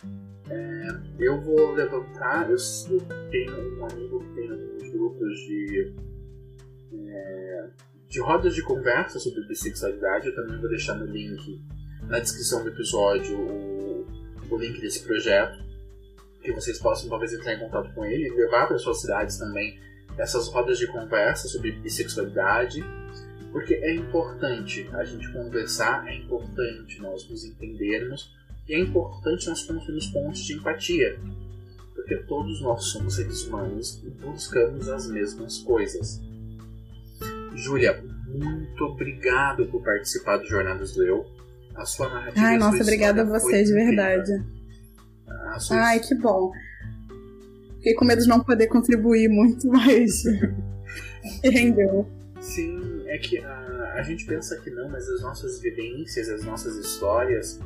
É, 0.50 0.88
eu 1.20 1.42
vou 1.42 1.74
levantar, 1.74 2.50
eu, 2.50 2.58
eu, 2.90 3.30
tenho 3.30 3.80
um 3.80 3.86
amigo 3.86 4.20
que 4.20 4.36
tem 4.36 4.50
alguns 4.50 4.67
de 5.16 5.94
é, 6.94 7.70
de 8.10 8.22
rodas 8.22 8.56
de 8.56 8.64
conversa 8.64 9.20
sobre 9.20 9.46
bissexualidade. 9.46 10.28
Eu 10.28 10.36
também 10.36 10.60
vou 10.60 10.70
deixar 10.70 10.96
no 10.96 11.06
link, 11.06 11.62
na 12.04 12.20
descrição 12.20 12.64
do 12.64 12.70
episódio, 12.70 13.38
o, 13.38 14.08
o 14.50 14.58
link 14.58 14.80
desse 14.80 15.04
projeto, 15.04 15.58
que 16.42 16.52
vocês 16.54 16.80
possam 16.80 17.10
talvez 17.10 17.34
entrar 17.34 17.54
em 17.54 17.60
contato 17.60 17.94
com 17.94 18.06
ele 18.06 18.28
e 18.28 18.32
levar 18.32 18.68
para 18.68 18.78
suas 18.78 19.02
cidades 19.02 19.38
também 19.38 19.78
essas 20.18 20.48
rodas 20.48 20.80
de 20.80 20.88
conversa 20.88 21.48
sobre 21.48 21.74
bissexualidade, 21.74 22.84
porque 23.52 23.76
é 23.76 23.94
importante 23.94 24.88
a 24.94 25.04
gente 25.04 25.32
conversar, 25.32 26.08
é 26.08 26.16
importante 26.16 27.02
nós 27.02 27.30
nos 27.30 27.44
entendermos 27.44 28.34
e 28.68 28.74
é 28.74 28.80
importante 28.80 29.48
nós 29.48 29.64
construirmos 29.64 30.08
pontos 30.08 30.40
de 30.40 30.54
empatia, 30.54 31.20
porque 32.08 32.24
todos 32.24 32.62
nós 32.62 32.86
somos 32.86 33.16
seres 33.16 33.46
humanos 33.46 34.02
e 34.02 34.10
buscamos 34.10 34.88
as 34.88 35.08
mesmas 35.10 35.60
coisas. 35.60 36.22
Júlia, 37.54 38.02
muito 38.28 38.86
obrigado 38.86 39.66
por 39.66 39.84
participar 39.84 40.38
do 40.38 40.46
Jornadas 40.46 40.94
do 40.94 41.04
Eu. 41.04 41.26
A 41.76 41.86
sua 41.86 42.10
narrativa. 42.10 42.44
Ai, 42.44 42.58
nossa, 42.58 42.82
obrigada 42.82 43.22
a 43.22 43.26
você, 43.26 43.64
de 43.64 43.74
verdade. 43.74 44.32
Sua... 45.60 45.78
Ai, 45.78 46.00
que 46.00 46.16
bom. 46.16 46.52
Fiquei 47.76 47.94
com 47.94 48.06
medo 48.06 48.22
de 48.22 48.28
não 48.28 48.40
poder 48.40 48.68
contribuir 48.68 49.28
muito, 49.28 49.68
mas. 49.70 50.24
rendeu. 51.44 52.08
Sim, 52.40 53.04
é 53.08 53.18
que 53.18 53.38
a, 53.40 53.94
a 53.96 54.02
gente 54.02 54.26
pensa 54.26 54.58
que 54.62 54.72
não, 54.72 54.90
mas 54.90 55.08
as 55.10 55.22
nossas 55.22 55.60
vivências, 55.60 56.30
as 56.30 56.44
nossas 56.44 56.78
histórias 56.78 57.60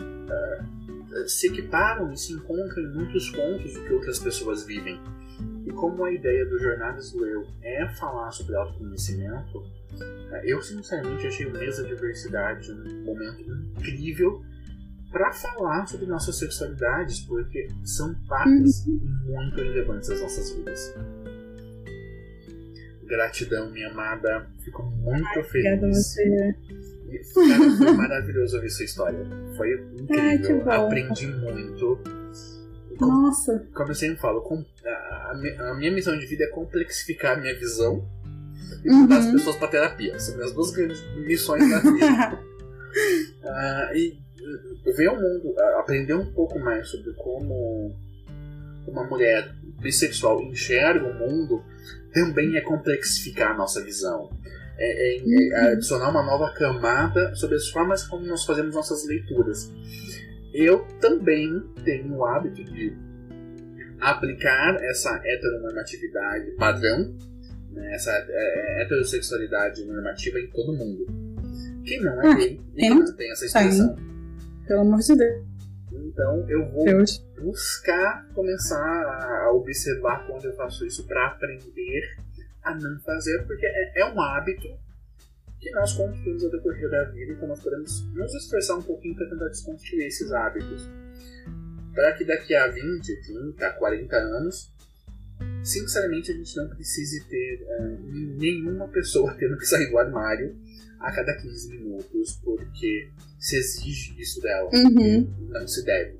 uh, 0.00 0.85
se 1.26 1.48
equiparam 1.48 2.12
e 2.12 2.16
se 2.16 2.32
encontram 2.32 2.82
em 2.82 2.94
muitos 2.94 3.30
pontos 3.30 3.74
do 3.74 3.82
que 3.82 3.92
outras 3.92 4.18
pessoas 4.18 4.64
vivem. 4.64 5.00
E 5.66 5.72
como 5.72 6.04
a 6.04 6.12
ideia 6.12 6.46
do 6.46 6.58
Jornadas 6.58 7.10
do 7.10 7.26
Eu 7.26 7.44
é 7.62 7.88
falar 7.94 8.30
sobre 8.30 8.56
autoconhecimento, 8.56 9.62
é, 10.32 10.52
eu 10.52 10.62
sinceramente 10.62 11.26
achei 11.26 11.46
o 11.46 11.52
Mesa 11.52 11.84
Diversidade 11.84 12.70
um 12.72 13.04
momento 13.04 13.42
incrível 13.42 14.42
para 15.10 15.32
falar 15.32 15.86
sobre 15.86 16.06
nossas 16.06 16.38
sexualidades, 16.38 17.20
porque 17.20 17.68
são 17.84 18.14
partes 18.26 18.86
uhum. 18.86 19.00
muito 19.24 19.56
relevantes 19.56 20.08
das 20.08 20.20
nossas 20.20 20.52
vidas. 20.52 20.94
Gratidão, 23.04 23.70
minha 23.70 23.88
amada. 23.88 24.46
Fico 24.64 24.82
muito 24.82 25.26
Ai, 25.26 25.44
feliz. 25.44 25.66
Obrigada 25.66 25.88
você. 25.88 26.56
Cara, 27.34 27.70
foi 27.76 27.92
maravilhoso 27.92 28.56
ouvir 28.56 28.70
sua 28.70 28.84
história. 28.84 29.26
Foi 29.56 29.72
incrível. 29.98 30.62
Ai, 30.66 30.86
Aprendi 30.86 31.26
muito. 31.26 31.98
Como, 32.98 33.12
Nossa. 33.12 33.66
Como 33.74 33.90
eu 33.90 33.94
sempre 33.94 34.16
falo, 34.20 34.42
a, 34.84 35.74
minha 35.74 35.92
missão 35.92 36.18
de 36.18 36.26
vida 36.26 36.44
é 36.44 36.48
complexificar 36.48 37.36
a 37.36 37.40
minha 37.40 37.54
visão 37.54 38.08
e 38.84 38.90
mandar 38.90 39.20
uhum. 39.20 39.26
as 39.26 39.32
pessoas 39.32 39.56
para 39.56 39.68
terapia. 39.68 40.18
São 40.18 40.36
minhas 40.36 40.52
duas 40.52 40.70
grandes 40.70 41.02
missões 41.16 41.68
na 41.68 41.78
vida. 41.80 42.40
uh, 43.44 43.96
e 43.96 44.18
ver 44.96 45.08
o 45.08 45.16
mundo, 45.16 45.54
aprender 45.78 46.14
um 46.14 46.32
pouco 46.32 46.58
mais 46.58 46.88
sobre 46.88 47.12
como 47.14 47.94
uma 48.86 49.04
mulher 49.04 49.52
bissexual 49.80 50.40
enxerga 50.42 51.06
o 51.06 51.14
mundo 51.14 51.62
também 52.12 52.56
é 52.56 52.60
complexificar 52.62 53.50
a 53.50 53.54
nossa 53.54 53.84
visão. 53.84 54.30
É, 54.78 55.16
é, 55.16 55.18
é 55.18 55.22
uhum. 55.22 55.72
adicionar 55.72 56.10
uma 56.10 56.22
nova 56.22 56.52
camada 56.52 57.34
sobre 57.34 57.56
as 57.56 57.68
formas 57.68 58.06
como 58.06 58.26
nós 58.26 58.44
fazemos 58.44 58.74
nossas 58.74 59.06
leituras. 59.06 59.72
Eu 60.52 60.86
também 61.00 61.62
tenho 61.84 62.14
o 62.14 62.24
hábito 62.24 62.62
de 62.64 62.96
aplicar 64.00 64.76
essa 64.82 65.20
heteronormatividade 65.24 66.50
padrão, 66.52 67.14
né, 67.70 67.94
essa 67.94 68.10
é, 68.10 68.26
é, 68.28 68.82
heterossexualidade 68.82 69.84
normativa 69.84 70.38
em 70.38 70.48
todo 70.48 70.74
mundo. 70.74 71.06
Quem 71.84 72.00
não 72.02 72.20
é 72.22 72.28
ah, 72.28 72.34
gay 72.34 72.60
não 72.90 73.16
tem 73.16 73.30
essa 73.30 73.46
expressão. 73.46 73.96
Pelo 74.66 74.80
amor 74.80 74.98
de 74.98 75.16
Deus. 75.16 75.46
Então 75.92 76.46
eu 76.48 76.68
vou 76.70 76.84
Deus. 76.84 77.24
buscar 77.40 78.26
começar 78.34 79.44
a 79.44 79.52
observar 79.52 80.26
quando 80.26 80.44
eu 80.46 80.56
faço 80.56 80.84
isso 80.84 81.06
para 81.06 81.26
aprender 81.26 82.16
a 82.66 82.74
não 82.74 83.00
fazer, 83.00 83.44
porque 83.46 83.64
é, 83.64 84.00
é 84.00 84.12
um 84.12 84.20
hábito 84.20 84.68
que 85.60 85.70
nós 85.70 85.92
construímos 85.92 86.44
ao 86.44 86.50
decorrer 86.50 86.90
da 86.90 87.04
vida, 87.04 87.32
então 87.32 87.48
nós 87.48 87.60
podemos 87.60 88.04
nos 88.12 88.34
esforçar 88.34 88.76
um 88.76 88.82
pouquinho 88.82 89.14
para 89.14 89.30
tentar 89.30 89.48
desconstruir 89.48 90.06
esses 90.06 90.32
hábitos. 90.32 90.90
Para 91.94 92.12
que 92.12 92.24
daqui 92.24 92.54
a 92.54 92.66
20, 92.66 93.22
30, 93.22 93.70
40 93.70 94.16
anos, 94.16 94.74
sinceramente 95.62 96.32
a 96.32 96.34
gente 96.34 96.56
não 96.56 96.68
precise 96.68 97.24
ter 97.28 97.62
uh, 97.62 98.36
nenhuma 98.36 98.88
pessoa 98.88 99.32
tendo 99.38 99.56
que 99.56 99.64
sair 99.64 99.88
do 99.88 99.98
armário 99.98 100.54
a 101.00 101.12
cada 101.12 101.34
15 101.36 101.70
minutos, 101.70 102.40
porque 102.42 103.08
se 103.38 103.56
exige 103.56 104.20
isso 104.20 104.40
dela. 104.40 104.68
Uhum. 104.74 105.48
Não 105.50 105.66
se 105.68 105.84
deve. 105.84 106.18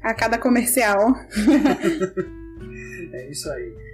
A 0.00 0.14
cada 0.14 0.38
comercial. 0.38 1.14
é 3.12 3.30
isso 3.30 3.50
aí. 3.50 3.93